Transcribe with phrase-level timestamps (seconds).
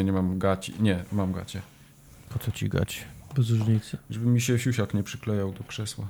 [0.00, 0.74] sumie nie mam gaci.
[0.80, 1.60] Nie, mam gacie.
[2.28, 3.04] Po co ci gać?
[3.36, 3.98] Bez różnicy.
[4.10, 6.06] Żeby mi się siusiak nie przyklejał do krzesła.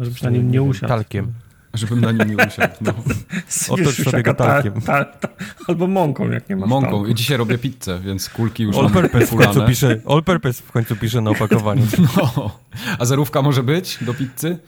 [0.00, 0.88] Żebyś na nim nie usiadł.
[0.88, 1.32] Talkiem.
[1.74, 2.74] Żebym na nim nie usiadł.
[2.80, 2.94] No.
[3.68, 4.80] Otóż sobie go ta, talkiem.
[4.80, 5.28] ta, ta,
[5.68, 6.90] albo mąką, jak nie masz Mąką.
[6.90, 7.06] talku.
[7.06, 10.62] I dzisiaj robię pizzę, więc kulki już All mam purpose w końcu pisze, all purpose
[10.62, 11.86] w końcu pisze na opakowaniu.
[12.16, 12.58] No.
[12.98, 14.58] A zerówka może być do pizzy?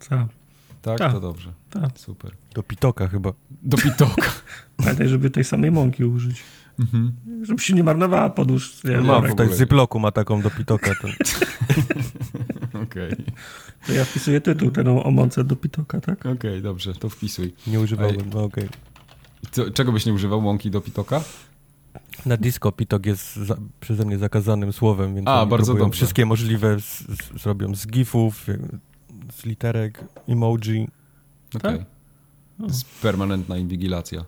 [0.00, 0.28] Co?
[0.82, 1.12] Tak, Tak.
[1.12, 1.52] to dobrze.
[1.70, 1.90] Tak.
[1.98, 2.30] Super.
[2.54, 3.32] Do pitoka chyba.
[3.62, 4.30] Do pitoka.
[4.76, 6.42] Pamiętaj, żeby tej samej mąki użyć.
[6.78, 7.12] Mhm.
[7.42, 8.84] Żeby się nie marnowała podłóż.
[8.84, 10.90] Nie, No, Ma, w tak Ziploku ma taką do pitoka.
[11.02, 11.08] To...
[12.82, 13.16] Okej.
[13.86, 16.26] To ja wpisuję tytuł ten o, o mące do pitoka, tak?
[16.26, 17.54] Okej, dobrze, to wpisuj.
[17.66, 18.68] Nie używałbym, no okej.
[19.50, 20.44] Co, czego byś nie używał?
[20.44, 21.20] Łąki do pitoka?
[22.26, 25.90] Na disco pitok jest za, przeze mnie zakazanym słowem, więc A, bardzo dobrze.
[25.96, 28.58] wszystkie możliwe z, z, zrobią z gifów, y,
[29.32, 30.88] z literek, emoji.
[31.56, 31.78] Okej.
[31.78, 31.86] Tak?
[32.58, 34.24] To jest permanentna inwigilacja.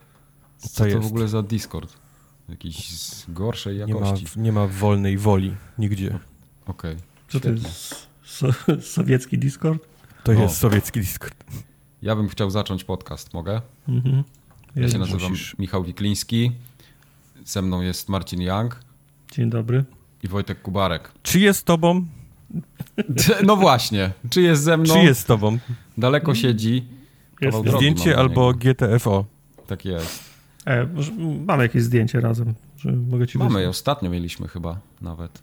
[0.58, 1.02] Co to jest?
[1.02, 2.05] w ogóle za Discord?
[2.48, 4.26] Jakiś z gorszej Nie ma, jakości.
[4.36, 6.18] nie ma wolnej woli nigdzie.
[6.66, 6.96] Okej.
[7.28, 8.06] Co to jest?
[8.24, 8.46] So,
[8.80, 9.86] sowiecki Discord?
[10.24, 10.34] To O.
[10.34, 11.44] jest sowiecki Discord.
[12.02, 13.60] Ja bym chciał zacząć podcast, mogę?
[13.88, 14.24] Mhm.
[14.76, 15.58] Ja się nazywam musisz.
[15.58, 16.52] Michał Wikliński.
[17.44, 18.80] Ze mną jest Marcin Young
[19.32, 19.84] Dzień dobry.
[20.22, 21.12] i Wojtek Kubarek.
[21.22, 22.06] Czy jest z tobą?
[23.44, 24.94] No właśnie, czy jest ze mną?
[24.94, 25.58] Czy jest z tobą?
[25.98, 26.84] Daleko siedzi.
[27.40, 28.52] Jest, Zdjęcie albo.
[28.54, 29.24] GTFO.
[29.66, 30.25] Tak jest.
[30.66, 30.86] E,
[31.46, 35.42] mamy jakieś zdjęcie razem, że mogę ci Mamy, ostatnio mieliśmy chyba nawet.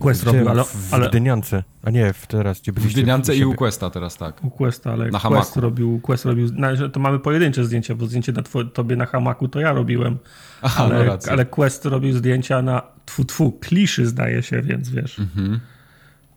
[0.00, 1.64] Quest robił, ale, w, w ale Gdyniance.
[1.82, 3.00] A nie, w teraz, gdzie W byliście.
[3.00, 4.44] Dyniance i u Questa teraz tak.
[4.44, 5.60] u Questa, ale Na Quest hamaku.
[5.60, 6.48] robił, Quest robił,
[6.92, 10.18] to mamy pojedyncze zdjęcia, bo zdjęcie na two, tobie na hamaku to ja robiłem,
[10.62, 11.32] Aha, no ale, racja.
[11.32, 15.18] ale Quest robił zdjęcia na tfu, tfu, kliszy zdaje się, więc wiesz.
[15.18, 15.60] Mhm.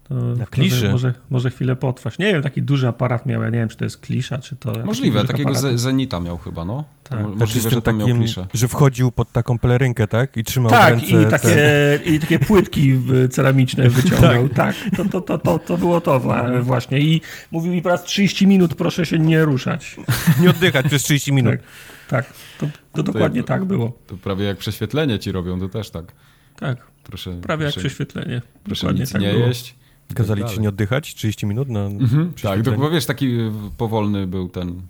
[0.10, 0.16] To
[0.52, 0.90] kliszy?
[0.90, 2.20] Może, może, chwilę potrwać.
[2.20, 4.74] Nie wiem, taki duży aparat miał, ja nie wiem, czy to jest klisza, czy to...
[4.86, 5.62] Możliwe, takiego aparat.
[5.72, 6.84] ze, Zenita miał chyba, no.
[7.04, 7.20] Tak.
[7.20, 8.48] mo- Znaczy Możliwe, że tam miał kliszę.
[8.54, 10.38] że wchodził pod taką pelerynkę, tak?
[10.38, 12.94] I trzymał Tak, ręce i te- takie, i takie płytki
[13.32, 14.50] ceramiczne wyciągnął.
[14.50, 17.00] tak, to, to, to, to, to było to wa- właśnie.
[17.00, 17.22] I
[17.52, 19.96] mówił mi po raz 30 minut, proszę się nie ruszać.
[20.42, 21.52] Nie oddychać przez 30 minut.
[21.54, 21.62] Tak,
[22.08, 23.98] tak to, to dokładnie tak było.
[24.08, 26.06] To prawie jak prześwietlenie ci robią, to też tak.
[26.56, 28.42] Tak, Proszę, prawie jak proszę, prześwietlenie.
[28.64, 29.48] proszę Dokładnie nic tak nie było.
[29.48, 29.76] jeść.
[30.14, 34.28] Tak Kazali ci nie oddychać 30 minut na Mhm, tak, bo wiesz, taki y, powolny
[34.28, 34.82] był ten,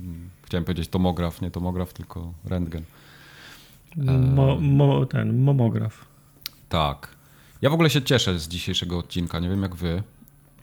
[0.00, 2.82] mm, chciałem powiedzieć tomograf, nie tomograf, tylko rentgen.
[4.34, 6.04] Mo, mo, ten, momograf.
[6.68, 7.08] Tak.
[7.62, 10.02] Ja w ogóle się cieszę z dzisiejszego odcinka, nie wiem jak wy,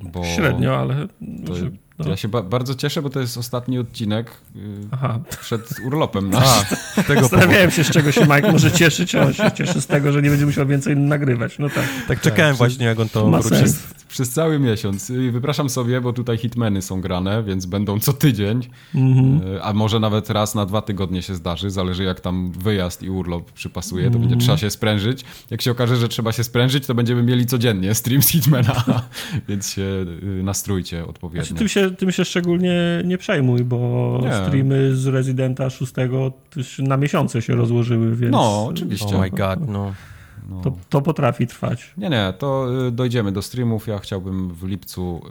[0.01, 0.23] bo...
[0.23, 1.07] Średnio, ale...
[1.45, 1.53] To,
[2.05, 2.09] no.
[2.11, 4.59] Ja się ba bardzo cieszę, bo to jest ostatni odcinek y,
[4.91, 7.21] Aha, przed urlopem A, tego powodu.
[7.21, 10.21] zastanawiałem się, z czego się Mike może cieszyć, a on się cieszy z tego, że
[10.21, 11.59] nie będzie musiał więcej nagrywać.
[11.59, 13.55] No tak, Tak czekałem właśnie, jak on to ma wróci.
[13.55, 13.79] sens.
[14.07, 15.09] Przez cały miesiąc.
[15.09, 18.61] Y, Wypraszam sobie, bo tutaj hitmeny są grane, więc będą co tydzień,
[18.95, 19.55] Mhm.
[19.55, 23.09] y, a może nawet raz na dwa tygodnie się zdarzy, zależy jak tam wyjazd i
[23.09, 24.29] urlop przypasuje, to Mhm.
[24.29, 25.25] będzie trzeba się sprężyć.
[25.49, 28.83] Jak się okaże, że trzeba się sprężyć, to będziemy mieli codziennie stream z hitmana,
[29.49, 29.81] więc się
[30.23, 31.45] y, nastrójcie odpowiednio.
[31.45, 34.33] Znaczy, tym, się, tym się szczególnie nie przejmuj, bo Nie.
[34.33, 35.93] streamy z Residenta 6
[36.49, 39.05] też na miesiące się rozłożyły, więc No, oczywiście.
[39.15, 39.93] Oh my god, no.
[40.49, 40.61] No.
[40.61, 41.93] to, to potrafi trwać.
[41.97, 43.87] Nie, nie, to y, dojdziemy do streamów.
[43.87, 45.21] Ja chciałbym w lipcu,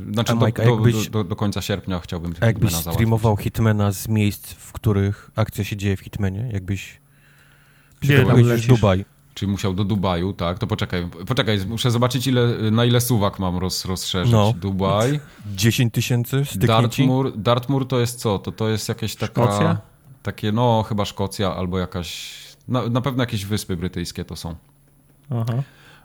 [0.00, 2.92] y, y, znaczy do, Mike, do, jakbyś- do, do końca sierpnia chciałbym A jakbyś Hitmana
[2.92, 6.50] streamował Hitmana z miejsc, w których akcja się dzieje w Hitmanie?
[6.52, 7.00] Jakbyś
[8.00, 8.66] Gdzie tam lecisz?
[8.66, 9.04] Dubaj.
[9.38, 10.58] Czyli musiał do Dubaju, tak?
[10.58, 14.32] To poczekaj, poczekaj, muszę zobaczyć ile, na ile suwak mam roz, rozszerzyć.
[14.32, 14.54] No.
[14.60, 15.20] Dubaj,
[15.54, 16.42] 10 tysięcy?
[16.56, 18.38] Dartmoor, Dartmoor to jest co?
[18.38, 19.42] To, to jest jakieś taka...
[19.42, 19.78] Szkocja?
[20.22, 22.38] Takie, no chyba Szkocja albo jakaś...
[22.68, 24.54] Na, na pewno jakieś wyspy brytyjskie to są.
[25.30, 25.62] Aha.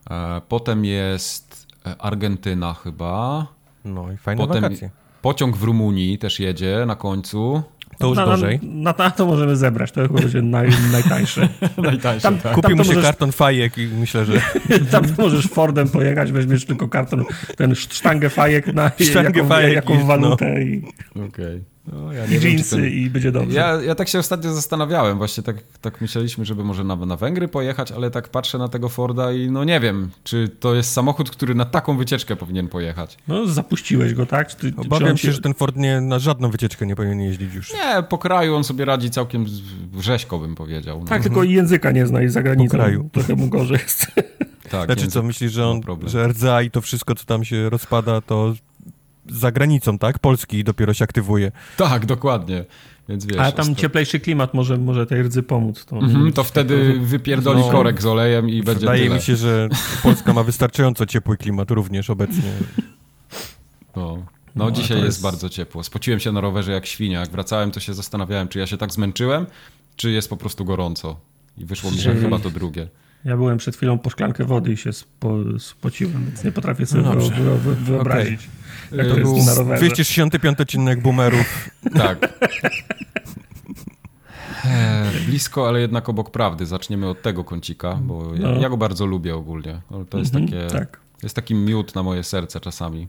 [0.10, 3.48] E, potem jest e, Argentyna chyba.
[3.86, 4.90] No i fajne Potem wakacje.
[5.22, 7.64] pociąg w Rumunii też jedzie na końcu.
[7.98, 8.60] To już na, gorzej.
[8.64, 11.50] Na, na to możemy zebrać, to chyba będzie naj, najtańsze.
[11.78, 12.56] Najtańszy, Tam- tak.
[12.96, 14.34] się karton fajek i myślę, że
[14.92, 17.24] Tam możesz Fordem pojechać, weźmiesz tylko karton,
[17.58, 20.06] ten szt- sztangę fajek na Sztangę jaką, fajek jaką i- no.
[20.06, 20.82] walutę i,
[21.28, 21.73] Okej.
[21.88, 23.58] No, ja i jeansy ten- i będzie dobrze.
[23.60, 27.48] Ja, ja tak się ostatnio zastanawiałem, właśnie tak, tak myśleliśmy, żeby może na, na Węgry
[27.48, 31.30] pojechać, ale tak patrzę na tego Forda i no nie wiem, czy to jest samochód,
[31.32, 33.18] który na taką wycieczkę powinien pojechać.
[33.28, 34.54] No, zapuściłeś go, tak?
[34.56, 37.74] Ty- czy obawiam się, że ten Ford nie, na żadną wycieczkę nie powinien jeździć już.
[37.74, 39.46] Nie, po kraju on sobie radzi całkiem
[40.00, 41.00] rzeźko, bym powiedział.
[41.00, 41.06] No.
[41.06, 42.72] Tak, tylko i języka nie zna i za granicą.
[42.72, 43.10] Po kraju.
[43.14, 44.06] Trochę mu gorzej jest.
[44.70, 47.46] tak Znaczy język co, myślisz, że ma on, że RDA i to wszystko, co tam
[47.46, 48.54] się rozpada, to
[49.30, 50.20] za granicą, tak?
[50.20, 51.52] Polski dopiero się aktywuje.
[51.78, 52.66] Tak, dokładnie.
[53.10, 55.86] Więc wiesz, Ale tam osta- cieplejszy klimat może, może tej rdzy pomóc.
[55.86, 57.70] To, Mhm, to wtedy wypierdoli No.
[57.72, 59.16] korek z olejem i będzie Wydaje tyle.
[59.16, 59.70] mi się, że
[60.04, 62.52] Polska ma wystarczająco ciepły klimat również obecnie.
[63.96, 64.18] No,
[64.56, 65.06] No, no dzisiaj jest...
[65.08, 65.84] jest- bardzo ciepło.
[65.84, 67.20] Spociłem się na rowerze jak świnia.
[67.20, 69.46] Jak wracałem, to się zastanawiałem, czy ja się tak zmęczyłem,
[69.96, 71.20] czy jest po prostu gorąco.
[71.58, 72.88] I wyszło mi, że chyba to drugie.
[73.26, 77.02] Ja byłem przed chwilą po szklankę wody i się spo, spociłem, więc nie potrafię sobie
[77.04, 78.26] No wyo, dobrze.
[78.92, 79.80] Jak to Yy, jest na rowerze.
[79.86, 81.70] 265 odcinek boomerów.
[81.98, 82.30] Tak.
[84.66, 86.66] E, Blisko, ale jednak obok prawdy.
[86.66, 88.60] Zaczniemy od tego kącika, bo ja, No.
[88.62, 89.82] ja go bardzo lubię ogólnie.
[89.92, 90.92] No, To jest, Mhm, takie, Tak.
[90.98, 93.08] to jest taki miód na moje serce czasami.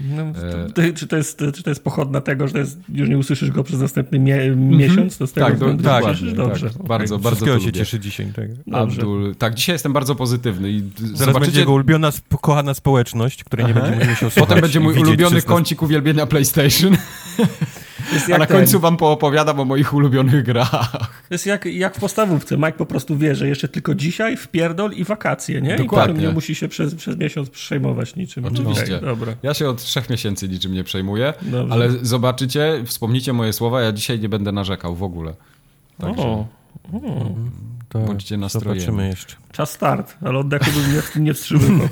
[0.00, 3.08] No, E, to, czy, to jest, czy to jest pochodna tego, że to jest, już
[3.08, 5.18] nie usłyszysz go przez następny mie, miesiąc?
[5.18, 6.70] To z tego Tak, do, tak, tak, Dobrze.
[6.70, 6.82] tak.
[6.86, 7.72] Bardzo, bardzo to się lubię.
[7.72, 8.26] cieszy dzisiaj.
[8.36, 8.48] Tak.
[8.72, 9.34] Abdul.
[9.34, 12.10] Tak, dzisiaj jestem bardzo pozytywny i Zaraz będzie zobaczycie, jego ulubiona,
[12.40, 13.80] kochana społeczność, której nie Aha.
[13.90, 14.48] będzie musiał słuchać.
[14.48, 16.96] potem będzie mój ulubiony 300 kącik uwielbienia PlayStation,
[18.26, 20.90] a jak na ten- końcu wam poopowiadam o moich ulubionych grach.
[21.28, 22.56] To jest jak, jak w podstawówce.
[22.56, 25.74] Mike po prostu wie, że jeszcze tylko dzisiaj, wpierdol i wakacje, nie?
[25.74, 26.14] I Dokładnie.
[26.14, 28.44] potem nie musi się przez, przez miesiąc przejmować niczym.
[28.44, 28.96] Oczywiście.
[28.96, 29.34] Okej, dobra.
[29.42, 31.72] Ja się od trzech miesięcy niczym nie przejmuję, Dobrze.
[31.74, 35.34] ale zobaczycie, wspomnicie moje słowa, ja dzisiaj nie będę narzekał w ogóle.
[35.98, 36.46] Także O,
[37.88, 38.80] Tak, bądźcie nastrojeni.
[38.80, 39.36] Zobaczymy jeszcze.
[39.52, 41.88] czas start, ale oddechu bym nie, nie wstrzymywał.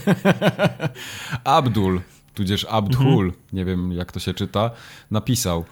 [1.44, 2.00] Abdul,
[2.34, 3.32] tudzież Abdhul, Mhm.
[3.52, 4.70] nie wiem jak to się czyta,
[5.10, 5.64] napisał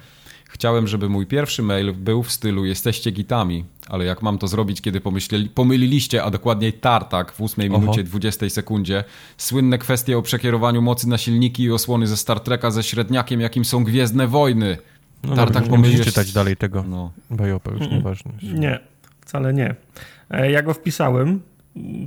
[0.51, 4.81] Chciałem, żeby mój pierwszy mail był w stylu jesteście gitami, ale jak mam to zrobić,
[4.81, 7.81] kiedy pomyśleli, pomyliliście, a dokładniej tartak w 8 Oho.
[7.81, 9.05] minucie 20 sekundzie,
[9.37, 13.65] słynne kwestie o przekierowaniu mocy na silniki i osłony ze Star Treka ze średniakiem, jakim
[13.65, 14.77] są Gwiezdne Wojny.
[15.25, 18.33] No Tartak dobra, nie musisz pomyliłeś- czytać dalej tego No, bajopa, już nieważne.
[18.43, 18.81] Nie,
[19.21, 19.75] wcale nie.
[20.31, 21.41] E, Ja go wpisałem mm,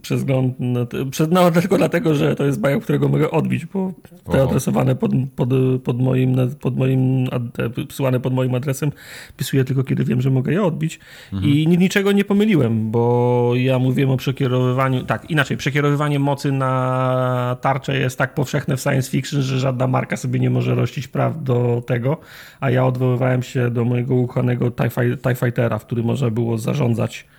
[0.02, 3.66] przez wzgląd na te, przez, no, tylko dlatego, że to jest bajok, którego mogę odbić,
[3.66, 3.94] bo
[4.32, 5.50] te adresowane pod, pod,
[5.84, 7.42] pod moim, pod moim ad,
[7.88, 8.92] psyłane pod moim adresem
[9.38, 11.00] pisuję tylko kiedy wiem, że mogę je odbić.
[11.44, 17.58] I ni- niczego nie pomyliłem, bo ja mówiłem o przekierowywaniu, tak, inaczej, przekierowywanie mocy na
[17.62, 21.44] tarczę jest tak powszechne w science fiction, że żadna marka sobie nie może rościć praw
[21.44, 22.18] do tego,
[22.60, 27.26] a ja odwoływałem się do mojego ukochanego TIE, TIE Fightera, w którym można było zarządzać
[27.32, 27.35] e,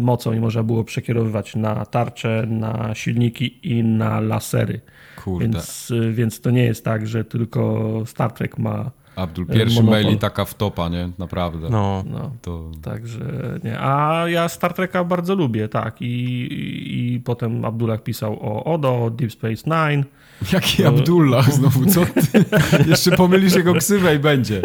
[0.00, 4.80] mocą i można było przekierowywać na tarcze, na silniki i na lasery.
[5.24, 5.44] kurde.
[5.48, 8.90] Więc, więc to nie jest tak, że tylko Star Trek ma.
[9.16, 10.02] Abdul, e, pierwszy monopol.
[10.02, 11.08] mail i taka wtopa, nie?
[11.18, 11.70] Naprawdę.
[11.70, 12.70] No, No, To...
[12.82, 13.18] także
[13.64, 13.80] nie.
[13.80, 16.02] A ja Star Treka bardzo lubię, tak.
[16.02, 20.04] I, i, i potem Abdullah pisał o Odo, o Deep Space Nine.
[20.52, 22.44] Jaki Abdullah znowu, co ty?
[22.90, 24.62] Jeszcze pomylisz jego ksywę i będzie.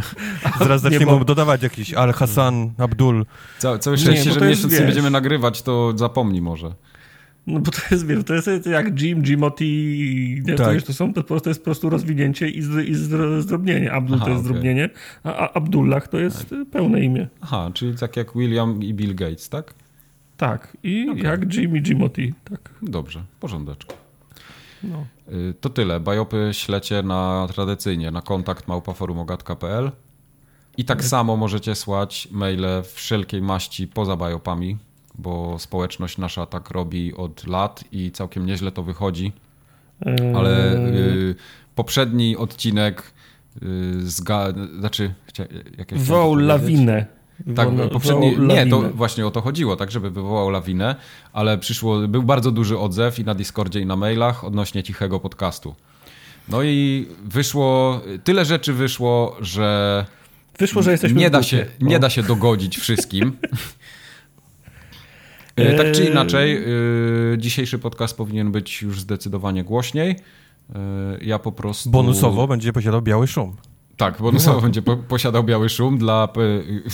[0.58, 3.26] zaraz Nie, zaczniemy bo- dodawać jakiś Al-Hassan, Abdul.
[3.58, 6.72] Całe, całe Nie, szczęście, że to nie będziemy nagrywać, to zapomnij może.
[7.46, 10.74] No bo to jest, wiesz, to jest jak Jim, Jimoti, nie, to, Tak.
[10.74, 13.92] wiesz, to, są, to, po prostu jest po prostu rozwinięcie i, z, i zdro, zdrobnienie.
[13.92, 14.50] Abdul Aha, to jest okej.
[14.50, 14.90] zdrobnienie,
[15.24, 17.28] a, a Abdullah to jest y, pełne imię.
[17.40, 19.74] Aha, czyli tak jak William i Bill Gates, tak?
[20.36, 21.22] Tak, i Okej.
[21.24, 22.70] jak Jim i Jimoti, tak.
[22.82, 23.94] Dobrze, porządeczko.
[24.82, 25.06] No.
[25.32, 26.00] Y, To tyle.
[26.00, 29.90] Bajopy ślecie na tradycyjnie na kontakt małpaforumogat.pl
[30.76, 34.76] i tak samo możecie słać maile wszelkiej maści poza bajopami,
[35.14, 39.32] bo społeczność nasza tak robi od lat i całkiem nieźle to wychodzi.
[40.36, 41.34] Ale y,
[41.74, 43.12] poprzedni odcinek
[43.62, 44.48] y, zga...
[44.78, 45.42] znaczy chcia...
[45.78, 46.48] jak ja chciałem Woł to powiedzieć?
[46.48, 47.17] lawinę.
[47.56, 50.96] Tak, Woł- poprzedni, nie, to właśnie o to chodziło, tak, żeby wywołał lawinę,
[51.32, 55.74] ale przyszło, był bardzo duży odzew i na Discordzie i na mailach odnośnie cichego podcastu.
[56.48, 60.04] No i wyszło, tyle rzeczy wyszło, że
[60.58, 63.32] Wyszło, że jesteśmy nie w da, się, nie da się dogodzić wszystkim.
[65.56, 66.10] E, tak czy Eee.
[66.10, 66.64] inaczej,
[67.34, 70.10] y, dzisiejszy podcast powinien być już zdecydowanie głośniej.
[70.10, 70.74] Y,
[71.24, 71.90] Ja po prostu...
[71.90, 73.56] Bonusowo będzie posiadał biały szum.
[73.98, 76.28] Tak, bonusowo będzie po, posiadał biały szum dla,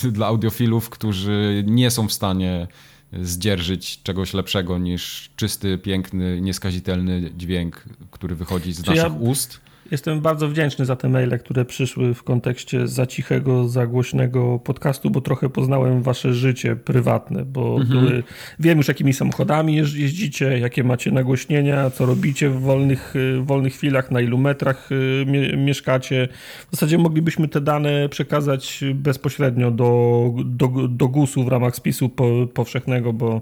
[0.05, 2.67] y, dla audiofilów, którzy nie są w stanie
[3.13, 9.61] zdzierżyć czegoś lepszego niż czysty, piękny, nieskazitelny dźwięk, który wychodzi z Czy ja- naszych ust.
[9.95, 15.11] Jestem bardzo wdzięczny za te maile, które przyszły w kontekście za cichego, za głośnego podcastu,
[15.11, 18.23] bo trochę poznałem wasze życie prywatne, bo były,
[18.61, 23.73] wiem już jakimi samochodami jeź- jeździcie, jakie macie nagłośnienia, co robicie w wolnych, y, wolnych
[23.75, 26.29] chwilach, na ilu metrach y, mie- mieszkacie.
[26.69, 32.25] W zasadzie moglibyśmy te dane przekazać bezpośrednio do, do, do GUS-u w ramach spisu po,
[32.55, 33.41] powszechnego, bo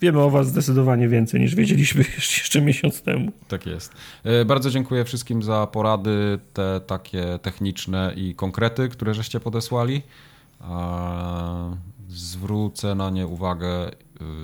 [0.00, 2.04] wiemy o was zdecydowanie więcej niż wiedzieliśmy
[2.38, 3.32] jeszcze miesiąc temu.
[3.48, 3.92] Tak jest.
[4.24, 10.02] E, Bardzo dziękuję wszystkim za porady, te takie techniczne i konkrety, które żeście podesłali.
[12.08, 13.92] Zwrócę na nie uwagę y,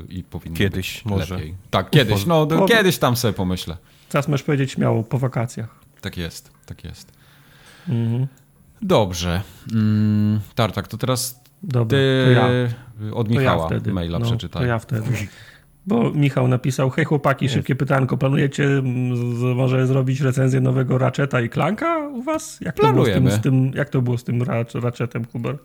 [0.08, 1.34] i powinno Kiedyś być może.
[1.34, 1.54] lepiej.
[1.70, 2.26] Tak, kiedyś.
[2.26, 3.76] No, Po- kiedyś tam sobie pomyślę.
[4.08, 5.80] Teraz możesz powiedzieć śmiało, po wakacjach.
[6.00, 7.12] Tak jest, tak jest.
[7.88, 8.26] Mhm.
[8.82, 9.42] Dobrze.
[9.72, 12.48] Mm, Tartak, to teraz Dobra, ty to ja,
[13.14, 13.92] od to ja Michała wtedy.
[13.92, 14.62] maila no, przeczytaj.
[14.62, 15.10] To ja wtedy.
[15.86, 21.40] Bo Michał napisał, hej chłopaki, szybkie pytanko, planujecie mm, z, może zrobić recenzję nowego Ratcheta
[21.40, 22.58] i Clanka u was?
[22.60, 23.30] Jak to było z Planujemy.
[23.30, 25.58] tym, z tym, jak to było z tym Ratch- Ratchetem, Kuber?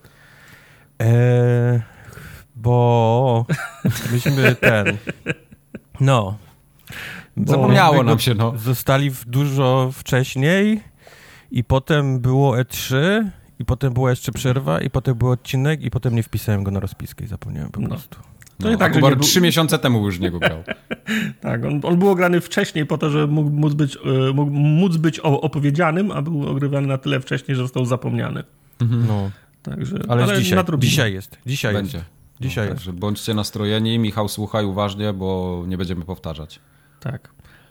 [0.99, 1.81] Eee,
[2.55, 3.45] bo
[4.11, 4.97] myśmy ten.
[5.99, 6.37] No.
[7.37, 8.53] Bo Zapomniało nam się, no.
[8.57, 10.81] Zostali w dużo wcześniej
[11.51, 12.95] i potem było E3
[13.59, 16.79] i potem była jeszcze przerwa i potem był odcinek i potem nie wpisałem go na
[16.79, 17.87] rozpiskę i zapomniałem po No.
[17.87, 18.19] prostu.
[18.59, 20.63] no nie tak, że nie był- trzy miesiące temu już w niego grał.
[21.41, 24.97] Tak, on, on był ograny wcześniej po to, żeby mógł móc być, e, mógł móc
[24.97, 28.43] być opowiedzianym, a był ogrywany na tyle wcześniej, że został zapomniany.
[29.07, 29.31] No.
[29.63, 31.37] Także, Ale, ale dzisiaj, dzisiaj jest.
[31.45, 31.97] Dzisiaj Będzie.
[31.97, 32.09] jest.
[32.41, 32.85] Dzisiaj no, jest.
[32.85, 33.99] Także bądźcie nastrojeni.
[33.99, 36.59] Michał, słuchaj uważnie, bo nie będziemy powtarzać.
[36.99, 37.29] Tak.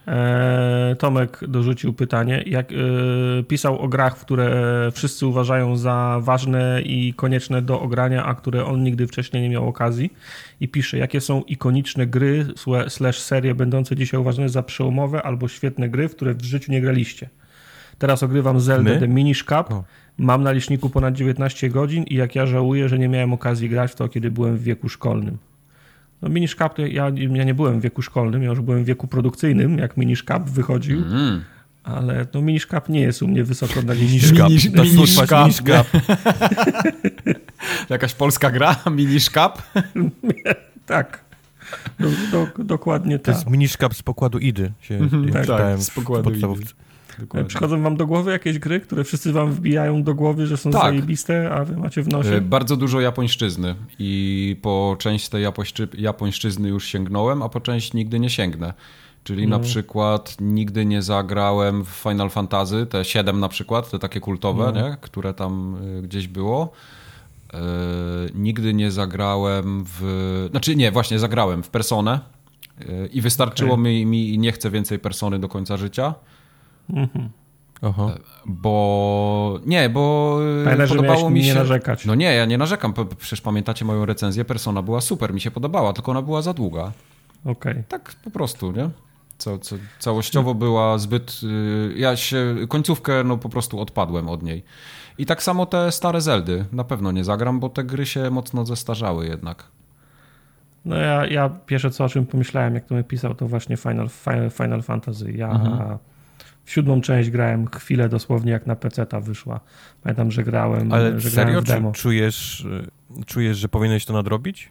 [0.08, 2.42] E, Tomek dorzucił pytanie.
[2.46, 4.54] Jak, e, pisał o grach, które
[4.92, 9.68] wszyscy uważają za ważne i konieczne do ogrania, a które on nigdy wcześniej nie miał
[9.68, 10.12] okazji.
[10.60, 12.46] I pisze, jakie są ikoniczne gry
[12.88, 16.80] slash serie będące dzisiaj uważane za przełomowe albo świetne gry, w które w życiu nie
[16.80, 17.28] graliście.
[17.98, 19.00] Teraz ogrywam Zelda My?
[19.00, 19.72] The Minish Cup.
[19.72, 19.84] O.
[20.18, 23.92] Mam na liczniku ponad 19 godzin i jak ja żałuję, że nie miałem okazji grać
[23.92, 25.38] w to, kiedy byłem w wieku szkolnym.
[26.22, 29.06] No Minish to ja, ja nie byłem w wieku szkolnym, ja już byłem w wieku
[29.06, 31.44] produkcyjnym, jak Minish wychodził, Mm.
[31.84, 34.28] ale no Minish nie jest u mnie wysoko na liście.
[34.28, 35.84] Służba jest miniszka.
[37.90, 38.76] Jakaś polska gra?
[38.90, 39.62] Minish Cup?
[40.86, 41.24] Tak,
[42.00, 43.34] do, do, dokładnie To tak.
[43.34, 44.72] jest miniszkap z pokładu Idy.
[44.80, 46.74] Się ja tak, czytałem z w pokładu podstawówce.
[47.18, 47.48] Dokładnie.
[47.48, 50.82] Przychodzą wam do głowy jakieś gry, które wszyscy wam wbijają do głowy, że są Tak.
[50.82, 52.30] zajebiste, a wy macie w nosie?
[52.36, 57.92] E, Bardzo dużo japońszczyzny i po część tej japońszczy, japońszczyzny już sięgnąłem, a po część
[57.94, 58.74] nigdy nie sięgnę.
[59.24, 59.58] Czyli No.
[59.58, 64.72] na przykład nigdy nie zagrałem w Final Fantasy, te 7 na przykład, te takie kultowe,
[64.74, 64.88] No.
[64.88, 64.96] nie?
[65.00, 66.72] które tam y, gdzieś było.
[67.54, 67.58] E,
[68.34, 70.46] nigdy nie zagrałem w...
[70.50, 72.20] Znaczy nie, właśnie zagrałem w Personę
[72.80, 73.84] e, i wystarczyło Okej.
[73.84, 76.14] mi, mi, nie chcę więcej Persony do końca życia.
[76.90, 77.30] Mhm.
[77.82, 78.14] Aha.
[78.46, 81.54] Bo nie, bo y, Pamiętaj, podobało mi nie się.
[81.54, 82.06] narzekać.
[82.06, 82.94] No nie, ja nie narzekam.
[83.18, 84.44] Przecież pamiętacie moją recenzję.
[84.44, 86.92] Persona była super, mi się podobała, tylko ona była za długa.
[87.44, 87.82] Okej.
[87.88, 88.90] Tak po prostu, nie?
[89.38, 91.40] Co, co, całościowo była zbyt.
[91.42, 94.64] y, Ja się końcówkę no po prostu odpadłem od niej.
[95.18, 96.64] I tak samo te stare Zeldy.
[96.72, 99.64] Na pewno nie zagram, bo te gry się mocno zestarzały jednak.
[100.84, 104.06] No ja, ja pierwsze co o czym pomyślałem, jak to mi pisał, to właśnie Final,
[104.06, 105.32] Fi- Final Fantasy.
[105.32, 105.98] Ja Mhm.
[106.64, 109.60] W siódmą część grałem chwilę dosłownie jak na PC-ta wyszła.
[110.02, 111.92] Pamiętam, że grałem, Ale że serio, grałem w czy demo.
[111.92, 112.60] czujesz,
[113.20, 114.68] y, czujesz, że powinieneś to nadrobić?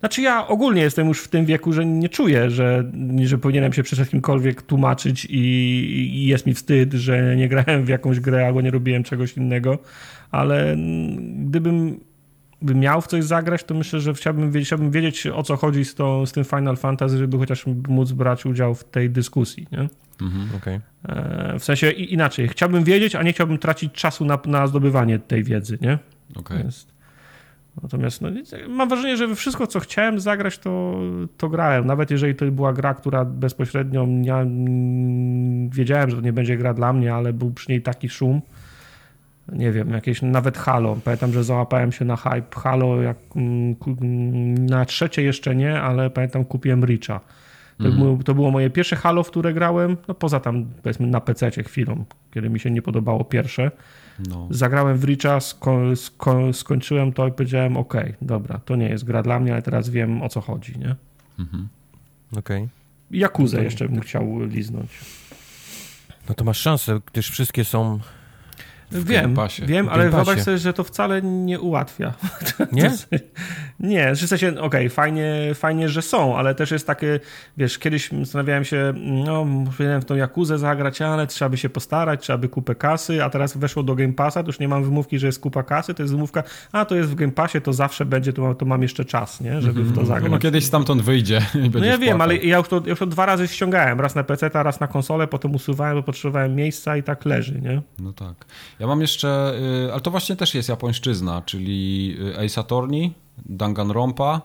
[0.00, 2.92] Znaczy ja ogólnie jestem już w tym wieku, że nie czuję, że,
[3.24, 5.38] że powinienem się przed kimkolwiek tłumaczyć i,
[6.14, 9.78] i jest mi wstyd, że nie grałem w jakąś grę albo nie robiłem czegoś innego,
[10.30, 12.00] ale mm, gdybym
[12.62, 15.84] bym miał w coś zagrać, to myślę, że chciałbym wiedzieć, chciałbym wiedzieć o co chodzi
[15.84, 19.66] z, tą, z tym Final Fantasy, żeby chociaż móc brać udział w tej dyskusji.
[19.72, 19.88] Nie?
[20.22, 20.48] Mhm.
[20.56, 20.80] Okej.
[21.08, 25.44] E, W sensie inaczej, chciałbym wiedzieć, a nie chciałbym tracić czasu na, na zdobywanie tej
[25.44, 25.78] wiedzy.
[25.80, 25.98] Nie?
[26.36, 26.64] Okej.
[26.64, 26.98] Jest.
[27.82, 28.30] Natomiast no,
[28.68, 31.00] mam wrażenie, że wszystko, co chciałem zagrać, to,
[31.36, 31.86] to grałem.
[31.86, 36.74] Nawet jeżeli to była gra, która bezpośrednio ja, mm, wiedziałem, że to nie będzie gra
[36.74, 38.42] dla mnie, ale był przy niej taki szum.
[39.52, 40.96] Nie wiem, jakieś nawet Halo.
[41.04, 46.10] Pamiętam, że załapałem się na hype Halo, jak mm, mm, na trzecie jeszcze nie, ale
[46.10, 47.20] pamiętam kupiłem Richa.
[47.78, 48.02] To, Mhm.
[48.02, 51.50] było, to było moje pierwsze Halo, w które grałem, no poza tam powiedzmy na PC
[51.50, 53.70] chwilą, kiedy mi się nie podobało pierwsze.
[54.28, 54.48] No.
[54.50, 59.22] Zagrałem w Richa, sko- sko- skończyłem to i powiedziałem, ok, dobra, to nie jest gra
[59.22, 60.94] dla mnie, ale teraz wiem o co chodzi, nie?
[61.38, 61.68] Mhm.
[62.36, 62.68] Okej.
[63.10, 64.88] I Jakuzę jeszcze bym chciał liznąć.
[66.28, 67.98] No to masz szansę, gdyż wszystkie są...
[68.92, 69.66] Wiem, Passie.
[69.66, 72.14] wiem, W ale wyobraź sobie, że to wcale nie ułatwia.
[72.72, 72.92] Nie?
[73.80, 77.20] Nie, że w sensie, okej, fajnie, fajnie, że są, ale też jest takie,
[77.56, 82.22] wiesz, kiedyś zastanawiałem się, no, powinienem w tą Jakuzę zagrać, ale trzeba by się postarać,
[82.22, 85.18] trzeba by kupę kasy, a teraz weszło do Game Passa, to już nie mam wymówki,
[85.18, 86.42] że jest kupa kasy, to jest wymówka,
[86.72, 89.40] a to jest w Game Passie, to zawsze będzie, to mam, to mam jeszcze czas,
[89.40, 90.32] nie, żeby w to zagrać.
[90.32, 91.40] No kiedyś stamtąd wyjdzie
[91.78, 94.00] No ja wiem, ale ja już, to, już to dwa razy ściągałem.
[94.00, 97.82] Raz na PC, raz na konsolę, potem usuwałem, bo potrzebowałem miejsca i tak leży, nie?
[97.98, 98.34] No tak.
[98.78, 99.52] Ja mam jeszcze,
[99.86, 103.14] y, ale to właśnie też jest japońszczyzna, czyli y, Ace Attorney,
[103.46, 104.40] Danganronpa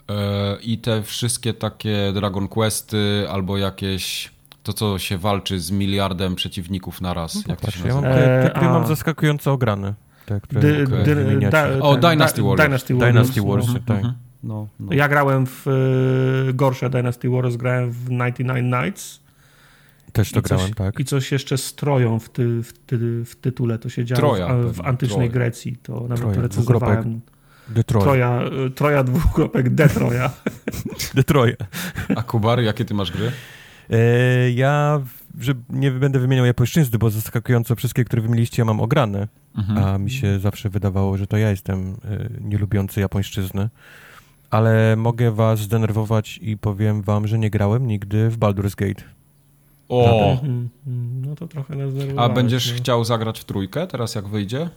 [0.00, 0.14] y,
[0.62, 4.30] i te wszystkie takie Dragon Questy albo jakieś
[4.62, 7.46] to, co się walczy z miliardem przeciwników naraz.
[7.48, 9.94] Jak to się ja mam te, te E, mam zaskakująco ograne.
[10.26, 10.86] Te, które
[11.50, 12.62] da- O, ten, Dynasty Warriors.
[12.62, 13.12] Dynasty Warriors.
[13.14, 13.46] Dynasty no.
[13.46, 13.96] Wars, tak.
[13.96, 14.14] Mhm.
[14.42, 14.92] No, no.
[14.92, 15.66] Ja grałem w
[16.48, 19.21] y, gorsze Dynasty Warriors, grałem w 99 Nights.
[20.12, 21.00] Też to I coś, grałem, tak.
[21.00, 24.54] I coś jeszcze z Troją w, ty, w, ty, w tytule, to się działo Troja,
[24.54, 25.32] w, w antycznej Troja.
[25.32, 25.76] Grecji.
[25.82, 27.20] To nawet Troja, recenzowałem.
[27.68, 28.04] Detroit.
[28.04, 28.40] Troja,
[28.74, 30.30] Troja dwukropek Detroja.
[31.14, 31.56] Detroit.
[32.16, 33.32] A Kubar, jakie ty masz gry?
[33.90, 35.00] E, ja
[35.40, 39.28] że nie będę wymieniał japońszczyzny, bo zaskakująco wszystkie, które wymieniliście, ja mam ograne,
[39.58, 39.84] Mhm.
[39.84, 41.96] a mi się zawsze wydawało, że to ja jestem y,
[42.40, 43.68] nielubiący japońszczyzny.
[44.50, 49.02] Ale mogę was zdenerwować i powiem wam, że nie grałem nigdy w Baldur's Gate.
[49.92, 50.30] O!
[50.32, 51.22] Mhm, mhm.
[51.26, 52.76] No to trochę nas A będziesz no.
[52.78, 54.68] chciał zagrać w trójkę teraz jak wyjdzie?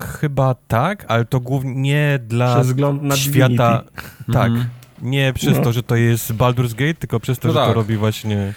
[0.00, 3.82] Chyba tak, ale to głównie nie dla Przez wzgląd na świata.
[3.96, 4.32] Divinity.
[4.32, 4.46] Tak.
[4.50, 4.68] Mhm.
[5.02, 5.64] Nie przez No.
[5.64, 7.74] to, że to jest Baldur's Gate, tylko przez to, No że to tak.
[7.76, 8.54] robi właśnie.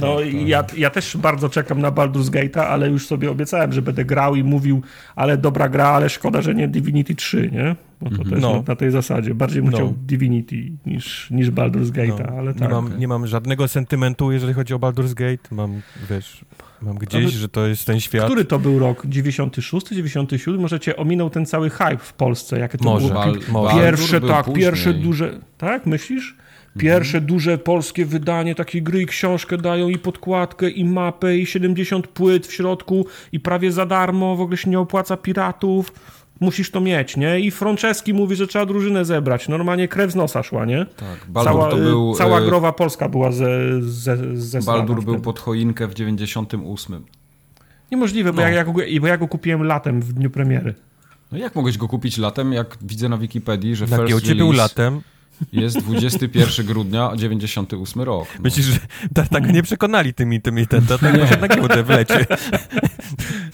[0.00, 3.82] No i ja, ja też bardzo czekam na Baldur's Gate'a, ale już sobie obiecałem, że
[3.82, 4.82] będę grał i mówił,
[5.16, 7.76] ale dobra gra, ale szkoda, że nie Divinity 3, nie?
[8.00, 8.52] Bo to też No.
[8.56, 9.34] na, na tej zasadzie.
[9.34, 9.76] Bardziej bym No.
[9.76, 12.70] chciał Divinity niż, niż Baldur's Gate'a, No, ale nie, tak.
[12.70, 15.48] mam, nie mam żadnego sentymentu, jeżeli chodzi o Baldur's Gate.
[15.54, 16.44] Mam, wiesz,
[16.82, 18.24] mam gdzieś, że to jest ten świat.
[18.26, 19.02] Który to był rok?
[19.06, 20.60] 96, 97?
[20.60, 23.08] Może cię ominął ten cały hype w Polsce, jakie to Może.
[23.08, 23.24] było?
[23.64, 25.38] Bal- Pierwsze, tak, pierwsze duże.
[25.58, 26.36] Tak, myślisz?
[26.78, 32.08] Pierwsze duże polskie wydanie takiej gry i książkę dają i podkładkę, i mapę, i 70
[32.08, 35.92] płyt w środku, i prawie za darmo, w ogóle się nie opłaca piratów.
[36.40, 37.40] Musisz to mieć, nie?
[37.40, 39.48] I Franceski mówi, że trzeba drużynę zebrać.
[39.48, 40.86] Normalnie krew z nosa szła, nie?
[40.96, 42.14] Tak, Baldur Cała, to był...
[42.14, 47.04] cała e, growa polska była ze, ze, ze Baldur był pod choinkę w 98.
[47.92, 48.48] Niemożliwe, bo, No.
[48.48, 50.74] ja, ja go, bo ja go kupiłem latem w dniu premiery.
[51.32, 54.52] No jak mogłeś go kupić latem, jak widzę na Wikipedii, że Na first giełdzie był
[54.52, 55.00] release latem.
[55.52, 58.28] Jest 21 grudnia 98 rok.
[58.34, 58.40] No.
[58.42, 58.78] Myślisz, że
[59.14, 62.26] Tartaga nie przekonali tymi, tymi, ten, tak może na giełdę wlecie.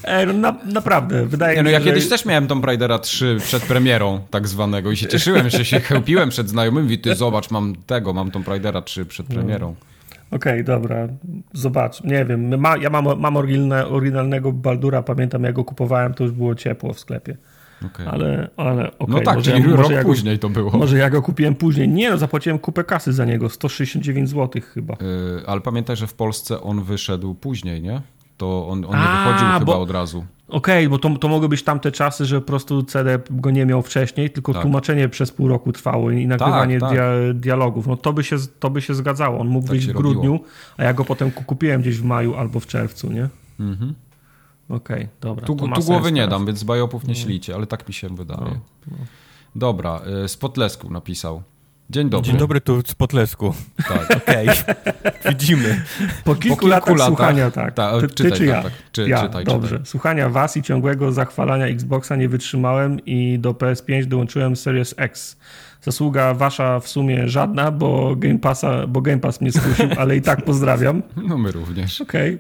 [0.05, 1.87] Ej, no na, naprawdę, wydaje Nie, mi no się, ja że...
[1.87, 5.81] kiedyś też miałem Tomb Raidera 3 przed premierą tak zwanego i się cieszyłem, że się
[5.81, 9.75] chełpiłem przed znajomymi, ty zobacz, mam tego, mam Tomb Raidera 3 przed premierą.
[10.31, 11.09] Okej, dobra,
[11.53, 16.25] zobacz, nie wiem, ma, ja mam, mam oryginalne, oryginalnego Baldura, pamiętam jak go kupowałem, to
[16.25, 17.37] już było ciepło w sklepie,
[17.87, 18.07] Okej.
[18.07, 19.15] ale, ale okej.
[19.17, 20.71] No tak, może czyli ja, rok ja go, później to było.
[20.71, 24.95] Może ja go kupiłem później, nie no, zapłaciłem kupę kasy za niego, 169 zł chyba.
[24.95, 24.99] Y,
[25.47, 28.01] ale pamiętaj, że w Polsce on wyszedł później, nie?
[28.37, 30.25] To on, on nie A, wychodził chyba bo- od razu.
[30.49, 33.83] Okej, bo to, to mogły być tamte czasy, że po prostu CD go nie miał
[33.83, 34.63] wcześniej, tylko Tak.
[34.63, 36.91] tłumaczenie przez pół roku trwało i nagrywanie tak.
[36.93, 37.87] Dia, dialogów.
[37.87, 39.39] No to by, się, to by się zgadzało.
[39.41, 40.39] On mógł Tak być w grudniu, robiło.
[40.77, 43.29] a ja go potem ku- kupiłem gdzieś w maju albo w czerwcu, nie?
[43.61, 43.95] Mhm.
[44.69, 45.47] Okej, dobra.
[45.47, 46.31] Tu, tu głowy sens nie teraz.
[46.31, 48.61] dam, więc bajopów nie ślicie, ale tak mi się wydaje.
[49.57, 51.43] Dobra, y, z Podlesku napisał.
[51.91, 52.31] Dzień dobry.
[52.31, 53.55] Dzień dobry tu z Podlesku.
[53.89, 54.17] Tak.
[54.23, 54.49] Okej,
[55.29, 55.83] widzimy.
[56.25, 57.75] Po kilku, kilku latach, latach- słuchania, tak.
[57.75, 58.63] tak, ty, czytaj, ty czy ja?
[58.63, 58.73] tak.
[58.93, 59.69] Czy- ja, czytaj, dobrze.
[59.69, 59.87] czytaj.
[59.87, 65.37] Słuchania was i ciągłego zachwalania Xboxa nie wytrzymałem i do PS5 dołączyłem Series X.
[65.83, 70.23] Zasługa wasza w sumie żadna, bo Game, Passa, bo Game Pass mnie skusił, ale i
[70.23, 71.03] tak pozdrawiam.
[71.17, 72.01] No my również.
[72.01, 72.39] Okej.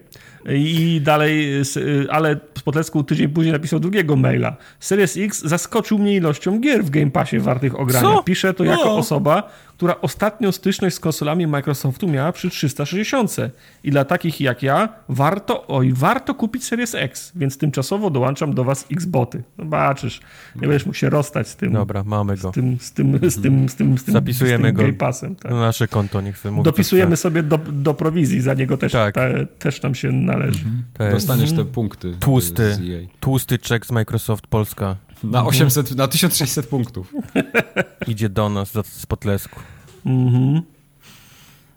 [0.48, 4.56] I dalej, y, ale Podlesku tydzień później napisał drugiego maila.
[4.80, 8.00] Series X zaskoczył mnie ilością gier w Game Passie wartych ogrania.
[8.00, 8.22] Co?
[8.22, 8.96] Piszę to jako No.
[8.96, 13.36] osoba, która ostatnią styczność z konsolami Microsoftu miała przy 360.
[13.84, 18.64] I dla takich jak ja warto, oj, warto kupić Series X, więc tymczasowo dołączam do
[18.64, 19.42] was Xboty.
[19.58, 20.20] Zobaczysz,
[20.56, 21.72] nie będziesz mógł się rozstać z tym.
[21.72, 22.50] Dobra, mamy go.
[22.50, 24.82] Z tym, z tym, z tym, z tym, z tym, Zapisujemy z tym go.
[24.82, 25.36] Game Passem.
[25.36, 25.52] Tak.
[25.52, 29.14] Na nasze konto, niech sobie Dopisujemy sobie do, do prowizji, za niego też, Tak.
[29.14, 30.64] te, też nam się należy.
[30.94, 32.08] To jest Dostaniesz te punkty.
[32.08, 32.62] y, Tłusty.
[32.62, 33.08] EA.
[33.20, 34.96] tłusty czek z Microsoft Polska.
[35.24, 37.14] Na 800, na 1600 punktów.
[38.08, 39.60] Idzie do nas z Podlesku.
[40.06, 40.62] Mhm.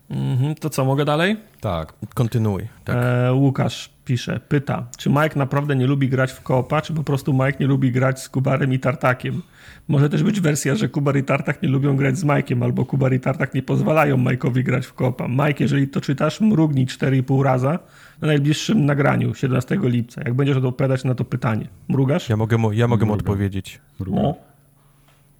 [0.10, 0.56] Mhm.
[0.56, 1.38] To co, mogę dalej?
[1.62, 1.94] Tak.
[2.14, 2.68] Kontynuuj.
[2.86, 2.96] Tak.
[3.00, 7.34] E, Łukasz pisze, pyta, czy Mike naprawdę nie lubi grać w koopa, czy po prostu
[7.34, 9.42] Mike nie lubi grać z Kubarem i Tartakiem?
[9.88, 13.14] Może też być wersja, że Kubar i Tartak nie lubią grać z Mike'iem, albo Kubar
[13.14, 15.28] i Tartak nie pozwalają Mike'owi grać w koopa.
[15.28, 17.80] Mike, jeżeli to czytasz, mrugnij 4,5 raza
[18.22, 21.68] na najbliższym nagraniu 17 lipca, jak będziesz odpowiadać na to pytanie.
[21.88, 22.30] Mrugasz?
[22.30, 23.20] Ja mogę mu, ja mogę mu Mrugam.
[23.32, 23.82] odpowiedzieć.
[24.08, 24.36] No.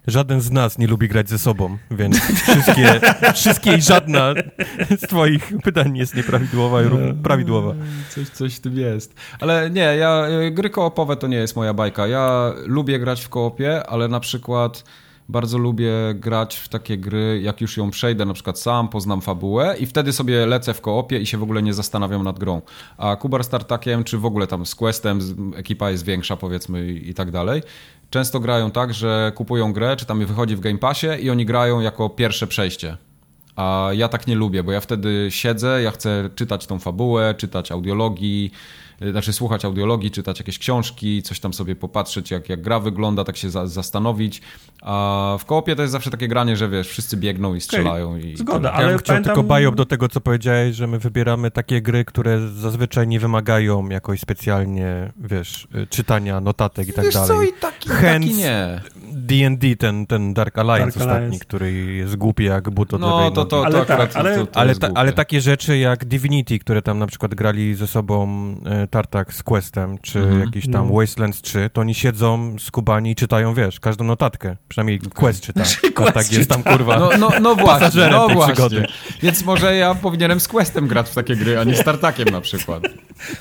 [0.06, 3.00] Żaden z nas nie lubi grać ze sobą, więc wszystkie,
[3.34, 4.34] wszystkie i żadna
[4.98, 7.74] z twoich pytań jest nieprawidłowa i ró- prawidłowa.
[8.10, 9.14] Coś, coś w tym jest.
[9.40, 12.06] Ale nie, ja gry koopowe to nie jest moja bajka.
[12.06, 14.84] Ja lubię grać w koopie, ale na przykład
[15.28, 19.76] bardzo lubię grać w takie gry, jak już ją przejdę na przykład sam, poznam fabułę
[19.78, 22.62] i wtedy sobie lecę w koopie i się w ogóle nie zastanawiam nad grą.
[22.98, 25.20] A Kubar z Tartakiem, czy w ogóle tam z Questem,
[25.56, 27.62] ekipa jest większa powiedzmy i, i tak dalej,
[28.10, 31.80] często grają tak, że kupują grę, czy tam wychodzi w Game Passie i oni grają
[31.80, 32.96] jako pierwsze przejście.
[33.56, 37.72] A ja tak nie lubię, bo ja wtedy siedzę, ja chcę czytać tą fabułę, czytać
[37.72, 38.50] audiologii,
[39.10, 43.36] znaczy słuchać audiologii, czytać jakieś książki, coś tam sobie popatrzeć, jak, jak gra wygląda, tak
[43.36, 44.40] się za, zastanowić.
[44.82, 48.16] A w koopie to jest zawsze takie granie, że wiesz, wszyscy biegną i strzelają.
[48.16, 49.34] I Zgoda, Ja ale bym chciał pamiętam...
[49.34, 53.88] tylko bajop do tego, co powiedziałeś, że my wybieramy takie gry, które zazwyczaj nie wymagają
[53.88, 57.28] jakoś specjalnie, wiesz, y, czytania, notatek i tak Wiesz dalej.
[57.28, 58.80] co, i taki, Chęt- taki nie.
[59.12, 61.44] D&D, ten, ten Dark Alliance Dark ostatni, Alliance.
[61.44, 64.36] który jest głupi jak but od No lewej to, to, to Ale akurat tak, ale-
[64.38, 67.86] to, to ale, ta, ale takie rzeczy jak Divinity, które tam na przykład grali ze
[67.86, 68.28] sobą
[68.64, 70.40] e, Tartak z Questem, czy Mhm.
[70.40, 70.94] jakiś tam No.
[71.00, 74.56] Wastelands 3, to oni siedzą skubani i czytają, wiesz, każdą notatkę.
[74.68, 75.62] Przynajmniej Quest czyta.
[75.96, 76.98] Tartak jest tam, kurwa.
[76.98, 78.54] No, no, no właśnie, no właśnie.
[78.54, 78.86] przygody.
[79.22, 82.40] Więc może ja powinienem z Questem grać w takie gry, a nie z Tartakiem na
[82.40, 82.82] przykład.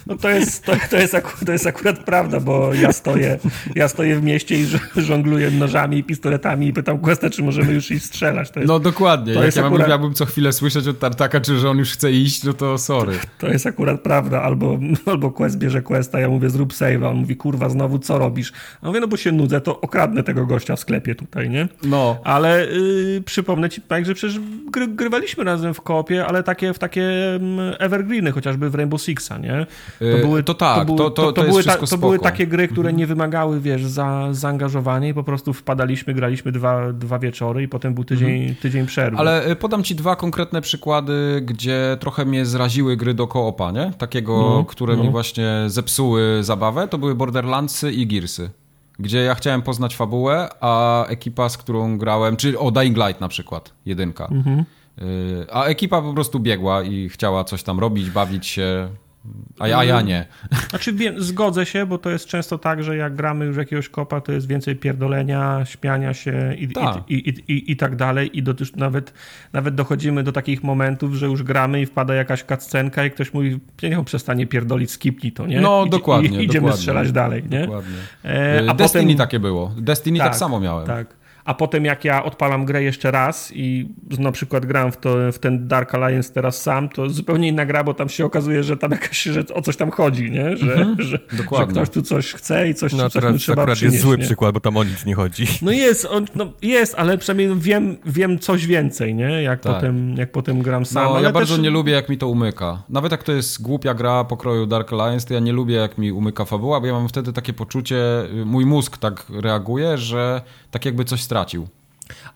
[0.08, 3.40] No to jest, to, to, jest akurat, to jest akurat prawda, bo ja stoję,
[3.76, 7.74] ja stoję w mieście i żo- żongluję nożami i pistoletami i pytam Questa, czy możemy
[7.74, 8.52] już iść strzelać.
[8.52, 9.34] To jest, No dokładnie.
[9.34, 11.92] To Jak jest ja akurat- miałbym co chwilę słyszeć od Tartaka, czy że on już
[11.92, 13.14] chce iść, no to sorry.
[13.40, 14.42] to jest akurat prawda.
[14.42, 18.54] Albo, albo Quest bierze Questa, ja mówię zrób save'a, on mówi kurwa znowu co robisz?
[18.82, 21.68] A mówię, no bo się nudzę, to okradnę tego gościa w sklepie tutaj, nie?
[21.84, 22.18] No.
[22.24, 24.40] Ale y, przypomnę ci, Mike, że przecież
[24.72, 29.38] gry, grywaliśmy razem w koopie, ale takie w takie mm, evergreeny, chociażby w Rainbow Sixa,
[29.38, 29.66] nie?
[30.46, 33.08] To tak, były, to- to- to jest były, wszystko to były takie gry, które nie
[33.08, 38.04] wymagały, wiesz, za, zaangażowania i po prostu wpadaliśmy, graliśmy dwa, dwa wieczory i potem był
[38.04, 39.18] tydzień, tydzień przerwy.
[39.18, 43.92] Ale y, podam ci dwa konkretne przykłady, gdzie trochę mnie zraziły gry do koopa, nie?
[43.98, 45.04] Takiego, No, które no.
[45.04, 45.25] mi właśnie
[45.68, 48.50] zepsuły zabawę, to były Borderlandsy i Gearsy.
[49.00, 53.28] Gdzie ja chciałem poznać fabułę, a ekipa, z którą grałem, czyli o Dying Light na
[53.28, 54.28] przykład, jedynka.
[54.32, 54.66] Mhm.
[55.02, 58.90] Y, A ekipa po prostu biegła i chciała coś tam robić, bawić się,
[59.60, 60.26] a ja, a ja nie.
[60.70, 64.22] Znaczy wiem, zgodzę się, bo to jest często tak, że jak gramy już jakiegoś kopa,
[64.22, 66.98] to jest więcej pierdolenia, śmiania się i, Tak.
[67.10, 69.14] i, i, i, i, tak dalej i do, już nawet,
[69.54, 73.60] nawet dochodzimy do takich momentów, że już gramy i wpada jakaś cutscenka i ktoś mówi,
[73.84, 75.62] niech on przestanie pierdolić, skipnij to, nie?
[75.62, 76.78] No, I, dokładnie, I, idziemy dokładnie.
[76.78, 77.62] strzelać dalej, nie?
[77.62, 77.98] Dokładnie.
[78.26, 79.72] E, a Destiny potem, takie było.
[79.78, 80.88] Destiny tak, Tak, samo miałem.
[80.88, 81.25] Tak.
[81.46, 85.40] A potem jak ja odpalam grę jeszcze raz i na przykład gram w, to, w
[85.40, 88.92] ten Dark Alliance teraz sam, to zupełnie inna gra, bo tam się okazuje, że tam
[88.92, 90.58] jakaś, że o coś tam chodzi, nie?
[90.58, 91.74] Że, że, że dokładnie.
[91.74, 94.24] ktoś tu coś chce i coś, No coś teraz trzeba akurat przynieść, jest zły nie?
[94.24, 95.48] przykład, bo tam o nic nie chodzi.
[95.62, 99.44] No jest, on, no jest, ale przynajmniej wiem, wiem coś więcej, nie?
[99.44, 99.76] Jak, Tak.
[99.76, 101.04] potem, jak potem gram sam.
[101.14, 102.84] No, ja bardzo też, nie lubię, jak mi to umyka.
[102.90, 106.12] Nawet jak to jest głupia gra pokroju Dark Alliance, to ja nie lubię, jak mi
[106.12, 107.98] umyka fabuła, bo ja mam wtedy takie poczucie,
[108.42, 111.68] y, mój mózg tak reaguje, że tak jakby coś stracił.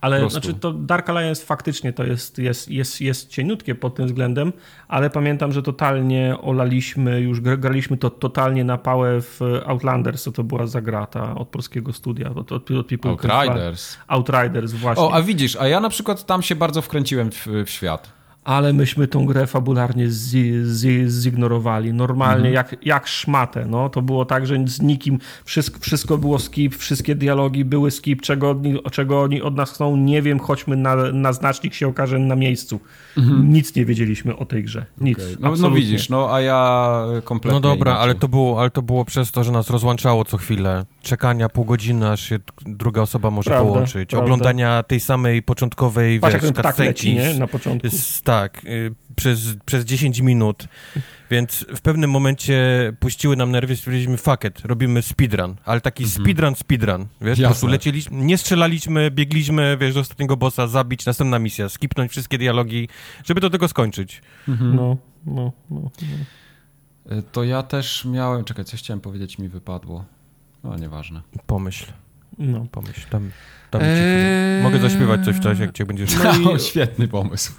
[0.01, 4.53] Ale znaczy to Dark Alliance faktycznie to jest, jest, jest, jest cieniutkie pod tym względem,
[4.88, 10.31] ale pamiętam, że totalnie olaliśmy, już gr- graliśmy to totalnie na pałę w Outlanders, co
[10.31, 13.12] to była za gra ta od polskiego studia, od, od, od People.
[13.12, 13.97] Outriders.
[14.07, 15.03] Outriders, właśnie.
[15.03, 18.18] O, a widzisz, a ja na przykład tam się bardzo wkręciłem w, w świat.
[18.49, 21.93] Ale myśmy tą grę fabularnie zi, zi, zignorowali.
[21.93, 22.53] Normalnie Mhm.
[22.53, 23.65] jak, jak szmatę.
[23.69, 23.89] No.
[23.89, 28.49] To było tak, że z nikim wszystko, wszystko było skip, wszystkie dialogi były skip, czego,
[28.49, 32.35] oni- czego oni od nas chcą, nie wiem, chodźmy na, na znacznik, się okaże na
[32.35, 32.79] miejscu.
[33.43, 34.85] Nic nie wiedzieliśmy o tej grze.
[35.01, 35.19] Nic.
[35.19, 35.38] Mhm.
[35.45, 35.62] Okej.
[35.62, 38.03] No, no widzisz, no a ja kompletnie No dobra, inaczej.
[38.03, 40.85] ale to, było, ale to było przez to, że nas rozłączało co chwilę.
[41.01, 44.09] Czekania pół godziny, aż się druga osoba może Prawda, połączyć.
[44.09, 44.25] prawda.
[44.25, 47.33] Oglądania tej samej początkowej, Patrz, wiesz, ptak leci, nie?
[47.33, 47.89] Na początku.
[47.89, 50.67] z- tak, y, przez, przez 10 minut.
[51.32, 52.58] Więc w pewnym momencie
[52.99, 55.56] puściły nam nerwy, stwierdziliśmy fuck it, robimy speedrun.
[55.65, 57.69] Ale taki speedrun, speedrun, wiesz, po prostu Jasne.
[57.69, 62.89] lecieliśmy, nie strzelaliśmy, biegliśmy, wiesz, do ostatniego bossa, zabić, następna misja, skipnąć wszystkie dialogi,
[63.23, 64.21] żeby do tego skończyć.
[64.47, 64.75] Mhm.
[64.75, 65.91] No, no, no.
[67.10, 67.17] no.
[67.17, 68.43] Y, To ja też miałem...
[68.43, 70.06] Czekaj, coś chciałem powiedzieć, mi wypadło.
[70.63, 71.21] No, nieważne.
[71.45, 71.86] Pomyśl,
[72.39, 72.65] no.
[72.71, 73.32] pomyśl, tam,
[73.71, 74.63] tam ci Eee.
[74.63, 76.10] Mogę zaśpiewać coś w czasie, jak cię będziesz...
[76.43, 77.54] No, świetny pomysł.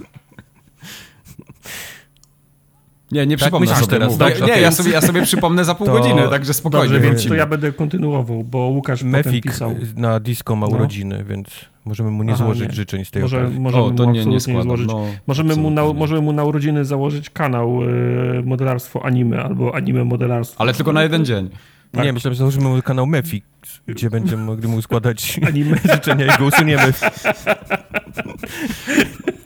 [3.13, 3.99] Nie, nie Tak przypomnę myślisz sobie.
[3.99, 4.39] teraz, tak?
[4.39, 4.63] nie, Okej.
[4.63, 7.47] ja, sobie, ja sobie przypomnę za pół To- godziny, także spokojnie Dobrze, więc to ja
[7.47, 9.75] będę kontynuował, bo potem Mefik pisał.
[9.97, 10.73] na disco ma No.
[10.77, 11.49] urodziny, więc
[11.85, 12.75] możemy mu nie Aha, złożyć nie.
[12.75, 13.61] życzeń z tej Może, okazji.
[13.61, 14.63] możemy O, to mu nie, nie absolutnie składam.
[14.63, 14.89] złożyć.
[14.89, 15.95] No, Możemy mu, na, nie.
[15.95, 20.61] możemy mu na urodziny założyć kanał y, modelarstwo anime albo anime modelarstwo.
[20.61, 21.51] Ale tylko na jeden dzień.
[21.93, 22.05] tak.
[22.05, 23.45] Nie, myślałem, że założymy mu kanał Mefik,
[23.87, 25.77] gdzie będziemy mogli mu składać Anime.
[25.93, 26.93] życzenia i go usuniemy.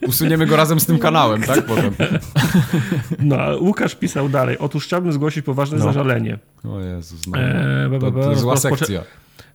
[0.07, 1.67] Usuniemy go razem z tym kanałem, tak?
[1.67, 1.95] Potem.
[3.19, 4.59] No, a Łukasz pisał dalej.
[4.59, 5.85] Otóż chciałbym zgłosić poważne No.
[5.85, 6.38] zażalenie.
[6.64, 7.33] O Jezus, no.
[7.90, 9.03] Be, To, to zła sekcja.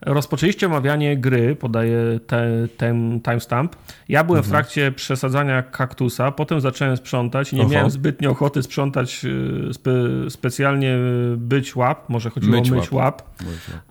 [0.01, 3.75] Rozpoczęliście omawianie gry, podaje te, ten timestamp.
[4.09, 4.49] Ja byłem Mhm.
[4.49, 7.71] w trakcie przesadzania kaktusa, potem zacząłem sprzątać i nie Oho.
[7.71, 9.91] miałem zbytnio ochoty sprzątać y, spe,
[10.29, 10.97] specjalnie
[11.37, 13.21] być łap, może chodziło Myć o myć łap.
[13.21, 13.21] łap,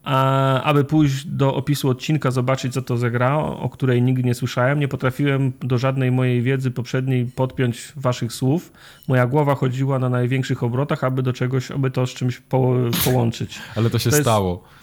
[0.05, 4.35] a, aby pójść do opisu odcinka, zobaczyć co to za gra, o której nigdy nie
[4.35, 4.81] słyszałem.
[4.81, 8.73] Nie potrafiłem do żadnej mojej wiedzy poprzedniej podpiąć waszych słów.
[9.09, 13.59] Moja głowa chodziła na największych obrotach, aby do czegoś, aby to z czymś po, połączyć.
[13.77, 14.65] Ale to się To jest- stało.
[14.75, 14.78] E,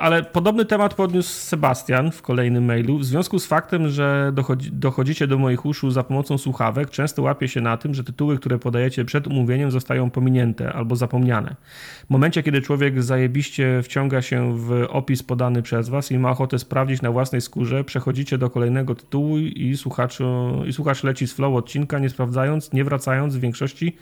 [0.00, 2.98] Ale podobny, temat podniósł Sebastian w kolejnym mailu.
[2.98, 7.48] W związku z faktem, że dochodzi, dochodzicie do moich uszu za pomocą słuchawek, często łapię
[7.48, 11.56] się na tym, że tytuły, które podajecie przed umówieniem zostają pominięte albo zapomniane.
[12.06, 16.58] W momencie, kiedy człowiek zajebiście wciąga się w opis podany przez was i ma ochotę
[16.58, 20.18] sprawdzić na własnej skórze, przechodzicie do kolejnego tytułu i, słuchacz,
[20.66, 23.96] i słuchacz leci z flow odcinka, nie sprawdzając, nie wracając w większości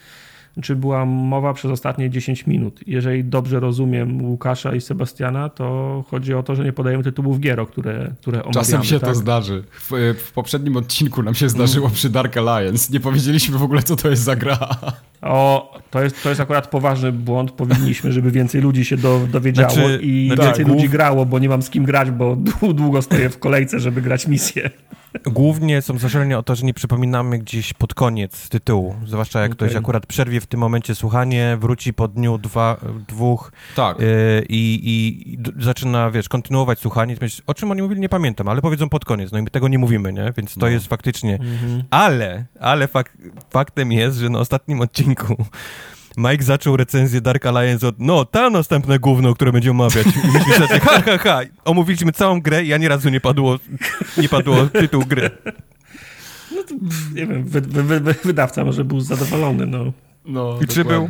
[0.62, 2.81] czy była mowa przez ostatnie 10 minut.
[2.87, 7.66] Jeżeli dobrze rozumiem Łukasza i Sebastiana, to chodzi o to, że nie podajemy tytułów gier,
[7.66, 8.64] które, które omawiamy.
[8.64, 9.09] Czasem się tak?
[9.09, 9.64] to zdarzy.
[9.71, 12.92] W, w, poprzednim odcinku nam się zdarzyło przy Dark Alliance.
[12.92, 14.59] Nie powiedzieliśmy w ogóle, co to jest za gra.
[15.23, 17.51] O, to jest, to jest akurat poważny błąd.
[17.51, 21.49] Powinniśmy, żeby więcej ludzi się do, dowiedziało znaczy, i tak, więcej ludzi grało, bo nie
[21.49, 22.37] mam z kim grać, bo
[22.75, 24.71] długo stoję w kolejce, żeby grać misję.
[25.24, 28.94] Głównie są zażalenia o to, że nie przypominamy gdzieś pod koniec tytułu.
[29.07, 29.68] Zwłaszcza jak okay.
[29.68, 32.76] ktoś akurat przerwie w tym momencie słuchanie, wróci po dniu dwa,
[33.09, 34.00] dwóch tak.
[34.00, 34.07] Yy,
[34.48, 37.16] i, i, zaczyna, wiesz, kontynuować słuchanie.
[37.46, 39.33] O czym oni mówili, nie pamiętam, ale powiedzą pod koniec.
[39.33, 40.33] No i my tego nie mówimy, nie?
[40.37, 40.68] Więc to no.
[40.68, 41.35] jest faktycznie...
[41.35, 41.83] Mhm.
[41.90, 43.16] Ale, ale fak,
[43.50, 45.37] faktem jest, że na ostatnim odcinku
[46.16, 50.07] Mike zaczął recenzję Dark Alliance od, no, ta następne gówno, które będziemy omawiać.
[50.07, 51.40] I myśmy sobie, ha, ha, ha.
[51.64, 53.59] Omówiliśmy całą grę i ani razu nie padło,
[54.18, 55.31] nie padło tytuł gry.
[56.55, 56.74] No to,
[57.14, 59.92] nie wiem, wy, wy, wy, wydawca może był zadowolony, no.
[60.24, 61.09] No, I czy był?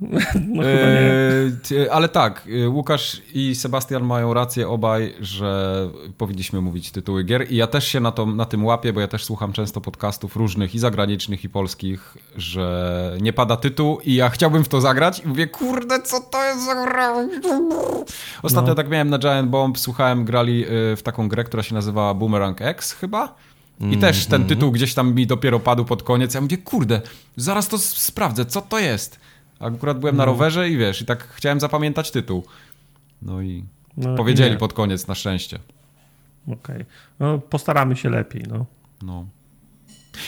[0.00, 7.24] No, e, ale tak, e, Łukasz i Sebastian mają rację obaj, że powinniśmy mówić tytuły
[7.24, 9.80] gier i ja też się na, to, na tym łapię, bo ja też słucham często
[9.80, 14.80] podcastów różnych i zagranicznych i polskich, że nie pada tytuł i ja chciałbym w to
[14.80, 17.14] zagrać i mówię, kurde, co to jest za gra?
[18.42, 18.74] Ostatnio no.
[18.74, 22.62] tak miałem na Giant Bomb, słuchałem, grali e, w taką grę, która się nazywała Boomerang
[22.62, 23.34] X chyba
[23.80, 24.48] i mm, też ten mm.
[24.48, 26.34] tytuł gdzieś tam mi dopiero padł pod koniec.
[26.34, 27.00] Ja mówię, kurde,
[27.36, 29.20] zaraz to sprawdzę, co to jest.
[29.60, 30.20] Akurat byłem no.
[30.20, 32.44] na rowerze i wiesz, i tak chciałem zapamiętać tytuł.
[33.22, 33.64] No i
[33.96, 34.56] no, powiedzieli nie.
[34.56, 35.58] pod koniec, na szczęście.
[36.46, 36.56] Okej.
[36.58, 36.86] Okay.
[37.20, 38.66] No, postaramy się lepiej, no.
[39.02, 39.26] No.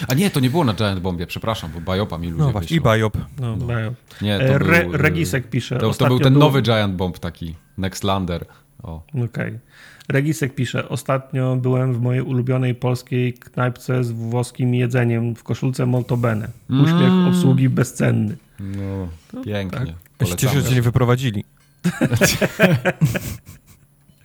[0.09, 2.77] A nie, to nie było na Giant Bombie, przepraszam, bo Biopa mi ludzie No właśnie,
[2.77, 3.19] i Biop.
[3.41, 3.67] No, no.
[3.67, 3.95] Biop.
[4.23, 5.79] Nie, to Re, był, Regisek pisze.
[5.79, 6.41] To, to był ten był...
[6.41, 8.47] nowy Giant Bomb taki, Nextlander.
[8.83, 9.25] Okej.
[9.25, 9.61] Okay.
[10.09, 16.49] Regisek pisze, ostatnio byłem w mojej ulubionej polskiej knajpce z włoskim jedzeniem w koszulce Moltobene.
[16.71, 17.29] Uśmiech mm.
[17.29, 18.37] obsługi bezcenny.
[18.63, 19.09] No,
[19.45, 19.95] pięknie.
[20.19, 20.29] Tak.
[20.29, 21.45] się cieszę, że cię nie wyprowadzili.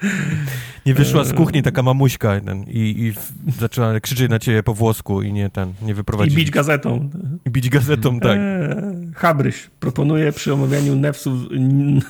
[0.85, 3.13] Nie wyszła z kuchni taka mamuśka ten, i, i
[3.59, 6.33] zaczęła krzyczeć na ciebie po włosku i nie ten, nie wyprowadzić.
[6.33, 7.09] I bić gazetą.
[7.45, 8.37] I bić gazetą, tak.
[8.37, 11.39] Eee, Habryś proponuje przy omawianiu nefsów,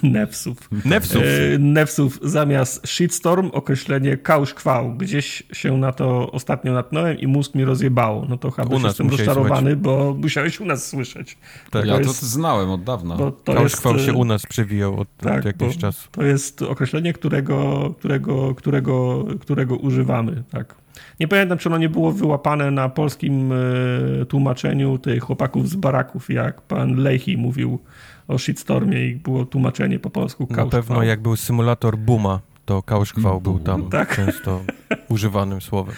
[0.04, 1.24] nefsów, nefsów.
[1.24, 4.98] E, nefsów zamiast shitstorm określenie kałsz-kwał.
[4.98, 8.26] Gdzieś się na to ostatnio natknąłem i mózg mi rozjebało.
[8.30, 9.80] No to Habryś jestem rozczarowany, słuchać.
[9.80, 11.38] bo musiałeś u nas słyszeć.
[11.72, 11.86] Tak.
[11.86, 13.18] Ja jest, to znałem od dawna.
[13.46, 16.08] Kałsz-kwał się u nas przewijał od, tak, od jakiegoś czasu.
[16.12, 20.44] To jest określenie, którego którego, którego, którego używamy.
[20.52, 20.76] Tak.
[21.20, 26.30] Nie pamiętam, czy ono nie było wyłapane na polskim e, tłumaczeniu tych chłopaków z baraków,
[26.30, 27.80] jak pan Leichy mówił
[28.28, 33.42] o shitstormie i było tłumaczenie po polsku Na pewno jak był symulator Buma, to kauszkwał
[33.42, 34.16] był tam tak.
[34.16, 34.62] często
[35.10, 35.96] używanym słowem.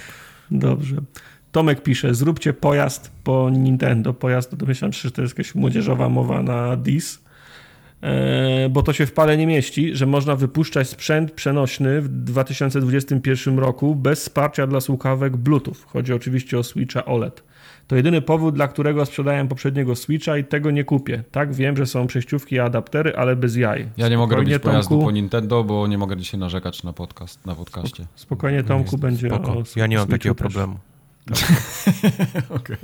[0.51, 0.95] Dobrze.
[1.51, 4.13] Tomek pisze, zróbcie pojazd po Nintendo.
[4.13, 7.19] Pojazd, to domyślam się, że to jest jakaś młodzieżowa mowa na DIS.
[8.01, 13.59] E, bo to się w pale nie mieści, że można wypuszczać sprzęt przenośny w 2021
[13.59, 15.75] roku bez wsparcia dla słuchawek Bluetooth.
[15.85, 17.43] Chodzi oczywiście o Switcha OLED.
[17.87, 21.23] To jedyny powód, dla którego sprzedałem poprzedniego Switcha i tego nie kupię.
[21.31, 23.89] Tak, wiem, że są przejściówki i adaptery, ale bez jaj.
[23.97, 27.45] Ja nie mogę robić Tomku, pojazdu po Nintendo, bo nie mogę dzisiaj narzekać na podcast,
[27.45, 28.05] na podcaście.
[28.15, 29.51] Spokojnie Tomku będzie spoko.
[29.51, 30.41] o Ja nie mam takiego też.
[30.41, 30.77] problemu.
[31.29, 32.51] Tak.
[32.61, 32.77] okay.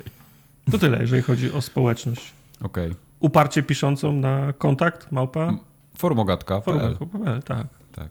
[0.71, 2.34] To tyle, jeżeli chodzi o społeczność.
[2.62, 2.86] Okej.
[2.86, 5.53] Okay uparcie piszącą na kontakt małpa?
[5.97, 6.97] Formogatka.pl
[7.45, 7.67] tak.
[7.91, 8.09] tak.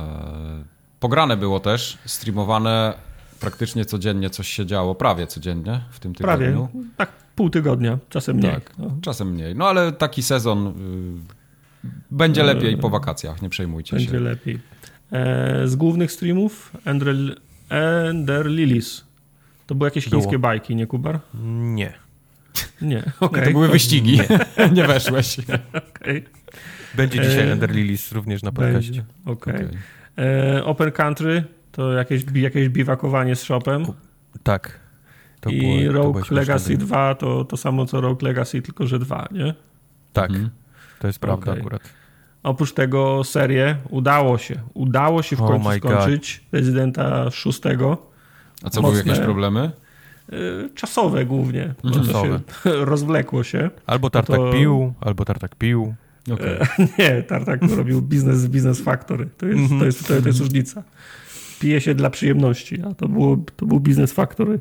[0.00, 0.64] E,
[1.00, 2.94] pograne było też, streamowane
[3.40, 6.68] praktycznie codziennie coś się działo, prawie codziennie w tym tygodniu.
[6.72, 8.52] Prawie, tak pół tygodnia, czasem mniej.
[8.52, 8.90] Tak, no.
[9.00, 9.54] czasem mniej.
[9.54, 10.66] No ale taki sezon
[11.84, 14.12] y, będzie e, lepiej po wakacjach, nie przejmujcie będzie się.
[14.12, 14.58] Będzie lepiej.
[15.12, 17.14] E, z głównych streamów Ender,
[17.68, 19.04] Ender Lilies.
[19.66, 20.40] To były jakieś chińskie było.
[20.40, 21.20] bajki, nie Kubar?
[21.50, 22.05] Nie.
[22.82, 23.44] Nie, okay.
[23.44, 24.20] To były wyścigi.
[24.58, 25.36] Nie, nie weszłeś.
[26.06, 26.22] Okay.
[26.94, 27.52] Będzie dzisiaj e...
[27.52, 29.04] Ender Lilies również na podcaście.
[29.24, 29.54] Okej.
[29.54, 29.66] Okay.
[29.66, 29.78] okay.
[30.24, 33.86] E, Open Country to jakieś, jakieś biwakowanie z shopem.
[34.42, 34.80] Tak.
[35.40, 39.28] To I było, Rogue Legacy 2 to to samo co Rogue Legacy, tylko że 2,
[39.30, 39.54] nie?
[40.12, 40.30] Tak.
[40.30, 40.50] Mhm.
[40.98, 41.60] To jest prawda okay.
[41.60, 41.82] akurat.
[42.42, 44.54] Oprócz tego serię udało się.
[44.74, 46.60] Udało się w końcu oh skończyć God.
[46.60, 47.60] Rezydenta 6.
[48.62, 48.80] A co, Mocne.
[48.80, 49.70] były jakieś problemy?
[50.32, 51.74] Y, czasowe głównie.
[51.94, 52.40] Czasowe.
[52.64, 53.70] Się rozwlekło się.
[53.86, 54.52] Albo tartak to...
[54.52, 55.94] pił, albo tartak pił.
[56.32, 56.58] Okay.
[56.98, 59.28] nie, Tartak robił biznes z Business Factory.
[59.38, 60.82] To jest, to jest, to jest, to jest różnica.
[61.60, 64.60] Pije się dla przyjemności, a to, było, to był Business Factory.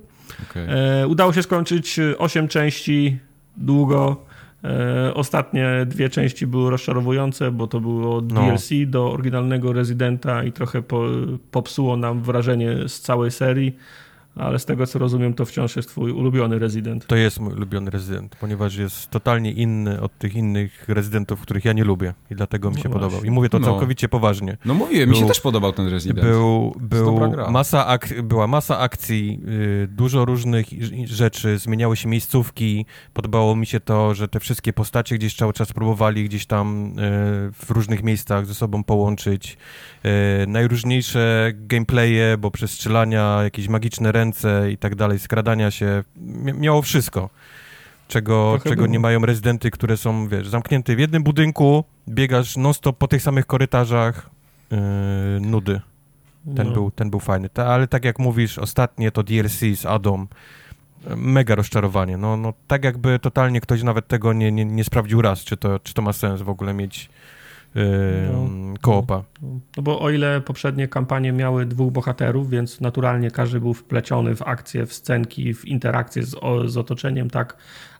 [0.50, 0.68] Okay.
[0.70, 3.20] E, udało się skończyć 8 części
[3.58, 4.26] długo.
[4.64, 8.92] E, ostatnie dwie części były rozczarowujące, bo to było DLC no.
[8.92, 11.04] do oryginalnego Residenta i trochę po,
[11.52, 13.76] popsuło nam wrażenie z całej serii
[14.36, 17.08] ale z tego co rozumiem, to wciąż jest twój ulubiony rezydent.
[17.08, 21.74] To jest mój ulubiony rezydent, ponieważ jest totalnie inny od tych innych rezydentów, których ja
[21.74, 23.24] nie lubię i dlatego mi się no podobał.
[23.24, 23.68] I mówię to no.
[23.68, 24.58] całkowicie poważnie.
[24.66, 26.28] No mówię, mi się też podobał ten rezydent.
[26.28, 27.20] Był, był
[27.52, 30.68] masa ak- była masa akcji, yy, dużo różnych
[31.06, 32.86] rzeczy, zmieniały się miejscówki.
[33.14, 36.94] Podobało mi się to, że te wszystkie postacie gdzieś cały czas próbowali gdzieś tam yy,
[37.52, 39.58] w różnych miejscach ze sobą połączyć.
[40.04, 40.12] Yy,
[40.48, 46.04] najróżniejsze gameplaye, bo przestrzelania, jakieś magiczne ręce, ręce i tak dalej, skradania się,
[46.54, 47.30] miało wszystko.
[48.08, 53.08] Czego, czego nie mają rezydenty, które są, wiesz, zamknięte w jednym budynku, biegasz non-stop po
[53.08, 54.30] tych samych korytarzach,
[54.72, 54.78] yy,
[55.42, 55.82] nudy.
[56.56, 56.74] Ten, no.
[56.74, 57.50] był, ten był fajny.
[57.50, 60.28] Ta, ale tak jak mówisz, ostatnie to DLC z Adam,
[61.16, 62.18] mega rozczarowanie.
[62.18, 65.80] No, no tak jakby totalnie ktoś nawet tego nie, nie, nie sprawdził raz, czy to,
[65.80, 67.10] czy to ma sens w ogóle mieć
[68.34, 69.24] no, koopa.
[69.78, 74.42] No, bo o ile poprzednie kampanie miały dwóch bohaterów, więc naturalnie każdy był wpleciony w
[74.42, 76.36] akcję, w scenki, w interakcję z,
[76.66, 77.58] z otoczeniem, tak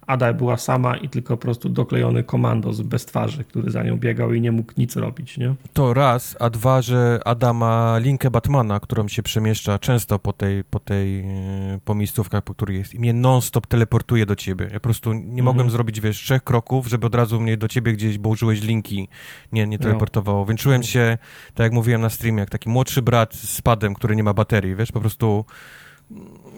[0.08, 4.34] Ada była sama i tylko po prostu doklejony komandos bez twarzy, który za nią biegał
[4.34, 5.56] i nie mógł nic robić, nie?
[5.74, 10.64] To raz, a dwa, że Ada ma linkę Batmana, którą się przemieszcza często po tej,
[10.64, 14.66] po tej, e, po miejscówkach, po których jest i mnie non-stop teleportuje do ciebie.
[14.66, 15.46] Ja po prostu nie mhm.
[15.46, 19.08] mogłem zrobić, wiesz, trzech kroków, żeby od razu mnie do ciebie gdzieś, bo użyłeś linki,
[19.52, 20.40] nie, nie teleportowało.
[20.40, 20.46] No.
[20.46, 21.18] Więc czułem się,
[21.54, 24.76] tak jak mówiłem na streamie, jak taki młodszy brat z padem, który nie ma baterii,
[24.76, 25.46] wiesz, po prostu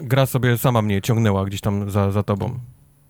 [0.01, 2.59] gra sobie sama mnie ciągnęła gdzieś tam za, za tobą.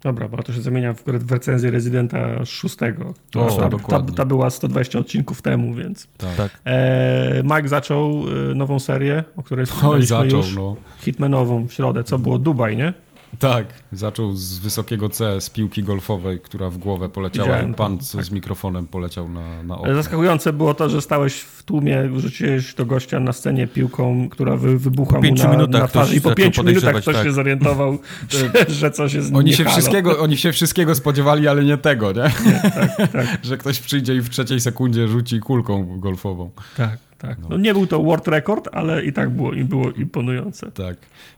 [0.04, 3.14] Dobra, bo to się zamienia w, w recenzję Rezydenta szóstego.
[3.36, 6.08] O, ta, ta, ta, była 120 odcinków temu, więc...
[6.18, 6.36] Tak.
[6.36, 6.62] tak.
[6.66, 10.56] E, Mike zaczął e, nową serię, o której wspomnieliśmy zaczął, już.
[10.56, 10.76] No.
[11.00, 12.94] Hitmanową w środę, co było Dubaj, nie?
[13.40, 18.26] Tak, zaczął z wysokiego C, z piłki golfowej, która w głowę poleciała Widziałem pan tak.
[18.26, 19.96] z mikrofonem poleciał na, na okno.
[19.96, 24.80] Zaskakujące było to, że stałeś w tłumie, rzuciłeś do gościa na scenie piłką, która wy,
[24.80, 27.26] wybuchła mu na, minutach na twarzy i po pięciu minutach ktoś tak.
[27.26, 27.98] się zorientował,
[28.30, 32.32] że, że coś jest oni się, wszystkiego, oni się wszystkiego spodziewali, ale nie tego, nie?
[32.46, 33.28] nie tak, tak.
[33.46, 36.50] że ktoś przyjdzie i w trzeciej sekundzie rzuci kulką golfową.
[36.78, 37.40] Tak tak.
[37.40, 37.48] No.
[37.50, 37.58] no.
[37.58, 40.72] nie był to world record, ale i tak było, i było imponujące.
[40.72, 40.98] Tak.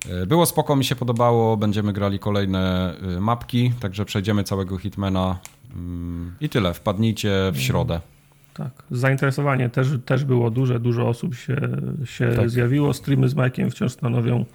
[0.10, 1.58] E, było spoko, mi się podobało.
[1.58, 5.40] Będziemy grali kolejne y, mapki, także przejdziemy całego Hitmana
[5.76, 6.74] mm, i tyle.
[6.74, 7.56] Wpadnijcie w mm.
[7.56, 8.00] środę.
[8.54, 8.84] Tak.
[8.92, 11.58] Zainteresowanie też, też było duże, dużo osób się,
[12.06, 12.50] się tak.
[12.50, 12.94] zjawiło.
[12.94, 14.46] Streamy z Mike'iem wciąż stanowią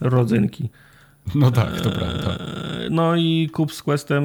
[0.00, 0.70] rodzynki.
[1.34, 2.36] No tak, to prawda.
[2.36, 4.24] E, no i Kup z Questem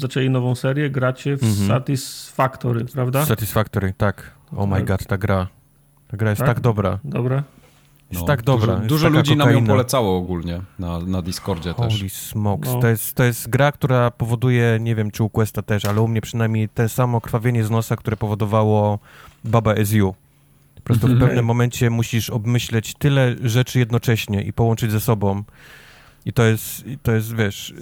[0.00, 1.68] zaczęli nową serię, gracie w mhm.
[1.68, 3.24] Satisfactory, prawda?
[3.24, 4.35] Satisfactory, tak.
[4.52, 5.48] Oh my god, ta gra.
[6.08, 6.98] Ta gra jest tak, tak dobra.
[7.04, 7.42] Dobra.
[8.10, 8.76] Jest no, tak dobra.
[8.76, 9.44] Dużo, dużo ludzi kokaina.
[9.44, 11.98] nam ją polecało ogólnie na, na Discordzie Holy też.
[11.98, 12.72] Holy smokes.
[12.72, 12.80] No.
[12.80, 16.08] To, jest, to jest gra, która powoduje, nie wiem czy u Questa też, ale u
[16.08, 18.98] mnie przynajmniej te samo krwawienie z nosa, które powodowało
[19.44, 20.14] Baba SU.
[20.74, 21.28] Po prostu w mhm.
[21.28, 25.42] pewnym momencie musisz obmyśleć tyle rzeczy jednocześnie i połączyć ze sobą.
[26.26, 27.74] I to jest, to jest wiesz,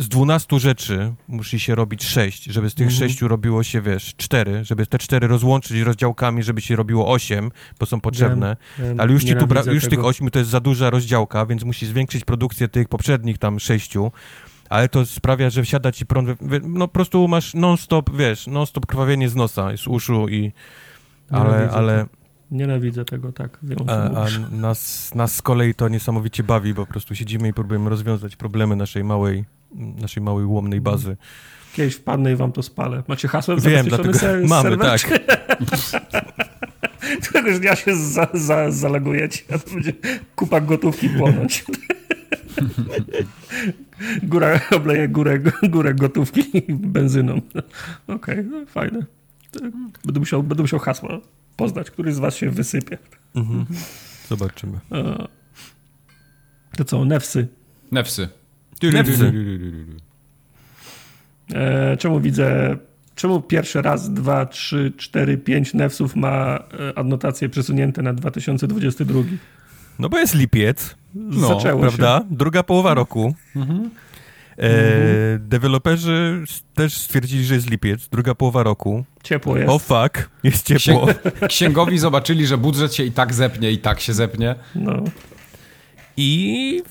[0.00, 3.08] z 12 rzeczy musi się robić 6, żeby z tych mhm.
[3.08, 7.86] 6 robiło się, wiesz, 4, żeby te 4 rozłączyć rozdziałkami, żeby się robiło 8, bo
[7.86, 8.56] są potrzebne.
[8.78, 11.64] Wiem, wiem, ale już, ci tu już tych 8 to jest za duża rozdziałka, więc
[11.64, 13.94] musi zwiększyć produkcję tych poprzednich tam 6
[14.68, 16.28] ale to sprawia, że wsiada ci prąd,
[16.62, 20.52] no po prostu masz non-stop, wiesz, non-stop krwawienie z nosa, z uszu i...
[21.30, 22.06] Ale, ale,
[22.50, 23.58] Nienawidzę tego, tak.
[23.86, 27.90] A, a nas, nas z kolei to niesamowicie bawi, bo po prostu siedzimy i próbujemy
[27.90, 31.16] rozwiązać problemy naszej małej, naszej małej ułomnej bazy.
[31.72, 33.02] Kiedyś wpadnę i wam to spalę.
[33.08, 35.00] Macie hasło Wiem, dlatego ser mamy, tak.
[37.22, 39.92] Któregoś dnia się za, za, zalagujecie, a to będzie
[40.36, 41.64] kupa gotówki płonąć.
[44.22, 47.40] Góra, obleje górę, górę gotówki benzyną.
[48.06, 49.06] Okej, okay, no fajne.
[50.04, 51.20] Będę musiał, będę musiał hasło
[51.56, 52.98] poznać, który z was się wysypie.
[53.34, 53.66] Mhm.
[54.28, 54.78] Zobaczymy.
[56.76, 57.48] To co, nefsy?
[57.92, 58.28] Nefsy.
[61.54, 62.76] E, czemu widzę,
[63.14, 69.20] czemu pierwszy raz, dwa, trzy, cztery, pięć nefsów ma e, adnotacje przesunięte na 2022?
[69.98, 70.96] No bo jest lipiec.
[71.14, 72.18] No, Zaczęło prawda?
[72.18, 72.36] Się.
[72.36, 73.34] Druga połowa roku.
[73.56, 73.90] Mhm.
[74.58, 74.70] E,
[75.38, 79.04] deweloperzy też stwierdzili, że jest lipiec, druga połowa roku.
[79.22, 79.70] Ciepło jest.
[79.70, 81.08] O fuck, jest ciepło.
[81.48, 84.54] Księgowi zobaczyli, że budżet się i tak zepnie, i tak się zepnie.
[84.74, 85.04] No.
[86.16, 86.82] I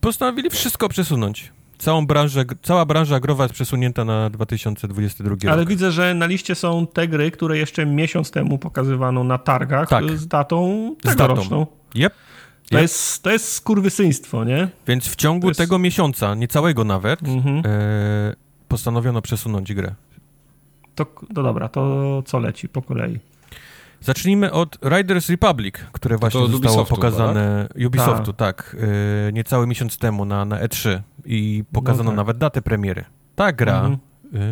[0.00, 1.52] postanowili wszystko przesunąć.
[1.78, 5.44] całą branżę, cała branża growa jest przesunięta na 2022 rok.
[5.50, 9.88] Ale widzę, że na liście są te gry, które jeszcze miesiąc temu pokazywano na targach
[9.88, 10.18] Tak.
[10.18, 11.16] z datą Z datą.
[11.18, 11.66] tegoroczną.
[11.94, 12.12] Yep.
[12.70, 12.82] To, Yep.
[12.82, 14.68] jest, to jest skurwysyństwo, nie?
[14.86, 17.62] Więc w ciągu jest- tego miesiąca, niecałego nawet, Mhm.
[17.66, 18.34] e,
[18.68, 19.94] postanowiono przesunąć grę.
[20.94, 23.18] To, to dobra, to co leci po kolei?
[24.00, 28.76] Zacznijmy od Riders Republic, które właśnie zostało Ubisoftu pokazane Ubisoftu, tak,
[29.28, 32.16] e, niecały miesiąc temu na, na E3 i pokazano No tak.
[32.16, 33.04] nawet datę premiery.
[33.36, 33.98] Ta gra Mhm.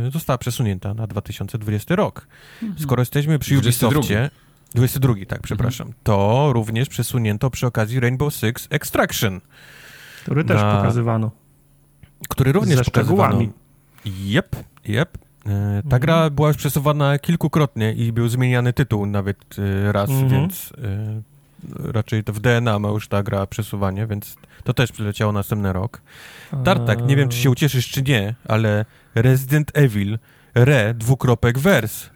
[0.07, 2.27] e, została przesunięta na 2020 rok.
[2.79, 3.89] Skoro jesteśmy przy 22.
[3.99, 4.31] Ubisoftie,
[4.75, 6.01] 22, tak, przepraszam, Mhm.
[6.05, 9.41] to również przesunięto przy okazji Rainbow Six Extraction,
[10.23, 11.31] Który też Na- pokazywano.
[12.29, 13.23] który również Ze pokazywano.
[13.29, 13.53] szczegółami.
[14.05, 14.57] Jep,
[14.89, 15.19] jep.
[15.47, 16.01] E, Ta Mhm.
[16.01, 19.37] gra była już przesuwana kilkukrotnie i był zmieniany tytuł nawet
[19.89, 20.29] e, raz, Mhm.
[20.31, 20.73] więc
[21.81, 25.73] e, raczej to w DNA ma już ta gra przesuwanie, więc to też przyleciało następny
[25.73, 26.01] rok.
[26.65, 28.85] Tartak, nie wiem czy się ucieszysz czy nie, ale
[29.15, 30.19] Resident Evil
[30.55, 32.11] Re dwukropek vers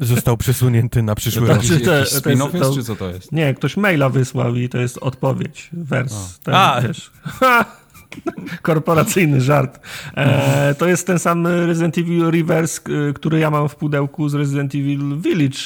[0.00, 1.56] został przesunięty na przyszły To rok.
[1.64, 3.32] Jakiś, to- to jest, to- czy co to jest?
[3.32, 6.38] Nie, ktoś maila wysłał i to jest odpowiedź, wers.
[6.38, 6.80] Ten, A.
[6.80, 7.10] Wiesz.
[8.62, 9.80] Korporacyjny żart.
[10.16, 14.34] E, to jest ten sam Resident Evil Reverse, k- który ja mam w pudełku z
[14.34, 15.58] Resident Evil Village,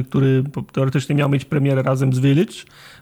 [0.00, 2.54] y, który teoretycznie miał mieć premierę razem z Village.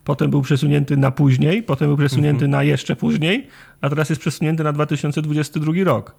[0.05, 3.47] Potem był przesunięty na później, potem był przesunięty na jeszcze później,
[3.81, 6.15] a teraz jest przesunięty na 2022 rok.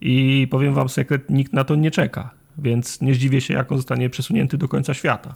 [0.00, 2.30] I powiem wam sekret, nikt na to nie czeka.
[2.58, 5.34] Więc nie zdziwię się, jak on zostanie przesunięty do końca świata.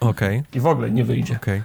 [0.00, 1.36] Okej, I w ogóle nie wyjdzie.
[1.36, 1.62] okej.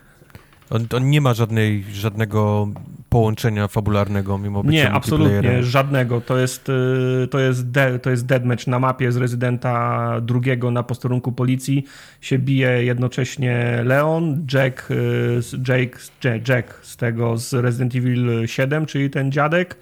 [0.70, 2.68] On, on nie ma żadnej, żadnego
[3.10, 6.22] połączenia fabularnego mimo bycia Nie, absolutnie, żadnego.
[6.22, 10.84] To jest, y, to, jest de, to jest deadmatch na mapie z rezydenta drugiego na
[10.84, 11.86] posterunku policji.
[12.22, 14.96] Się bije jednocześnie Leon, Jack, y,
[15.42, 16.00] z- Jake,
[16.48, 19.78] Jack z tego z Resident Evil 7, czyli ten dziadek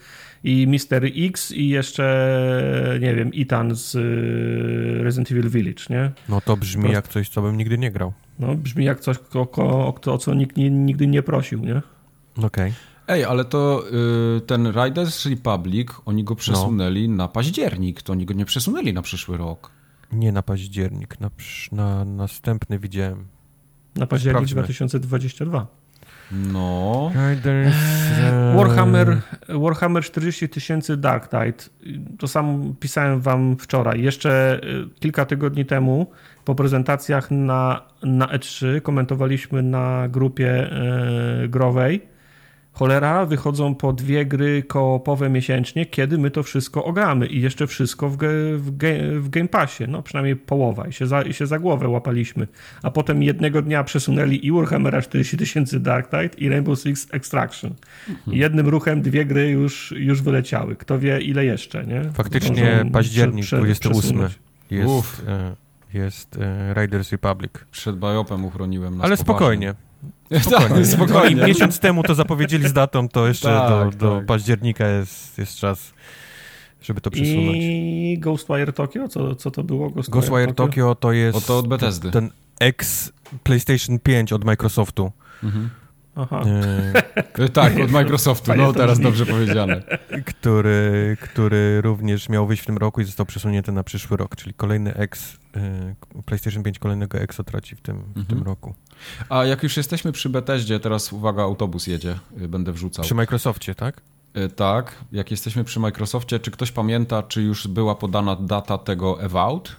[0.48, 1.06] i Mr.
[1.16, 6.12] X i jeszcze, nie wiem, Ethan z y, Resident Evil Village, nie?
[6.30, 8.14] No to brzmi Prost- jak coś, co bym nigdy nie grał.
[8.40, 11.82] No, brzmi jak coś, o, o, o, co nikt nie, nigdy nie prosił, nie?
[12.44, 12.74] Okej.
[13.08, 13.84] Ej, ale to
[14.38, 19.02] y, ten Riders Republic, oni go przesunęli na październik, to oni go nie przesunęli na
[19.02, 19.72] przyszły rok.
[20.12, 21.30] Nie na październik, na,
[21.72, 23.28] na następny widziałem.
[23.96, 24.64] Na październik Sprawdźmy.
[24.64, 25.68] 2022.
[26.32, 27.12] No.
[27.30, 27.76] Riders...
[28.20, 31.70] e, Warhammer, Warhammer 40 tysięcy Dark Tide.
[32.20, 34.02] To sam pisałem wam wczoraj.
[34.02, 36.08] Jeszcze y, kilka tygodni temu
[36.46, 42.17] po prezentacjach na, na E3 komentowaliśmy na grupie e, growej.
[42.80, 48.10] Cholera, wychodzą po dwie gry koopowe miesięcznie, kiedy my to wszystko ogramy i jeszcze wszystko
[48.10, 51.48] w, ge, w, ge, w Game Passie, no przynajmniej połowa i się, za, i się
[51.48, 52.48] za głowę łapaliśmy.
[52.84, 57.74] A potem jednego dnia przesunęli i Warhammera 40 tysięcy Dark Tide i Rainbow Six Extraction.
[58.28, 60.76] I jednym ruchem dwie gry już, już wyleciały.
[60.76, 62.04] Kto wie ile jeszcze, nie?
[62.14, 64.40] Faktycznie październik prze- prze- 28 przesunąć.
[64.72, 65.24] jest, Uff.
[65.28, 65.56] e,
[65.94, 67.52] jest e, Riders Republic.
[67.72, 69.74] Przed Biopem uchroniłem nas Ale poważnie.
[70.42, 70.86] Spokojnie.
[70.86, 71.36] Spokojnie.
[71.36, 74.26] No i miesiąc temu to zapowiedzieli z datą, to jeszcze Tak, do, do tak.
[74.26, 75.94] października jest, jest czas,
[76.82, 77.58] żeby to przesunąć.
[77.60, 79.08] I Ghostwire Tokyo?
[79.08, 79.90] Co, co to było?
[80.10, 82.12] Ghostwire Tokyo to jest O to od Bethesdy.
[82.12, 82.30] ten
[82.60, 83.12] ex
[83.44, 85.12] PlayStation 5 od Microsoftu.
[85.44, 85.70] Mhm.
[86.16, 86.42] Aha.
[86.46, 89.82] E, Y, Tak, od Microsoftu, no teraz dobrze powiedziane.
[90.26, 94.54] który, który również miał wyjść w tym roku i został przesunięty na przyszły rok, czyli
[94.54, 95.38] kolejny ex,
[96.26, 98.26] PlayStation 5 kolejnego exo traci w tym, w Mhm.
[98.26, 98.74] tym roku.
[99.30, 103.06] A jak już jesteśmy przy Bethesdzie, teraz uwaga, autobus jedzie, y, będę wrzucał.
[103.06, 104.02] Przy Microsoftie, tak?
[104.38, 109.22] Y, Tak, jak jesteśmy przy Microsoftie, czy ktoś pamięta, czy już była podana data tego
[109.22, 109.76] Evout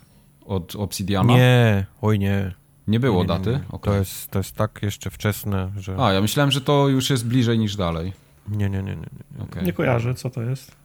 [0.46, 1.32] od Obsidiana?
[1.36, 2.54] Nie, oj nie.
[2.86, 3.50] Nie było Nie, nie, nie, daty?
[3.50, 3.68] nie.
[3.68, 3.92] Okej.
[3.92, 5.96] To, jest, to jest tak jeszcze wczesne, że...
[5.98, 8.12] A, ja myślałem, że to już jest bliżej niż dalej.
[8.48, 9.06] Nie, nie, nie, nie.
[9.36, 9.42] nie.
[9.44, 9.64] Okej.
[9.64, 10.76] Nie kojarzę, co to jest.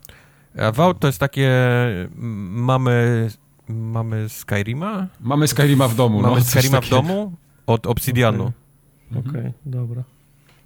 [0.59, 1.51] A Vault to jest takie...
[2.49, 3.29] Mamy...
[3.69, 5.07] Mamy Skyrima?
[5.19, 6.21] Mamy Skyrima w domu.
[6.21, 7.33] Mamy no, Skyrima w domu
[7.67, 8.51] od Obsidianu.
[9.11, 9.51] Okej, Mhm.
[9.65, 10.03] dobra.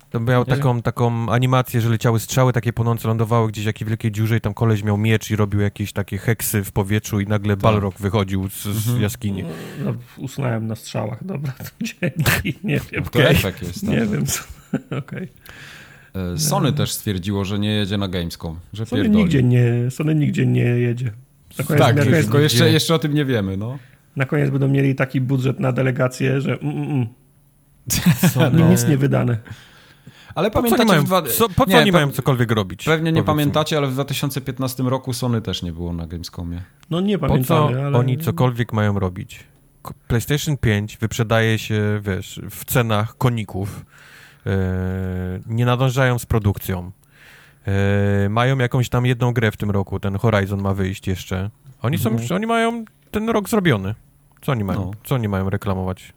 [0.10, 0.45] To miał Nie.
[0.56, 4.41] taką, taką animację, że leciały strzały takie płonące, lądowały gdzieś w jakiej wielkiej dziurze i
[4.41, 8.50] tam koleś miał miecz i robił jakieś takie heksy w powietrzu i nagle Balrog wychodził
[8.50, 9.02] z, z Mhm.
[9.02, 9.43] jaskini.
[9.86, 11.64] No, usunąłem na strzałach, dobra, to
[12.02, 13.04] dzięki, nie wiem.
[13.04, 13.84] To efekt jest.
[13.84, 14.10] Nie tak.
[14.10, 14.43] wiem, co...
[14.98, 15.28] okej.
[16.34, 19.24] E, Sony też stwierdziło, że nie jedzie na Gamescom, że Sony pierdoli.
[19.24, 21.12] nigdzie nie, Sony nigdzie nie jedzie.
[21.60, 23.78] Na koniec, Tak, koniec, tylko jeszcze, jeszcze o tym nie wiemy, no.
[24.16, 27.08] na koniec będą mieli taki budżet na delegację, że mm, mm, mm,
[28.34, 29.38] Sony- nic nie wydane.
[30.36, 30.82] Ale Po co, pamiętacie...
[30.84, 31.22] oni mają, dwa...
[31.22, 32.86] co, po co Nie, oni pe- mają cokolwiek robić?
[32.86, 33.26] Pewnie nie Powiedzmy.
[33.34, 36.62] pamiętacie, ale w 2015 roku Sony też nie było na Gamescomie.
[36.89, 37.97] No nie Po co ale...
[37.97, 39.43] oni cokolwiek mają robić?
[40.08, 43.86] PlayStation 5 wyprzedaje się, wiesz, w cenach koników.
[44.45, 44.51] E,
[45.47, 46.91] nie nadążają z produkcją.
[47.68, 51.49] E, mają jakąś tam jedną grę w tym roku, ten Horizon ma wyjść jeszcze.
[51.82, 52.30] Oni są, Mhm.
[52.36, 53.95] oni mają ten rok zrobiony.
[54.41, 54.80] Co oni mają?
[54.80, 54.91] No.
[55.03, 56.13] Co oni mają reklamować?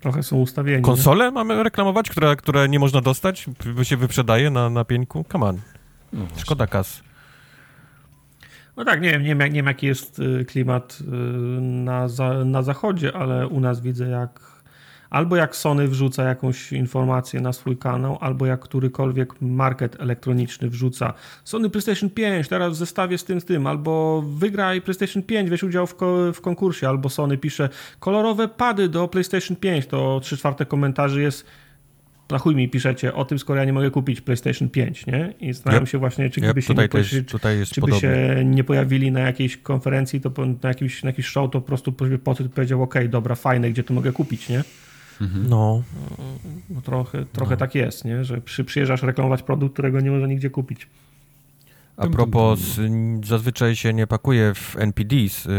[0.00, 0.76] Trochę są ustawieni.
[0.76, 0.82] nie?
[0.82, 5.24] Konsole mamy reklamować, które, które nie można dostać, bo się wyprzedaje na, na pieńku?
[5.32, 5.60] Come on,
[6.12, 7.02] No szkoda kas.
[8.76, 11.04] No tak, nie wiem, nie wiem, nie wiem jaki jest y, klimat y,
[11.60, 14.40] na, za, na zachodzie, ale u nas widzę jak
[15.10, 21.14] albo jak Sony wrzuca jakąś informację na swój kanał, albo jak którykolwiek market elektroniczny wrzuca
[21.44, 25.62] Sony PlayStation 5 teraz w zestawie z tym, z tym, albo wygraj PlayStation 5, weź
[25.62, 27.68] udział w, ko- w konkursie, albo Sony pisze
[28.00, 31.46] kolorowe pady do PlayStation 5, to 3 czwarte komentarzy jest
[32.30, 35.34] na chuj mi piszecie o tym, skoro ja nie mogę kupić PlayStation 5, nie?
[35.40, 35.88] I zastanawiam Yep.
[35.90, 37.24] się właśnie, czy gdyby się tutaj, nie, jest, czy,
[38.00, 41.66] się nie pojawili na jakiejś konferencji, to po, na, jakimś, na jakiś show, to po
[41.66, 44.64] prostu po powiedział, ok, dobra, fajne, gdzie to mogę kupić, nie?
[45.48, 45.82] No,
[46.70, 48.24] No trochę, trochę tak jest, nie?
[48.24, 50.88] Że przy, przyjeżdżasz reklamować produkt, którego nie można nigdzie kupić.
[51.96, 55.52] a propos, n- zazwyczaj się nie pakuje w NPDs, yy,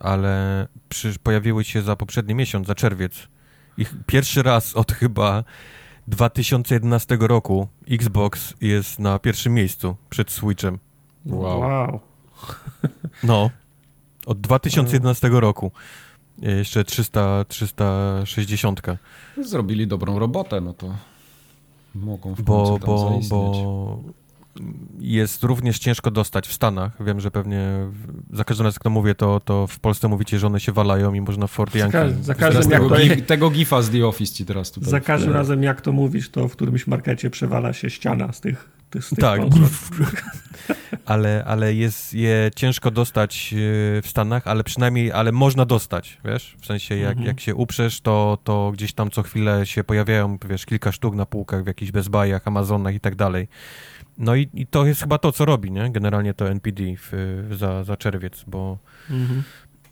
[0.00, 3.28] ale przy, pojawiły się za poprzedni miesiąc, za czerwiec.
[3.78, 5.44] Ich pierwszy raz od chyba
[6.08, 10.78] 2011 roku Xbox jest na pierwszym miejscu przed Switchem.
[11.26, 11.60] Wow.
[11.60, 12.00] wow.
[13.22, 13.50] No,
[14.26, 15.72] od 2011 roku.
[16.42, 18.80] Jeszcze 300, 360.
[19.42, 20.94] Zrobili dobrą robotę, no to
[21.94, 23.30] mogą w bo, końcu tam bo, zaistnieć.
[23.30, 24.16] bo
[25.00, 26.92] jest również ciężko dostać w Stanach.
[27.04, 27.68] Wiem, że pewnie
[28.32, 31.14] za każdym razem, jak to mówię, to, to w Polsce mówicie, że one się walają
[31.14, 31.98] i można w Fortianki...
[31.98, 34.90] Za, za każdym, jak tego, to, gif, tego gifa z The Office ci teraz tutaj.
[34.90, 38.75] za każdym razem, jak to mówisz, to w którymś markecie przewala się ściana z tych,
[38.90, 39.40] tych, tych Tak.
[41.06, 43.56] ale, ale jest je ciężko dostać e,
[44.02, 46.56] w Stanach, ale przynajmniej, ale można dostać, wiesz?
[46.60, 47.26] W sensie, jak, Mhm.
[47.26, 51.26] jak się uprzesz, to, to gdzieś tam co chwilę się pojawiają, wiesz, kilka sztuk na
[51.26, 53.48] półkach w jakichś Best Buy'ach, Amazonach i tak dalej.
[54.18, 55.90] No i, i to jest chyba to, co robi, nie?
[55.90, 57.12] Generalnie to NPD w,
[57.58, 58.78] za, za czerwiec, bo
[59.10, 59.42] Mhm.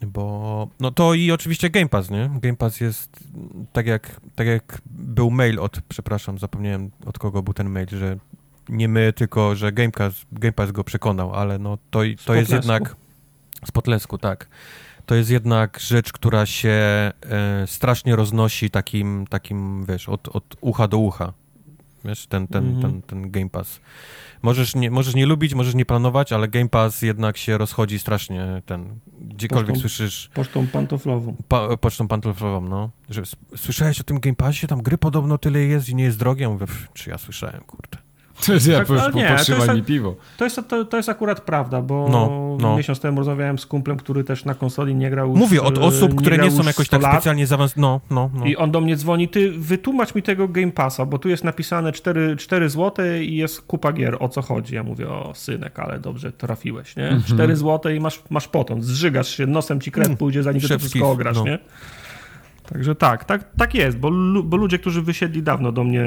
[0.07, 2.31] Bo, no to i oczywiście Game Pass, nie?
[2.43, 3.25] Game Pass jest,
[3.73, 8.17] tak jak, tak jak był mail od, przepraszam, zapomniałem od kogo był ten mail, że
[8.69, 12.51] nie my, tylko że Game Pass, Game Pass go przekonał, ale no to, to jest
[12.53, 12.97] jednak,
[13.67, 14.49] z Podlesku, tak.
[15.07, 17.13] To jest jednak rzecz, która się e,
[17.67, 21.33] strasznie roznosi takim, takim, wiesz, od, od ucha do ucha.
[22.05, 22.83] Wiesz, ten, ten, Mhm.
[22.83, 23.81] ten, ten Game Pass.
[24.43, 28.63] Możesz nie, możesz nie lubić, możesz nie planować, ale Game Pass jednak się rozchodzi strasznie
[28.67, 31.37] ten, gdziekolwiek Pocztą- słyszysz Pocztą pantoflową.
[31.49, 32.91] pa, pocztą pantoflową, no.
[33.11, 33.23] Że
[33.57, 34.67] słyszałeś o tym Game Passie?
[34.67, 36.43] Tam gry podobno tyle jest i nie jest drogie.
[36.43, 37.99] Ja mówię, "Pff, czy ja słyszałem, kurde.
[38.47, 40.17] To jest, ja Tak, już ale nie, to jest mi piwo.
[40.37, 42.77] To jest, to, to jest akurat prawda, bo No, no.
[42.77, 46.15] miesiąc temu rozmawiałem z kumplem, który też na konsoli nie grał Mówię od e, osób,
[46.15, 47.13] które nie są jakoś 100 tak lat.
[47.13, 47.87] specjalnie zaawansowane.
[47.87, 48.47] No, no, no.
[48.47, 51.93] I on do mnie dzwoni, ty wytłumacz mi tego Game Passa, bo tu jest napisane
[51.93, 54.75] 4, 4 zł i jest kupa gier, o co chodzi?
[54.75, 57.05] Ja mówię, o synek, ale dobrze trafiłeś, nie?
[57.05, 57.23] Mhm.
[57.23, 60.69] 4 zł i masz, masz potąd, zżygasz się, nosem ci kret Mm, pójdzie, zanim ty
[60.69, 61.45] to wszystko ograsz, no.
[61.45, 61.59] nie?
[62.69, 64.11] Także tak, tak, tak jest, bo,
[64.45, 66.05] bo ludzie, którzy wysiedli dawno do mnie,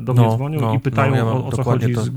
[0.00, 2.02] do mnie No, dzwonią no, i pytają no, ja mam o, o co chodzi to.
[2.02, 2.10] z,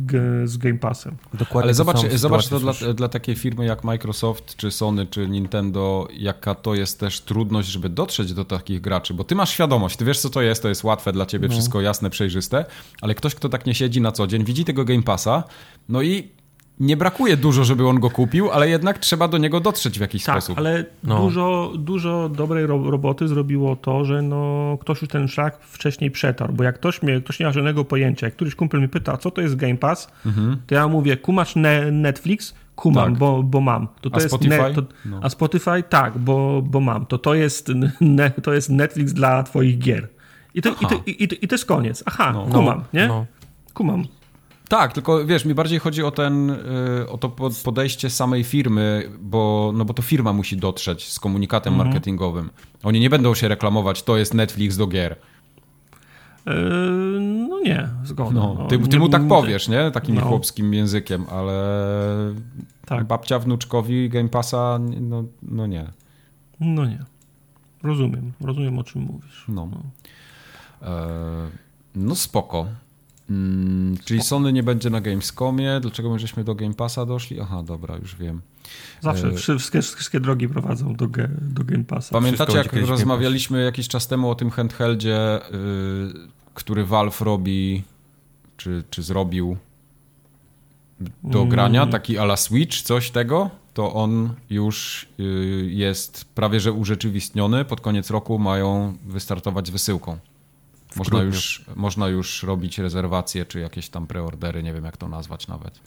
[0.46, 1.16] z Game Passem.
[1.34, 6.08] Dokładnie Ale zobacz, zobacz to dla, dla takiej firmy jak Microsoft, czy Sony, czy Nintendo,
[6.14, 10.06] jaka to jest też trudność, żeby dotrzeć do takich graczy, bo ty masz świadomość, ty
[10.06, 11.52] wiesz co to jest, to jest łatwe dla ciebie, No.
[11.54, 12.66] wszystko jasne, przejrzyste,
[13.02, 15.44] ale ktoś, kto tak nie siedzi na co dzień, widzi tego Game Passa,
[15.90, 16.41] no i
[16.82, 20.24] nie brakuje dużo, żeby on go kupił, ale jednak trzeba do niego dotrzeć w jakiś
[20.24, 20.58] Tak, sposób.
[20.58, 21.20] ale No.
[21.20, 26.54] dużo, dużo dobrej ro roboty zrobiło to, że no, ktoś już ten szlak wcześniej przetarł,
[26.54, 29.32] bo jak ktoś, mnie, ktoś nie ma żadnego pojęcia, jak któryś kumpel mnie pyta, co
[29.32, 30.12] to jest Game Pass,
[30.68, 32.56] to ja mówię, kumasz ne Netflix?
[32.76, 33.18] Kumam, Tak.
[33.20, 33.88] bo, bo mam.
[34.02, 34.58] To, to A jest Spotify?
[34.58, 35.20] Ne, to, No.
[35.24, 35.84] A Spotify?
[35.90, 37.06] Tak, bo, bo mam.
[37.06, 37.72] To to jest,
[38.02, 40.08] ne, to jest Netflix dla twoich gier.
[40.54, 42.04] I to, i, to, i, to, I to jest koniec.
[42.06, 42.46] Aha, No.
[42.52, 43.08] kumam, nie?
[43.08, 43.26] No.
[43.74, 44.04] Kumam.
[44.72, 49.10] Tak, tylko wiesz, mi bardziej chodzi o ten, y, o to pod- podejście samej firmy,
[49.22, 51.88] bo, no bo to firma musi dotrzeć z komunikatem Mhm.
[51.90, 52.50] marketingowym.
[52.84, 55.16] Oni nie będą się reklamować, to jest Netflix do gier.
[56.46, 56.54] Yy,
[57.50, 58.32] no nie, zgoda.
[58.32, 59.92] No, ty, nie- ty mu tak powiesz, nie?
[59.92, 60.22] Takim No.
[60.22, 61.54] chłopskim językiem, ale
[62.86, 63.04] Tak.
[63.08, 65.88] babcia wnuczkowi Game Passa, no, no nie.
[66.60, 67.00] No nie.
[67.84, 69.46] Rozumiem, rozumiem o czym mówisz.
[69.48, 69.68] No,
[70.82, 70.88] e,
[71.96, 72.66] no spoko.
[73.32, 75.80] Mm, czyli Sony nie będzie na Gamescomie.
[75.82, 77.40] Dlaczego my żeśmy do Game Passa doszli?
[77.40, 78.42] Aha, dobra, już wiem.
[79.02, 82.12] Zawsze E, wszystkie, wszystkie drogi prowadzą do, ge, do Game Passa.
[82.12, 85.50] Pamiętacie, Wszystko jak rozmawialiśmy jakiś czas temu o tym handheldzie, y,
[86.54, 87.84] który Valve robi,
[88.58, 89.58] czy, czy zrobił
[91.24, 91.50] do Mm.
[91.50, 95.24] grania, taki ala Switch, coś tego, to on już y,
[95.72, 97.66] jest prawie że urzeczywistniony.
[97.66, 100.18] Pod koniec roku mają wystartować z wysyłką.
[100.96, 101.36] Można grudniu.
[101.36, 105.80] już, można już robić rezerwacje, czy jakieś tam preordery, nie wiem jak to nazwać nawet.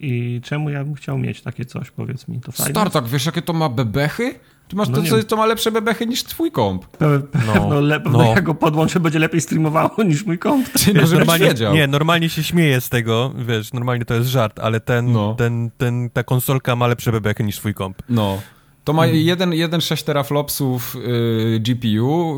[0.00, 2.70] I czemu ja bym chciał mieć takie coś, powiedz mi, to fajne?
[2.72, 4.34] Startak, wiesz jakie to ma bebechy?
[4.68, 6.86] Ty masz No to, co, to ma lepsze bebechy niż twój komp.
[6.98, 7.22] Pe-
[7.52, 8.24] Pewno, le- pewno no.
[8.24, 10.68] jak go podłączę, będzie lepiej streamowało niż mój komp.
[10.68, 11.74] Ty no, Wiesz, żebyś normalnie, wiedział.
[11.74, 15.34] nie, normalnie się śmieję z tego, wiesz, normalnie to jest żart, ale ten, No.
[15.34, 18.02] ten, ten, ta konsolka ma lepsze bebechy niż twój komp.
[18.08, 18.38] No.
[18.86, 19.18] To ma Hmm.
[19.26, 22.36] 1,6 teraflopsów y, GPU,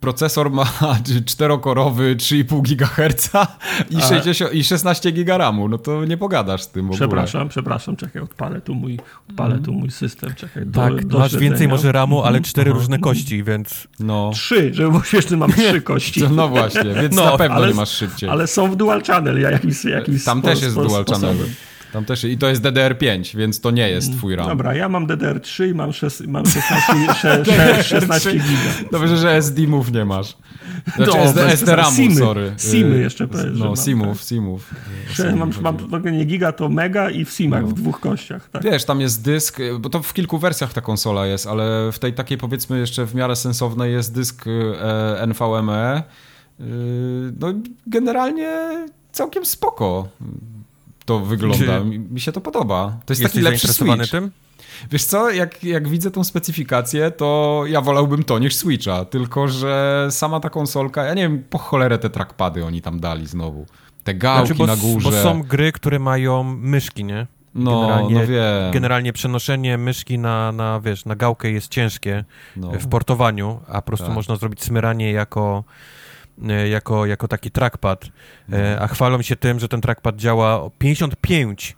[0.00, 0.64] procesor ma
[1.24, 3.30] 4-korowy 3,5 GHz
[3.90, 5.68] i, A- 60, i 16 GB RAMu.
[5.68, 6.98] No to nie pogadasz z tym w ogóle.
[6.98, 8.98] Przepraszam, przepraszam, czekaj, odpalę tu mój,
[9.30, 10.66] odpalę tu mój system, czekaj.
[10.66, 14.30] Do, Tak, do masz więcej może ramu, ale cztery różne kości, więc No.
[14.34, 16.22] Trzy, żeby było śmieszne, mam trzy kości.
[16.30, 18.28] No właśnie, więc No, na pewno ale- nie masz szybciej.
[18.30, 21.36] Ale są w dual channel, ja jakimś, jakimś Tam spo- też jest spo- dual channel.
[21.92, 24.48] Tam też i to jest DDR5, więc to nie jest twój RAM.
[24.48, 28.88] Dobra, ja mam DDR3 i mam, szes, mam 16, sze, sze, 16 giga.
[28.92, 30.36] Dobrze, że SD-mów nie masz.
[30.96, 32.16] Znaczy No, SD, SD RAMu, Simy.
[32.16, 32.54] sorry.
[32.58, 34.26] Simy Y, jeszcze powiedz, że No, Simów, tak.
[34.28, 34.72] Simów.
[35.62, 37.68] Mam, mam nie giga, to mega i w simach, No.
[37.68, 38.48] w dwóch kościach.
[38.48, 38.62] Tak.
[38.62, 41.98] Wiesz, tam jest dysk, y, bo to w kilku wersjach ta konsola jest, ale w
[41.98, 46.02] tej takiej powiedzmy jeszcze w miarę sensownej jest dysk e, NVMe.
[46.60, 46.64] Y,
[47.40, 47.52] No
[47.86, 48.48] generalnie
[49.12, 50.08] całkiem spoko
[51.06, 51.80] to wygląda.
[51.80, 52.96] Mi, mi się to podoba.
[53.06, 54.10] To jest jesteś taki lepszy Switch.
[54.10, 54.30] tym?
[54.90, 60.06] Wiesz co, jak, jak widzę tą specyfikację, to ja wolałbym to niż Switcha, tylko że
[60.10, 63.66] sama ta konsolka, ja nie wiem, po cholerę te trackpady oni tam dali znowu.
[64.04, 65.10] Te gałki Znaczy, bo, na górze.
[65.10, 67.26] bo są gry, które mają myszki, nie?
[67.54, 68.72] no, generalnie- no wiem.
[68.72, 72.24] Generalnie przenoszenie myszki na, na, wiesz, na gałkę jest ciężkie
[72.56, 72.70] No.
[72.72, 74.14] w portowaniu, a po prostu Tak.
[74.14, 75.64] można zrobić smyranie jako,
[76.70, 78.04] jako, jako taki trackpad.
[78.52, 81.74] E, A chwalą się tym, że ten trackpad działa o 55%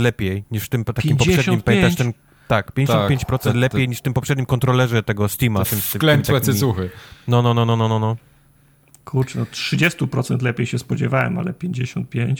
[0.00, 1.62] lepiej niż w tym takim poprzednim.
[1.62, 1.64] 55?
[1.64, 2.12] Pamiętasz ten...
[2.48, 5.64] Tak, 55% te- te- lepiej niż w tym poprzednim kontrolerze tego Steama.
[5.64, 6.90] tym, z tym- Wklętłe cycuchy.
[7.28, 8.16] No, no, no, no, no, no, no.
[9.04, 12.34] Kurczę, no 30% lepiej się spodziewałem, ale 55%.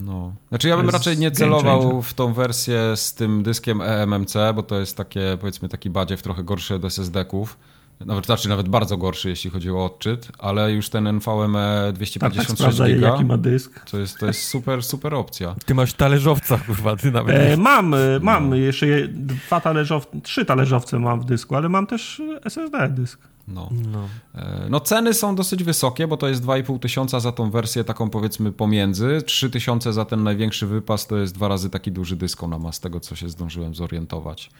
[0.00, 0.34] No.
[0.48, 4.62] Znaczy ja bym raczej nie celował w tą wersję z tym dyskiem E eMMC, bo
[4.62, 7.58] to jest takie, powiedzmy, taki badziew trochę gorszy od SSD-ków.
[8.00, 11.94] Nawet, znaczy nawet bardzo gorszy, jeśli chodzi o odczyt, ale już ten NVMe Tak, tak
[11.94, 13.90] 256 sprawdza, giga, jaki ma dysk.
[13.90, 15.54] to jest, to jest super, super opcja.
[15.66, 17.36] Ty masz talerzowca, kurwa, ty nawet.
[17.36, 18.56] E, mam, e, mam No.
[18.56, 23.20] jeszcze je, dwa talerzowce, trzy talerzowce mam w dysku, ale mam też SSD dysk.
[23.48, 23.70] No.
[23.92, 24.08] No.
[24.34, 28.10] E, no ceny są dosyć wysokie, bo to jest 2,5 tysiąca za tą wersję taką
[28.10, 32.42] powiedzmy pomiędzy, 3 tysiące za ten największy wypas to jest dwa razy taki duży dysk
[32.42, 34.50] ona ma, z tego co się zdążyłem zorientować.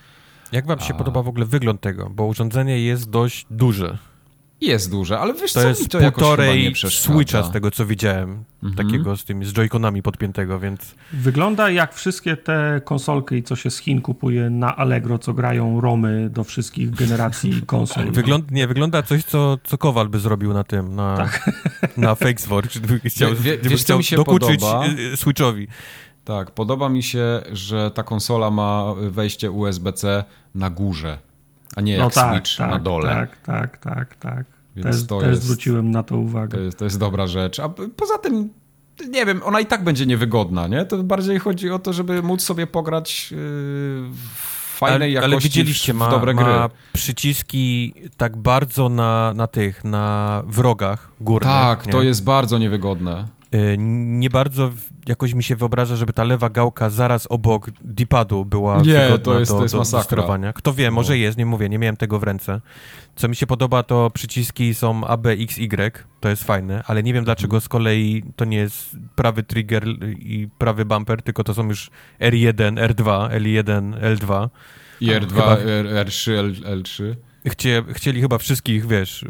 [0.54, 0.96] Jak wam się A.
[0.96, 2.10] podoba w ogóle wygląd tego?
[2.10, 3.98] Bo urządzenie jest dość duże.
[4.60, 6.74] Jest duże, ale wiesz To co, mi jest to jakoś chyba nie półtorej.
[6.90, 8.44] Switcha z tego, co widziałem.
[8.62, 8.86] Mhm.
[8.86, 10.94] Takiego z tymi, z joyconami podpiętego, więc...
[11.12, 16.30] Wygląda jak wszystkie te konsolki, co się z Chin kupuje na Allegro, co grają romy
[16.30, 18.10] do wszystkich generacji konsol.
[18.12, 21.50] Wygląd, nie, wygląda coś, co, co Kowal by zrobił na tym, na, Tak.
[21.96, 24.86] na Fakesword, gdyby chciał, Wie- wie- gdyby wiesz, co chciał mi się dokuczyć podoba?
[25.12, 25.68] y, Switchowi.
[26.24, 31.18] Tak, podoba mi się, że ta konsola ma wejście USB-C na górze,
[31.76, 33.08] a nie jak Switch na dole.
[33.10, 34.44] Tak, tak, tak, tak.
[34.76, 36.58] Więc Też, to też jest- zwróciłem na to To uwagę.
[36.60, 37.60] jest, to jest dobra rzecz.
[37.60, 38.50] A poza tym,
[39.10, 40.84] nie wiem, ona i tak będzie niewygodna, nie?
[40.84, 45.40] To bardziej chodzi o to, żeby móc sobie pograć yy, w fajnej ale, jakości ale
[45.42, 46.78] widzieliście, w, w ma, dobre ma gry.
[46.92, 51.52] przyciski tak bardzo na, na tych, na wrogach górnych.
[51.52, 51.92] Tak, nie?
[51.92, 53.28] to jest bardzo niewygodne.
[53.54, 54.70] Y, Nie bardzo
[55.08, 59.52] jakoś mi się wyobraża, żeby ta lewa gałka zaraz obok D-padu była Nie, to jest-
[59.52, 60.52] do, to jest do masakra.
[60.52, 61.16] Kto wie, może No.
[61.16, 62.60] jest, nie mówię, nie miałem tego w ręce.
[63.16, 67.02] Co mi się podoba, to przyciski są A, B, X, Y, to jest fajne, ale
[67.02, 69.84] nie wiem dlaczego z kolei to nie jest prawy trigger
[70.18, 71.90] i prawy bumper, tylko to są już
[72.20, 74.48] R1, R2, L1, L2.
[75.00, 77.14] I R2, Chyba- R, R3, L, L3.
[77.48, 79.28] Chcie, chcieli chyba wszystkich, wiesz, y,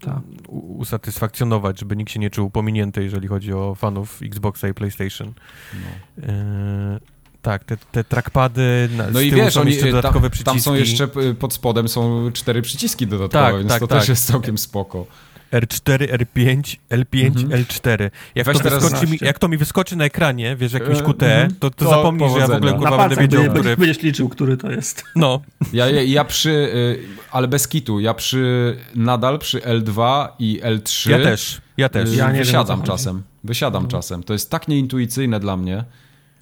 [0.00, 0.18] Tak.
[0.48, 5.32] u- usatysfakcjonować, żeby nikt się nie czuł pominięty, jeżeli chodzi o fanów Xboxa i PlayStation.
[5.74, 6.22] No.
[6.28, 7.00] E,
[7.42, 10.50] tak, te, te trackpady, No z i wiesz, są oni, jeszcze tam, dodatkowe przyciski.
[10.52, 13.98] tam są jeszcze y, pod spodem są cztery przyciski dodatkowe, Tak, więc tak, to tak.
[13.98, 15.06] też jest całkiem spoko.
[15.52, 17.64] R4, R5, L5, Mhm.
[17.64, 18.10] L4.
[18.34, 21.22] Jak Weź to, wyskoczy mi, jak to mi wyskoczy na ekranie, wiesz, jakimś E, QT,
[21.22, 21.54] mhm.
[21.60, 23.76] to, to, To zapomnij, że ja w ogóle kurwa będę wiedział, będzie, które...
[23.76, 25.04] będziesz liczył, który to jest.
[25.16, 25.40] No,
[25.72, 26.98] Ja, ja, ja przy, y,
[27.30, 32.10] ale bez kitu, ja przy, nadal przy L2 i L3 ja też, ja też.
[32.10, 32.90] y, Ja nie wiem, wysiadam chodzi.
[32.90, 33.22] czasem.
[33.44, 34.22] Wysiadam czasem.
[34.22, 35.84] To jest tak nieintuicyjne dla mnie.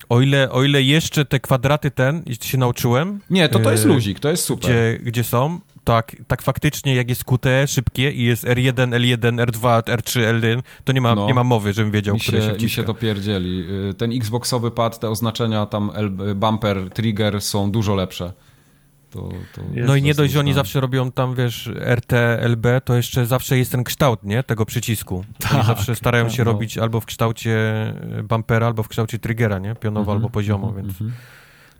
[0.08, 3.88] O ile, o ile jeszcze te kwadraty ten, się nauczyłem, Nie, to to jest y,
[3.88, 4.70] luzik, to jest super.
[4.70, 9.82] gdzie, gdzie są, tak, tak faktycznie jak jest QT szybkie i jest R1, L1, R2,
[9.82, 11.26] R3, L1, to nie ma, No.
[11.26, 13.64] nie ma mowy, żebym wiedział, mi które się się, mi się to pierdzieli.
[13.90, 18.32] Y, Ten Xboxowy pad, te oznaczenia tam L, bumper, trigger są dużo lepsze.
[19.10, 22.94] To, to no i nie dość, że oni zawsze robią tam, wiesz, RT, LB, to
[22.94, 24.42] jeszcze zawsze jest ten kształt, nie?
[24.42, 25.24] Tego przycisku.
[25.38, 26.52] Tak, oni zawsze starają tak, się no.
[26.52, 27.56] robić albo w kształcie
[28.28, 29.74] bumpera, albo w kształcie triggera, nie?
[29.74, 31.12] Pionowo mm -hmm, albo poziomo, mm -hmm, więc...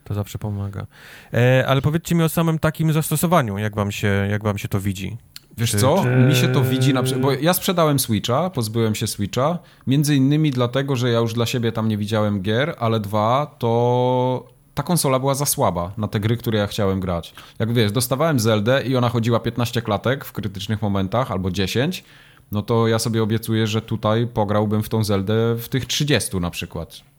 [0.05, 0.87] To zawsze pomaga.
[1.33, 4.81] E, ale powiedzcie mi o samym takim zastosowaniu, jak wam się, jak wam się to
[4.81, 5.17] widzi.
[5.57, 6.03] Wiesz czy, co?
[6.03, 6.09] Czy...
[6.09, 10.51] Mi się to widzi na przykład, bo ja sprzedałem Switcha, pozbyłem się Switcha, między innymi
[10.51, 15.19] dlatego, że ja już dla siebie tam nie widziałem gier, ale dwa, to ta konsola
[15.19, 17.35] była za słaba na te gry, które ja chciałem grać.
[17.59, 22.05] Jak wiesz, dostawałem Zeldę i ona chodziła 15 klatek w krytycznych momentach albo 10,
[22.53, 26.51] no to ja sobie obiecuję, że tutaj pograłbym w tą Zeldę w tych 30 na
[26.51, 27.14] przykład.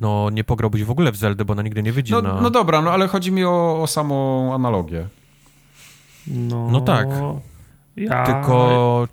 [0.00, 2.40] No, nie pograłbyś w ogóle w Zeldę, bo ona nigdy nie wyjdzie no, na...
[2.40, 5.06] No dobra, no ale chodzi mi o, o samą analogię.
[6.26, 7.08] No, no tak.
[7.96, 8.26] Ja...
[8.26, 9.08] Tylko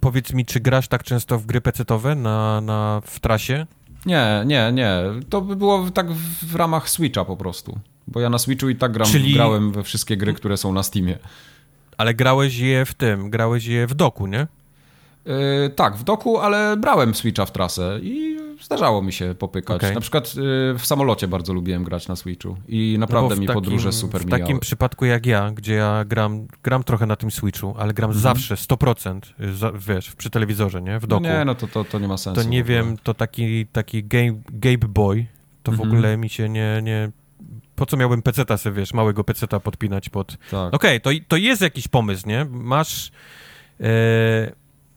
[0.00, 3.66] powiedz mi, czy grasz tak często w gry pecetowe na, na, w trasie?
[4.06, 4.98] Nie, nie, nie.
[5.28, 6.12] To by było tak
[6.42, 7.78] w ramach Switcha po prostu.
[8.06, 9.34] Bo ja na Switchu i tak gram, Czyli...
[9.34, 11.18] grałem we wszystkie gry, które są na Steamie.
[11.98, 14.46] Ale grałeś je w tym, grałeś je w doku, nie?
[15.26, 19.76] Yy, tak, w doku, ale brałem Switcha w trasę i zdarzało mi się popykać.
[19.76, 19.94] Okay.
[19.94, 20.42] Na przykład yy,
[20.78, 24.26] w samolocie bardzo lubiłem grać na Switchu i naprawdę no mi takim, podróże super W
[24.26, 24.40] mijały.
[24.40, 28.22] takim przypadku jak ja, gdzie ja gram, gram trochę na tym Switchu, ale gram mhm.
[28.22, 29.20] zawsze 100%,
[29.54, 31.00] za, wiesz, przy telewizorze, nie?
[31.00, 31.22] W doku.
[31.22, 32.42] No nie, no to, to, to nie ma sensu.
[32.42, 35.26] To nie wiem, to taki, taki game, Game Boy,
[35.62, 35.88] to mhm.
[35.88, 37.10] w ogóle mi się nie, nie
[37.76, 40.36] po co miałbym peceta sobie, wiesz, małego peceta podpinać pod...
[40.50, 40.74] Tak.
[40.74, 42.46] Okej, okay, to, to jest jakiś pomysł, nie?
[42.50, 43.10] Masz...
[43.80, 44.52] E,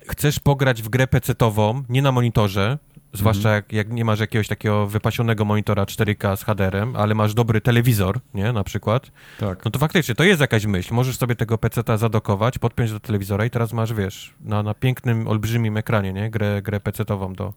[0.08, 2.78] chcesz pograć w grę pecetową, nie na monitorze,
[3.14, 3.56] zwłaszcza mhm.
[3.56, 8.20] jak, jak, nie masz jakiegoś takiego wypasionego monitora 4K z HDR-em, ale masz dobry telewizor,
[8.34, 9.66] nie, na przykład, tak.
[9.66, 10.94] no to faktycznie to jest jakaś myśl.
[10.94, 15.28] Możesz sobie tego peceta zadokować, podpiąć do telewizora i teraz masz, wiesz, na, na pięknym,
[15.28, 17.54] olbrzymim ekranie, nie, grę, grę pecetową do,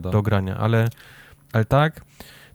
[0.00, 0.88] do grania, ale,
[1.52, 2.04] ale tak...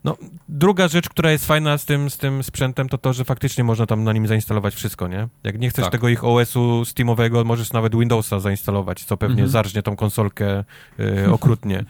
[0.03, 0.17] No,
[0.49, 3.85] druga rzecz, która jest fajna z tym, z tym sprzętem, to to, że faktycznie można
[3.85, 5.27] tam na nim zainstalować wszystko, nie?
[5.43, 5.91] Jak nie chcesz tak.
[5.91, 9.49] tego ich OS-u Steamowego, możesz nawet Windowsa zainstalować, co pewnie mhm.
[9.49, 10.63] zarżnie tą konsolkę
[10.99, 11.83] y, okrutnie.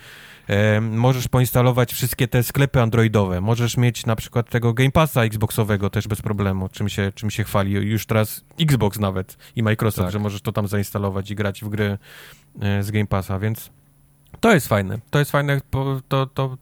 [0.48, 5.89] E, możesz poinstalować wszystkie te sklepy androidowe, możesz mieć na przykład tego Game Passa Xboxowego
[5.89, 10.12] też bez problemu, czym się, czym się chwali już teraz Xbox nawet i Microsoft, tak.
[10.12, 11.98] że możesz to tam zainstalować i grać w gry
[12.62, 13.70] e, z Game Passa, więc
[14.39, 15.00] to jest fajne.
[15.10, 16.58] To jest fajne, to, to, to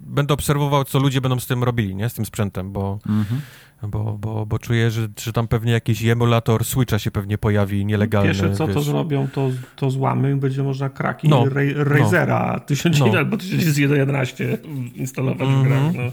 [0.00, 2.08] będę obserwował, co ludzie będą z tym robili, nie?
[2.08, 3.40] Z tym sprzętem, bo, mhm.
[3.88, 8.28] Bo, bo, bo czuję, że, że tam pewnie jakiś emulator Switcha się pewnie pojawi nielegalny.
[8.28, 8.74] Pierwsze co wiesz.
[8.74, 11.44] to zrobią, to, to złamy będzie można kraki no,
[11.76, 12.60] Razera no.
[12.60, 13.18] 1001 no.
[13.18, 14.58] albo 1111
[14.94, 15.64] instalować mm -hmm.
[15.64, 16.12] w grach.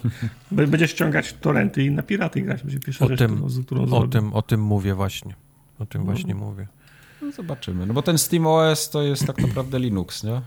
[0.52, 0.68] No.
[0.68, 2.64] Będzie ściągać torrenty i na piraty grać.
[2.64, 5.36] Będzie pierwsza o rzecz, tym, którą, którą o tym, o tym mówię właśnie.
[5.80, 6.06] O tym no.
[6.06, 6.68] właśnie mówię.
[7.22, 7.86] No zobaczymy.
[7.86, 10.42] No bo ten SteamOS to jest tak naprawdę Linux, nie?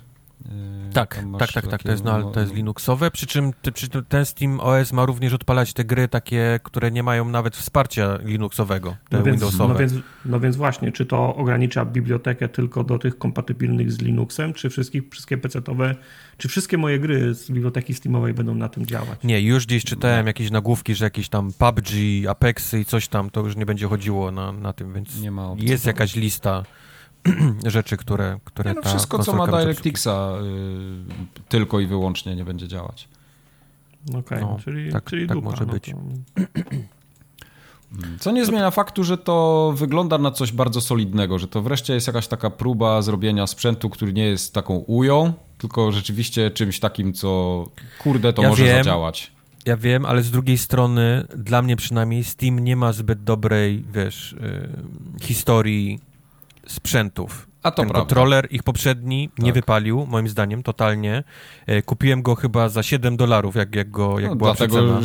[0.45, 4.05] Yy, tak, tak, tak, tak, to jest, no, to jest Linuxowe, przy czym, przy czym
[4.05, 8.97] ten Steam OS ma również odpalać te gry takie, które nie mają nawet wsparcia Linuxowego,
[9.09, 9.73] te no więc, Windowsowe.
[9.73, 9.93] No więc,
[10.25, 15.03] no więc właśnie, czy to ogranicza bibliotekę tylko do tych kompatybilnych z Linuxem, czy wszystkich,
[15.11, 15.95] wszystkie PC-owe,
[16.37, 19.19] czy wszystkie moje gry z biblioteki Steamowej będą na tym działać?
[19.25, 21.89] Nie, już gdzieś czytałem jakieś nagłówki, że jakieś tam PUBG,
[22.29, 25.09] Apexy i coś tam, to już nie będzie chodziło na, na tym, więc
[25.57, 26.63] jest jakaś lista
[27.67, 32.69] rzeczy, które, które nie, no Wszystko, co ma DirectXa y, tylko i wyłącznie nie będzie
[32.69, 33.09] działać.
[34.09, 35.95] Okej, okay, no, czyli, tak, czyli tak dupa, może no być.
[38.21, 42.07] Co nie zmienia faktu, że to wygląda na coś bardzo solidnego, że to wreszcie jest
[42.07, 47.65] jakaś taka próba zrobienia sprzętu, który nie jest taką ują, tylko rzeczywiście czymś takim, co
[47.99, 49.33] kurde, to ja może wiem, zadziałać.
[49.67, 54.37] Ja wiem, ale z drugiej strony, dla mnie przynajmniej, Steam nie ma zbyt dobrej, wiesz,
[54.41, 56.01] yy, historii
[56.67, 57.53] sprzętów.
[57.63, 58.01] A to Ten prawda.
[58.01, 59.45] kontroler, ich poprzedni, tak.
[59.45, 61.25] nie wypalił, moim zdaniem, totalnie.
[61.67, 65.01] E, kupiłem go chyba za 7 dolarów, jak, jak go jak no, była dlatego,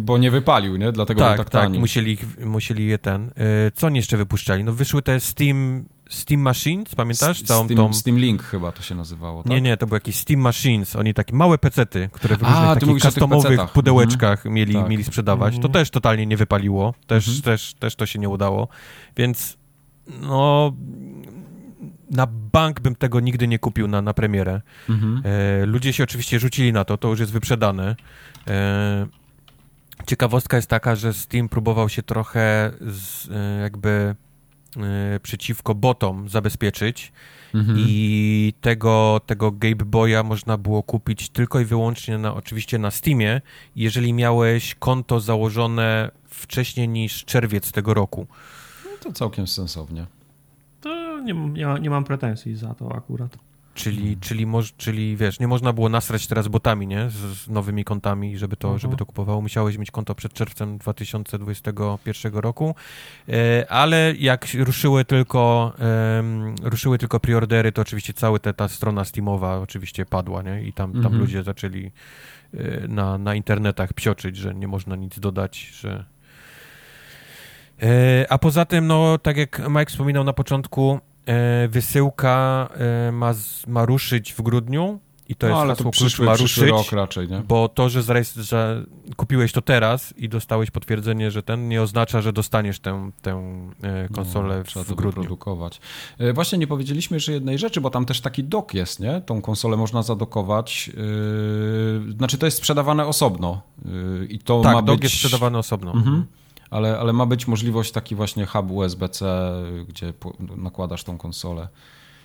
[0.00, 0.92] Bo nie wypalił, nie?
[0.92, 3.30] Dlatego tak, tak, tak, musieli, musieli je ten...
[3.36, 4.64] E, co oni jeszcze wypuszczali?
[4.64, 5.84] No wyszły te Steam...
[6.08, 7.42] Steam Machines, pamiętasz?
[7.42, 7.92] Całą Steam, tą...
[7.92, 9.52] Steam Link chyba to się nazywało, tak?
[9.52, 10.96] Nie, nie, to były jakieś Steam Machines.
[10.96, 14.54] Oni takie małe pecety, które w różnych A, takich customowych pudełeczkach mhm.
[14.54, 14.88] mieli, tak.
[14.88, 15.54] mieli sprzedawać.
[15.54, 15.62] Mhm.
[15.62, 16.94] To też totalnie nie wypaliło.
[17.06, 17.42] Też, mhm.
[17.42, 18.68] też, też to się nie udało.
[19.16, 19.57] Więc
[20.20, 20.72] no
[22.10, 24.60] na bank bym tego nigdy nie kupił na, na premierę.
[24.88, 25.22] Mhm.
[25.24, 27.96] E, ludzie się oczywiście rzucili na to, to już jest wyprzedane.
[28.48, 29.06] E,
[30.06, 34.14] ciekawostka jest taka, że Steam próbował się trochę z, e, jakby
[34.76, 37.12] e, przeciwko botom zabezpieczyć
[37.54, 37.78] mhm.
[37.80, 43.40] i tego, tego Game Boya można było kupić tylko i wyłącznie na, oczywiście na Steamie,
[43.76, 48.26] jeżeli miałeś konto założone wcześniej niż czerwiec tego roku.
[49.00, 50.06] To całkiem sensownie.
[50.80, 53.38] To nie, nie, nie mam pretensji za to akurat.
[53.74, 57.10] Czyli, czyli, moż, czyli wiesz, nie można było nasrać teraz botami, nie?
[57.10, 59.40] Z, z nowymi kontami, żeby to, żeby to kupowało.
[59.42, 62.74] Musiałeś mieć konto przed czerwcem 2021 roku.
[63.28, 65.72] E, ale jak ruszyły tylko,
[66.18, 70.62] em, ruszyły tylko preordery, to oczywiście cała ta, ta strona Steamowa oczywiście padła, nie?
[70.62, 71.18] I tam, tam Mhm.
[71.20, 71.90] ludzie zaczęli
[72.54, 76.04] e, na, na internetach psioczyć, że nie można nic dodać, że...
[77.82, 82.68] E, A poza tym, no, tak jak Mike wspominał na początku, e, wysyłka
[83.08, 83.34] e, ma,
[83.66, 86.92] ma ruszyć w grudniu i to no, jest ale hasło to przyszły, ma ruszyć, rok
[86.92, 87.40] raczej, nie?
[87.48, 88.84] bo to, że, zarejestr- że
[89.16, 93.42] kupiłeś to teraz i dostałeś potwierdzenie, że ten, nie oznacza, że dostaniesz tę, tę
[93.82, 95.22] e, konsolę No, w, trzeba w to grudniu.
[95.22, 95.80] wyprodukować.
[96.18, 99.20] E, Właśnie nie powiedzieliśmy jeszcze jednej rzeczy, bo tam też taki dok jest, nie?
[99.20, 100.88] Tą konsolę można zadokować.
[100.88, 103.62] Yy, znaczy to jest sprzedawane osobno.
[103.84, 105.02] Yy, I to ma Tak, dog być...
[105.04, 105.92] jest sprzedawany osobno.
[105.92, 106.26] Mhm.
[106.70, 109.52] Ale, ale ma być możliwość taki właśnie hub USB-C,
[109.88, 111.68] gdzie po, nakładasz tą konsolę.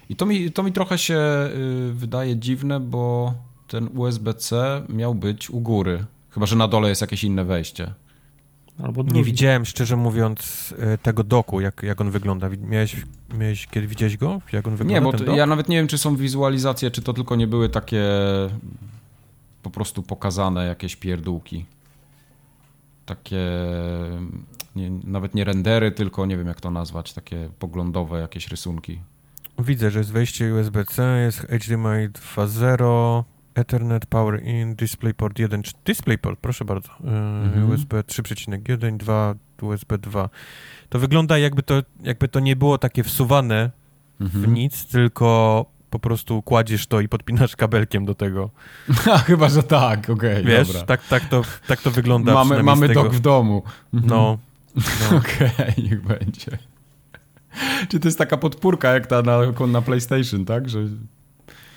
[0.10, 1.20] I to mi, to mi trochę się
[1.90, 3.34] y, wydaje dziwne, bo
[3.68, 6.06] ten USB-C miał być u góry.
[6.30, 7.94] Chyba, że na dole jest jakieś inne wejście.
[9.14, 12.50] Nie widziałem, szczerze mówiąc, e, tego doku, jak, jak on wygląda.
[12.70, 12.96] Miałeś,
[13.40, 14.42] miałeś, kiedy widziałeś go?
[14.54, 15.36] Jak on wygląda, Nie, bo ten to, dok?
[15.36, 18.04] ja nawet nie wiem, czy są wizualizacje, czy to tylko nie były takie
[19.64, 21.66] po prostu pokazane jakieś pierdółki.
[23.06, 23.42] Takie
[24.76, 29.00] nie, nawet nie rendery, tylko nie wiem jak to nazwać, takie poglądowe jakieś rysunki.
[29.60, 33.24] Widzę, że jest wejście USB-C, jest HDMI 2.0,
[33.56, 37.70] Ethernet, Power In, DisplayPort 1, cz- DisplayPort, proszę bardzo, e, Mhm.
[37.70, 40.30] USB 3.1, 2, USB 2.
[40.90, 43.72] To wygląda jakby to, jakby to nie było takie wsuwane
[44.20, 44.54] w Mhm.
[44.54, 48.50] nic, tylko po prostu kładziesz to i podpinasz kabelkiem do tego.
[49.12, 50.84] A, chyba, że tak, okej, Wiesz, dobra.
[50.84, 53.64] tak, tak, to, tak to wygląda Mamy, mamy dok w domu.
[53.94, 54.10] Mhm.
[54.10, 54.38] No,
[55.12, 55.18] no.
[55.18, 56.58] Okej, niech będzie.
[57.90, 60.70] Czy to jest taka podpórka jak ta na, na PlayStation, tak?
[60.70, 60.80] Że...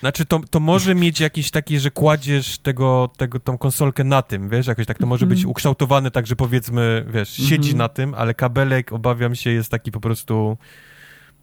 [0.01, 4.49] Znaczy to, to może mieć jakiś taki, że kładziesz tego, tego, tą konsolkę na tym,
[4.49, 7.79] wiesz, jakoś tak to może być ukształtowane tak, że powiedzmy, wiesz, siedzi Mhm.
[7.79, 10.57] na tym, ale kabelek, obawiam się, jest taki po prostu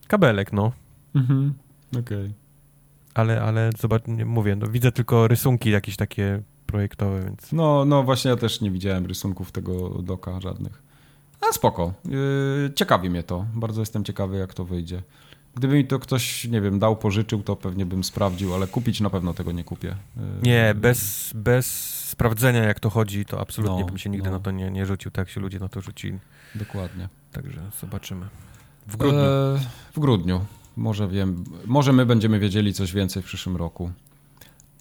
[0.07, 0.71] kabelek, no.
[1.15, 1.53] Mhm.
[1.99, 2.42] Okej.
[3.13, 7.51] Ale, ale zobacz, mówię, no widzę tylko rysunki jakieś takie projektowe, więc...
[7.51, 10.81] No, no właśnie ja też nie widziałem rysunków tego doka żadnych.
[11.49, 11.93] A spoko.
[12.05, 13.45] Yy, ciekawi mnie to.
[13.53, 15.01] Bardzo jestem ciekawy, jak to wyjdzie.
[15.55, 19.09] Gdyby mi to ktoś, nie wiem, dał, pożyczył, to pewnie bym sprawdził, ale kupić na
[19.09, 19.95] pewno tego nie kupię.
[20.17, 21.65] Yy, Nie, bez, bez
[22.09, 24.37] sprawdzenia jak to chodzi, to absolutnie No, bym się nigdy no.
[24.37, 26.19] na to nie, nie rzucił, tak się ludzie na to rzucili.
[26.55, 27.09] Dokładnie.
[27.31, 28.25] Także zobaczymy.
[28.87, 29.21] W grudniu.
[29.21, 29.59] E,
[29.93, 30.45] w grudniu.
[30.77, 31.43] Może wiem.
[31.65, 33.91] Może my będziemy wiedzieli coś więcej w przyszłym roku.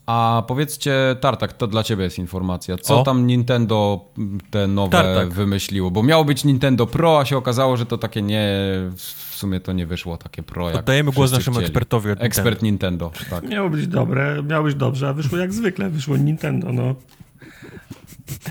[0.07, 2.77] A powiedzcie, Tartak, to dla ciebie jest informacja.
[2.79, 3.03] Co O.
[3.05, 4.05] tam Nintendo
[4.51, 5.33] te nowe Tartak.
[5.33, 5.91] wymyśliło?
[5.91, 8.49] Bo miało być Nintendo Pro, a się okazało, że to takie nie.
[8.97, 10.71] W sumie to nie wyszło takie Pro.
[10.71, 11.67] Jak Oddajemy głos naszemu chcieli.
[11.67, 13.49] ekspertowi od Ekspert Nintendo, tak.
[13.49, 16.95] Miało być dobre, miało być dobrze, a wyszło jak zwykle, wyszło Nintendo, no.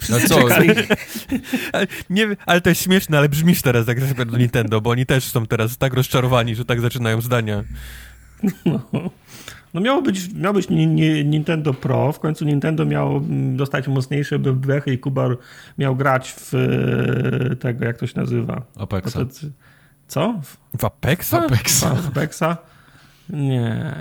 [0.09, 0.39] No co?
[2.09, 5.23] Nie, ale to jest śmieszne, ale brzmisz teraz jak ekspert do Nintendo, bo oni też
[5.23, 7.63] są teraz tak rozczarowani, że tak zaczynają zdania.
[9.73, 13.87] No miało być, miało być ni- ni- Nintendo Pro, w końcu Nintendo miało mm, dostać
[13.87, 15.37] mocniejsze bebechy i Kubar
[15.77, 18.61] miał grać w e, tego, jak to się nazywa?
[18.79, 19.15] Apexa.
[19.19, 19.25] No
[20.07, 20.39] Co?
[20.43, 20.57] W?
[21.35, 21.95] Apexa.
[21.95, 22.57] w Apexa?
[23.31, 23.95] Nie.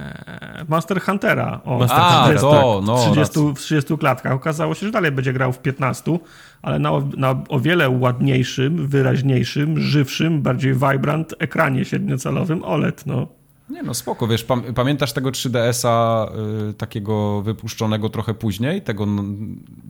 [0.68, 1.60] Master Huntera.
[1.64, 2.96] O, Master A, Huntera, to, no.
[3.12, 4.32] 30, w 30 klatkach.
[4.32, 6.18] Okazało się, że dalej będzie grał w 15,
[6.62, 13.06] ale na, o- na o wiele ładniejszym, wyraźniejszym, żywszym, bardziej vibrant ekranie siedmiocalowym OLED.
[13.06, 13.26] No.
[13.70, 16.26] Nie no, spoko, wiesz, pam pamiętasz tego 3DS-a
[16.70, 19.06] y, takiego wypuszczonego trochę później, tego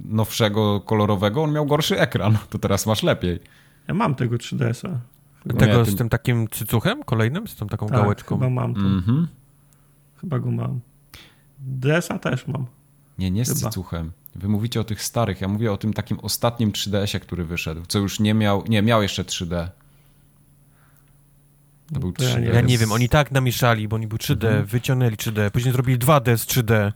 [0.05, 3.41] nowszego, kolorowego, on miał gorszy ekran, to teraz masz lepiej.
[3.89, 4.89] Ja mam tego 3DS-a.
[5.49, 7.47] Tego Nie, z tym- tym takim cycuchem kolejnym?
[7.49, 8.37] Z tą taką Tak, gałeczką?
[8.37, 8.81] chyba mam to.
[8.81, 9.29] Mhm.
[10.21, 10.81] Chyba go mam.
[11.59, 12.67] DS-a też mam.
[13.19, 13.71] Nie, nie z Chyba.
[13.71, 14.13] cycuchem.
[14.37, 17.99] Wy mówicie o tych starych, ja mówię o tym takim ostatnim 3DS-ie, który wyszedł, co
[17.99, 19.69] już nie miał, nie, miał jeszcze 3D.
[21.95, 22.41] To był To ja 3D.
[22.41, 24.67] nie Ja nie wiem, oni tak namieszali, bo oni był 3D, Mhm.
[24.67, 26.93] wyciągnęli 3D, później zrobili 2D z 3D,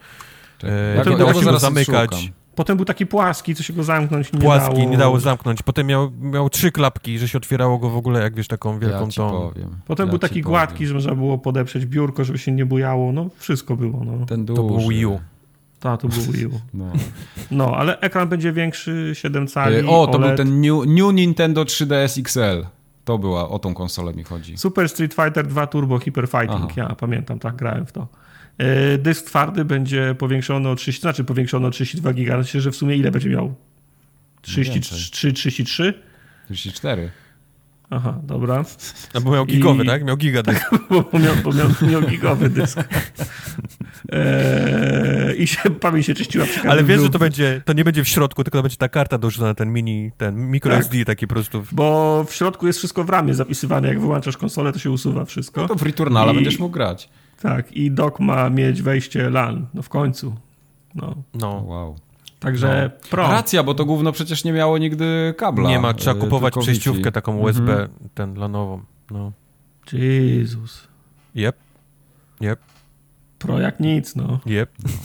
[0.58, 2.10] Czekaj, E, ja go, dało ja go się go zaraz zamykać.
[2.14, 2.34] szukam.
[2.54, 4.90] Potem był taki płaski, co się go zamknąć nie płaski, dało.
[4.90, 5.62] nie dało zamknąć.
[5.62, 9.04] Potem miał, miał trzy klapki, że się otwierało go w ogóle, jak wiesz, taką wielką
[9.06, 9.30] ja tą...
[9.30, 9.76] powiem.
[9.86, 10.44] Potem ja był taki powiem.
[10.44, 13.12] gładki, że można było podeprzeć biurko, żeby się nie bujało.
[13.12, 14.04] No, wszystko było.
[14.04, 14.26] No.
[14.26, 15.20] Ten To był Wii U.
[15.80, 16.50] Ta, to był Wii U.
[16.74, 16.92] No.
[17.50, 20.28] No, ale ekran będzie większy, 7 cali, E, O, to OLED.
[20.28, 22.66] był ten new, new Nintendo 3DS XL.
[23.04, 24.58] To była, o tą konsolę mi chodzi.
[24.58, 26.50] Super Street Fighter 2 Turbo Hyper Fighting.
[26.64, 26.68] Aha.
[26.76, 28.06] Ja pamiętam, tak, grałem w to.
[28.58, 32.34] E, Dysk twardy będzie powiększony o 30, znaczy powiększony o 32 giga.
[32.42, 33.54] Znaczy, że w sumie ile będzie miał?
[34.42, 35.94] 33, 33?
[36.44, 37.10] 34.
[37.90, 38.64] Aha, dobra.
[39.14, 40.04] No bo miał gigowy, I- tak?
[40.04, 40.70] Miał gigadysk.
[41.12, 42.78] Bo miał, bo miał, miał gigowy dysk.
[44.12, 48.08] Eee, I się, pamięć się czyściła Ale wiesz, że to będzie, to nie będzie w
[48.08, 51.06] środku, tylko to będzie ta karta dorzucona, ten mini, ten microSD Tak.
[51.06, 51.64] taki po prostu.
[51.72, 53.88] Bo w środku jest wszystko w ramie zapisywane.
[53.88, 55.60] Jak wyłączasz konsolę, to się usuwa wszystko.
[55.62, 57.08] No to w Returnala I- będziesz mógł grać.
[57.44, 59.66] Tak, i dock ma mieć wejście LAN.
[59.74, 60.34] No w końcu.
[60.94, 61.14] No.
[61.34, 61.62] No.
[61.66, 61.96] Wow.
[62.40, 63.22] Także pro.
[63.28, 65.68] Racja, bo to gówno przecież nie miało nigdy kabla.
[65.68, 67.88] Nie ma, trzeba y, kupować przejściówkę taką USB, Mhm.
[68.14, 68.80] ten lanową.
[69.10, 69.32] No.
[69.92, 70.88] Jezus.
[71.34, 71.56] Jep,
[72.40, 72.60] jep,
[73.44, 74.40] Pro jak nic, no.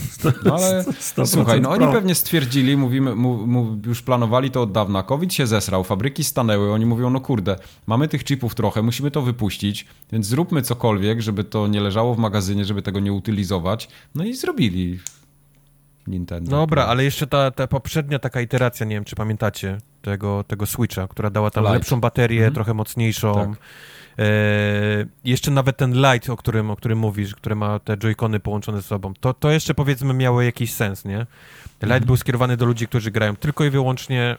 [0.09, 0.83] Sto, No ale
[1.13, 1.91] 100% Słuchaj, no oni pro.
[1.93, 5.03] pewnie stwierdzili, mówimy, mu, mu, już planowali to od dawna.
[5.03, 7.55] COVID się zesrał, fabryki stanęły, oni mówią, no kurde,
[7.87, 12.17] mamy tych chipów trochę, musimy to wypuścić, więc zróbmy cokolwiek, żeby to nie leżało w
[12.17, 13.87] magazynie, żeby tego nie utylizować.
[14.15, 14.99] No i zrobili
[16.07, 16.51] Nintendo.
[16.51, 21.07] Dobra, ale jeszcze ta, ta poprzednia taka iteracja, nie wiem, czy pamiętacie, tego, tego Switcha,
[21.07, 21.73] która dała tam Lite.
[21.73, 22.53] lepszą baterię, Mhm.
[22.53, 23.33] trochę mocniejszą.
[23.33, 23.49] Tak.
[24.19, 24.23] E,
[25.25, 28.87] jeszcze nawet ten Lite, o którym, o którym mówisz, który ma te joycony połączone ze
[28.87, 31.17] sobą, to, to jeszcze powiedzmy miało jakiś sens, nie?
[31.81, 32.03] Lite Mhm.
[32.05, 34.37] był skierowany do ludzi, którzy grają tylko i wyłącznie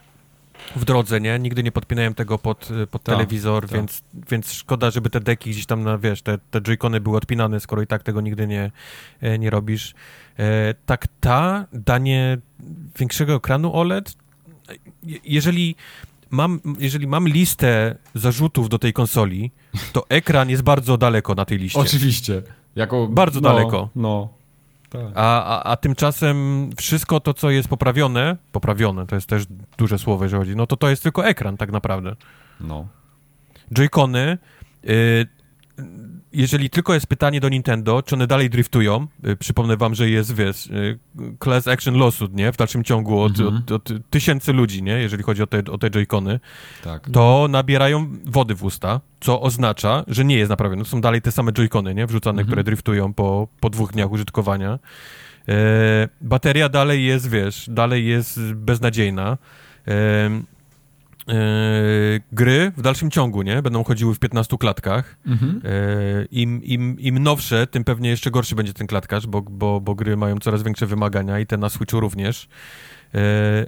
[0.75, 1.39] w drodze, nie?
[1.39, 3.71] Nigdy nie podpinałem tego pod, pod Tak, telewizor, tak.
[3.77, 4.01] Więc,
[4.31, 7.81] więc szkoda, żeby te deki gdzieś tam, na, wiesz, te, te joycony były odpinane, skoro
[7.81, 8.71] i tak tego nigdy nie,
[9.21, 9.93] e, nie robisz.
[10.39, 12.37] E, tak ta, danie
[12.99, 14.13] większego ekranu OLED,
[15.03, 15.75] je- jeżeli
[16.31, 19.51] mam, jeżeli mam listę zarzutów do tej konsoli,
[19.93, 21.79] to ekran jest bardzo daleko na tej liście.
[21.79, 22.41] Oczywiście.
[22.75, 23.89] Jako, Bardzo no, daleko.
[23.95, 24.29] No,
[24.89, 25.01] tak.
[25.15, 29.43] A, a, a tymczasem wszystko to, co jest poprawione, poprawione, to jest też
[29.77, 32.15] duże słowo, jeżeli chodzi, no to to jest tylko ekran tak naprawdę.
[32.59, 32.87] no.
[33.73, 34.37] Joy-Cony,
[34.89, 35.27] y,
[36.33, 40.35] jeżeli tylko jest pytanie do Nintendo, czy one dalej driftują, y, przypomnę wam, że jest,
[40.35, 40.99] wiesz, y,
[41.43, 43.57] class action lawsuit, nie, w dalszym ciągu od, Mhm.
[43.57, 46.39] od, od tysięcy ludzi, nie, jeżeli chodzi o te, o te Joy-Cony,
[46.83, 47.09] tak.
[47.13, 50.83] to nabierają wody w usta, co oznacza, że nie jest naprawione.
[50.83, 52.07] To są dalej te same joycony, nie?
[52.07, 52.47] Wrzucane, Mhm.
[52.47, 54.79] które driftują po, po dwóch dniach użytkowania.
[55.49, 55.53] E,
[56.21, 59.37] bateria dalej jest, wiesz, dalej jest beznadziejna.
[59.87, 60.29] E,
[62.31, 63.61] gry w dalszym ciągu, nie?
[63.61, 65.17] Będą chodziły w 15 klatkach.
[65.25, 65.61] Mhm.
[65.65, 69.95] E, im, im, Im nowsze, tym pewnie jeszcze gorszy będzie ten klatkarz, bo, bo, bo
[69.95, 72.47] gry mają coraz większe wymagania i te na Switchu również.
[73.15, 73.19] E,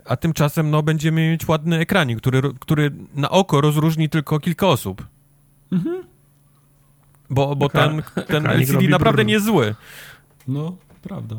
[0.06, 5.08] a tymczasem no, będziemy mieć ładny ekranik, który, który na oko rozróżni tylko kilka osób.
[7.30, 9.28] Bo, bo ten, Ekran- ten ekranik LCD naprawdę brrr.
[9.28, 9.76] nie jest zły.
[10.48, 11.36] No, prawda.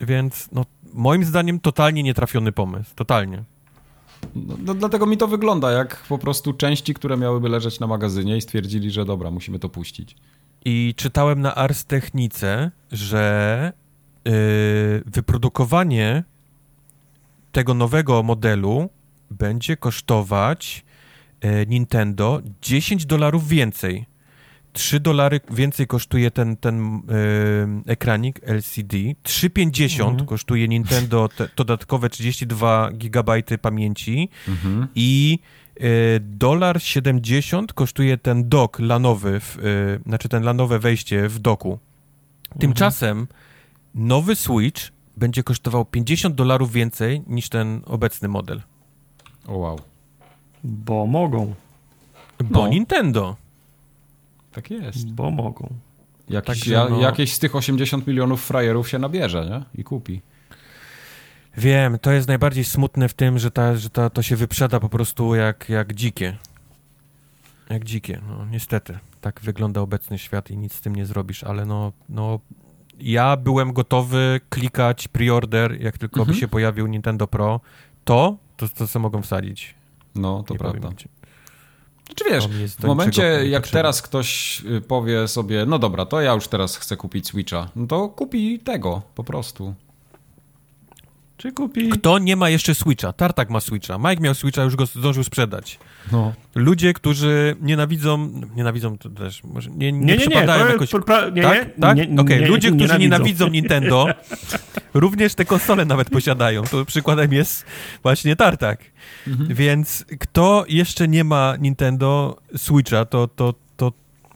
[0.00, 2.94] Więc no, moim zdaniem totalnie nietrafiony pomysł.
[2.94, 3.44] Totalnie.
[4.64, 8.40] No, dlatego mi to wygląda jak po prostu części, które miałyby leżeć na magazynie i
[8.40, 10.16] stwierdzili, że dobra, musimy to puścić.
[10.64, 13.72] I czytałem na Ars Technice, że
[14.24, 14.32] yy,
[15.06, 16.24] wyprodukowanie
[17.52, 18.90] tego nowego modelu
[19.30, 20.84] będzie kosztować
[21.40, 24.06] e, Nintendo 10 dolarów więcej.
[24.72, 27.02] 3 dolary więcej kosztuje ten, ten
[27.86, 28.94] e, ekranik LCD.
[29.22, 30.26] 3,50 Mhm.
[30.26, 34.86] kosztuje Nintendo te, dodatkowe 32 GB pamięci Mhm.
[34.94, 35.38] i
[35.80, 41.78] e, dolar 70 kosztuje ten dock lanowy, w, e, znaczy ten lanowe wejście w doku.
[42.58, 43.26] Tymczasem
[43.94, 44.82] nowy Switch
[45.16, 48.62] będzie kosztował 50 dolarów więcej niż ten obecny model.
[49.46, 49.80] O wow.
[50.64, 51.54] Bo mogą.
[52.44, 52.68] Bo No.
[52.68, 53.36] Nintendo.
[54.52, 55.10] Tak jest.
[55.12, 55.68] Bo mogą.
[56.28, 59.80] Jakiś, ja, no- Jakieś z tych 80 milionów frajerów się nabierze, nie?
[59.80, 60.20] I kupi.
[61.56, 64.88] Wiem, to jest najbardziej smutne w tym, że, ta, że ta, to się wyprzeda po
[64.88, 66.36] prostu jak, jak dzikie.
[67.70, 68.98] Jak dzikie, no niestety.
[69.20, 72.40] Tak wygląda obecny świat i nic z tym nie zrobisz, ale no, no
[73.00, 76.34] ja byłem gotowy klikać pre-order, jak tylko Mhm.
[76.34, 77.60] by się pojawił Nintendo Pro.
[78.04, 79.74] To, to, to co mogą wsadzić.
[80.14, 80.88] No, to Nie prawda.
[82.14, 83.78] Czy wiesz, w do momencie, jak niepotrzebne.
[83.78, 87.86] teraz ktoś y, powie sobie, no dobra, to ja już teraz chcę kupić Switcha, no
[87.86, 89.74] to kupi tego po prostu.
[91.40, 91.88] Czy kupi?
[91.88, 93.12] Kto nie ma jeszcze Switcha?
[93.12, 93.98] Tartak ma Switcha.
[93.98, 95.78] Mike miał Switcha, już go zdążył sprzedać.
[96.12, 96.32] No.
[96.54, 100.18] Ludzie, którzy nienawidzą, nienawidzą to też, może nie, nie, Nie, nie, nie.
[100.20, 100.90] przypadają to- jakoś...
[100.90, 101.58] pra- pra- nie, tak?
[101.78, 101.96] nie, tak?
[101.96, 102.98] nie, nie, ludzie, którzy nienawidzą.
[102.98, 104.06] nienawidzą Nintendo,
[104.94, 106.62] również te konsole nawet posiadają.
[106.62, 107.64] To przykładem jest
[108.02, 108.80] właśnie Tartak.
[109.26, 109.54] Mhm.
[109.54, 113.92] Więc kto jeszcze nie ma Nintendo Switcha, to, to, to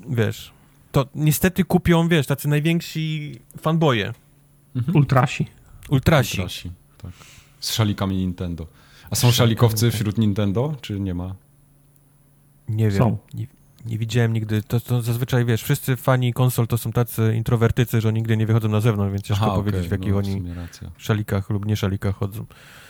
[0.09, 0.53] wiesz,
[0.93, 4.13] to niestety kupią, wiesz, tacy najwięksi fanboje,
[4.95, 5.47] Ultrasi.
[5.89, 6.37] ultrasi.
[6.37, 6.71] Trasi,
[7.05, 7.27] tak.
[7.61, 8.67] Z szalikami Nintendo.
[9.11, 11.35] A są szalikowcy wśród Nintendo, czy nie ma?
[12.69, 12.99] Nie wiem.
[12.99, 13.19] Są.
[13.35, 13.47] Nie,
[13.87, 14.63] nie widziałem nigdy.
[14.63, 18.69] To, to zazwyczaj, wiesz, wszyscy fani konsol to są tacy introwertycy, że nigdy nie wychodzą
[18.69, 20.91] na zewnątrz, więc ciężko Aha, powiedzieć, okej, w jakich no, w oni racja.
[20.97, 22.47] szalikach lub nie szalikach chodzą.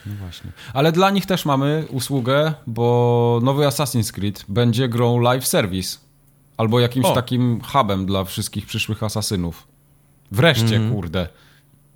[0.06, 0.52] No właśnie.
[0.72, 5.98] Ale dla nich też mamy usługę, bo nowy Assassin's Creed będzie grą live service.
[6.56, 7.14] Albo jakimś O.
[7.14, 9.66] takim hubem dla wszystkich przyszłych asasynów.
[10.32, 10.92] Wreszcie, Mhm.
[10.94, 11.28] kurde.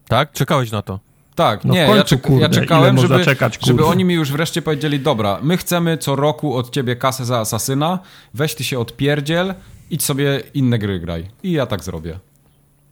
[0.09, 0.33] Tak?
[0.33, 1.01] Czekałeś na to.
[1.39, 4.33] Tak, No nie, końcu, ja, czek- kurde, ja czekałem, żeby, czekać, żeby oni mi już
[4.33, 7.99] wreszcie powiedzieli, dobra, my chcemy co roku od ciebie kasę za Asasyna,
[8.35, 9.55] weź ty się odpierdziel,
[9.91, 11.27] idź sobie inne gry graj.
[11.43, 12.19] I ja tak zrobię.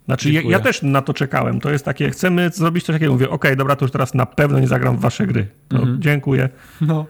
[0.05, 1.61] Znaczy, ja, ja też na to czekałem.
[1.61, 3.13] To jest takie, chcemy zrobić coś takiego.
[3.13, 5.47] Mówię, okej, dobra, to już teraz na pewno nie zagram w wasze gry.
[5.69, 6.03] To Mhm.
[6.03, 6.49] Dziękuję.
[6.81, 7.07] No.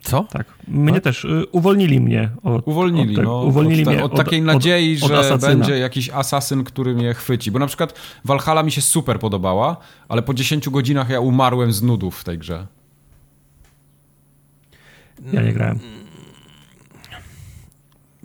[0.00, 0.24] Co?
[0.24, 0.46] Tak.
[0.68, 2.68] Mnie też y, uwolnili mnie od.
[2.68, 5.78] Uwolnili, od, no, uwolnili od, ta- mnie od takiej od, nadziei, od, od że będzie
[5.78, 7.50] jakiś asasyn, który mnie chwyci.
[7.50, 7.94] Bo na przykład
[8.24, 9.76] Valhalla mi się super podobała,
[10.08, 12.66] ale po 10 godzinach ja umarłem z nudów w tej grze.
[15.32, 15.78] Ja nie grałem.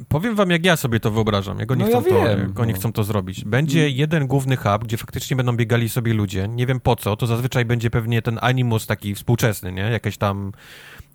[0.07, 2.59] Powiem wam, jak ja sobie to wyobrażam, jak oni, No chcą, ja to, wiem, jak
[2.59, 2.79] oni no.
[2.79, 3.45] chcą to zrobić.
[3.45, 6.47] Będzie jeden główny hub, gdzie faktycznie będą biegali sobie ludzie.
[6.47, 9.81] Nie wiem po co, to zazwyczaj będzie pewnie ten animus taki współczesny, nie?
[9.81, 10.51] Jakaś tam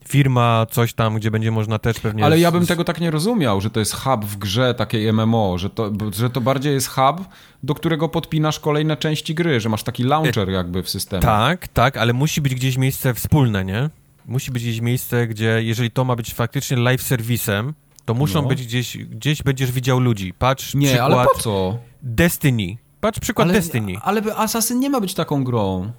[0.08, 2.24] firma, coś tam, gdzie będzie można też pewnie...
[2.24, 5.58] Ale ja bym tego tak nie rozumiał, że to jest hub w grze takiej MMO,
[5.58, 7.20] że to, że to bardziej jest hub,
[7.62, 11.22] do którego podpinasz kolejne części gry, że masz taki launcher jakby w systemie.
[11.22, 13.90] Tak, tak, ale musi być gdzieś miejsce wspólne, nie?
[14.26, 17.74] Musi być gdzieś miejsce, gdzie jeżeli to ma być faktycznie live serwisem,
[18.04, 18.48] to muszą No.
[18.48, 20.34] być gdzieś, gdzieś będziesz widział ludzi.
[20.38, 21.78] Patrz Nie, przykład ale po co?
[22.02, 22.76] Destiny.
[23.00, 23.94] Patrz przykład Ale, Destiny.
[24.02, 25.92] ale Assassin nie ma być taką grą.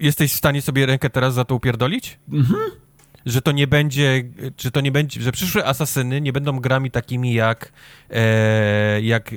[0.00, 2.18] Jesteś w stanie sobie rękę teraz za to upierdolić?
[3.26, 4.22] Że to nie będzie,
[4.56, 7.72] czy to nie będzie, że przyszłe asasyny nie będą grami takimi jak,
[8.10, 9.36] e, jak e,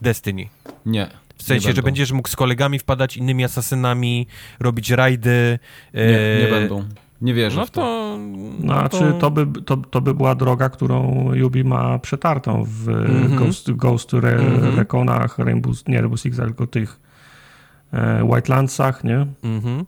[0.00, 0.46] Destiny.
[0.86, 1.10] Nie.
[1.36, 4.26] W sensie, nie że będziesz mógł z kolegami wpadać innymi asasynami,
[4.60, 5.58] robić rajdy.
[5.94, 6.84] Nie, e, nie będą.
[7.20, 7.80] Nie wierzę No w to.
[7.80, 8.18] to...
[8.60, 13.36] Znaczy, to by, to, to by była droga, którą Yubi ma przetartą w Mhm.
[13.36, 14.76] Ghost, Ghost Re, Mhm.
[14.76, 17.00] Reconach, Rainbow, nie Rainbow Six, tylko tych
[17.92, 19.26] Whitelandsach, nie?
[19.42, 19.86] Mhm.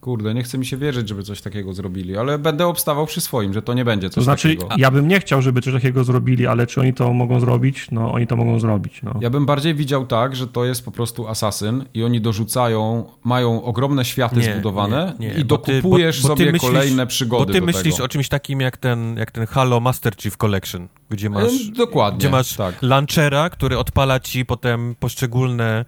[0.00, 3.52] Kurde, nie chce mi się wierzyć, żeby coś takiego zrobili, ale będę obstawał przy swoim,
[3.54, 4.74] że to nie będzie coś To znaczy, takiego.
[4.78, 7.86] ja bym nie chciał, żeby coś takiego zrobili, ale czy oni to mogą zrobić?
[7.90, 9.02] No, oni to mogą zrobić.
[9.02, 9.14] No.
[9.20, 13.62] Ja bym bardziej widział tak, że to jest po prostu asasyn i oni dorzucają, mają
[13.62, 16.70] ogromne światy Nie, zbudowane nie, nie, i bo ty- dokupujesz bo- bo ty sobie myślisz-
[16.72, 18.04] kolejne przygody Bo ty do myślisz tego.
[18.04, 21.52] o czymś takim jak ten, jak ten Halo Master Chief Collection, gdzie masz...
[21.68, 22.74] E, Dokładnie, Gdzie masz tak.
[22.82, 25.84] launchera, który odpala ci potem poszczególne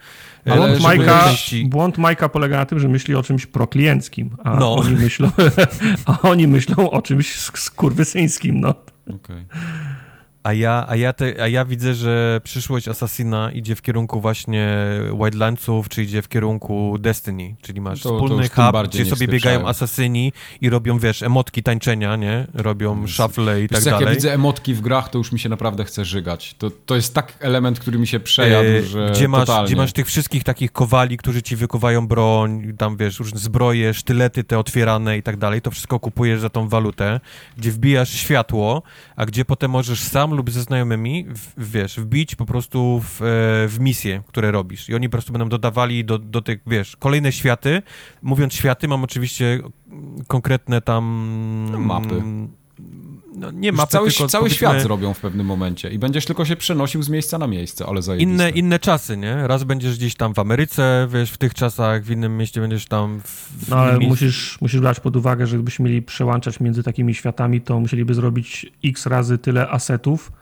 [0.47, 1.25] e, Ale Błąd Majka,
[1.65, 3.47] błąd Majka polega na tym, że myśli o czymś
[4.45, 4.75] a, No.
[4.75, 5.31] oni, myślą,
[6.07, 8.61] a oni myślą o czymś sk- skurwysyńskim.
[8.61, 8.75] No.
[9.15, 9.47] Okej.
[10.43, 14.77] A ja, a, ja te, a ja widzę, że przyszłość Assassina idzie w kierunku właśnie
[15.25, 19.29] Wildlandsów, czy idzie w kierunku Destiny, czyli masz To- to wspólny tym hub, gdzie sobie
[19.29, 22.47] biegają asasyni i robią, wiesz, emotki tańczenia, nie?
[22.55, 24.07] Robią shuffle i Wiesz, tak jak dalej.
[24.09, 26.55] ja widzę emotki w grach, to już mi się naprawdę chce żygać.
[26.59, 29.67] To, to jest tak element, który mi się przejadł, E, że gdzie masz, totalnie.
[29.67, 34.45] gdzie masz tych wszystkich takich kowali, którzy ci wykuwają broń, tam wiesz, różne zbroje, sztylety
[34.45, 37.21] te otwierane i tak dalej, to wszystko kupujesz za tą walutę,
[37.57, 38.83] gdzie wbijasz światło,
[39.17, 43.25] a gdzie potem możesz sam lub ze znajomymi, w, wiesz, wbić po prostu w, e,
[43.69, 44.89] w misje, które robisz.
[44.89, 47.83] I oni po prostu będą dodawali do, do tych, wiesz, kolejne światy.
[48.23, 49.61] Mówiąc światy, mam oczywiście
[50.27, 51.69] konkretne tam...
[51.73, 52.23] No, mapy.
[53.37, 56.57] No, nie mapy, cały, tylko cały świat zrobią w pewnym momencie i będziesz tylko się
[56.57, 58.33] przenosił z miejsca na miejsce, ale zajebiste.
[58.33, 59.47] Inne, inne czasy, nie?
[59.47, 63.21] Raz będziesz gdzieś tam w Ameryce, wiesz, w tych czasach, w innym mieście będziesz tam
[63.25, 67.15] w, w No, ale musisz, musisz brać pod uwagę, że gdybyśmy mieli przełączać między takimi
[67.15, 70.33] światami, to musieliby zrobić x razy tyle asetów,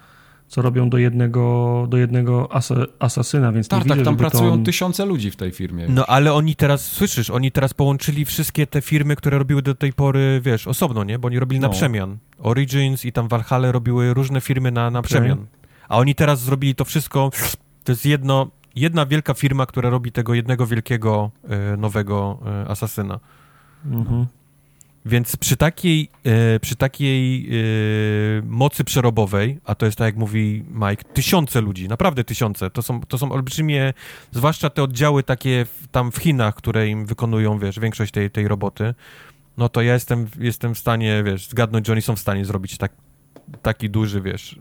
[0.49, 4.59] co robią do jednego, do jednego asa, asasyna, więc nie Tak, widzę, tak, tam pracują
[4.59, 4.65] to...
[4.65, 5.87] tysiące ludzi w tej firmie.
[5.89, 9.93] No ale oni teraz, słyszysz, oni teraz połączyli wszystkie te firmy, które robiły do tej
[9.93, 11.19] pory, wiesz, osobno, nie?
[11.19, 11.73] Bo oni robili na No.
[11.73, 12.19] przemian.
[12.39, 15.47] Origins i tam Valhalla robiły różne firmy na, na przemian.
[15.89, 17.31] A oni teraz zrobili to wszystko,
[17.85, 18.47] to jest jedno,
[18.77, 23.21] jedna wielka firma, która robi tego jednego wielkiego, e, nowego e, asasyna.
[23.87, 24.27] Mhm.
[25.09, 27.53] Więc przy takiej, e, przy takiej e,
[28.45, 33.01] mocy przerobowej, a to jest tak jak mówi Mike, tysiące ludzi, naprawdę tysiące, to są,
[33.01, 33.93] to są olbrzymie,
[34.33, 38.49] zwłaszcza te oddziały takie w, tam w Chinach, które im wykonują, wiesz, większość tej, tej
[38.49, 38.95] roboty,
[39.57, 42.79] no to ja jestem, jestem w stanie, wiesz, zgadnąć, że oni są w stanie zrobić
[42.79, 42.93] tak,
[43.63, 44.59] taki duży, wiesz,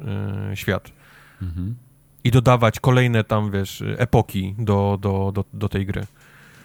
[0.52, 0.92] e, świat.
[1.42, 1.76] Mhm.
[2.24, 6.06] I dodawać kolejne tam, wiesz, epoki do, do, do, do tej gry.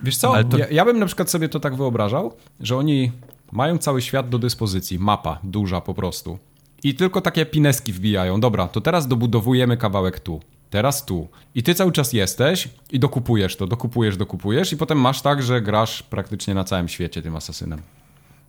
[0.03, 3.13] Wiesz co, to- ja, ja bym na przykład sobie to tak wyobrażał, że oni
[3.53, 6.39] mają cały świat do dyspozycji, mapa duża po prostu.
[6.85, 8.41] I tylko takie pineski wbijają.
[8.41, 11.29] Dobra, to teraz dobudowujemy kawałek tu, teraz tu.
[11.55, 15.63] I ty cały czas jesteś i dokupujesz to, dokupujesz, dokupujesz i potem masz tak, że
[15.63, 17.79] grasz praktycznie na całym świecie tym asasynem.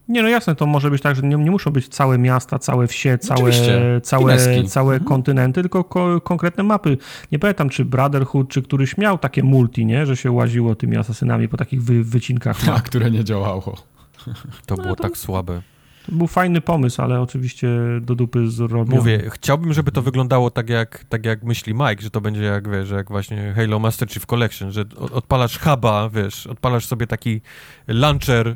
[0.07, 2.87] Nie, no jasne, to może być tak, że nie, nie muszą być całe miasta, całe
[2.87, 4.01] wsie, całe, Oczywiście.
[4.03, 4.69] całe, Pineski.
[4.69, 6.97] całe kontynenty, tylko ko konkretne mapy.
[7.31, 10.05] Nie pamiętam, czy Brotherhood, czy któryś miał takie multi, nie?
[10.05, 13.92] że się łaziło tymi asasynami po takich wy wycinkach A, które nie działało.
[14.65, 15.61] To było tak słabe.
[16.05, 17.69] To był fajny pomysł, ale oczywiście
[18.01, 18.97] do dupy zrobiony.
[18.97, 22.69] Mówię, chciałbym, żeby to wyglądało tak jak, tak jak myśli Mike, że to będzie jak,
[22.69, 27.41] wiesz, jak właśnie Halo Master Chief Collection, że odpalasz huba, wiesz, odpalasz sobie taki
[27.87, 28.55] launcher y,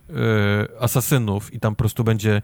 [0.79, 2.41] asasynów i tam po prostu będzie,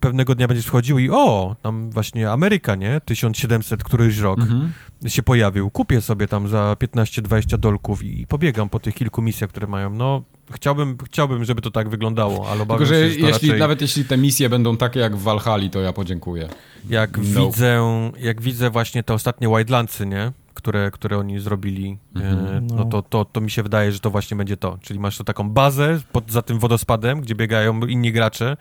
[0.00, 3.00] pewnego dnia będziesz wchodził i o, tam właśnie Ameryka, nie?
[3.04, 4.72] 1700 któryś rok mhm.
[5.06, 5.70] Się pojawił.
[5.70, 9.90] Kupię sobie tam za 15-20 dolków i pobiegam po tych kilku misjach, które mają.
[9.90, 13.60] No, chciałbym, chciałbym, żeby to tak wyglądało, ale obawiam Tylko, że, że jeśli, raczej...
[13.60, 16.48] nawet jeśli te misje będą takie jak w Valhalla, to ja podziękuję.
[16.90, 17.46] Jak no.
[17.46, 17.82] widzę,
[18.20, 20.32] jak widzę właśnie te ostatnie Wildlandsy, nie?
[20.54, 22.46] Które, które oni zrobili, mhm.
[22.46, 24.78] e, no, no to, to, to mi się wydaje, że to właśnie będzie to.
[24.82, 28.56] Czyli masz to taką bazę pod, za tym wodospadem, gdzie biegają inni gracze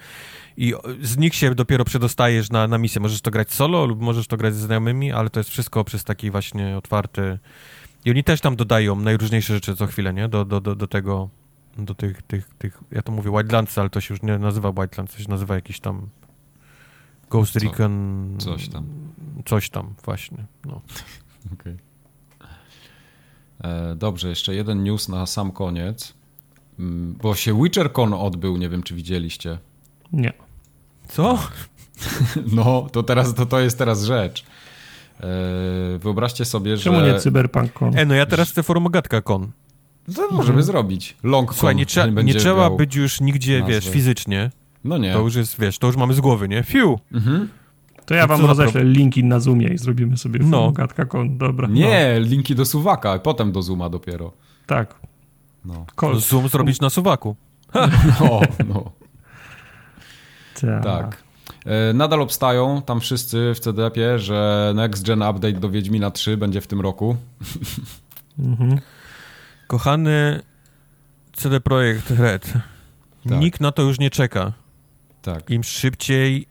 [0.58, 3.02] i z nich się dopiero przedostajesz na, na misję.
[3.02, 6.04] Możesz to grać solo lub możesz to grać ze znajomymi, ale to jest wszystko przez
[6.04, 7.40] taki właśnie otwarty...
[8.06, 10.28] I oni też tam dodają najróżniejsze rzeczy co chwilę, nie?
[10.28, 11.30] Do, do, do, do tego
[11.78, 15.14] do tych, tych, tych, ja to mówię Wildlands, ale to się już nie nazywa Wildlands,
[15.14, 16.10] to się nazywa jakiś tam
[17.30, 17.60] Ghost Co?
[17.60, 18.36] Recon...
[18.40, 18.86] Coś tam.
[19.46, 20.82] Coś tam, właśnie, no.
[21.54, 21.78] Okay.
[23.64, 26.14] E, dobrze, jeszcze jeden news na sam koniec,
[26.80, 29.58] mm, bo się WitcherCon odbył, nie wiem, czy widzieliście.
[30.14, 30.47] Nie.
[31.08, 31.40] Co?
[32.56, 34.46] No, to teraz, to, to jest teraz rzecz.
[35.20, 35.26] E,
[36.00, 37.02] wyobraźcie sobie, Czemu że...
[37.02, 37.98] Czemu nie CyberPunk.con?
[37.98, 39.52] E, no ja teraz chcę forumogatka.con.
[40.16, 40.64] To możemy mhm.
[40.64, 41.18] zrobić.
[41.24, 43.74] Long Słuchaj, nie, trze nie trzeba być już nigdzie, nazwy.
[43.74, 44.52] wiesz, fizycznie.
[44.84, 45.14] No nie.
[45.14, 46.64] To już jest, wiesz, to już mamy z głowy, nie?
[46.64, 47.00] Fiu!
[47.14, 47.50] Mhm.
[48.06, 50.72] To ja wam roześlę linki na Zoomie i zrobimy sobie no.
[50.72, 51.38] gadka.com.
[51.38, 51.68] Dobra.
[51.68, 52.26] Nie, no.
[52.26, 54.34] linki do Suwaka, a potem do Zooma dopiero.
[54.66, 55.00] Tak.
[55.66, 55.86] No.
[56.20, 57.36] Zoom zrobić na Suwaku.
[58.20, 58.92] No, no.
[60.62, 60.84] Tak.
[60.84, 61.24] tak.
[61.66, 66.62] E, nadal obstają tam wszyscy w CDP, że Next Gen Update do Wiedźmina 3 będzie
[66.62, 67.16] w tym roku.
[68.40, 68.80] Mhm.
[69.68, 70.42] Kochany
[71.34, 72.54] CD Projekt Red,
[73.30, 73.40] tak.
[73.40, 74.54] nikt na to już nie czeka.
[75.22, 75.50] Tak.
[75.50, 76.48] Im szybciej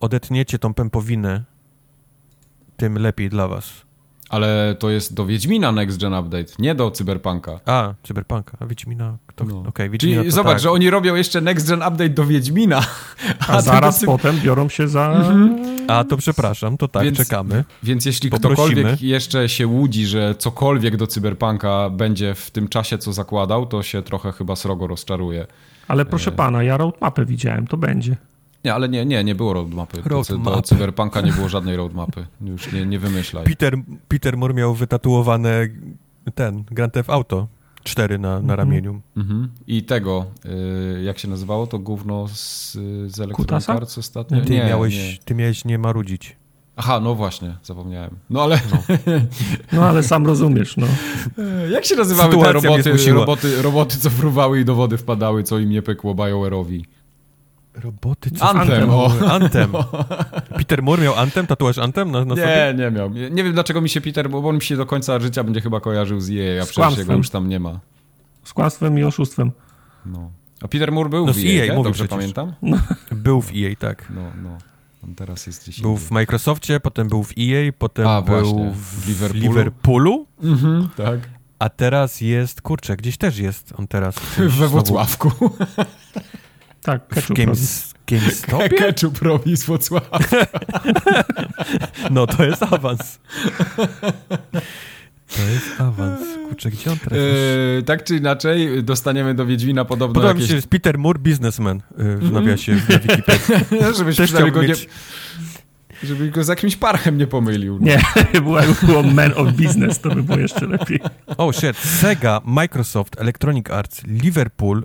[0.00, 1.44] odetniecie tą pępowinę,
[2.76, 3.87] tym lepiej dla was.
[4.28, 7.60] Ale to jest do Wiedźmina Next Gen Update, nie do Cyberpunka.
[7.66, 9.18] A, Cyberpunka, a Wiedźmina...
[9.34, 9.64] To, no.
[9.68, 10.60] okay, Wiedźmina Czyli zobacz, tak.
[10.60, 12.82] że oni robią jeszcze Next Gen Update do Wiedźmina.
[13.48, 15.12] A, a zaraz potem biorą się za...
[15.12, 15.68] Mhm.
[15.88, 17.64] A, to przepraszam, to tak, więc, czekamy.
[17.82, 18.54] Więc jeśli Poprosimy.
[18.54, 23.82] ktokolwiek jeszcze się łudzi, że cokolwiek do Cyberpunka będzie w tym czasie, co zakładał, to
[23.82, 25.46] się trochę chyba srogo rozczaruje.
[25.88, 26.34] Ale proszę e...
[26.34, 28.16] pana, ja roadmapę widziałem, to będzie.
[28.64, 30.02] Nie, ale nie, nie, nie było roadmapy.
[30.04, 30.54] Roadmap.
[30.54, 32.26] Do Cyberpunka nie było żadnej roadmapy.
[32.40, 33.44] Już nie, nie wymyślaj.
[33.44, 33.76] Peter,
[34.08, 35.68] Peter Moore miał wytatuowane
[36.34, 37.48] ten Grand Theft Auto
[37.84, 38.58] 4 na, na mhm.
[38.58, 39.00] ramieniu.
[39.16, 39.48] Mhm.
[39.66, 40.26] I tego,
[40.98, 42.72] y, jak się nazywało to gówno z,
[43.06, 44.40] z Electronic Arts ostatnio?
[44.40, 45.18] Ty, nie, miałeś, nie.
[45.24, 46.36] ty miałeś nie marudzić.
[46.76, 48.10] Aha, no właśnie, zapomniałem.
[48.30, 48.60] No ale...
[48.70, 48.96] No,
[49.72, 50.86] no ale sam rozumiesz, no.
[51.70, 55.58] Jak się nazywały Sytuacja te roboty, roboty, roboty, co fruwały i do wody wpadały, co
[55.58, 56.82] im nie pykło BioWare'owi?
[57.82, 58.90] Roboty, co Anthem.
[59.30, 59.72] Anthem.
[60.58, 61.46] Peter Moore miał Anthem?
[61.46, 62.74] Tatuaż Anthem na, na nie, sobie?
[62.76, 63.10] Nie, miał.
[63.10, 65.80] Nie wiem dlaczego mi się Peter, bo on mi się do końca życia będzie chyba
[65.80, 67.80] kojarzył z EA, a z przecież jego już tam nie ma.
[68.44, 69.52] Z kłamstwem i oszustwem.
[70.06, 70.30] No.
[70.62, 72.18] A Peter Moore był no, w EA, EA mówię dobrze przecież.
[72.18, 72.52] pamiętam?
[72.62, 72.78] No.
[73.12, 74.12] Był w EA, tak.
[74.14, 74.58] No, no.
[75.04, 78.72] On teraz jest gdzieś Był w Microsoftie, potem był w EA, potem a, był właśnie.
[78.74, 79.42] w Liverpoolu.
[79.42, 80.26] Liverpoolu?
[80.42, 81.18] Mhm, tak.
[81.58, 84.14] A teraz jest, kurczę, gdzieś też jest on teraz.
[84.58, 85.30] We Wrocławku.
[86.82, 88.68] Tak, ketchup Games, GameStopie?
[88.78, 90.08] Ketchup robi z Wrocławia.
[92.10, 93.00] No to jest awans.
[95.36, 96.20] To jest awans.
[96.48, 100.42] Kurczę, gdzie on teraz yy, Tak czy inaczej, dostaniemy do Wiedźmina podobno Podoba jakieś...
[100.42, 103.78] mi się, jest Peter Moore, businessman yy, w nawiasie na Wikipedii.
[103.96, 104.74] Żebyś Też go nie...
[106.02, 107.78] Żeby go z jakimś parchem nie pomylił.
[107.80, 108.00] Nie,
[108.32, 111.00] było, było Man of Business, to by było jeszcze lepiej.
[111.36, 114.84] Oh shit, Sega, Microsoft, Electronic Arts, Liverpool,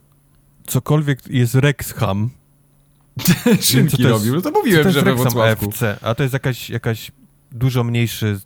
[0.68, 2.30] cokolwiek jest Rexham.
[3.62, 5.66] Szynki robił, no to mówiłem, to że we Wrocławku.
[5.66, 7.12] FC, a to jest jakaś, jakaś
[7.52, 8.40] dużo mniejszy,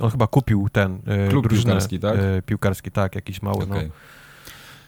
[0.00, 2.16] on chyba kupił ten e, Klub drużynę, piłkarski, tak?
[2.18, 3.68] E, piłkarski, tak, jakiś mały, okay.
[3.68, 3.94] no.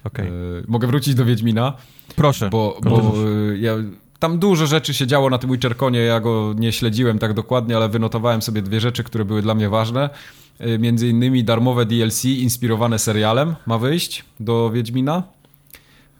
[0.05, 0.27] Okay.
[0.27, 0.31] E,
[0.69, 1.77] mogę wrócić do Wiedźmina?
[2.16, 2.51] Proszę.
[2.51, 3.15] Bo, bo
[3.59, 3.74] ja,
[4.19, 7.89] tam dużo rzeczy się działo na tym Witcherconie, ja go nie śledziłem tak dokładnie, ale
[7.89, 10.11] wynotowałem sobie dwie rzeczy, które były dla mnie ważne.
[10.78, 15.23] Między innymi darmowe DLC inspirowane serialem ma wyjść do Wiedźmina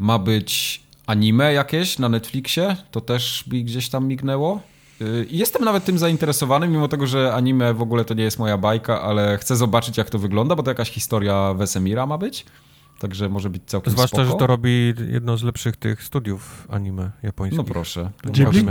[0.01, 4.61] ma być anime jakieś na Netflixie, to też mi gdzieś tam mignęło.
[5.01, 8.59] Y, jestem nawet tym zainteresowany, mimo tego, że anime w ogóle to nie jest moja
[8.59, 12.47] bajka, ale chcę zobaczyć, jak to wygląda, bo to jakaś historia Wesemira ma być.
[12.99, 14.31] Także może być całkiem Zwłaszcza, spoko.
[14.33, 17.59] że to robi jedno z lepszych tych studiów anime japońskich.
[17.59, 18.11] No proszę.
[18.25, 18.65] Ghibli?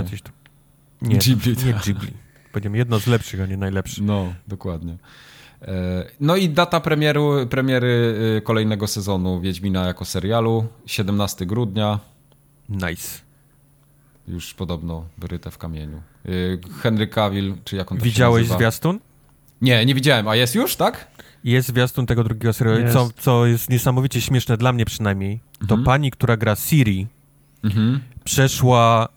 [1.01, 1.55] Nie, Ghibli.
[1.65, 2.11] nie Ghibli.
[2.51, 4.03] Powiedziałem jedno z lepszych, a nie najlepszy.
[4.03, 4.97] No, dokładnie.
[5.61, 11.99] E, no i data premieru, premiery y, kolejnego sezonu Wiedźmina jako serialu 17 grudnia.
[12.69, 13.19] Nice.
[14.27, 16.01] już podobno wyryte w kamieniu.
[16.25, 18.57] Y, Henry Cavill, czy jak on to Widziałeś się nazywa?
[18.57, 18.99] zwiastun?
[19.61, 20.27] Nie, nie widziałem.
[20.27, 21.07] A jest już, tak?
[21.43, 22.93] Jest zwiastun tego drugiego serialu, Jest.
[22.93, 25.39] co, co jest niesamowicie śmieszne dla mnie przynajmniej.
[25.59, 25.83] To Mhm.
[25.83, 27.07] pani, która gra Siri,
[27.63, 27.99] Mhm.
[28.23, 29.09] przeszła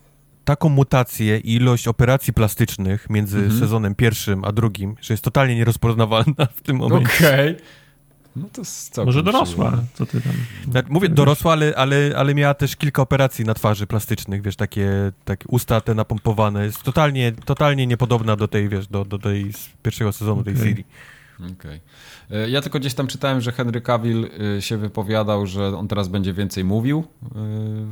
[0.44, 3.60] taką mutację i ilość operacji plastycznych między Mhm.
[3.60, 7.14] sezonem pierwszym a drugim, że jest totalnie nierozpoznawalna w tym momencie.
[7.16, 7.56] Okej.
[8.36, 10.32] No to jest Może dorosła, co ty tam.
[10.70, 14.90] Znaczy, Mówię dorosła, ale, ale, ale miała też kilka operacji na twarzy plastycznych, wiesz, takie,
[15.24, 16.64] takie usta te napompowane.
[16.64, 20.85] Jest totalnie, totalnie niepodobna do tej, wiesz, do, do tej z pierwszego sezonu tej Okej.
[21.53, 21.81] Okej.
[22.31, 26.09] E, Ja tylko gdzieś tam czytałem, że Henry Cavill y, się wypowiadał, że on teraz
[26.09, 27.29] będzie więcej mówił y,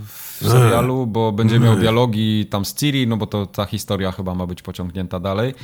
[0.06, 4.34] w serialu, bo będzie miał dialogi tam z Ciri, no bo to ta historia chyba
[4.34, 5.54] ma być pociągnięta dalej,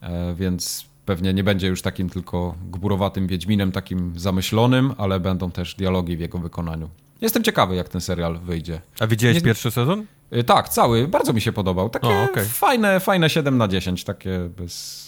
[0.00, 5.74] e, więc pewnie nie będzie już takim tylko gburowatym Wiedźminem, takim zamyślonym, ale będą też
[5.74, 6.88] dialogi w jego wykonaniu.
[7.20, 8.80] Jestem ciekawy, jak ten serial wyjdzie.
[9.00, 10.06] A widziałeś Nie- pierwszy sezon?
[10.46, 11.90] Tak, cały, bardzo mi się podobał.
[11.90, 12.44] Takie O, okej.
[12.44, 15.06] fajne, fajne 7 na 10, takie bez...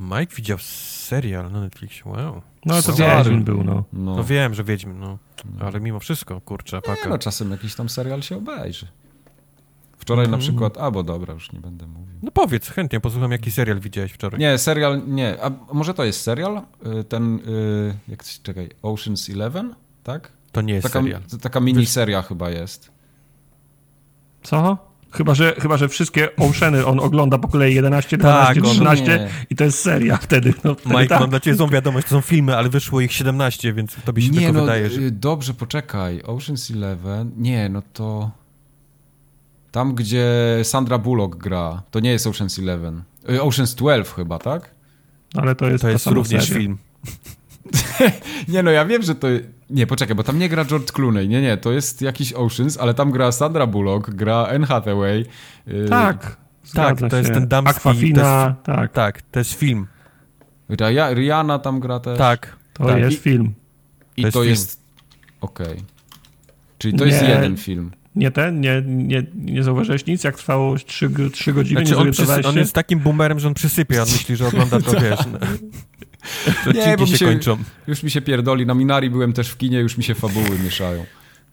[0.00, 0.58] Mike widział
[1.06, 2.42] serial na Netflixie, wow.
[2.64, 3.16] No ale to Sorry.
[3.24, 3.84] Wiedźmin był, no.
[3.92, 5.18] No, No wiem, że Wiedźmin, no.
[5.60, 7.08] Ale mimo wszystko, kurczę, Nie, paka.
[7.08, 8.86] no czasem jakiś tam serial się obejrzy.
[9.98, 10.40] Wczoraj Mhm.
[10.40, 12.18] na przykład, albo dobra, już nie będę mówił.
[12.22, 14.40] No powiedz, chętnie posłucham, jaki serial widziałeś wczoraj.
[14.40, 15.36] Nie, serial, nie.
[15.44, 16.62] A może to jest serial?
[17.00, 20.32] Y, Ten, y, jak to się- czekaj, Ocean's Eleven, tak?
[20.52, 21.22] To nie jest Taka, serial.
[21.42, 22.90] taka miniseria chyba jest.
[24.42, 24.78] Co?
[25.16, 29.06] Chyba że, chyba, że wszystkie Oceany on ogląda po kolei 11, 12, Tak, on- 13
[29.06, 29.28] nie.
[29.50, 30.54] i to jest seria wtedy.
[30.64, 31.20] No, wtedy Mike, tak.
[31.20, 34.30] mam dla ciebie złą wiadomość, to są filmy, ale wyszło ich 17, więc tobie się
[34.32, 35.00] tylko no, wydaje, że...
[35.00, 36.22] y, dobrze, poczekaj.
[36.22, 38.30] Ocean's Eleven, nie, no to...
[39.72, 40.26] Tam, gdzie
[40.62, 43.02] Sandra Bullock gra, to nie jest Ocean's Eleven.
[43.30, 44.70] Y, Ocean's 12 chyba, tak?
[45.34, 46.60] Ale to jest, To jest również seria.
[46.60, 46.78] film.
[48.48, 49.28] Nie, no ja wiem, że to...
[49.70, 51.28] Nie, poczekaj, bo tam nie gra George Clooney.
[51.28, 55.26] Nie, nie, to jest jakiś Oceans, ale tam gra Sandra Bullock, gra Anne Hathaway.
[55.68, 57.34] y, Tak, zgadza to jest się.
[57.34, 59.86] ten damski- Aquafina, tak, Tak, to jest film.
[60.70, 62.18] Ria- Rihanna tam gra też.
[62.18, 62.56] Tak.
[62.72, 62.98] to tak.
[62.98, 63.54] jest I- film.
[64.16, 64.80] I to jest jest...
[65.40, 65.76] Okej.
[66.78, 67.28] Czyli to jest Nie.
[67.28, 67.90] jeden film.
[68.16, 72.10] Nie ten, nie, nie, nie zauważyłeś nic, jak trwało 3, trzy godziny, Znaczy nie on,
[72.10, 75.20] przysy- on jest takim boomerem, że on przysypia, on myśli, że ogląda to, wiesz...
[76.74, 77.56] Nie, bo się się- kończą.
[77.86, 78.66] Już mi się pierdoli.
[78.66, 81.04] Na Minari byłem też w kinie, już mi się fabuły mieszają.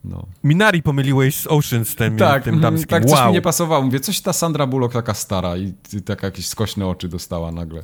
[0.05, 0.25] No.
[0.43, 2.87] Minari pomyliłeś z Ocean, tym, Tak, tym mhm, damskim.
[2.87, 3.27] tak coś wow.
[3.27, 3.83] mi nie pasowało.
[3.83, 7.83] Mówię, coś ta Sandra Bullock taka stara i, i taka jakieś skośne oczy dostała nagle.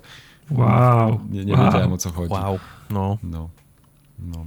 [0.51, 1.19] Wow.
[1.31, 1.65] Nie, nie wow.
[1.65, 2.33] wiedziałem o co chodzi.
[2.33, 2.59] Wow,
[2.89, 3.17] no.
[3.23, 3.49] No.
[4.19, 4.45] no.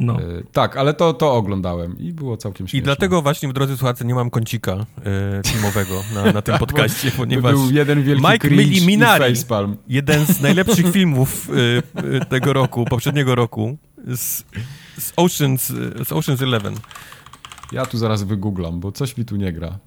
[0.00, 0.20] No.
[0.20, 2.78] E, tak, ale to, to oglądałem i było całkiem śmieszne.
[2.78, 4.86] I dlatego właśnie, drodzy słuchacze, nie mam kącika e,
[5.46, 9.34] filmowego na, na tym podcaście, To ponieważ był jeden wielki Mike cringe myli i Minari.
[9.34, 9.76] facepalm.
[9.88, 14.44] jeden z najlepszych filmów e, e, tego roku, poprzedniego roku, z,
[14.98, 15.66] z, Oceans,
[16.06, 16.74] z Oceans Eleven.
[17.72, 19.78] Ja tu zaraz wygooglam, bo coś mi tu nie gra.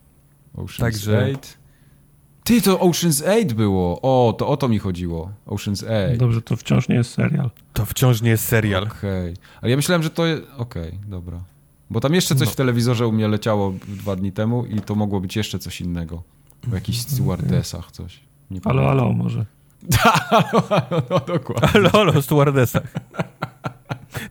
[0.56, 1.38] Ocean's Także- 8.
[2.44, 4.00] Ty, to Ocean's 8 było.
[4.02, 5.32] O, to o to mi chodziło.
[5.48, 6.18] Ocean's 8.
[6.18, 7.50] Dobrze, to wciąż nie jest serial.
[7.74, 8.84] To wciąż nie jest serial.
[8.84, 9.34] Okej.
[9.62, 10.44] Ale ja myślałem, że to jest...
[10.58, 11.40] Okej, dobra.
[11.90, 12.52] Bo tam jeszcze coś No.
[12.54, 16.24] w telewizorze u mnie leciało dwa dni temu i to mogło być jeszcze coś innego.
[16.72, 18.20] O jakichś stewardesach coś.
[18.52, 18.88] Nie pamiętam.
[18.88, 19.46] halo, może.
[21.10, 21.70] no, dokładnie.
[21.94, 22.94] Ale o stewardesach.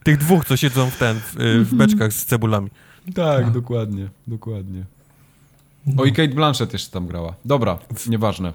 [0.04, 2.70] Tych dwóch, co siedzą w ten, w, e, w beczkach z cebulami.
[3.14, 4.84] Tak, dokładnie, dokładnie.
[5.86, 6.02] No.
[6.02, 7.34] O i Kate Blanchett jeszcze tam grała.
[7.44, 8.52] Dobra, nieważne.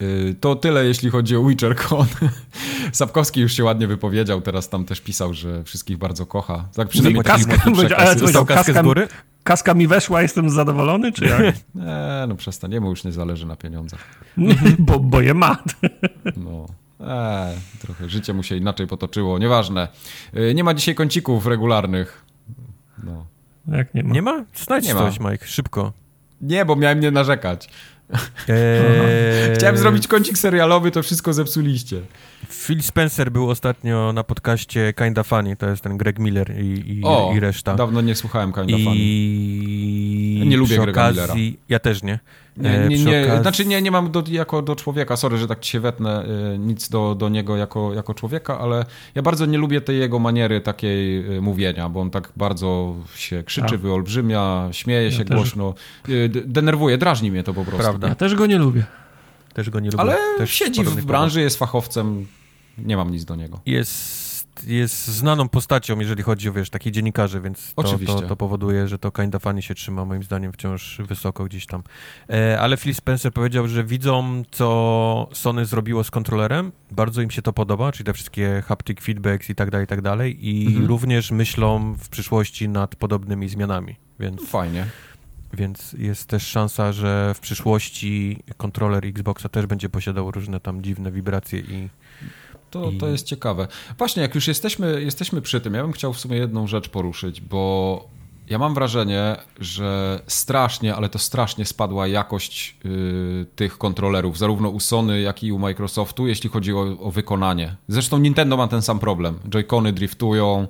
[0.00, 2.06] Yy, To tyle, jeśli chodzi o WitcherCon.
[2.92, 6.68] Sapkowski już się ładnie wypowiedział, teraz tam też pisał, że wszystkich bardzo kocha.
[6.74, 9.08] Tak przynajmniej taki Kaska- powiedział- przekaz Dostał kaskę z kaska- góry?
[9.44, 11.40] Kaska mi weszła, jestem zadowolony, czy jak?
[11.74, 14.00] Nie, no przestań, jemu już nie zależy na pieniądzach.
[14.78, 15.62] bo, bo je ma.
[16.36, 16.66] No,
[17.00, 19.88] eee, trochę życie mu się inaczej potoczyło, nieważne.
[20.32, 22.24] Yy, Nie ma dzisiaj kącików regularnych.
[23.04, 23.26] No.
[23.68, 24.14] Jak nie ma?
[24.14, 24.44] Nie ma?
[24.54, 25.00] Znajdź Nie ma.
[25.00, 25.92] coś, Mike, szybko.
[26.40, 27.68] Nie, bo miałem nie narzekać.
[28.48, 32.00] Eee, Chciałem zrobić kącik serialowy, to wszystko zepsuliście.
[32.50, 37.04] Phil Spencer był ostatnio na podcaście Kinda Funny, to jest ten Greg Miller i, i,
[37.04, 37.74] O, i reszta.
[37.74, 38.96] dawno nie słuchałem Kinda Funny.
[38.96, 39.95] I Ja
[40.48, 42.18] nie lubię przy Grega okazji, Ja też nie.
[42.56, 45.46] Nie, E, nie, nie, okazji- znaczy nie, nie mam do, jako do człowieka, sorry, że
[45.48, 46.24] tak ci się wetnę,
[46.54, 50.18] y, nic do, do niego jako, jako człowieka, ale ja bardzo nie lubię tej jego
[50.18, 53.80] maniery takiej y, mówienia, bo on tak bardzo się krzyczy, Tak.
[53.80, 55.36] wyolbrzymia, śmieje się też.
[55.36, 55.74] głośno,
[56.44, 57.82] denerwuje, drażni mnie to po prostu.
[57.82, 58.08] Prawda.
[58.08, 58.84] Ja też go nie lubię.
[59.54, 60.00] Też go nie lubię.
[60.00, 62.26] Ale też siedzi w branży, jest fachowcem,
[62.78, 63.60] nie mam nic do niego.
[63.66, 64.25] Jest,
[64.64, 68.14] jest znaną postacią, jeżeli chodzi o, wiesz, takich dziennikarzy, więc to, Oczywiście.
[68.14, 71.82] to, to powoduje, że to Kinda Funny się trzyma moim zdaniem wciąż wysoko gdzieś tam.
[72.30, 77.42] E, ale Phil Spencer powiedział, że widzą, co Sony zrobiło z kontrolerem, bardzo im się
[77.42, 80.86] to podoba, czyli te wszystkie haptic feedbacks i tak dalej, i tak dalej i Mhm.
[80.86, 84.86] również myślą w przyszłości nad podobnymi zmianami, więc, Fajnie.
[85.52, 91.12] więc jest też szansa, że w przyszłości kontroler Xboxa też będzie posiadał różne tam dziwne
[91.12, 91.88] wibracje i...
[92.82, 93.68] To, to jest ciekawe.
[93.98, 97.40] Właśnie, jak już jesteśmy, jesteśmy przy tym, ja bym chciał w sumie jedną rzecz poruszyć,
[97.40, 98.16] bo
[98.50, 104.80] ja mam wrażenie, że strasznie, ale to strasznie spadła jakość y, tych kontrolerów, zarówno u
[104.80, 107.76] Sony, jak i u Microsoftu, jeśli chodzi o, o wykonanie.
[107.88, 109.38] Zresztą Nintendo ma ten sam problem.
[109.48, 110.68] Joy-Cony driftują.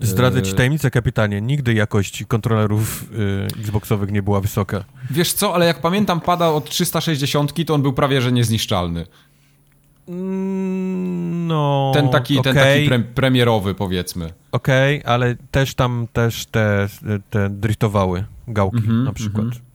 [0.00, 1.40] Zdradzę ci tajemnicę, kapitanie.
[1.40, 4.84] Nigdy jakość kontrolerów y, Xboxowych nie była wysoka.
[5.10, 9.06] Wiesz co, ale jak pamiętam, pada od 360, to on był prawie że niezniszczalny.
[10.08, 11.92] Mm, no.
[11.94, 12.54] Ten taki, okay.
[12.54, 14.32] ten taki pre premierowy, powiedzmy.
[14.52, 16.88] Okej, okay, ale też tam też te,
[17.30, 19.44] te driftowały gałki mm -hmm, na przykład.
[19.44, 19.66] Mm -hmm.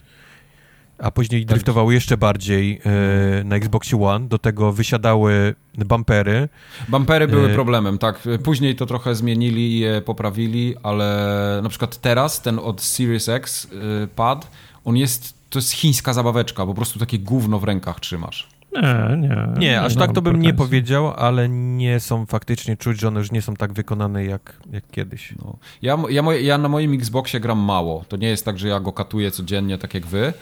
[0.98, 1.50] A później tak.
[1.50, 6.50] driftowały jeszcze bardziej e, na Xbox One, do tego wysiadały bumpery.
[6.90, 7.54] Bumpery były e...
[7.54, 8.20] problemem, tak.
[8.44, 13.68] Później to trochę zmienili i je poprawili, ale na przykład teraz ten od Series X
[14.04, 14.52] e, pad,
[14.86, 18.51] on jest, to jest chińska zabaweczka, po prostu takie gówno w rękach trzymasz.
[18.74, 19.48] Nie, nie.
[19.60, 23.32] Nie, aż tak to bym nie powiedział, ale nie są faktycznie czuć, że one już
[23.32, 25.34] nie są tak wykonane jak, jak kiedyś.
[25.40, 25.58] No.
[25.82, 28.06] Ja, ja, ja na moim Xboxie gram mało.
[28.08, 30.34] To nie jest tak, że ja go katuję codziennie, tak jak wy,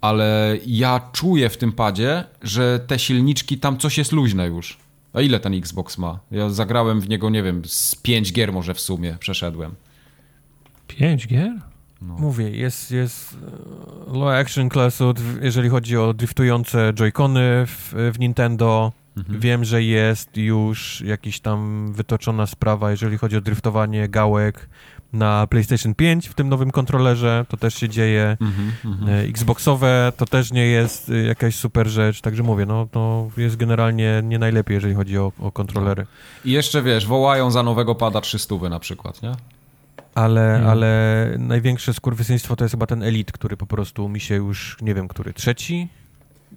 [0.00, 4.78] ale ja czuję w tym padzie, że te silniczki, tam coś jest luźne już.
[5.12, 6.18] A ile ten Xbox ma?
[6.30, 9.74] Ja zagrałem w niego, nie wiem, z 5 gier może w sumie przeszedłem.
[10.86, 11.52] 5 gier?
[12.02, 12.14] No.
[12.18, 13.36] Mówię, jest, jest
[14.12, 18.92] e, low action classu, jeżeli chodzi o driftujące joycony w, w Nintendo.
[19.16, 19.40] Mhm.
[19.40, 24.68] Wiem, że jest już jakiś tam wytoczona sprawa, jeżeli chodzi o driftowanie gałek
[25.12, 28.36] na PlayStation 5 w tym nowym kontrolerze, to też się dzieje.
[28.40, 29.08] Mhm, mhm.
[29.08, 33.56] E, Xboxowe to też nie jest e, jakaś super rzecz, także mówię, no to jest
[33.56, 36.06] generalnie nie najlepiej, jeżeli chodzi o, o kontrolery.
[36.44, 39.32] I jeszcze wiesz, wołają za nowego pada 300 na przykład, nie?
[40.14, 40.68] Ale, hmm.
[40.68, 44.94] ale największe skurwysyństwo to jest chyba ten Elite, który po prostu mi się już, nie
[44.94, 45.88] wiem, który, trzeci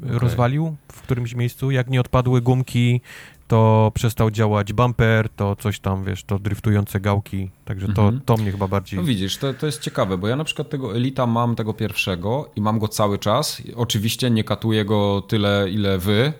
[0.03, 0.19] okay.
[0.19, 1.71] rozwalił w którymś miejscu.
[1.71, 3.01] Jak nie odpadły gumki,
[3.47, 8.21] to przestał działać bumper, to coś tam, wiesz, to driftujące gałki, także to, mhm.
[8.25, 8.99] to mnie chyba bardziej...
[8.99, 12.49] No widzisz, to, to jest ciekawe, bo ja na przykład tego Elita mam, tego pierwszego
[12.55, 13.61] i mam go cały czas.
[13.75, 16.33] Oczywiście nie katuję go tyle, ile wy,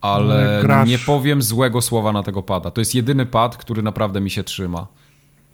[0.00, 0.88] ale Grasz.
[0.88, 2.70] nie powiem złego słowa na tego pada.
[2.70, 4.86] To jest jedyny pad, który naprawdę mi się trzyma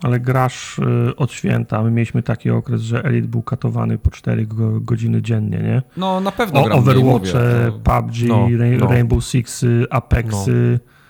[0.02, 1.82] ale grasz y, od święta.
[1.82, 4.46] My mieliśmy taki okres, że Elite był katowany po 4
[4.80, 5.82] godziny dziennie, nie?
[5.96, 8.48] No, na pewno o, gram Overwatche, PUBG, no,
[8.78, 8.86] no.
[8.86, 10.80] Rainbow Six, Apexy.
[10.86, 11.00] No.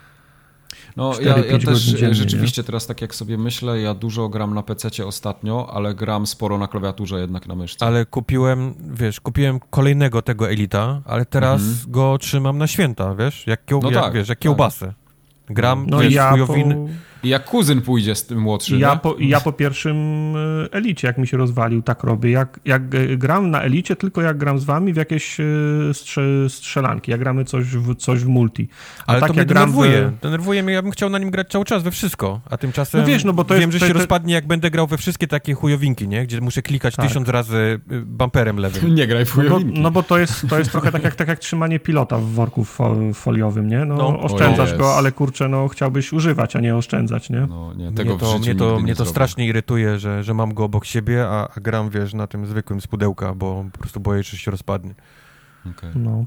[0.97, 2.67] No, 4, ja, ja też dziennie, rzeczywiście nie?
[2.67, 6.69] teraz tak jak sobie myślę, ja dużo gram na PC ostatnio, ale gram sporo na
[6.69, 7.87] klawiaturze jednak na myszce.
[7.87, 11.93] Ale kupiłem, wiesz, kupiłem kolejnego tego Elita, ale teraz mhm.
[11.93, 14.43] go trzymam na święta, wiesz, jak, kieł, no jak, tak, wiesz, jak tak.
[14.43, 14.95] kiełbasę.
[15.47, 16.55] Gram, no, wiesz, ja po...
[17.22, 18.78] I jak kuzyn pójdzie z tym młodszym.
[18.78, 19.97] Ja, po, ja po pierwszym
[20.36, 22.30] e, elicie, jak mi się rozwalił, tak robię.
[22.30, 22.88] Jak, jak
[23.18, 25.44] gram na elicie, tylko jak gram z wami w jakieś e,
[25.92, 28.68] strze, strzelanki, jak gramy coś w, coś w multi.
[29.06, 30.12] A Ale tak to mnie denerwuje.
[30.18, 30.22] W...
[30.22, 33.06] Denerwuje mnie, ja bym chciał na nim grać cały czas we wszystko, a tymczasem no
[33.06, 33.98] wiesz, no bo to wiem, jest, że się to...
[33.98, 36.26] rozpadnie, jak będę grał we wszystkie takie chujowinki, nie?
[36.26, 37.06] Gdzie muszę klikać tak.
[37.06, 38.94] tysiąc razy y, bumperem lewym.
[39.01, 39.66] Nie graj w chujowinki.
[39.66, 42.18] No bo, no bo to, jest, to jest trochę tak jak, tak jak trzymanie pilota
[42.18, 42.66] w worku
[43.14, 43.84] foliowym, nie?
[43.84, 44.20] No, no.
[44.20, 47.47] oszczędzasz go, ale kurczę, no chciałbyś używać, a nie oszczędzać, nie?
[47.49, 50.65] No, nie tego mnie to, mnie to, mnie to strasznie irytuje, że, że mam go
[50.65, 54.24] obok siebie, a, a gram, wiesz, na tym zwykłym z pudełka, bo po prostu boję
[54.24, 54.95] się, że się rozpadnie.
[55.70, 55.93] Okay.
[55.95, 56.24] No.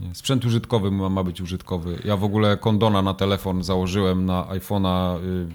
[0.00, 1.98] Nie, sprzęt użytkowy ma, ma, być użytkowy.
[2.04, 5.46] Ja w ogóle kondona na telefon założyłem na iPhone'a, y,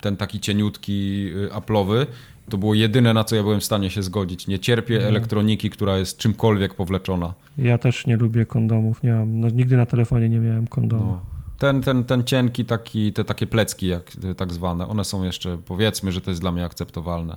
[0.00, 2.06] ten taki cieniutki y, Apple'owy.
[2.48, 4.46] To było jedyne, na co ja byłem w stanie się zgodzić.
[4.46, 5.04] Nie cierpię no.
[5.04, 7.34] elektroniki, która jest czymkolwiek powleczona.
[7.58, 9.02] Ja też nie lubię kondomów.
[9.02, 11.04] Nie mam, no, nigdy na telefonie nie miałem kondoma.
[11.04, 11.37] No.
[11.58, 16.12] Ten, ten, ten cienki, taki, te takie plecki, jak tak zwane, one są jeszcze, powiedzmy,
[16.12, 17.36] że to jest dla mnie akceptowalne.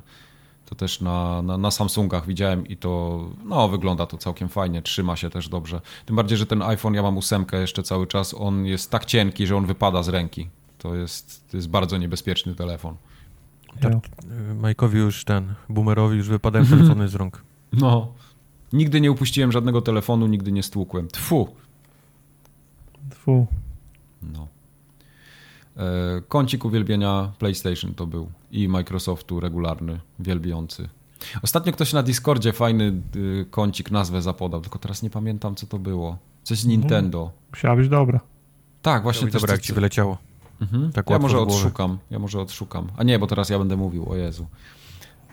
[0.66, 5.16] To też na, na, na, Samsungach widziałem i to, no, wygląda to całkiem fajnie, trzyma
[5.16, 5.82] się też dobrze.
[6.06, 9.48] Tym bardziej, że ten iPhone, ja mam ósemkę jeszcze cały czas, on jest tak cienki,
[9.48, 10.50] że on wypada z ręki.
[10.78, 12.96] To jest, to jest bardzo niebezpieczny telefon.
[13.82, 13.94] Tak,
[14.56, 17.44] Majkowi już ten, boomerowi już wypadają telefony z rąk.
[17.74, 18.14] No.
[18.74, 21.08] Nigdy nie upuściłem żadnego telefonu, nigdy nie stłukłem.
[21.08, 21.56] Tfu.
[23.10, 23.48] Tfu.
[24.24, 24.48] No.
[25.78, 30.90] E, kącik uwielbienia PlayStation to był i Microsoftu regularny, wielbiący.
[31.42, 35.80] Ostatnio ktoś na Discordzie fajny y, kącik nazwę zapodał, tylko teraz nie pamiętam co to
[35.80, 36.18] było.
[36.44, 36.80] Coś z mhm.
[36.82, 37.32] Nintendo.
[37.52, 38.20] Musiała być dobra.
[38.82, 39.28] Tak, właśnie.
[39.28, 40.18] Dobra, coś, jak ci wyleciało.
[40.62, 40.92] Mhm.
[40.92, 42.88] Tak ja może odszukam, ja może odszukam.
[42.98, 44.48] A nie, bo teraz ja będę mówił, o Jezu.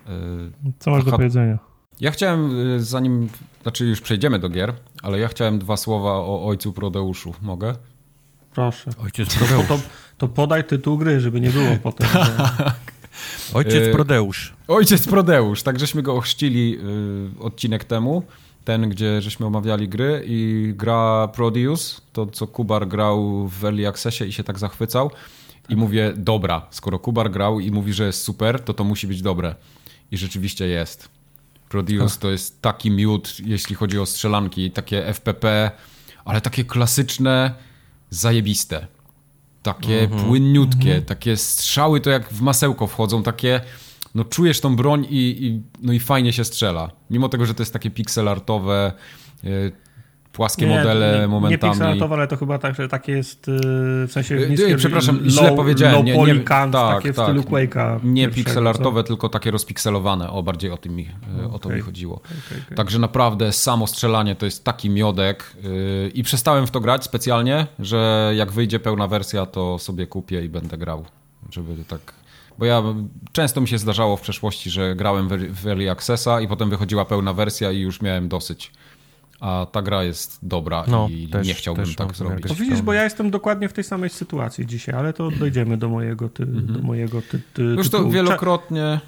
[0.07, 1.59] Yy, co masz do powiedzenia?
[2.01, 3.29] Ja chciałem, y, zanim,
[3.63, 7.35] znaczy już przejdziemy do gier, ale ja chciałem dwa słowa o ojcu Prodeuszu.
[7.43, 7.75] Mogę?
[8.59, 8.91] Proszę.
[9.05, 9.69] Ojciec Prodeusz.
[9.69, 9.79] To,
[10.19, 12.09] to podaj tytuł gry, żeby nie było potem.
[12.09, 12.81] tak.
[13.55, 14.53] Ojciec Y, Prodeusz.
[14.69, 16.79] Ojciec Prodeusz, tak żeśmy go ochrzcili
[17.39, 18.23] y, odcinek temu,
[18.65, 24.25] ten, gdzie żeśmy omawiali gry i gra Prodeus, to co Kubar grał w Early Accessie
[24.25, 25.11] i się tak zachwycał
[25.69, 29.23] i mówię, dobra, skoro Kubar grał i mówi, że jest super, to to musi być
[29.23, 29.55] dobre.
[30.11, 31.09] I rzeczywiście jest.
[31.69, 35.71] Prodeus to jest taki miód, jeśli chodzi o strzelanki, takie FPP,
[36.25, 37.68] ale takie klasyczne,
[38.11, 38.87] zajebiste.
[39.63, 43.61] Takie płynniutkie, takie strzały to jak w masełko wchodzą, takie
[44.15, 46.91] no czujesz tą broń i, i, no i fajnie się strzela.
[47.11, 48.93] Mimo tego, że to jest takie pixelartowe,
[50.39, 51.73] płaskie modele nie, nie momentami.
[51.73, 53.53] pixelatowe, ale to chyba tak, że takie jest y,
[54.07, 55.95] w sensie niskie, przepraszam, low, źle powiedziałem.
[55.97, 57.25] Low Nie, nie, polycant, tak, takie w tak.
[57.27, 58.01] stylu Quake'a.
[58.05, 60.31] Nie pixelartowe, tylko takie rozpikselowane.
[60.31, 61.09] O, bardziej o, tym mi,
[61.45, 62.15] y, o to mi chodziło.
[62.17, 62.77] Okej, okej.
[62.77, 67.67] Także naprawdę samo strzelanie to jest taki miodek yy, i przestałem w to grać specjalnie,
[67.79, 71.05] że jak wyjdzie pełna wersja, to sobie kupię i będę grał,
[71.51, 72.01] żeby tak...
[72.59, 72.83] Bo ja
[73.33, 77.05] często mi się zdarzało w przeszłości, że grałem w- w Early Accessa i potem wychodziła
[77.05, 78.73] pełna wersja i już miałem dosyć.
[79.41, 82.47] A ta gra jest dobra No, i też- nie chciałbym też tak zrobić.
[82.49, 85.89] To widzisz, bo ja jestem dokładnie w tej samej sytuacji dzisiaj, ale to dojdziemy do
[85.89, 87.79] mojego, ty, do mojego ty, ty, Mhm.
[87.79, 88.13] Już to tytułu.
[88.15, 89.01] wielokrotnie...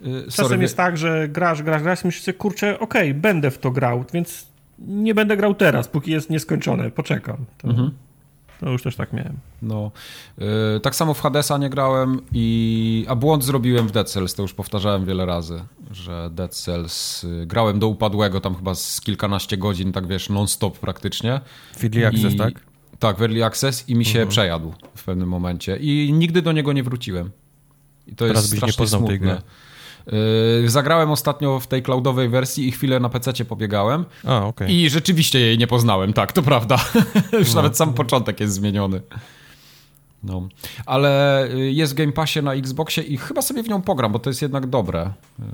[0.00, 3.58] yy, Czasem sorry, jest tak, że grasz, grasz, grasz, myślisz sobie, kurczę, okej, będę w
[3.58, 4.46] to grał, więc
[4.78, 7.36] nie będę grał teraz, póki jest nieskończone, poczekam.
[7.58, 7.90] To, Mhm.
[8.60, 9.36] To już też tak miałem.
[9.62, 9.90] No,
[10.38, 10.46] yy,
[10.82, 14.54] tak samo w Hadesa nie grałem i a błąd zrobiłem w Dead Cells, to już
[14.54, 19.92] powtarzałem wiele razy, że Dead Cells yy, grałem do upadłego tam chyba z kilkanaście godzin,
[19.92, 21.40] tak wiesz, non-stop praktycznie.
[21.76, 22.54] W Early Access, I- tak?
[22.98, 26.72] Tak, w Early Access i mi się przejadł w pewnym momencie i nigdy do niego
[26.72, 27.30] nie wróciłem.
[28.06, 29.42] I to Teraz jest byś nie strasznie poznał tej smutne.
[30.62, 34.74] Yy, zagrałem ostatnio w tej cloudowej wersji i chwilę na PC pobiegałem A, okej.
[34.76, 36.76] i rzeczywiście jej nie poznałem, tak, to prawda.
[37.38, 37.54] Już No.
[37.54, 39.00] nawet sam początek jest zmieniony.
[40.22, 40.48] No,
[40.86, 44.18] ale y, jest w Game Passie na Xboxie i chyba sobie w nią pogram, bo
[44.18, 45.10] to jest jednak dobre.
[45.38, 45.44] Yy,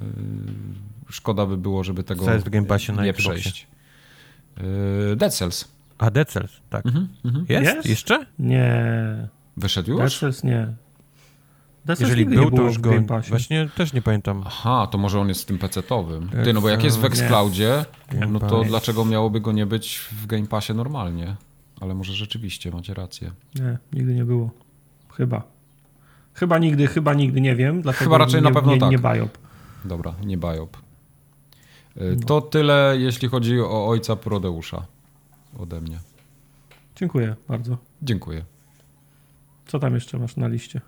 [1.10, 3.40] Szkoda by było, żeby tego Co jest w Game Passie na nie Xboxie?
[3.40, 3.66] przejść.
[5.10, 5.68] Yy, Dead Cells.
[5.98, 6.86] A, Dead Cells, tak.
[6.86, 7.08] Mhm,
[7.48, 7.74] Jest?
[7.76, 7.88] Jest?
[7.88, 8.26] Jeszcze?
[8.38, 8.84] Nie,
[9.56, 10.18] Wyszedł Dead już?
[10.18, 10.74] Cells nie.
[11.86, 12.90] Cells Jeżeli był, to już w go...
[12.90, 13.30] Game Passie.
[13.30, 14.42] Właśnie też nie pamiętam.
[14.46, 16.34] Aha, to może on jest w tym PC-towym.
[16.34, 17.04] Jak Ty, no bo jak jest w.
[17.04, 17.84] Xcloudzie,
[18.28, 21.36] no to dlaczego miałoby go nie być w Game Passie normalnie?
[21.80, 23.30] Ale może rzeczywiście, macie rację.
[23.54, 24.50] Nie, nigdy nie było.
[25.12, 25.42] Chyba.
[26.34, 27.82] Chyba nigdy, chyba nigdy, nie wiem.
[27.82, 28.90] Dlatego Chyba raczej nie, na pewno nie, tak.
[28.90, 29.38] Nie biop.
[29.84, 30.76] Dobra, nie biop.
[31.96, 34.86] Y, To tyle, jeśli chodzi o ojca Prodeusza
[35.58, 35.98] ode mnie.
[36.96, 37.78] Dziękuję bardzo.
[38.02, 38.44] Dziękuję.
[39.66, 40.80] Co tam jeszcze masz na liście?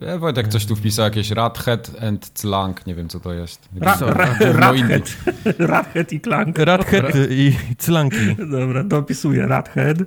[0.00, 3.68] E, Wojtek coś tu wpisał, jakieś Radhead and Clank, nie wiem co to jest.
[3.80, 4.98] Ra, ra, indie.
[4.98, 5.16] Radhead.
[5.58, 6.58] Radhead i Clank.
[6.58, 8.36] Radhead i i Cylanki.
[8.50, 9.46] Dobra, dopisuję.
[9.46, 9.98] Radhead.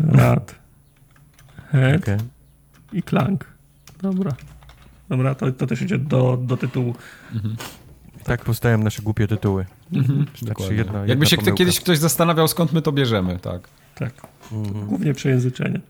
[0.00, 0.54] Radhead
[2.02, 2.16] Okej.
[2.92, 3.44] i Clank.
[4.02, 4.32] Dobra.
[5.08, 6.94] Dobra, to, to też idzie do, do tytułu.
[8.24, 9.66] Tak powstają nasze głupie tytuły.
[9.92, 10.76] Znaczy Dokładnie.
[10.76, 11.58] jedna, Jakby jedna się pomyłka.
[11.58, 13.68] kiedyś ktoś zastanawiał, skąd my to bierzemy, tak.
[13.94, 14.12] Tak.
[14.52, 14.86] Mhm.
[14.86, 15.80] Głównie przejęzyczenie.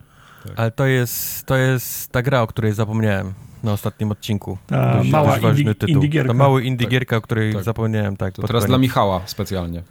[0.57, 4.59] Ale to jest, to jest ta gra, o której zapomniałem na ostatnim odcinku.
[4.67, 6.03] Ta Dość- mała dość indie- tytuł.
[6.27, 7.63] Ta mały indie-gierka, o której Tak.
[7.65, 8.35] zapomniałem, tak.
[8.35, 8.69] To teraz koniec.
[8.69, 9.83] dla Michała specjalnie.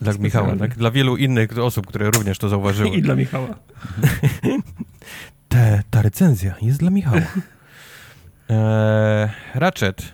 [0.00, 0.74] Dla Michała, tak?
[0.76, 2.88] Dla wielu innych osób, które również to zauważyły.
[2.96, 3.48] I dla Michała.
[5.48, 7.16] Te, ta recenzja jest dla Michała.
[8.48, 10.12] Eee, Ratchet.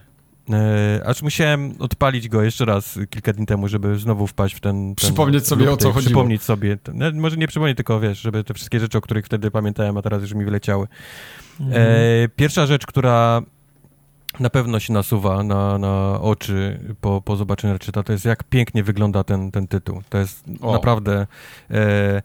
[0.53, 4.87] Eee, aż musiałem odpalić go jeszcze raz kilka dni temu, żeby znowu wpaść w ten...
[4.87, 6.11] ten Przypomnieć sobie, o co chodziło.
[6.11, 6.77] Przypomnieć sobie.
[6.77, 9.97] ten- no, może nie przypomnieć, tylko wiesz, żeby te wszystkie rzeczy, o których wtedy pamiętałem,
[9.97, 10.87] a teraz już mi wyleciały.
[11.61, 11.83] Mhm.
[11.87, 13.43] Eee, pierwsza rzecz, która
[14.41, 18.83] na pewno się nasuwa na, na oczy po, po zobaczeniu Ratcheta, to jest jak pięknie
[18.83, 20.03] wygląda ten, ten tytuł.
[20.09, 20.73] To jest O.
[20.73, 21.27] naprawdę...
[21.71, 22.23] E,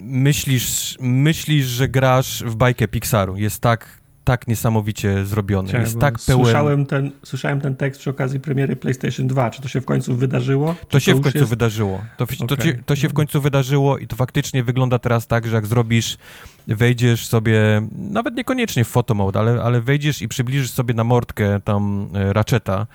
[0.00, 3.36] myślisz, myślisz, że grasz w bajkę Pixaru.
[3.36, 5.68] Jest tak, tak niesamowicie zrobiony.
[5.68, 6.44] Chciałem, jest tak pełen...
[6.44, 9.50] Słyszałem ten, słyszałem ten tekst przy okazji premiery PlayStation 2.
[9.50, 10.74] Czy to się w końcu wydarzyło?
[10.88, 12.02] To się w już końcu jest- wydarzyło.
[12.16, 12.56] To, w- to,
[12.86, 16.16] to się w końcu wydarzyło i to faktycznie wygląda teraz tak, że jak zrobisz,
[16.68, 22.08] wejdziesz sobie, nawet niekoniecznie w photomode, ale, ale wejdziesz i przybliżysz sobie na mordkę tam
[22.14, 22.86] e, Ratcheta,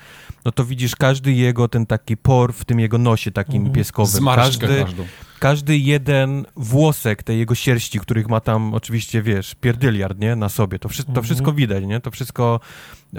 [0.46, 3.74] no to widzisz każdy jego ten taki por w tym jego nosie takim Mhm.
[3.74, 4.12] pieskowym.
[4.12, 5.04] Zmarszczkę Każdy, każdą.
[5.40, 10.80] każdy jeden włosek tej jego sierści, których ma tam oczywiście, wiesz, pierdyliard, nie, na sobie,
[10.80, 11.24] to, wszy- to Mhm.
[11.26, 12.60] wszystko widać, nie, to wszystko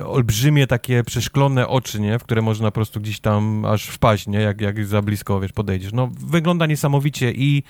[0.05, 4.39] olbrzymie takie przeszklone oczy, nie, w które można po prostu gdzieś tam aż wpaść, nie,
[4.41, 5.93] jak, jak za blisko, wiesz, podejdziesz.
[5.93, 7.63] No, wygląda niesamowicie i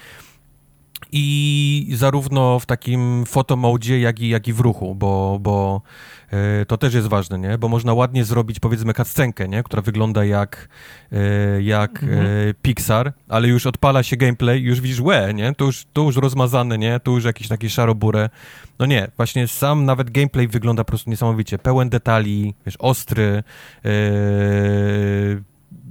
[1.12, 5.82] i zarówno w takim fotomodzie, jak i, jak i w ruchu, bo, bo
[6.30, 7.58] e, to też jest ważne, nie?
[7.58, 9.62] Bo można ładnie zrobić, powiedzmy, cutscenkę, nie?
[9.62, 10.68] Która wygląda jak,
[11.12, 12.54] e, jak e, mhm.
[12.62, 15.54] Pixar, ale już odpala się gameplay już widzisz, łe, nie?
[15.54, 17.00] To już, to już rozmazane, nie?
[17.00, 18.30] Tu już jakieś takie szaroburę.
[18.78, 21.58] No nie, właśnie sam nawet gameplay wygląda po prostu niesamowicie.
[21.58, 23.42] Pełen detali, wiesz, ostry,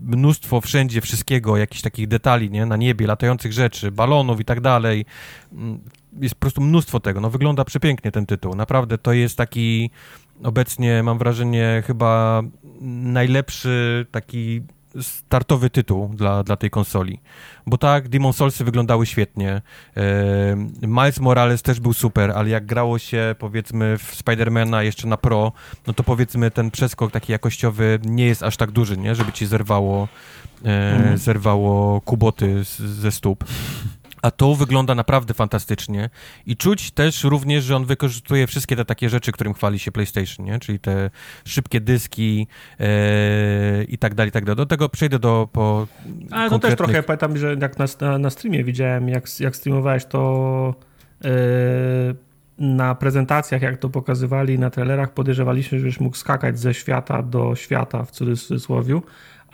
[0.06, 2.66] mnóstwo wszędzie wszystkiego, jakichś takich detali, nie?
[2.66, 5.06] Na niebie, latających rzeczy, balonów i tak dalej.
[5.54, 5.80] Mm,
[6.22, 7.22] jest po prostu mnóstwo tego.
[7.22, 8.56] No wygląda przepięknie ten tytuł.
[8.56, 9.90] Naprawdę to jest taki
[10.44, 12.42] obecnie, mam wrażenie, chyba
[12.82, 14.62] najlepszy taki
[15.02, 17.20] startowy tytuł dla, dla tej konsoli.
[17.68, 19.62] Bo tak, Demon Soulsy wyglądały świetnie.
[20.82, 25.52] Miles Morales też był super, ale jak grało się powiedzmy w Spidermana jeszcze na Pro,
[25.88, 29.16] no to powiedzmy ten przeskok taki jakościowy nie jest aż tak duży, nie?
[29.16, 30.08] Żeby ci zerwało,
[30.66, 31.18] e, mm.
[31.18, 33.46] zerwało kuboty z, ze stóp.
[34.26, 36.10] A to wygląda naprawdę fantastycznie
[36.46, 40.46] i czuć też również, że on wykorzystuje wszystkie te takie rzeczy, którym chwali się PlayStation,
[40.46, 40.60] nie?
[40.60, 41.10] czyli te
[41.46, 42.48] szybkie dyski
[42.80, 44.58] e, i tak dalej, i tak dalej.
[44.58, 45.88] Do tego przejdę do po
[46.32, 50.06] Ale to też trochę pamiętam, że jak na, na, na streamie widziałem, jak, jak streamowałeś
[50.06, 50.76] to
[51.26, 51.30] e,
[52.58, 57.56] na prezentacjach, jak to pokazywali na trailerach, podejrzewaliśmy, że już mógł skakać ze świata do
[57.56, 59.00] świata w cudzysłowie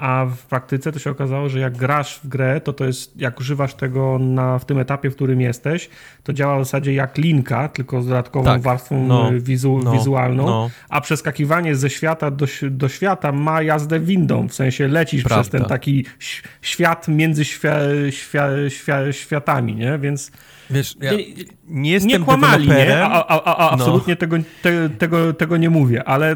[0.02, 3.40] a w praktyce to się okazało, że jak grasz w grę, to to jest, jak
[3.40, 5.90] używasz tego na, w tym etapie, w którym jesteś,
[6.24, 10.46] to działa w zasadzie jak linka, tylko z dodatkową tak, warstwą no, wizu, no, wizualną,
[10.46, 10.70] no.
[10.90, 15.42] a przeskakiwanie ze świata do, do świata ma jazdę windą, w sensie lecisz Prawda.
[15.42, 16.06] przez ten taki
[16.62, 17.76] świat między świa,
[18.10, 20.00] świa, świa, światami, nie?
[20.00, 20.32] Więc...
[20.70, 21.12] Wiesz, ja
[21.68, 23.04] nie, nie kłamali, nie?
[23.04, 23.72] A, a, a, no.
[23.72, 26.36] absolutnie tego, te, tego, tego nie mówię, ale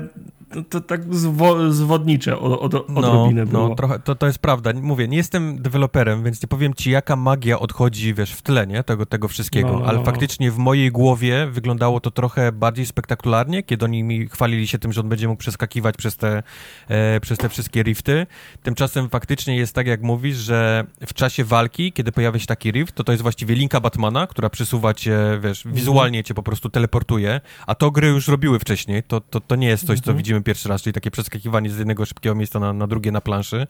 [0.56, 3.70] to, to tak zwo, zwodnicze od, od, odrobinę no, było.
[3.70, 4.72] No, trochę, to, to jest prawda.
[4.82, 8.84] Mówię, nie jestem deweloperem, więc nie powiem ci, jaka magia odchodzi, wiesz, w tle, nie?
[8.84, 10.04] Tego, tego wszystkiego, no, no ale no.
[10.04, 14.94] faktycznie w mojej głowie wyglądało to trochę bardziej spektakularnie, kiedy oni mi chwalili się tym,
[14.94, 16.44] że on będzie mógł przeskakiwać przez te,
[16.88, 18.28] e, przez te wszystkie rifty.
[18.64, 22.96] Tymczasem faktycznie jest tak, jak mówisz, że w czasie walki, kiedy pojawia się taki rift,
[22.96, 25.76] to to jest właściwie linka Batmana, która przesuwa cię, wiesz, mhm.
[25.76, 29.68] wizualnie cię po prostu teleportuje, a to gry już robiły wcześniej, to, to, to nie
[29.68, 30.18] jest coś, co mhm.
[30.18, 33.68] widzimy pierwszy raz, czyli takie przeskakiwanie z jednego szybkiego miejsca na, na drugie na planszy.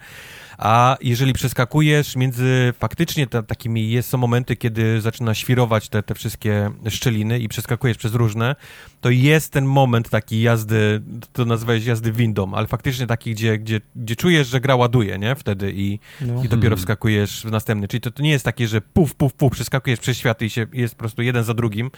[0.57, 6.72] A jeżeli przeskakujesz między faktycznie takimi, jest, są momenty, kiedy zaczyna świrować te, te wszystkie
[6.89, 8.56] szczeliny i przeskakujesz przez różne,
[9.02, 11.02] to jest ten moment taki jazdy,
[11.34, 15.35] to nazywałeś jazdy windą, ale faktycznie taki, gdzie, gdzie, gdzie czujesz, że gra ładuje, nie?
[15.35, 16.43] Wtedy i, no.
[16.43, 16.77] i dopiero hmm.
[16.77, 17.88] wskakujesz w następny.
[17.88, 20.65] Czyli to, to nie jest takie, że puf, puf, puf, przeskakujesz przez światy i się,
[20.73, 21.91] jest po prostu jeden za drugim,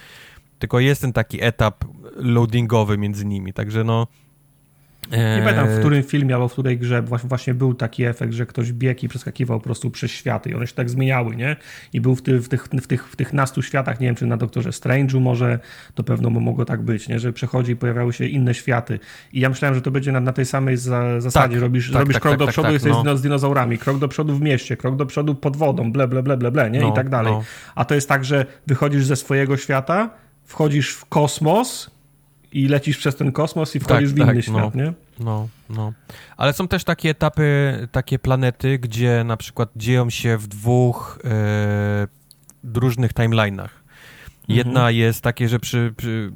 [0.58, 1.84] tylko jest ten taki etap
[2.16, 4.06] loadingowy między nimi, także no
[5.10, 5.78] nie pamiętam w eee.
[5.78, 9.58] którym filmie albo w której grze właśnie był taki efekt, że ktoś biegł i przeskakiwał
[9.58, 11.56] po prostu przez światy i one się tak zmieniały, nie?
[11.92, 14.26] I był w, ty, w, tych, w, tych, w tych nastu światach, nie wiem czy
[14.26, 15.58] na Doktorze Strange'u może,
[15.94, 17.18] to pewno mogło tak być, nie?
[17.18, 18.98] Że przechodzi i pojawiały się inne światy.
[19.32, 21.54] I ja myślałem, że to będzie na, na tej samej za, zasadzie.
[21.54, 23.16] Tak, robisz tak, robisz tak, krok tak, do tak, przodu, tak, jesteś no.
[23.16, 26.36] z dinozaurami, krok do przodu w mieście, krok do przodu pod wodą, ble, ble, ble,
[26.36, 26.80] ble, ble nie?
[26.80, 27.32] No, I tak dalej.
[27.32, 27.44] No.
[27.74, 30.10] A to jest tak, że wychodzisz ze swojego świata,
[30.44, 31.97] wchodzisz w kosmos
[32.52, 34.92] i lecisz przez ten kosmos i wchodzisz tak, w inny tak, świat, no, nie?
[35.20, 35.92] No, no.
[36.36, 42.08] Ale są też takie etapy, takie planety, gdzie na przykład dzieją się w dwóch e,
[42.74, 43.68] różnych timeline'ach.
[44.48, 44.96] Jedna mhm.
[44.96, 46.32] jest takie, że przy, przy,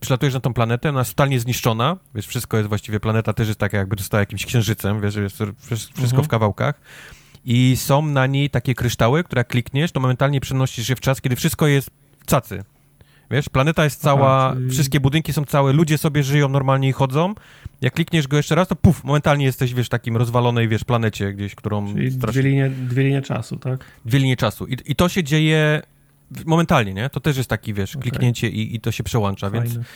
[0.00, 3.60] przylatujesz na tą planetę, ona jest totalnie zniszczona, wiesz, wszystko jest właściwie, planeta też jest
[3.60, 6.24] taka jakby dostała jakimś księżycem, wiesz, jest wszystko mhm.
[6.24, 6.80] w kawałkach
[7.44, 11.20] i są na niej takie kryształy, które jak klikniesz, to momentalnie przenosisz się w czas,
[11.20, 11.90] kiedy wszystko jest
[12.26, 12.64] cacy,
[13.30, 14.70] Wiesz, planeta jest cała, Aha, czyli...
[14.70, 17.34] wszystkie budynki są całe, ludzie sobie żyją normalnie i chodzą.
[17.80, 21.54] Jak klikniesz go jeszcze raz, to puf, momentalnie jesteś, wiesz, takim rozwalonej, wiesz, planecie gdzieś,
[21.54, 21.94] którą...
[21.94, 22.42] Czyli strasznie...
[22.42, 23.84] dwie, linie, dwie linie czasu, tak?
[24.04, 24.66] Dwie linie czasu.
[24.66, 25.82] I, I to się dzieje
[26.46, 27.10] momentalnie, nie?
[27.10, 28.02] To też jest taki, wiesz, okay.
[28.02, 29.66] kliknięcie i, i to się przełącza, Fajne.
[29.66, 29.86] więc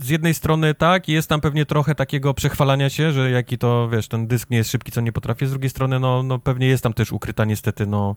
[0.00, 4.08] z jednej strony tak, jest tam pewnie trochę takiego przechwalania się, że jaki to, wiesz,
[4.08, 6.82] ten dysk nie jest szybki, co nie potrafię, z drugiej strony, no, no pewnie jest
[6.82, 8.16] tam też ukryta niestety, no,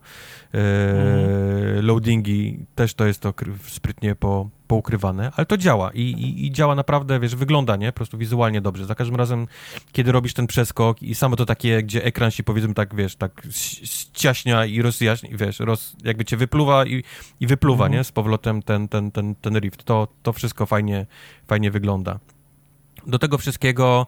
[0.55, 1.85] y, mm.
[1.85, 3.33] loadingi, też to jest to
[3.67, 7.91] sprytnie po, poukrywane, ale to działa I, i, i, działa naprawdę, wiesz, wygląda, nie?
[7.91, 8.85] Po prostu wizualnie dobrze.
[8.85, 9.47] Za każdym razem,
[9.91, 13.41] kiedy robisz ten przeskok i samo to takie, gdzie ekran się powiedzmy tak, wiesz, tak
[13.51, 17.03] ściaśnia i rozjaśnia, wiesz, roz, jakby cię wypluwa i,
[17.39, 17.99] i wypluwa, mhm.
[17.99, 18.03] nie?
[18.03, 19.83] Z powrotem ten, ten, ten, ten rift.
[19.83, 21.05] To, to wszystko fajnie,
[21.47, 22.19] fajnie wygląda.
[23.07, 24.07] Do tego wszystkiego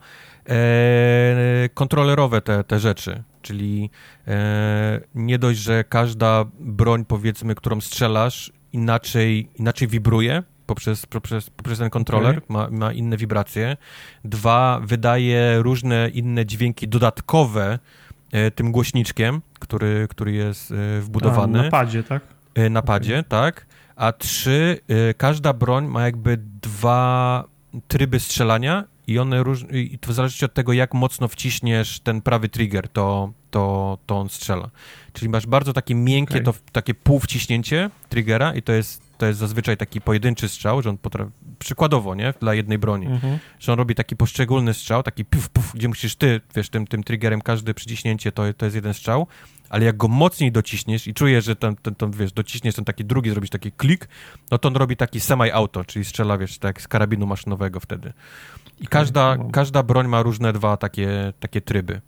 [0.50, 3.90] e, kontrolerowe te, te rzeczy, czyli
[4.28, 11.80] e, nie dość, że każda broń, powiedzmy, którą strzelasz, inaczej, inaczej wibruje poprzez, poprzez, poprzez
[11.80, 12.46] ten kontroler, okay.
[12.50, 13.78] ma, ma inne wibracje.
[14.24, 17.80] Dwa, wydaje różne inne dźwięki dodatkowe
[18.32, 21.60] e, tym głośniczkiem, który, który jest e, wbudowany.
[21.60, 22.22] A, na padzie, tak?
[22.58, 23.30] y, napadzie, okay.
[23.30, 23.66] tak?
[24.00, 27.44] A trzy, y, każda broń ma jakby dwa
[27.88, 29.66] tryby strzelania i one róż...
[29.72, 34.20] i to w zależności od tego, jak mocno wciśniesz ten prawy trigger, to, to, to
[34.20, 34.70] on strzela.
[35.14, 36.44] Czyli masz bardzo takie miękkie, okay.
[36.44, 40.98] to, takie półwciśnięcie triggera i to jest, to jest zazwyczaj taki pojedynczy strzał, że on
[40.98, 43.40] potrafi, przykładowo, nie, dla jednej broni, mhm.
[43.60, 47.04] że on robi taki poszczególny strzał, taki puf, puf, gdzie musisz ty, wiesz, tym, tym
[47.04, 49.28] triggerem każde przyciśnięcie to, to jest jeden strzał,
[49.70, 53.06] ale jak go mocniej dociśniesz i czujesz, że ten, ten, ten, wiesz, dociśniesz ten taki
[53.06, 54.08] drugi, zrobisz taki klik,
[54.52, 58.14] no to on robi taki semi-auto, czyli strzela, wiesz, tak z karabinu maszynowego wtedy.
[58.80, 62.02] I każda, każda broń ma różne dwa takie, takie tryby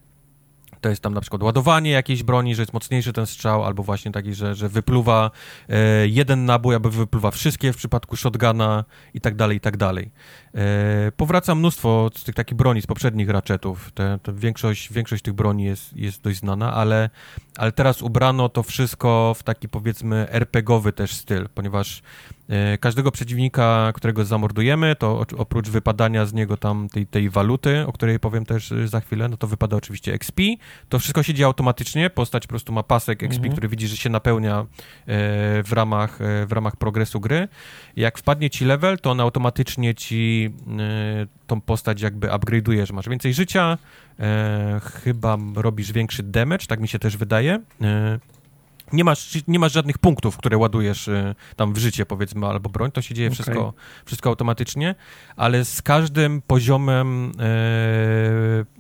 [0.82, 4.12] to jest tam na przykład ładowanie jakiejś broni, że jest mocniejszy ten strzał, albo właśnie
[4.12, 5.32] taki, że, że wypluwa
[5.70, 10.12] e, jeden nabój, albo wypluwa wszystkie w przypadku shotguna i tak dalej, i tak dalej.
[10.56, 13.92] E, powraca mnóstwo z tych takich broni z poprzednich ratchetów.
[13.92, 17.10] Te, większość, większość tych broni jest, jest dość znana, ale,
[17.58, 22.02] ale teraz ubrano to wszystko w taki powiedzmy RPGowy też styl, ponieważ
[22.80, 28.20] każdego przeciwnika, którego zamordujemy, to oprócz wypadania z niego tam tej, tej waluty, o której
[28.20, 30.42] powiem też za chwilę, no to wypada oczywiście XP.
[30.90, 33.52] To wszystko się dzieje automatycznie, postać po prostu ma pasek XP, mhm.
[33.52, 34.66] który widzi, że się napełnia e,
[35.64, 37.48] w ramach, w ramach progresu gry.
[37.96, 43.34] Jak wpadnie ci level, to on automatycznie ci Y, tą postać jakby upgrade'ujesz, masz więcej
[43.34, 43.78] życia,
[44.20, 47.60] e, chyba robisz większy damage, tak mi się też wydaje.
[48.94, 52.92] Nie masz, nie masz żadnych punktów, które ładujesz e, tam w życie, powiedzmy, albo broń,
[52.92, 53.36] to się dzieje okay.
[53.36, 53.74] wszystko,
[54.06, 54.96] wszystko automatycznie,
[55.36, 57.32] ale z każdym poziomem,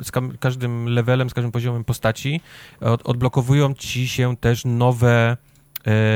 [0.04, 2.42] z ka każdym levelem, z każdym poziomem postaci
[2.82, 5.38] od odblokowują ci się też nowe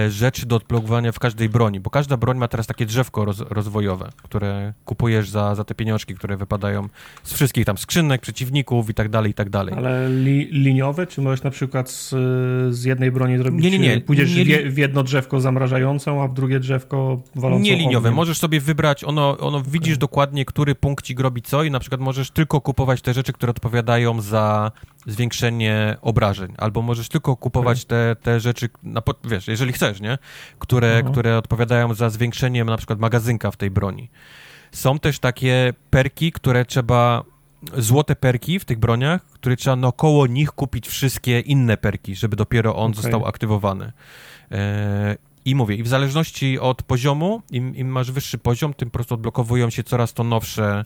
[0.10, 4.10] rzeczy do odblokowania w każdej broni, bo każda broń ma teraz takie drzewko roz, rozwojowe,
[4.24, 6.90] które kupujesz za, za te pieniążki, które wypadają
[7.24, 9.76] z wszystkich tam skrzynek, przeciwników i tak dalej, i tak dalej.
[9.78, 12.10] Ale li, liniowe, czy możesz na przykład z,
[12.76, 14.02] z jednej broni zrobić, nie, nie, nie.
[14.02, 18.60] pójdziesz nie, w jedno drzewko zamrażającą, a w drugie drzewko walącą Nie liniowe, możesz sobie
[18.60, 19.72] wybrać, ono, ono okay.
[19.72, 23.50] widzisz dokładnie, który punkcik robi co i na przykład możesz tylko kupować te rzeczy, które
[23.50, 24.72] odpowiadają za
[25.08, 28.16] zwiększenie obrażeń, albo możesz tylko kupować okay.
[28.16, 30.18] te, te rzeczy, na, wiesz, jeżeli chcesz, nie?
[30.60, 31.12] Które, mhm.
[31.12, 34.10] które odpowiadają za zwiększeniem na przykład magazynka w tej broni.
[34.72, 37.24] Są też takie perki, które trzeba
[37.78, 42.76] złote perki w tych broniach, które trzeba naokoło nich kupić wszystkie inne perki, żeby dopiero
[42.76, 43.02] on okay.
[43.04, 43.92] został aktywowany.
[44.52, 48.94] E, I mówię, i w zależności od poziomu, im, im, masz wyższy poziom, tym po
[48.94, 50.86] prostu odblokowują się coraz to nowsze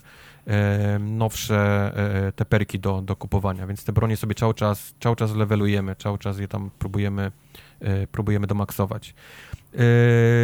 [0.99, 1.91] nowsze
[2.27, 5.95] e, te perki do, do kupowania, więc te bronie sobie cały czas, cały czas levelujemy,
[5.95, 7.31] cały czas je tam próbujemy,
[7.80, 9.09] e, próbujemy domaksować.
[9.09, 9.13] E,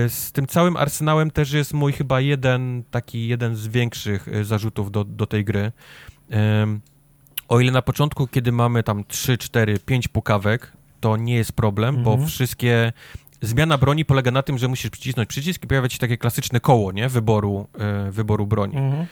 [0.10, 5.03] z tym całym arsenałem też jest mój chyba jeden, taki jeden z większych zarzutów do,
[5.03, 5.72] do tej gry.
[7.48, 11.95] O ile na początku, kiedy mamy tam 3, 4, 5 pukawek, to nie jest problem,
[11.95, 12.19] mhm.
[12.19, 12.94] bo wszystkie
[13.46, 16.92] zmiana broni polega na tym, że musisz przycisnąć przycisk i pojawia się takie klasyczne koło,
[16.92, 17.10] nie?
[17.10, 17.68] Wyboru,
[18.12, 18.78] wyboru broni.
[18.78, 19.06] Mhm.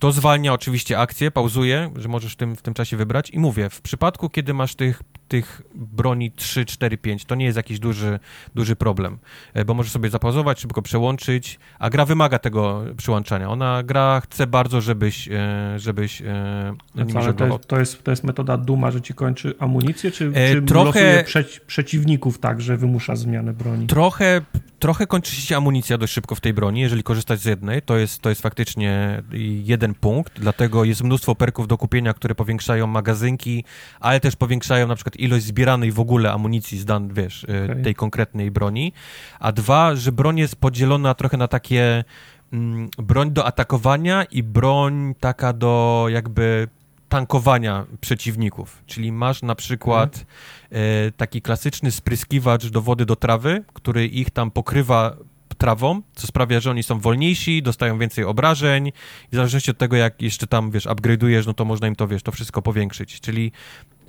[0.00, 3.30] To zwalnia oczywiście akcję, pauzuje, że możesz w tym, w tym czasie wybrać.
[3.30, 7.56] I mówię, w przypadku, kiedy masz tych, tych broni 3, 4, 5, to nie jest
[7.56, 8.18] jakiś duży,
[8.54, 9.18] duży problem,
[9.54, 13.48] e, bo możesz sobie zapauzować, szybko przełączyć, a gra wymaga tego przyłączania.
[13.48, 16.74] Ona, gra chce bardzo, żebyś, e, żebyś e,
[17.14, 20.62] ale to jest, to, jest, to jest metoda duma, że ci kończy amunicję, czy, czy
[20.62, 23.79] trochę prze, przeciwników tak, że wymusza zmianę broni?
[23.86, 24.40] Trochę,
[24.78, 28.22] trochę kończy się amunicja dość szybko w tej broni, jeżeli korzystać z jednej, to jest,
[28.22, 29.22] to jest faktycznie
[29.64, 33.64] jeden punkt, dlatego jest mnóstwo perków do kupienia, które powiększają magazynki,
[34.00, 37.82] ale też powiększają na przykład ilość zbieranej w ogóle amunicji z dan, wiesz, y, okay.
[37.82, 38.92] tej konkretnej broni,
[39.40, 42.04] a dwa, że broń jest podzielona trochę na takie
[42.52, 46.68] mm, broń do atakowania i broń taka do jakby
[47.10, 48.82] tankowania przeciwników.
[48.86, 50.26] Czyli masz na przykład
[50.70, 55.16] e, taki klasyczny spryskiwacz do wody do trawy, który ich tam pokrywa
[55.58, 58.92] trawą, co sprawia, że oni są wolniejsi, dostają więcej obrażeń i
[59.32, 62.22] w zależności od tego, jak jeszcze tam, wiesz, upgrade'ujesz, no to można im to, wiesz,
[62.22, 63.20] to wszystko powiększyć.
[63.20, 63.52] Czyli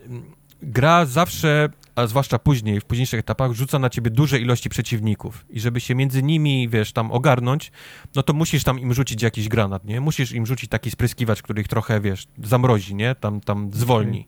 [0.05, 0.23] mm,
[0.61, 5.59] gra zawsze a zwłaszcza później, w późniejszych etapach, rzuca na ciebie duże ilości przeciwników i
[5.59, 7.71] żeby się między nimi, wiesz, tam ogarnąć,
[8.15, 10.01] no to musisz tam im rzucić jakiś granat, nie?
[10.01, 13.15] Musisz im rzucić taki spryskiwacz, który ich trochę, wiesz, zamrozi, nie?
[13.15, 14.27] Tam, tam zwolni.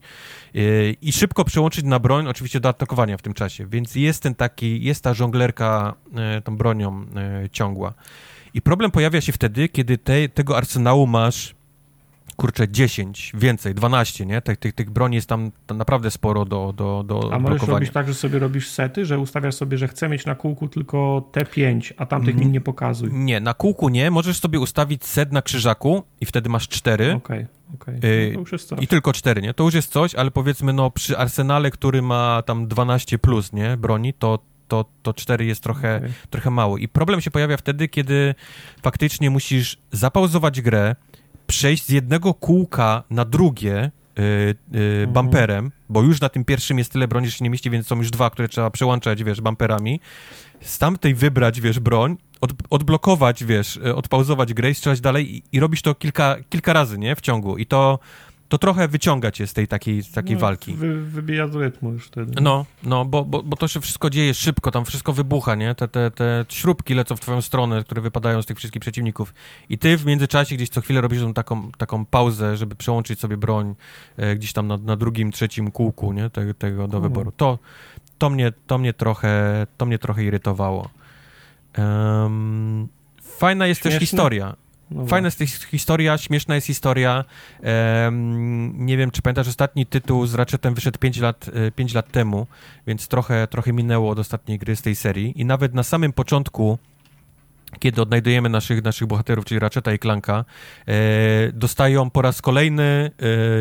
[0.49, 0.95] Okay.
[1.01, 4.84] I szybko przełączyć na broń, oczywiście do atakowania w tym czasie, więc jest ten taki,
[4.84, 7.93] jest ta żonglerka e, tą bronią e, ciągła.
[8.53, 11.55] I problem pojawia się wtedy, kiedy te, tego arsenału masz
[12.35, 14.41] kurczę, 10, więcej, 12, nie?
[14.41, 17.91] Tych, tych, tych broni jest tam, tam naprawdę sporo do, do, do A możesz robić
[17.91, 21.45] tak, że sobie robisz sety, że ustawiasz sobie, że chcę mieć na kółku tylko te
[21.45, 23.10] 5, a tamtych mm, mi nie pokazuj.
[23.14, 24.11] Nie, na kółku nie.
[24.11, 27.14] Możesz sobie ustawić set na krzyżaku i wtedy masz 4.
[27.14, 27.97] Okej, okay, okej.
[27.97, 28.57] Okay.
[28.72, 29.53] No I tylko 4, nie?
[29.53, 33.77] To już jest coś, ale powiedzmy, no przy arsenale, który ma tam 12 plus, nie?
[33.77, 36.11] Broni, to to, to 4 jest trochę, okay.
[36.30, 36.77] trochę mało.
[36.77, 38.35] I problem się pojawia wtedy, kiedy
[38.81, 40.95] faktycznie musisz zapauzować grę,
[41.48, 44.56] przejść z jednego kółka na drugie, Y,
[45.03, 47.88] y, bumperem, bo już na tym pierwszym jest tyle broni, że się nie mieści, więc
[47.88, 49.99] są już dwa, które trzeba przełączać, wiesz, bumperami.
[50.61, 55.44] Z tamtej wybrać, wiesz, broń, od, odblokować, wiesz, y, odpauzować grę i strzelać dalej i,
[55.52, 57.57] i robisz to kilka, kilka razy, nie, w ciągu.
[57.57, 57.99] I to
[58.54, 60.74] to trochę wyciąga cię z tej takiej, takiej no, walki.
[60.74, 62.42] Wy, wybija z rytmu już wtedy.
[62.42, 65.76] No, no bo, bo, bo to się wszystko dzieje szybko, tam wszystko wybucha, nie?
[65.76, 69.34] Te, te, te śrubki lecą w twoją stronę, które wypadają z tych wszystkich przeciwników.
[69.70, 73.76] I ty w międzyczasie gdzieś co chwilę robisz taką, taką pauzę, żeby przełączyć sobie broń
[74.18, 76.30] e, gdzieś tam na, na drugim, trzecim kółku, nie?
[76.30, 77.32] Te, tego do wyboru.
[77.38, 77.60] To,
[78.18, 80.90] to, mnie, to, mnie trochę, to mnie trochę irytowało.
[81.78, 82.88] Um,
[83.22, 84.00] fajna jest Śmieszne?
[84.00, 84.56] też historia.
[84.94, 87.26] No Fajna jest historia, śmieszna jest historia.
[88.03, 92.11] Um, nie wiem, czy pamiętasz, ostatni tytuł z Ratchetem wyszedł 5 lat, 5 e, lat
[92.11, 92.48] temu,
[92.88, 95.41] więc trochę, trochę minęło od ostatniej gry z tej serii.
[95.41, 96.78] I nawet na samym początku
[97.80, 100.45] kiedy odnajdujemy naszych, naszych bohaterów, czyli Ratcheta i Clanka,
[100.88, 100.94] e,
[101.54, 103.12] dostają po raz kolejny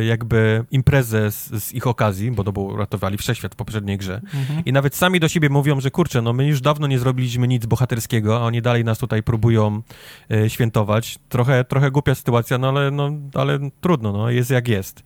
[0.01, 4.21] e, jakby imprezę z, z, ich okazji, bo to było ratowali wszechświat w poprzedniej grze.
[4.35, 4.65] Mhm.
[4.65, 7.67] I nawet sami do siebie mówią, że kurczę, no my już dawno nie zrobiliśmy nic
[7.67, 9.83] bohaterskiego, a oni dalej nas tutaj próbują
[10.31, 11.19] e, świętować.
[11.29, 15.03] Trochę, trochę głupia sytuacja, no ale, no ale trudno, no jest jak jest.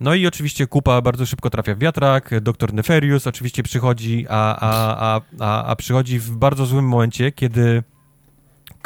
[0.00, 4.96] No i oczywiście kupa bardzo szybko trafia w wiatrak, doktor Neferius oczywiście przychodzi, a, a,
[5.16, 7.82] a, a, a przychodzi w bardzo złym momencie, kiedy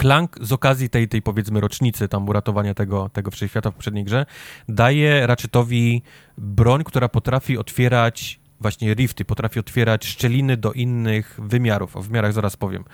[0.03, 4.27] Klank z okazji tej, tej powiedzmy rocznicy tam uratowania tego, tego wszechświata w poprzedniej grze
[4.69, 6.03] daje Ratchetowi
[6.39, 11.97] broń, która potrafi otwierać właśnie rifty, potrafi otwierać szczeliny do innych wymiarów.
[11.97, 12.85] O wymiarach zaraz powiem.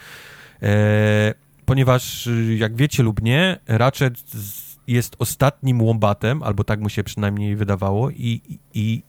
[0.63, 4.15] E, ponieważ, jak wiecie lub nie, Ratchet
[4.87, 8.41] jest ostatnim łombatem, albo tak mu się przynajmniej wydawało, i,
[8.75, 9.03] i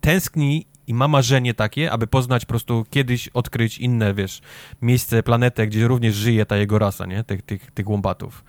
[0.00, 4.40] tęskni i ma marzenie takie, aby poznać po prostu kiedyś, odkryć inne, wiesz,
[4.82, 7.24] miejsce, planetę, gdzie również żyje ta jego rasa, nie?
[7.24, 8.44] Tych, tych, tych łombatów.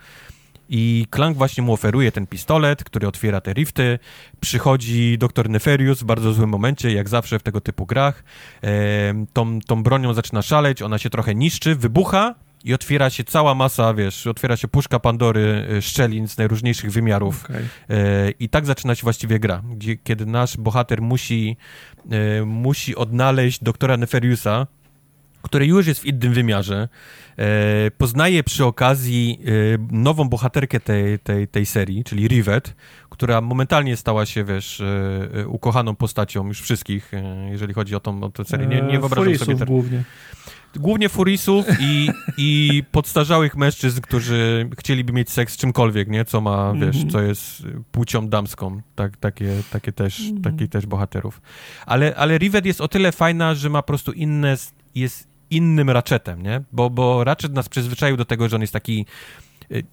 [0.68, 3.98] I Clank właśnie mu oferuje ten pistolet, który otwiera te rifty.
[4.40, 8.24] Przychodzi doktor Neferius w bardzo złym momencie, jak zawsze w tego typu grach.
[8.62, 12.34] E, tą, tą bronią zaczyna szaleć, ona się trochę niszczy, wybucha
[12.64, 17.44] i otwiera się cała masa, wiesz, otwiera się puszka Pandory e, szczelin z najróżniejszych wymiarów.
[17.44, 17.64] Okay.
[17.90, 21.56] E, I tak zaczyna się właściwie gra, gdzie, kiedy nasz bohater musi,
[22.46, 24.66] musi odnaleźć doktora Neferiusa,
[25.42, 26.88] który już jest w innym wymiarze.
[27.38, 32.74] E, poznaje przy okazji e, nową bohaterkę tej, tej, tej serii, czyli Rivet,
[33.10, 37.12] która momentalnie stała się, wiesz, e, ukochaną postacią już wszystkich,
[37.50, 38.66] jeżeli chodzi o tą, o tę serię.
[38.66, 39.56] Nie, nie wyobrażam sobie...
[39.56, 39.68] Ter...
[39.68, 40.02] głównie
[40.78, 46.24] głównie furisów i, i podstarzałych mężczyzn, którzy chcieliby mieć seks z czymkolwiek, nie?
[46.24, 47.12] Co ma, wiesz, -hmm.
[47.12, 47.62] co jest
[47.92, 48.80] płcią damską.
[48.94, 51.40] Tak, takie, takie też, mm takich też bohaterów.
[51.86, 54.56] Ale, ale Rivet jest o tyle fajna, że ma po prostu inne,
[54.94, 56.62] jest innym Ratchetem, nie?
[56.72, 59.06] Bo, bo Ratchet nas przyzwyczaił do tego, że on jest taki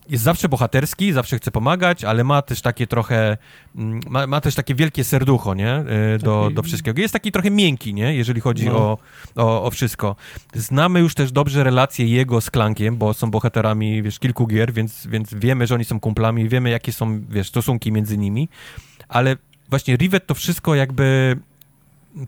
[0.10, 3.38] jest zawsze bohaterski, zawsze chce pomagać, ale ma też takie trochę,
[3.76, 5.84] mm, ma, ma też takie wielkie serducho, nie,
[6.16, 7.02] y, do, do wszystkiego.
[7.02, 8.78] Jest taki trochę miękki, nie, jeżeli chodzi no.
[8.78, 8.98] o,
[9.36, 10.16] o, o, wszystko.
[10.54, 15.08] Znamy już też dobrze relacje jego z Klankiem, bo są bohaterami, wiesz, kilku gier, więc,
[15.08, 18.50] więc wiemy, że oni są kumplami, wiemy, jakie są, wiesz, stosunki między nimi,
[19.10, 19.38] ale
[19.70, 21.38] właśnie Rivet to wszystko jakby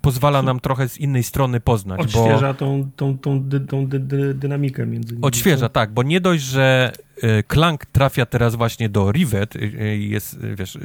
[0.02, 2.02] pozwala nam trochę z innej strony poznać.
[2.02, 2.60] Odświeża bo...
[2.60, 5.26] tą, tą, tą, dy, tą dy, dy, dynamikę między nimi.
[5.26, 6.92] Odświeża, tak, bo nie dość, że
[7.24, 10.78] y, Clank trafia teraz właśnie do Rivet, y, y, jest, wiesz,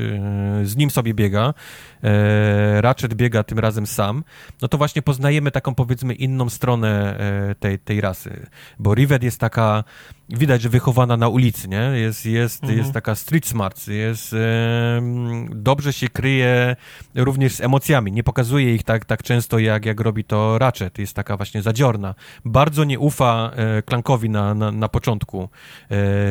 [0.62, 1.54] z nim sobie biega,
[2.80, 4.24] Ratchet biega tym razem sam,
[4.62, 7.16] no to właśnie poznajemy taką powiedzmy inną stronę
[7.60, 8.46] tej, tej rasy,
[8.78, 9.84] bo Rivet jest taka
[10.28, 11.80] widać, że wychowana na ulicy, nie?
[11.94, 12.78] Jest, jest, mhm.
[12.78, 14.36] jest taka street smart, jest,
[15.50, 16.76] dobrze się kryje
[17.14, 21.14] również z emocjami, nie pokazuje ich tak, tak często, jak, jak robi to Ratchet, jest
[21.14, 22.14] taka właśnie zadziorna.
[22.44, 23.50] Bardzo nie ufa
[23.88, 25.48] Clankowi na, na, na początku,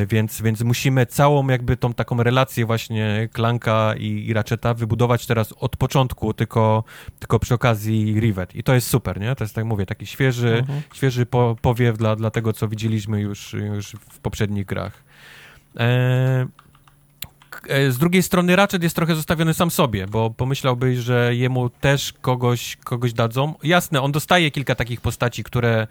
[0.08, 5.54] więc, więc musimy całą jakby tą taką relację właśnie Clanka i, i Ratcheta wybudować teraz
[5.60, 6.84] od początku, tylko,
[7.20, 9.36] tylko przy okazji Rivet i to jest super, nie?
[9.36, 10.82] To jest, tak mówię, taki świeży, mhm.
[10.94, 15.04] świeży po, powiew dla, dla tego, co widzieliśmy już, już w poprzednich grach.
[15.78, 16.48] E,
[17.68, 22.14] e, z drugiej strony Ratchet jest trochę zostawiony sam sobie, bo pomyślałbyś, że jemu też
[22.22, 23.54] kogoś, kogoś dadzą.
[23.64, 25.88] Jasne, on dostaje kilka takich postaci, które,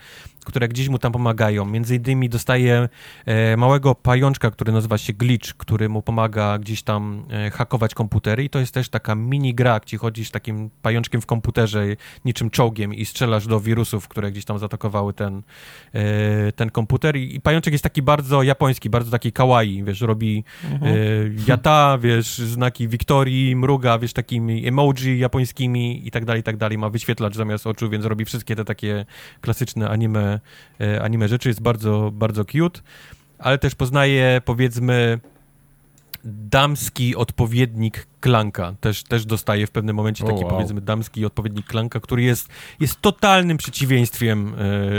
[0.49, 1.65] które gdzieś mu tam pomagają.
[1.65, 2.89] Między innymi dostaje
[3.27, 8.45] e, małego pajączka, który nazywa się Glitch, który mu pomaga gdzieś tam e, hakować komputery
[8.45, 11.85] i to jest też taka mini gra, gdzie chodzisz takim pajączkiem w komputerze,
[12.25, 15.43] niczym czołgiem i strzelasz do wirusów, które gdzieś tam zaatakowały ten,
[15.93, 20.45] e, ten komputer I, i pajączek jest taki bardzo japoński, bardzo taki kawaii, wiesz, robi
[20.65, 21.37] mhm.
[21.49, 26.79] yata, wiesz, znaki Wiktorii, mruga, wiesz, takimi emoji japońskimi i tak dalej, i tak dalej,
[26.79, 29.07] ma wyświetlacz zamiast oczu, więc robi wszystkie te takie
[29.41, 30.38] klasyczne anime,
[30.81, 32.81] e, anime rzeczy, jest bardzo, bardzo cute,
[33.39, 35.21] ale też poznaje, powiedzmy,
[36.25, 38.75] damski odpowiednik klanka.
[38.81, 40.51] Też, też dostaje w pewnym momencie taki, wow.
[40.51, 42.49] powiedzmy, damski odpowiednik klanka, który jest,
[42.81, 44.55] jest totalnym przeciwieństwiem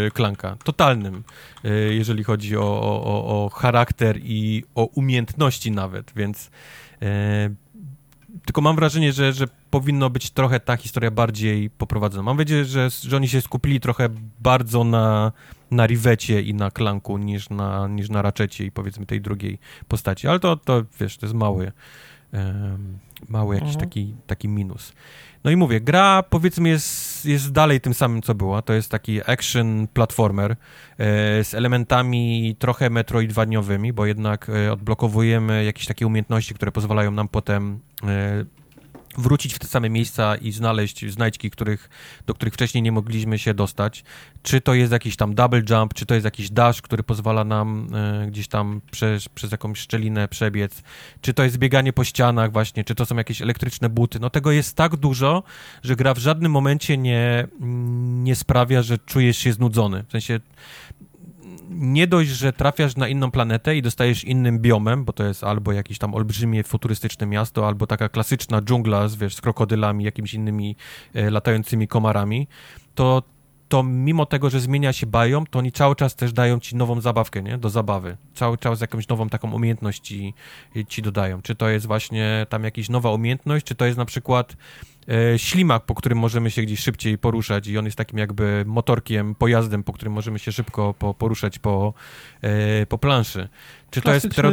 [0.08, 0.58] e, klanka.
[0.64, 1.24] Totalnym,
[1.64, 6.52] e, jeżeli chodzi o, o, o charakter i o umiejętności nawet, więc
[7.02, 7.50] e,
[8.50, 12.24] tylko mam wrażenie, że, że powinno być trochę ta historia bardziej poprowadzona.
[12.24, 14.10] Mam nadzieję, że, że oni się skupili trochę
[14.40, 15.32] bardzo na,
[15.72, 20.28] na Rivecie i na Klanku niż na, niż na Ratchetie i powiedzmy tej drugiej postaci.
[20.28, 21.72] Ale to, to wiesz, to jest mały,
[22.34, 22.98] um,
[23.28, 23.90] mały jakiś mhm.
[23.90, 24.94] taki, taki minus.
[25.44, 28.62] No i mówię, gra powiedzmy jest, jest dalej tym samym, co była.
[28.62, 30.56] To jest taki action platformer e,
[31.44, 37.80] z elementami trochę metroidwaniowymi, bo jednak e, odblokowujemy jakieś takie umiejętności, które pozwalają nam potem
[39.18, 41.90] wrócić w te same miejsca i znaleźć znajdźki, których,
[42.28, 44.04] do których wcześniej nie mogliśmy się dostać.
[44.44, 47.88] Czy to jest jakiś tam double jump, czy to jest jakiś dash, który pozwala nam
[47.96, 50.84] e, gdzieś tam przez, przez jakąś szczelinę przebiec,
[51.22, 54.20] czy to jest bieganie po ścianach właśnie, czy to są jakieś elektryczne buty.
[54.20, 55.44] No tego jest tak dużo,
[55.84, 57.48] że gra w żadnym momencie nie,
[58.24, 60.04] nie sprawia, że czujesz się znudzony.
[60.08, 60.40] W sensie
[61.70, 65.72] nie dość, że trafiasz na inną planetę i dostajesz innym biomem, bo to jest albo
[65.72, 70.76] jakieś tam olbrzymie, futurystyczne miasto, albo taka klasyczna dżungla z, wiesz, z krokodylami, jakimiś innymi
[71.14, 72.48] e, latającymi komarami,
[72.96, 73.24] to
[73.70, 77.02] to mimo tego, że zmienia się biom, to oni cały czas też dają ci nową
[77.02, 77.58] zabawkę, nie?
[77.58, 78.18] Do zabawy.
[78.34, 80.34] Cały czas jakąś nową taką umiejętność ci,
[80.88, 81.42] ci dodają.
[81.42, 84.56] Czy to jest właśnie tam jakaś nowa umiejętność, czy to jest na przykład
[85.38, 89.84] ślimak, po którym możemy się gdzieś szybciej poruszać i on jest takim jakby motorkiem, pojazdem,
[89.84, 91.94] po którym możemy się szybko po, poruszać po,
[92.42, 93.50] e, po planszy.
[93.92, 94.52] Czy to jest tero...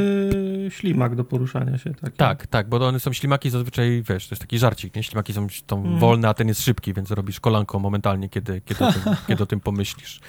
[0.69, 1.95] ślimak do poruszania się.
[1.95, 2.17] Taki.
[2.17, 5.03] Tak, tak, bo one są ślimaki zazwyczaj, wiesz, to jest taki żarcik, nie?
[5.03, 5.99] Ślimaki są, są mm.
[5.99, 9.47] wolne, a ten jest szybki, więc robisz kolanko momentalnie, kiedy, kiedy, o, tym, kiedy o
[9.47, 10.21] tym pomyślisz.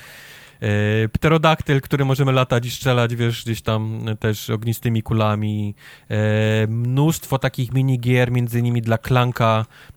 [0.62, 5.76] E, pterodaktyl, który możemy latać i strzelać, wiesz, gdzieś tam też ognistymi kulami.
[6.10, 9.66] E, mnóstwo takich minigier, między innymi dla Klanka,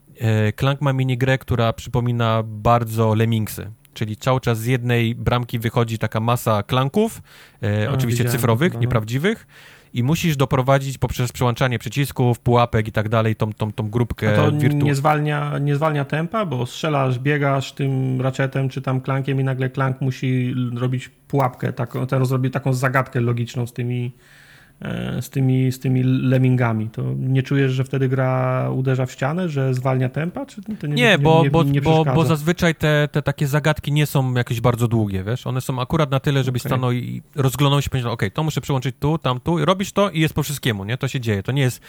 [0.55, 3.71] Clank ma minigrę, która przypomina bardzo Lemmingsy.
[3.93, 7.21] Czyli cały czas z jednej bramki wychodzi taka masa klanków,
[7.63, 9.47] e, A, oczywiście cyfrowych, nieprawdziwych,
[9.93, 14.35] i musisz doprowadzić poprzez przełączanie przycisków, pułapek i tak dalej tą, tą, tą grupkę A
[14.35, 14.85] to wirtu...
[14.85, 19.69] nie, zwalnia, nie zwalnia tempa, bo strzelasz, biegasz tym raczetem czy tam klankiem i nagle
[19.69, 24.40] klank musi robić pułapkę, taką, ten zrobi taką zagadkę logiczną z tymi E,
[25.21, 26.89] z tymi, z tymi lemmingami.
[26.89, 30.45] To nie czujesz, że wtedy gra uderza w ścianę, że zwalnia tempa?
[30.45, 34.33] Czy nie, nie, bo, nie, bo, bo, bo zazwyczaj te, te takie zagadki nie są
[34.33, 35.47] jakieś bardzo długie, wiesz?
[35.47, 36.69] One są akurat na tyle, żebyś okay.
[36.69, 39.91] stanął i rozglądał się i powiedział, ok, to muszę przełączyć tu, tam, tu, i robisz
[39.91, 40.97] to i jest po wszystkiemu, nie?
[40.97, 41.43] To się dzieje.
[41.43, 41.81] To nie jest...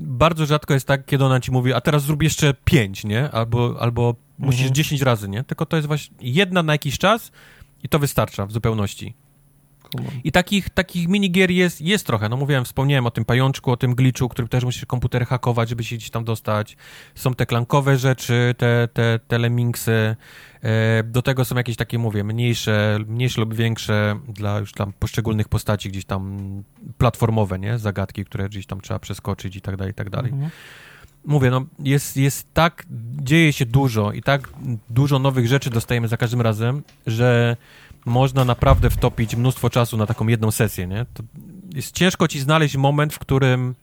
[0.00, 3.30] Bardzo rzadko jest tak, kiedy ona ci mówi, a teraz zrób jeszcze pięć, nie?
[3.30, 4.74] Albo, albo musisz mhm.
[4.74, 5.44] dziesięć razy, nie?
[5.44, 7.32] Tylko to jest właśnie jedna na jakiś czas
[7.82, 9.14] i to wystarcza w zupełności.
[10.24, 12.28] I takich, takich minigier jest, jest trochę.
[12.28, 15.84] No mówiłem, wspomniałem o tym pajączku, o tym glitchu, który też musisz komputer hakować, żeby
[15.84, 16.76] się gdzieś tam dostać.
[17.14, 20.16] Są te klankowe rzeczy, te, te, te lemmingsy.
[20.62, 25.48] E, do tego są jakieś takie, mówię, mniejsze, mniejsze lub większe dla już tam poszczególnych
[25.48, 26.38] postaci gdzieś tam
[26.98, 27.78] platformowe, nie?
[27.78, 30.32] Zagadki, które gdzieś tam trzeba przeskoczyć i tak dalej, i tak dalej.
[30.32, 30.50] Mhm
[31.24, 32.86] mówię, no jest, jest tak,
[33.22, 34.48] dzieje się dużo i tak
[34.90, 37.56] dużo nowych rzeczy dostajemy za każdym razem, że
[38.06, 41.06] można naprawdę wtopić mnóstwo czasu na taką jedną sesję, nie?
[41.14, 41.22] To
[41.74, 43.74] jest ciężko ci znaleźć moment, w którym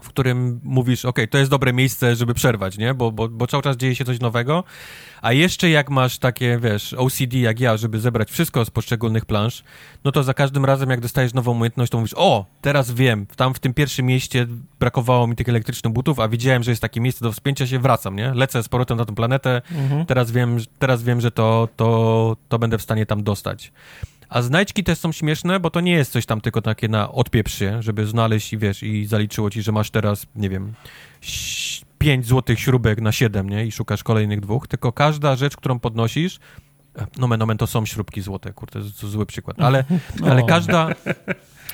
[0.00, 2.94] w którym mówisz, ok, to jest dobre miejsce, żeby przerwać, nie?
[2.94, 4.64] Bo, bo, bo cały czas dzieje się coś nowego,
[5.22, 9.64] a jeszcze jak masz takie, wiesz, OCD jak ja, żeby zebrać wszystko z poszczególnych plansz,
[10.04, 13.54] no to za każdym razem, jak dostajesz nową umiejętność, to mówisz, o, teraz wiem, tam
[13.54, 14.46] w tym pierwszym mieście
[14.80, 18.16] brakowało mi tych elektrycznych butów, a widziałem, że jest takie miejsce do wspięcia się, wracam,
[18.16, 18.34] nie?
[18.34, 20.06] Lecę z powrotem na tę planetę, mhm.
[20.06, 23.72] teraz wiem, teraz wiem, że to, to, to będę w stanie tam dostać.
[24.28, 27.58] A znajdźki też są śmieszne, bo to nie jest coś tam tylko takie na odpieprz
[27.58, 30.72] się, żeby znaleźć i wiesz, i zaliczyło ci, że masz teraz, nie wiem,
[31.98, 33.66] 5 złotych śrubek na 7, nie?
[33.66, 36.38] I szukasz kolejnych dwóch, tylko każda rzecz, którą podnosisz,
[37.18, 39.84] no men, to są śrubki złote, kurde, to zły przykład, ale,
[40.30, 40.88] ale każda...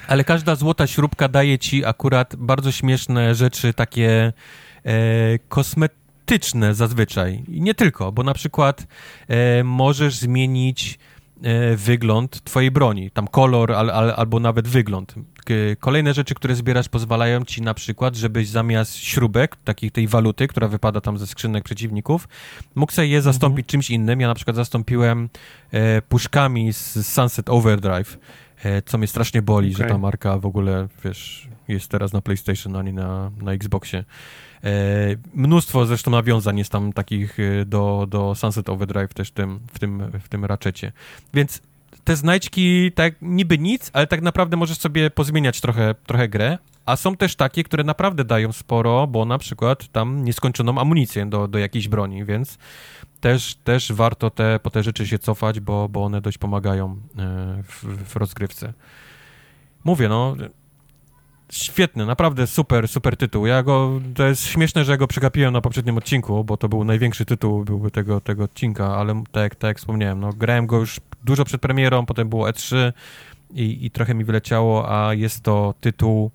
[0.08, 4.32] Ale każda złota śrubka daje ci akurat bardzo śmieszne rzeczy, takie
[4.84, 4.92] e,
[5.48, 7.44] kosmetyczne zazwyczaj.
[7.48, 8.86] I nie tylko, bo na przykład
[9.28, 11.11] e, możesz zmienić e,
[11.76, 15.14] wygląd twojej broni, tam kolor al, al, albo nawet wygląd.
[15.80, 20.68] Kolejne rzeczy, które zbierasz pozwalają ci na przykład, żebyś zamiast śrubek, takiej tej waluty, która
[20.68, 22.28] wypada tam ze skrzynek przeciwników,
[22.74, 23.70] mógł sobie je zastąpić mhm.
[23.70, 24.20] czymś innym.
[24.20, 25.28] Ja na przykład zastąpiłem
[25.70, 28.18] e, puszkami z Sunset Overdrive,
[28.64, 29.86] e, co mnie strasznie boli, okay.
[29.86, 34.04] że ta marka w ogóle, wiesz, jest teraz na PlayStation, a nie na, na Xboxie.
[34.64, 34.70] E,
[35.34, 40.10] mnóstwo zresztą nawiązań jest tam takich e, do, do Sunset Overdrive też tym, w tym,
[40.20, 40.92] w tym raczecie.
[41.34, 41.62] Więc
[42.04, 46.96] te znajdźki tak niby nic, ale tak naprawdę możesz sobie pozmieniać trochę, trochę grę, a
[46.96, 51.58] są też takie, które naprawdę dają sporo, bo na przykład tam nieskończoną amunicję do, do
[51.58, 52.58] jakiejś broni, więc
[53.20, 57.62] też, też warto te, po te rzeczy się cofać, bo, bo one dość pomagają e,
[57.62, 58.72] w, w rozgrywce.
[59.84, 60.36] Mówię, no,
[61.52, 63.46] świetny, naprawdę super, super tytuł.
[63.46, 66.84] Ja go, to jest śmieszne, że ja go przegapiłem na poprzednim odcinku, bo to był
[66.84, 71.00] największy tytuł byłby tego, tego odcinka, ale tak, tak jak wspomniałem, no, grałem go już
[71.24, 72.92] dużo przed premierą, potem było E3
[73.54, 76.30] i, i trochę mi wyleciało, a jest to tytuł,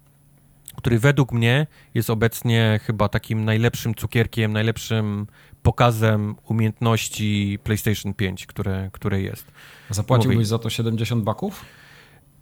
[0.75, 5.27] który według mnie jest obecnie chyba takim najlepszym cukierkiem, najlepszym
[5.63, 9.45] pokazem umiejętności PlayStation 5, które, które jest.
[9.89, 11.65] Zapłaciłbyś Mówię, za to 70 baków?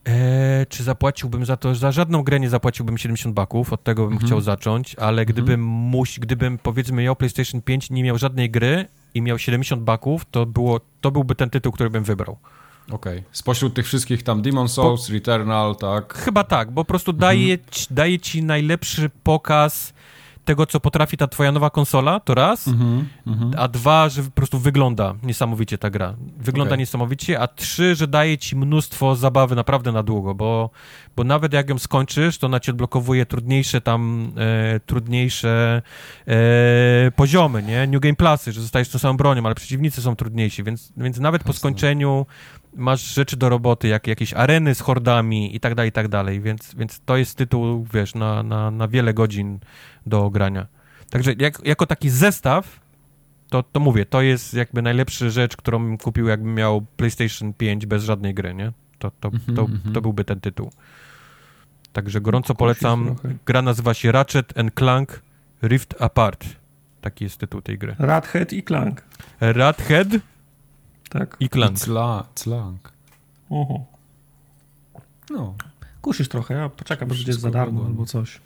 [0.07, 1.75] E, czy zapłaciłbym za to?
[1.75, 4.27] Za żadną grę nie zapłaciłbym 70 baków, od tego bym mhm.
[4.27, 5.25] chciał zacząć, ale mhm.
[5.25, 10.25] gdybym muś, gdybym powiedzmy miał PlayStation 5 nie miał żadnej gry i miał 70 baków,
[10.31, 12.37] to, było, to byłby ten tytuł, który bym wybrał.
[12.91, 13.17] Okej.
[13.19, 13.29] Okay.
[13.31, 15.13] Spośród tych wszystkich tam Demon Souls, po...
[15.13, 16.13] Returnal, tak?
[16.13, 17.71] Chyba tak, bo po prostu daje, mhm.
[17.71, 19.93] ci, daje ci najlepszy pokaz
[20.45, 24.31] tego, co potrafi ta twoja nowa konsola, to raz, mm -hmm, a dwa, że po
[24.31, 26.15] prostu wygląda niesamowicie ta gra.
[26.37, 26.77] Wygląda okay.
[26.77, 30.69] niesamowicie, a trzy, że daje ci mnóstwo zabawy naprawdę na długo, bo,
[31.15, 35.81] bo nawet jak ją skończysz, to ona ci odblokowuje trudniejsze tam, e, trudniejsze
[36.27, 37.87] e, poziomy, nie?
[37.87, 41.43] New Game Plusy, że zostajesz tą samą bronią, ale przeciwnicy są trudniejsi, więc, więc nawet
[41.43, 42.25] po skończeniu
[42.75, 46.41] masz rzeczy do roboty, jak jakieś areny z hordami i tak dalej, i tak dalej,
[46.41, 49.59] więc, więc to jest tytuł, wiesz, na, na, na wiele godzin
[50.05, 50.67] do grania.
[51.09, 52.79] Także jak, jako taki zestaw,
[53.49, 58.03] to, to mówię, to jest jakby najlepsza rzecz, którą kupił, jakbym miał PlayStation 5 bez
[58.03, 58.71] żadnej gry, nie?
[58.99, 60.71] To, to, to, to, mhm, to byłby ten tytuł.
[61.93, 63.15] Także gorąco polecam.
[63.45, 65.21] Gra nazywa się Ratchet and Clank
[65.63, 66.45] Rift Apart.
[67.01, 67.95] Taki jest tytuł tej gry.
[67.99, 69.03] Radhead i Clank.
[69.39, 70.07] Radhead
[71.09, 71.37] tak.
[71.39, 71.79] i Clank.
[71.79, 72.91] Cla clank.
[73.49, 73.85] Oho.
[75.29, 75.55] No.
[76.01, 78.39] Kusisz trochę, ja poczekam, że będzie za darmo albo coś.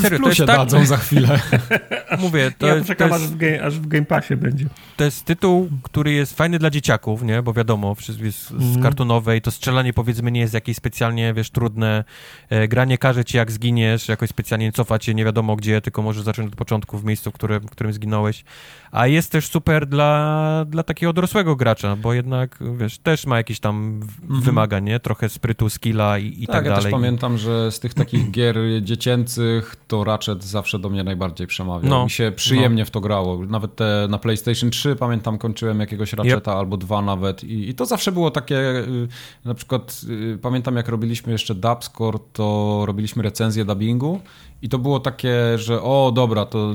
[0.00, 0.46] Serio, to jest tak...
[0.46, 1.40] dadzą za chwilę.
[2.18, 2.86] Mówię, to ja jest...
[2.86, 3.26] poczekam, to jest...
[3.26, 4.66] Aż, w game, aż w Game Passie będzie.
[4.96, 7.42] To jest tytuł, który jest fajny dla dzieciaków, nie?
[7.42, 8.74] Bo wiadomo, wszystko jest mm.
[8.74, 12.04] z kartonowej, to strzelanie powiedzmy nie jest jakieś specjalnie, wiesz, trudne.
[12.50, 16.02] E, gra nie każe ci jak zginiesz, jakoś specjalnie cofać się nie wiadomo gdzie, tylko
[16.02, 18.44] możesz zacząć od początku w miejscu, w którym, w którym zginąłeś.
[18.92, 23.60] A jest też super dla, dla takiego dorosłego gracza, bo jednak, wiesz, też ma jakieś
[23.60, 24.40] tam mm.
[24.42, 25.00] wymagań, nie?
[25.00, 26.84] Trochę sprytu, skilla i, i tak, tak ja dalej.
[26.84, 29.53] też pamiętam, że z tych takich gier dziecięcych
[29.88, 31.88] to Ratchet zawsze do mnie najbardziej przemawia.
[31.88, 32.04] No.
[32.04, 32.86] Mi się przyjemnie no.
[32.86, 33.46] w to grało.
[33.46, 36.58] Nawet te na PlayStation 3 pamiętam, kończyłem jakiegoś Ratcheta yep.
[36.58, 39.08] albo dwa nawet i, i, to zawsze było takie, y,
[39.44, 40.00] na przykład
[40.34, 44.20] y, pamiętam jak robiliśmy jeszcze Dubscore, to robiliśmy recenzję dubbingu
[44.62, 46.74] i to było takie, że o dobra, to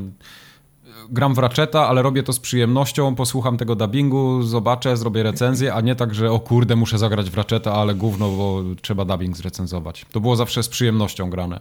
[1.10, 5.81] gram w Ratcheta, ale robię to z przyjemnością, posłucham tego dubbingu, zobaczę, zrobię recenzję, a
[5.81, 10.06] nie tak, że o kurde, muszę zagrać w Ratcheta, ale gówno, bo trzeba dubbing zrecenzować.
[10.11, 11.60] To było zawsze z przyjemnością grane.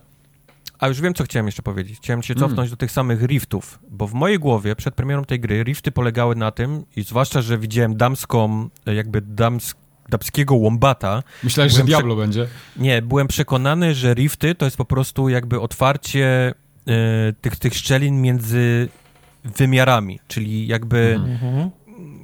[0.79, 1.99] A już wiem, co chciałem jeszcze powiedzieć.
[1.99, 2.71] Chciałem się cofnąć mm.
[2.71, 6.51] do tych samych riftów, bo w mojej głowie przed premierą tej gry rifty polegały na
[6.51, 9.77] tym, i zwłaszcza, że widziałem damską, jakby damsk
[10.09, 11.23] damskiego łombata.
[11.45, 12.47] Myślałeś, że Diablo będzie?
[12.77, 16.55] Nie, byłem przekonany, że rifty to jest po prostu jakby otwarcie
[16.89, 18.89] y, tych, tych szczelin między
[19.45, 21.71] wymiarami, czyli jakby, mhm.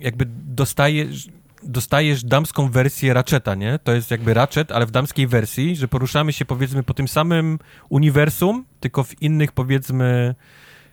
[0.01, 1.29] jakby dostajesz,
[1.65, 3.79] dostajesz damską wersję Ratcheta, nie?
[3.85, 7.59] To jest jakby Ratchet, ale w damskiej wersji, że poruszamy się powiedzmy po tym samym
[7.89, 10.35] uniwersum, tylko w innych powiedzmy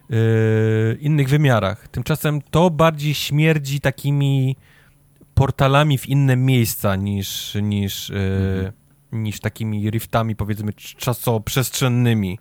[0.10, 0.18] yy,
[1.00, 1.88] innych wymiarach.
[1.88, 4.56] Tymczasem to bardziej śmierdzi takimi
[5.34, 8.18] portalami w inne miejsca niż, niż, yy,
[8.56, 9.24] mhm.
[9.24, 12.40] niż takimi riftami powiedzmy czasoprzestrzennymi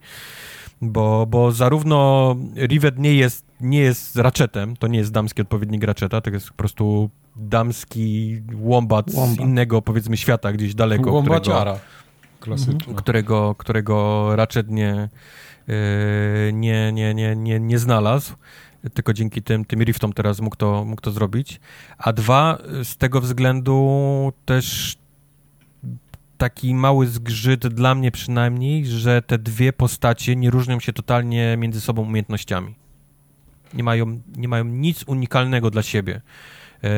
[0.83, 6.21] bo, bo zarówno Rivet nie jest, nie jest Ratchetem, to nie jest damski odpowiednik Ratcheta,
[6.21, 11.13] to jest po prostu damski wombat z innego, powiedzmy, świata gdzieś daleko.
[11.13, 11.79] Wombaciara.
[12.41, 12.95] Klasyczna.
[12.95, 15.09] Którego, którego Ratchet nie,
[16.53, 18.35] nie, nie, nie, nie, nie znalazł
[18.95, 21.61] tylko dzięki tym, tym riftom teraz mógł to, mógł to zrobić.
[21.99, 24.97] A dwa, z tego względu też
[26.39, 31.81] taki mały zgrzyt dla mnie przynajmniej, że te dwie postacie nie różnią się totalnie między
[31.81, 32.75] sobą umiejętnościami.
[33.75, 36.21] Nie mają, nie mają nic unikalnego dla siebie.
[36.85, 36.89] E,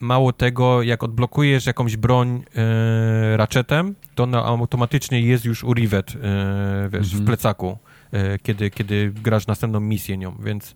[0.00, 6.10] mało tego, jak odblokujesz jakąś broń e, ratchetem, to ona automatycznie jest już u Rivet,
[6.10, 7.24] e, wiesz, w Mhm.
[7.26, 7.78] plecaku,
[8.12, 10.74] e, kiedy, kiedy grasz następną misję nią, więc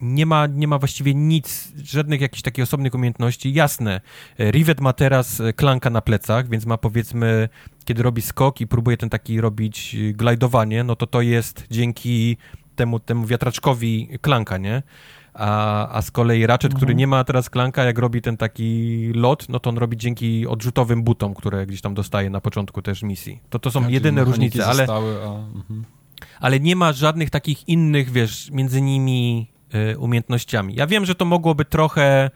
[0.00, 3.52] nie ma, nie ma właściwie nic, żadnych jakichś takich osobnych umiejętności.
[3.52, 4.00] Jasne,
[4.38, 7.48] e, Rivet ma teraz e, klanka na plecach, więc ma powiedzmy,
[7.84, 12.36] kiedy robi skok i próbuje ten taki robić glajdowanie, no to to jest dzięki
[12.76, 14.82] temu, temu wiatraczkowi klanka, nie?
[15.34, 16.98] A, a z kolei Ratchet, który Mhm.
[16.98, 21.02] nie ma teraz klanka, jak robi ten taki lot, no to on robi dzięki odrzutowym
[21.02, 23.40] butom, które gdzieś tam dostaje na początku też misji.
[23.50, 25.84] To to są Tak, jedyne różnice, ale, Zostały, a, mhm.
[26.40, 29.50] ale nie ma żadnych takich innych, wiesz, między nimi
[29.92, 30.74] y, umiejętnościami.
[30.74, 32.30] Ja wiem, że to mogłoby trochę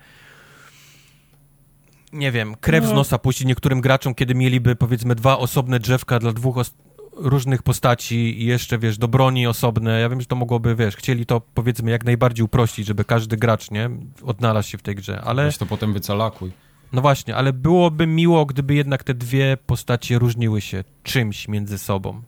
[2.12, 2.94] nie wiem, krew z No.
[2.94, 6.74] nosa puścić niektórym graczom, kiedy mieliby powiedzmy dwa osobne drzewka dla dwóch os-
[7.20, 10.00] różnych postaci i jeszcze, wiesz, do broni osobne.
[10.00, 13.70] Ja wiem, że to mogłoby, wiesz, chcieli to powiedzmy jak najbardziej uprościć, żeby każdy gracz,
[13.70, 13.90] nie,
[14.22, 15.44] odnalazł się w tej grze, ale...
[15.44, 16.52] Weź to potem wycalakuj.
[16.92, 22.22] No właśnie, ale byłoby miło, gdyby jednak te dwie postacie różniły się czymś między sobą.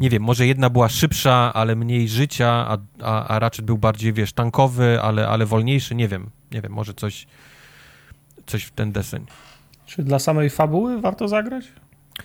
[0.00, 4.12] Nie wiem, może jedna była szybsza, ale mniej życia, a, a, a Ratchet był bardziej,
[4.12, 6.30] wiesz, tankowy, ale, ale wolniejszy, nie wiem.
[6.52, 7.26] Nie wiem, może coś,
[8.46, 9.26] coś w ten deseń.
[9.86, 11.64] Czy dla samej fabuły warto zagrać?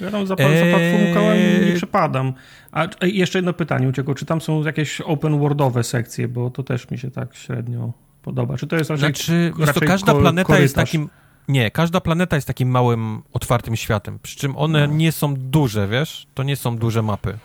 [0.01, 0.59] Ja tam za, Eee.
[0.71, 2.33] za platformą kołem nie przepadam.
[2.71, 4.15] A jeszcze jedno pytanie uciekło.
[4.15, 6.27] Czy tam są jakieś open worldowe sekcje?
[6.27, 8.57] Bo to też mi się tak średnio podoba.
[8.57, 10.89] Czy to jest raczej, Znaczy, wiesz, to raczej każda planeta jest korytarz?
[10.91, 11.09] takim...
[11.47, 14.93] Nie, każda planeta jest takim małym, otwartym światem, przy czym one No.
[14.93, 16.27] nie są duże, wiesz?
[16.33, 17.37] To nie są duże mapy.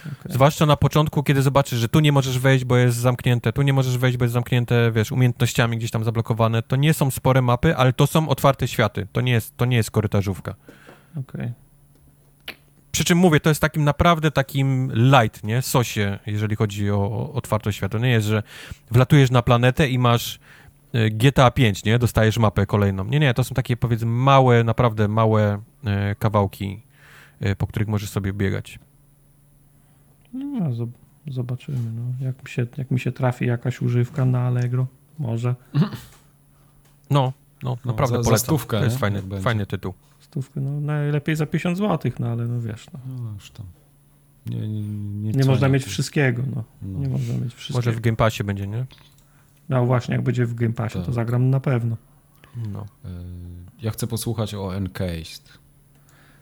[0.00, 0.32] Okej.
[0.34, 3.72] Zwłaszcza na początku, kiedy zobaczysz, że tu nie możesz wejść, bo jest zamknięte, tu nie
[3.72, 6.62] możesz wejść, bo jest zamknięte, wiesz, umiejętnościami gdzieś tam zablokowane.
[6.62, 9.06] To nie są spore mapy, ale to są otwarte światy.
[9.12, 10.54] To nie jest, to nie jest korytarzówka.
[11.16, 11.52] Okej.
[12.92, 15.62] Przy czym mówię, to jest takim naprawdę takim light, nie?
[15.62, 17.98] Sosie, jeżeli chodzi o, o otwartość świata.
[17.98, 18.42] Nie jest, że
[18.90, 20.38] wlatujesz na planetę i masz
[20.92, 21.98] e, GTA 5, nie?
[21.98, 23.04] Dostajesz mapę kolejną.
[23.04, 26.82] Nie, nie, to są takie powiedzmy małe, naprawdę małe e, kawałki,
[27.40, 28.78] e, po których możesz sobie biegać.
[30.32, 30.90] No, zob-
[31.28, 31.78] zobaczymy.
[31.92, 32.26] No.
[32.26, 34.86] Jak, mi się, jak mi się trafi jakaś używka na Allegro,
[35.18, 35.54] może
[37.10, 37.32] No,
[37.62, 38.44] no, naprawdę za- za polecam.
[38.44, 39.00] stówkę, to jest nie?
[39.00, 39.94] fajny, fajny tytuł.
[40.30, 40.60] Stówkę.
[40.60, 43.00] No, najlepiej za 50 zł, no ale no wiesz, no.
[43.22, 43.66] No już tam.
[44.46, 44.82] Nie, nie,
[45.22, 46.42] nie, nie można mieć wszystkiego.
[46.54, 46.64] No.
[46.82, 46.98] No.
[46.98, 47.78] Nie można mieć wszystkiego.
[47.78, 48.86] Może w Game Passie będzie, nie?
[49.68, 51.14] No właśnie, jak będzie w Game Passie, to Tak.
[51.14, 51.96] zagram na pewno.
[52.72, 52.82] No.
[53.04, 53.08] Y,
[53.82, 55.58] Ja chcę posłuchać o Encased.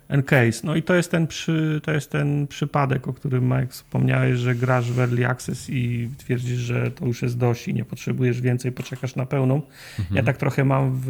[0.09, 0.61] Encase.
[0.65, 4.55] No i to jest ten, przy, to jest ten przypadek, o którym Mike wspomniałeś, że
[4.55, 8.73] grasz w Early Access i twierdzisz, że to już jest dość i nie potrzebujesz więcej,
[8.73, 9.55] poczekasz na pełną.
[9.55, 10.17] Mhm.
[10.17, 11.07] Ja tak trochę mam w,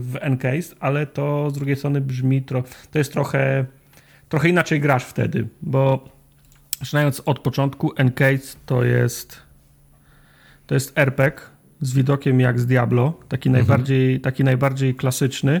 [0.00, 3.66] w Encase, ale to z drugiej strony brzmi, tro, to jest trochę,
[4.28, 6.08] trochę inaczej grasz wtedy, bo
[6.78, 9.46] zaczynając od początku, Encase to jest
[10.66, 11.42] to jest RPG
[11.80, 15.60] z widokiem jak z Diablo, taki, najbardziej, taki najbardziej klasyczny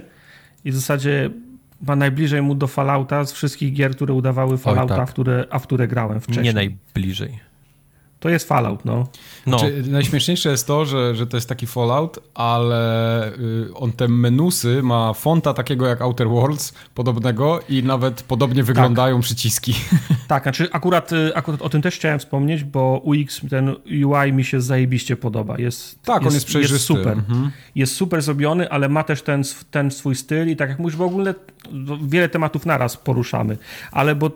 [0.64, 1.30] i w zasadzie
[1.80, 5.08] ma najbliżej mu do Fallouta z wszystkich gier, które udawały Fallouta, tak.
[5.08, 6.44] w które, a w które grałem wcześniej.
[6.44, 7.45] Nie najbliżej.
[8.26, 9.06] To jest Fallout, no.
[9.46, 14.08] No, Czy najśmieszniejsze jest to, że, że to jest taki Fallout, ale y, on te
[14.08, 18.66] menusy ma fonta takiego jak Outer Worlds, podobnego i nawet podobnie Tak.
[18.66, 19.74] wyglądają przyciski.
[20.28, 24.44] Tak, znaczy akurat, y, akurat o tym też chciałem wspomnieć, bo UX, ten UI mi
[24.44, 25.58] się zajebiście podoba.
[25.58, 26.74] Jest, Tak, on jest przejrzysty.
[26.74, 27.12] Jest super.
[27.12, 27.50] Mhm.
[27.74, 31.02] Jest super zrobiony, ale ma też ten, ten swój styl i tak jak mówisz, w
[31.02, 31.34] ogóle
[31.72, 33.58] no, wiele tematów naraz poruszamy,
[33.92, 34.30] ale bo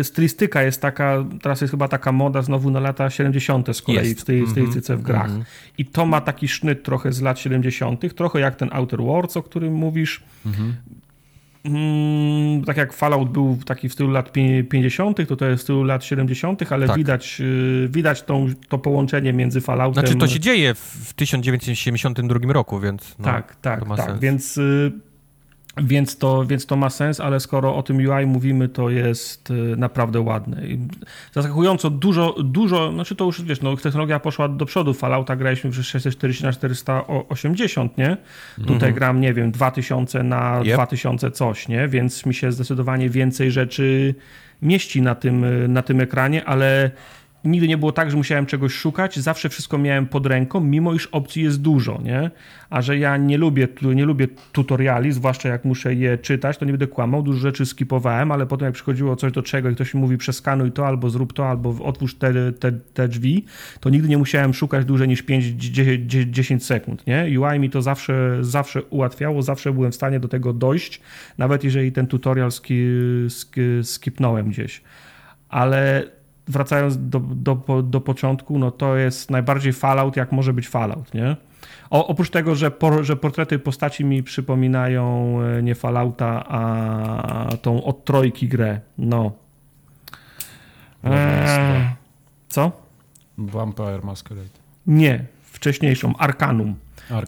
[0.00, 3.35] y, stylistyka jest taka, teraz jest chyba taka moda znowu na lata 70.
[3.74, 4.20] z kolei Jest.
[4.20, 4.50] w tej Mhm.
[4.52, 5.26] stylistyce w grach.
[5.26, 5.44] Mhm.
[5.78, 9.42] I to ma taki sznyt trochę z lat 70., trochę jak ten Outer Worlds, o
[9.42, 10.22] którym mówisz.
[10.46, 10.74] Mhm.
[11.64, 15.64] Mm, tak jak Fallout był taki w stylu lat pi- 50., to to jest w
[15.64, 16.96] stylu lat 70., ale Tak.
[16.96, 20.06] widać, y, widać tą, to połączenie między Falloutem...
[20.06, 24.06] Znaczy to się dzieje w, w 1972 roku, więc no, tak, tak, tak.
[24.06, 24.20] sens.
[24.20, 24.92] Więc, y,
[25.82, 29.54] więc, to, więc to ma sens, ale skoro o tym UI mówimy, to jest y,
[29.76, 30.62] naprawdę ładne.
[31.32, 34.94] Zaskakująco dużo, dużo, znaczy to już wiesz, no, technologia poszła do przodu.
[34.94, 38.16] Fallouta graliśmy przez 640 na 480, nie?
[38.56, 38.94] Tutaj Mhm.
[38.94, 40.74] gram, nie wiem, 2000 na Yep.
[40.74, 41.88] 2000 coś, nie?
[41.88, 44.14] Więc mi się zdecydowanie więcej rzeczy
[44.62, 46.90] mieści na tym, y, na tym ekranie, ale
[47.46, 51.06] nigdy nie było tak, że musiałem czegoś szukać, zawsze wszystko miałem pod ręką, mimo iż
[51.06, 52.30] opcji jest dużo, nie?
[52.70, 56.72] A że ja nie lubię, nie lubię tutoriali, zwłaszcza jak muszę je czytać, to nie
[56.72, 60.00] będę kłamał, dużo rzeczy skipowałem, ale potem jak przychodziło coś do czego i ktoś mi
[60.00, 63.44] mówi przeskanuj to, albo zrób to, albo otwórz te, te, te drzwi,
[63.80, 67.40] to nigdy nie musiałem szukać dłużej niż 5-10 sekund, nie?
[67.40, 71.00] UI mi to zawsze, zawsze ułatwiało, zawsze byłem w stanie do tego dojść,
[71.38, 72.86] nawet jeżeli ten tutorial ski,
[73.28, 74.82] ski, skipnąłem gdzieś.
[75.48, 76.04] Ale
[76.48, 81.36] wracając do, do, do początku, no to jest najbardziej Fallout, jak może być Fallout, nie?
[81.90, 87.84] O, oprócz tego, że, por, że portrety postaci mi przypominają e, nie Fallouta, a tą
[87.84, 88.80] od trojki grę.
[88.98, 89.32] No.
[91.04, 91.90] Eee,
[92.48, 92.72] co?
[93.38, 94.58] Vampire Masquerade.
[94.86, 96.74] Nie, wcześniejszą, Arcanum.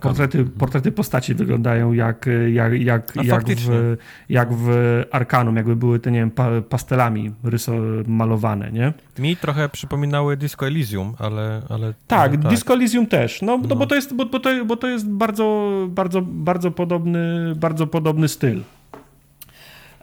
[0.03, 3.97] Portrety, portrety postaci wyglądają jak, jak, jak, jak, w,
[4.29, 4.69] jak w
[5.11, 6.31] Arkanum, jakby były te, nie wiem,
[6.69, 8.93] pastelami ryso- malowane, nie?
[9.19, 11.63] Mi trochę przypominały Disco Elysium, ale...
[11.69, 13.69] ale tak, tak, Disco Elysium też, no, no.
[13.69, 17.87] no bo to jest, bo, bo, to, bo to jest bardzo, bardzo, bardzo podobny, bardzo
[17.87, 18.63] podobny styl.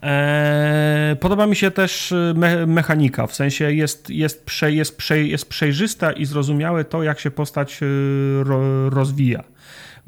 [0.01, 5.49] Eee, podoba mi się też me mechanika, w sensie jest, jest, prze, jest, prze, jest
[5.49, 9.43] przejrzysta i zrozumiałe to, jak się postać y, ro, rozwija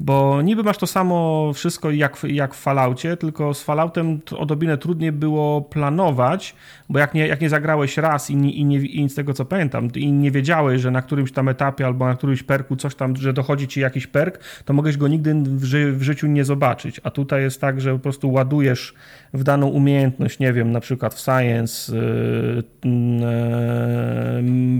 [0.00, 5.12] bo niby masz to samo wszystko jak, jak w Falloutie, tylko z Falloutem odrobinę trudniej
[5.12, 6.54] było planować,
[6.88, 9.88] bo jak nie, jak nie zagrałeś raz i, i, nie, i z tego co pamiętam,
[9.94, 13.32] i nie wiedziałeś, że na którymś tam etapie albo na którymś perku coś tam, że
[13.32, 17.10] dochodzi ci jakiś perk, to mogłeś go nigdy w, ży, w życiu nie zobaczyć, a
[17.10, 18.94] tutaj jest tak, że po prostu ładujesz
[19.34, 22.62] w daną umiejętność, nie wiem, na przykład w science, yy,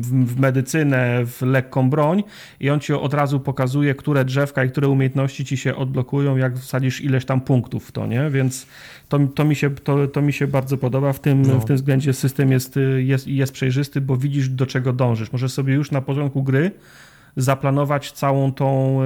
[0.02, 2.22] w, w medycynę, w lekką broń
[2.60, 6.58] i on ci od razu pokazuje, które drzewka i które umiejętności ci się odblokują, jak
[6.58, 8.30] wsadzisz ileś tam punktów w to, nie?
[8.30, 8.66] Więc
[9.08, 11.12] to, to, mi, się, to, to mi się bardzo podoba.
[11.12, 11.60] W tym, no.
[11.60, 15.32] w tym względzie system jest, jest, jest przejrzysty, bo widzisz, do czego dążysz.
[15.32, 16.70] Możesz sobie już na początku gry
[17.36, 19.00] zaplanować całą tą,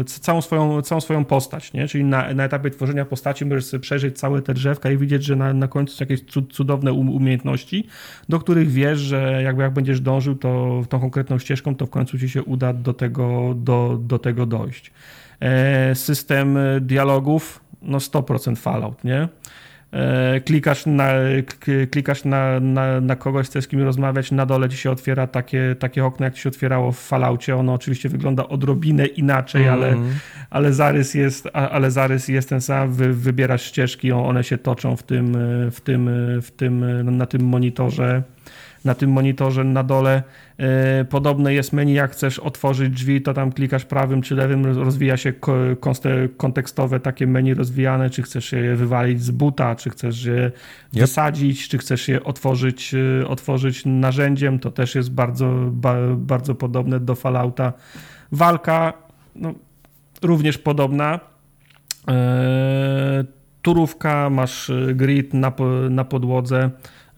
[0.00, 1.88] e, całą swoją, całą swoją postać, nie?
[1.88, 5.36] Czyli na, na etapie tworzenia postaci możesz sobie przejrzeć całe te drzewka i widzieć, że
[5.36, 6.20] na, na końcu są jakieś
[6.52, 7.86] cudowne umiejętności,
[8.28, 12.18] do których wiesz, że jakby jak będziesz dążył to tą konkretną ścieżką, to w końcu
[12.18, 14.92] ci się uda do tego, do, do tego dojść.
[15.40, 19.28] E, system dialogów, no 100% Fallout, nie?
[19.92, 21.12] E, klikasz na,
[21.90, 25.76] klikasz na, na, na kogoś, chcesz z kim rozmawiać, na dole ci się otwiera takie,
[25.78, 27.56] takie okno, jak ci się otwierało w Falloutie.
[27.56, 29.74] Ono oczywiście wygląda odrobinę inaczej, mm.
[29.74, 30.14] ale, mhm.
[30.50, 32.92] ale, zarys jest, ale zarys jest ten sam.
[32.92, 35.36] Wy, wybierasz ścieżki, one się toczą w tym,
[35.70, 36.10] w tym,
[36.42, 38.22] w tym, na tym monitorze
[38.84, 40.22] na tym monitorze na dole.
[40.58, 45.16] E, podobne jest menu, jak chcesz otworzyć drzwi, to tam klikasz prawym czy lewym, rozwija
[45.16, 45.32] się
[46.36, 50.54] kontekstowe takie menu rozwijane, czy chcesz je wywalić z buta, czy chcesz je yep.
[50.92, 55.54] wysadzić, czy chcesz je otworzyć, e, otworzyć narzędziem, to też jest bardzo,
[56.16, 57.72] bardzo podobne do Fallouta.
[58.32, 58.92] Walka
[59.36, 59.54] no,
[60.22, 61.20] również podobna.
[62.08, 63.24] Eee,
[63.62, 65.52] turówka, masz grid na,
[65.90, 66.70] na podłodze.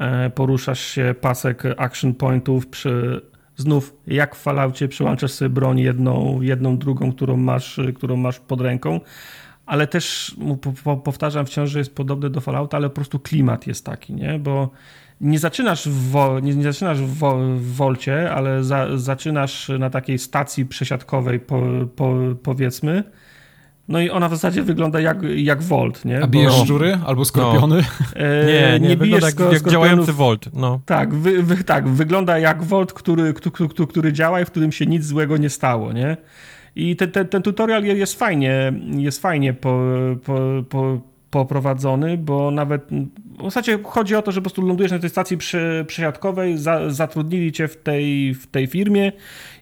[0.04, 3.20] E, poruszasz się, pasek action pointów, przy,
[3.56, 8.60] znów jak w falaucie przyłączasz sobie broń jedną, jedną drugą, którą masz, którą masz pod
[8.60, 9.00] ręką,
[9.66, 10.36] ale też
[11.04, 14.38] powtarzam wciąż, że jest podobny do Fallouta, ale po prostu klimat jest taki, nie?
[14.38, 14.70] Bo
[15.20, 19.90] nie zaczynasz w, wo, nie, nie, zaczynasz w, wo, w Wolcie, ale za, zaczynasz na
[19.90, 21.62] takiej stacji przesiadkowej, po,
[21.96, 23.04] po, powiedzmy,
[23.88, 26.22] no i ona w zasadzie wygląda jak, jak Volt, nie?
[26.22, 26.64] A bijesz Bo...
[26.64, 27.76] szczury albo skorpiony?
[27.76, 27.82] No.
[28.22, 30.48] E, nie, nie, nie wygląda jak, jak działający Volt.
[30.52, 30.80] No.
[30.86, 34.86] Tak, wy, wy, tak, wygląda jak Volt, który, który, który działa i w którym się
[34.86, 36.16] nic złego nie stało, nie?
[36.76, 39.80] I ten, ten, ten tutorial jest fajnie, jest fajnie po,
[40.24, 40.38] po,
[40.68, 41.00] po,
[41.30, 42.88] poprowadzony, bo nawet
[43.38, 46.90] w zasadzie chodzi o to, że po prostu lądujesz na tej stacji przy, przesiadkowej, za,
[46.90, 49.12] zatrudnili cię w tej, w tej firmie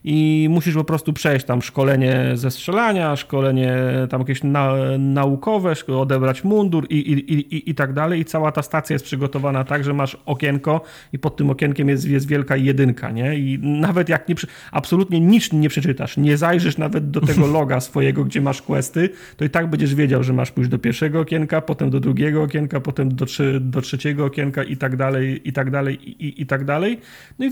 [0.05, 3.77] i musisz po prostu przejść tam szkolenie ze strzelania, szkolenie
[4.11, 8.20] tam jakieś na, naukowe, odebrać mundur i, i, i, i tak dalej.
[8.20, 10.81] I cała ta stacja jest przygotowana tak, że masz okienko
[11.12, 13.39] i pod tym okienkiem jest, jest wielka jedynka, nie?
[13.39, 14.35] I nawet jak nie,
[14.73, 19.44] absolutnie nic nie przeczytasz, nie zajrzysz nawet do tego loga swojego, gdzie masz questy, to
[19.44, 23.15] i tak będziesz wiedział, że masz pójść do pierwszego okienka, potem do drugiego okienka, potem
[23.15, 27.01] do, trzy, do trzeciego okienka i tak dalej, i tak dalej, i, i, tak dalej.
[27.39, 27.51] No i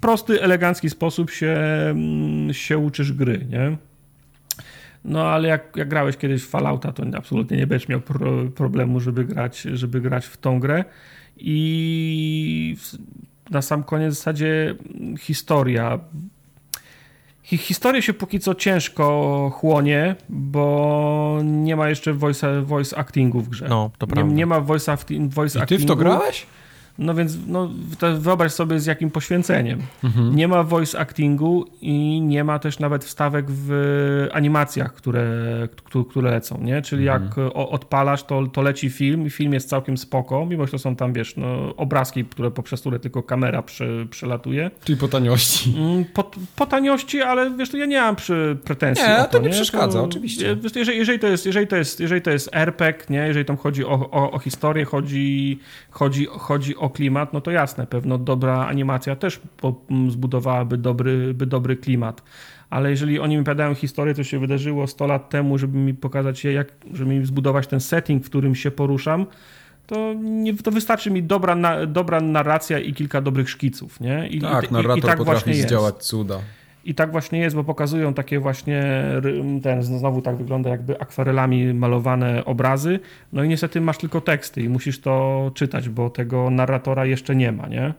[0.00, 1.56] prosty, elegancki sposób się,
[1.90, 3.76] mm, się uczysz gry, nie?
[5.04, 9.00] No ale jak, jak grałeś kiedyś w Fallouta, to absolutnie nie będziesz miał pro, problemu,
[9.00, 10.84] żeby grać, żeby grać w tą grę.
[11.36, 12.76] I
[13.50, 14.74] na sam koniec w zasadzie
[15.18, 15.98] historia.
[17.46, 23.66] Historia się póki co ciężko chłonie, bo nie ma jeszcze voice, voice actingu w grze.
[23.68, 24.30] No, to prawda.
[24.30, 24.96] Nie, nie ma voice,
[25.28, 26.46] voice I ty w to grałeś?
[26.98, 27.70] No więc no,
[28.18, 29.80] wyobraź sobie z jakim poświęceniem.
[30.04, 30.36] Mhm.
[30.36, 35.24] Nie ma voice actingu i nie ma też nawet wstawek w animacjach, które,
[36.10, 36.82] które lecą, nie?
[36.82, 37.22] Czyli mhm.
[37.22, 40.96] jak odpalasz, to, to leci film i film jest całkiem spoko, mimo że to są
[40.96, 44.70] tam, wiesz, no, obrazki, które poprzez które tylko kamera prze, przelatuje.
[44.84, 45.74] Czyli po taniości.
[45.78, 49.38] Mm, po, po taniości, ale wiesz, to ja nie mam przy pretensji nie, to, to
[49.38, 50.56] nie przeszkadza, to, oczywiście.
[50.56, 53.18] Wiesz, jeżeli, jeżeli, to jest, jeżeli, to jest, jeżeli to jest RPG, nie?
[53.18, 55.58] Jeżeli tam chodzi o, o, o historię, chodzi,
[55.90, 59.40] chodzi, chodzi o o klimat, no to jasne, pewno dobra animacja też
[60.08, 62.22] zbudowałaby dobry, by dobry klimat.
[62.70, 66.44] Ale jeżeli oni mi opowiadają historię, co się wydarzyło 100 lat temu, żeby mi pokazać,
[66.44, 69.26] jak, żeby mi zbudować ten setting, w którym się poruszam,
[69.86, 74.28] to, nie, to wystarczy mi dobra, na, dobra narracja i kilka dobrych szkiców, nie?
[74.28, 76.40] I, tak, i, narrator i, i tak potrafi zdziałać cuda.
[76.86, 79.04] I tak właśnie jest, bo pokazują takie właśnie,
[79.62, 83.00] ten znowu tak wygląda jakby akwarelami malowane obrazy,
[83.32, 87.52] no i niestety masz tylko teksty i musisz to czytać, bo tego narratora jeszcze nie
[87.52, 87.94] ma, nie?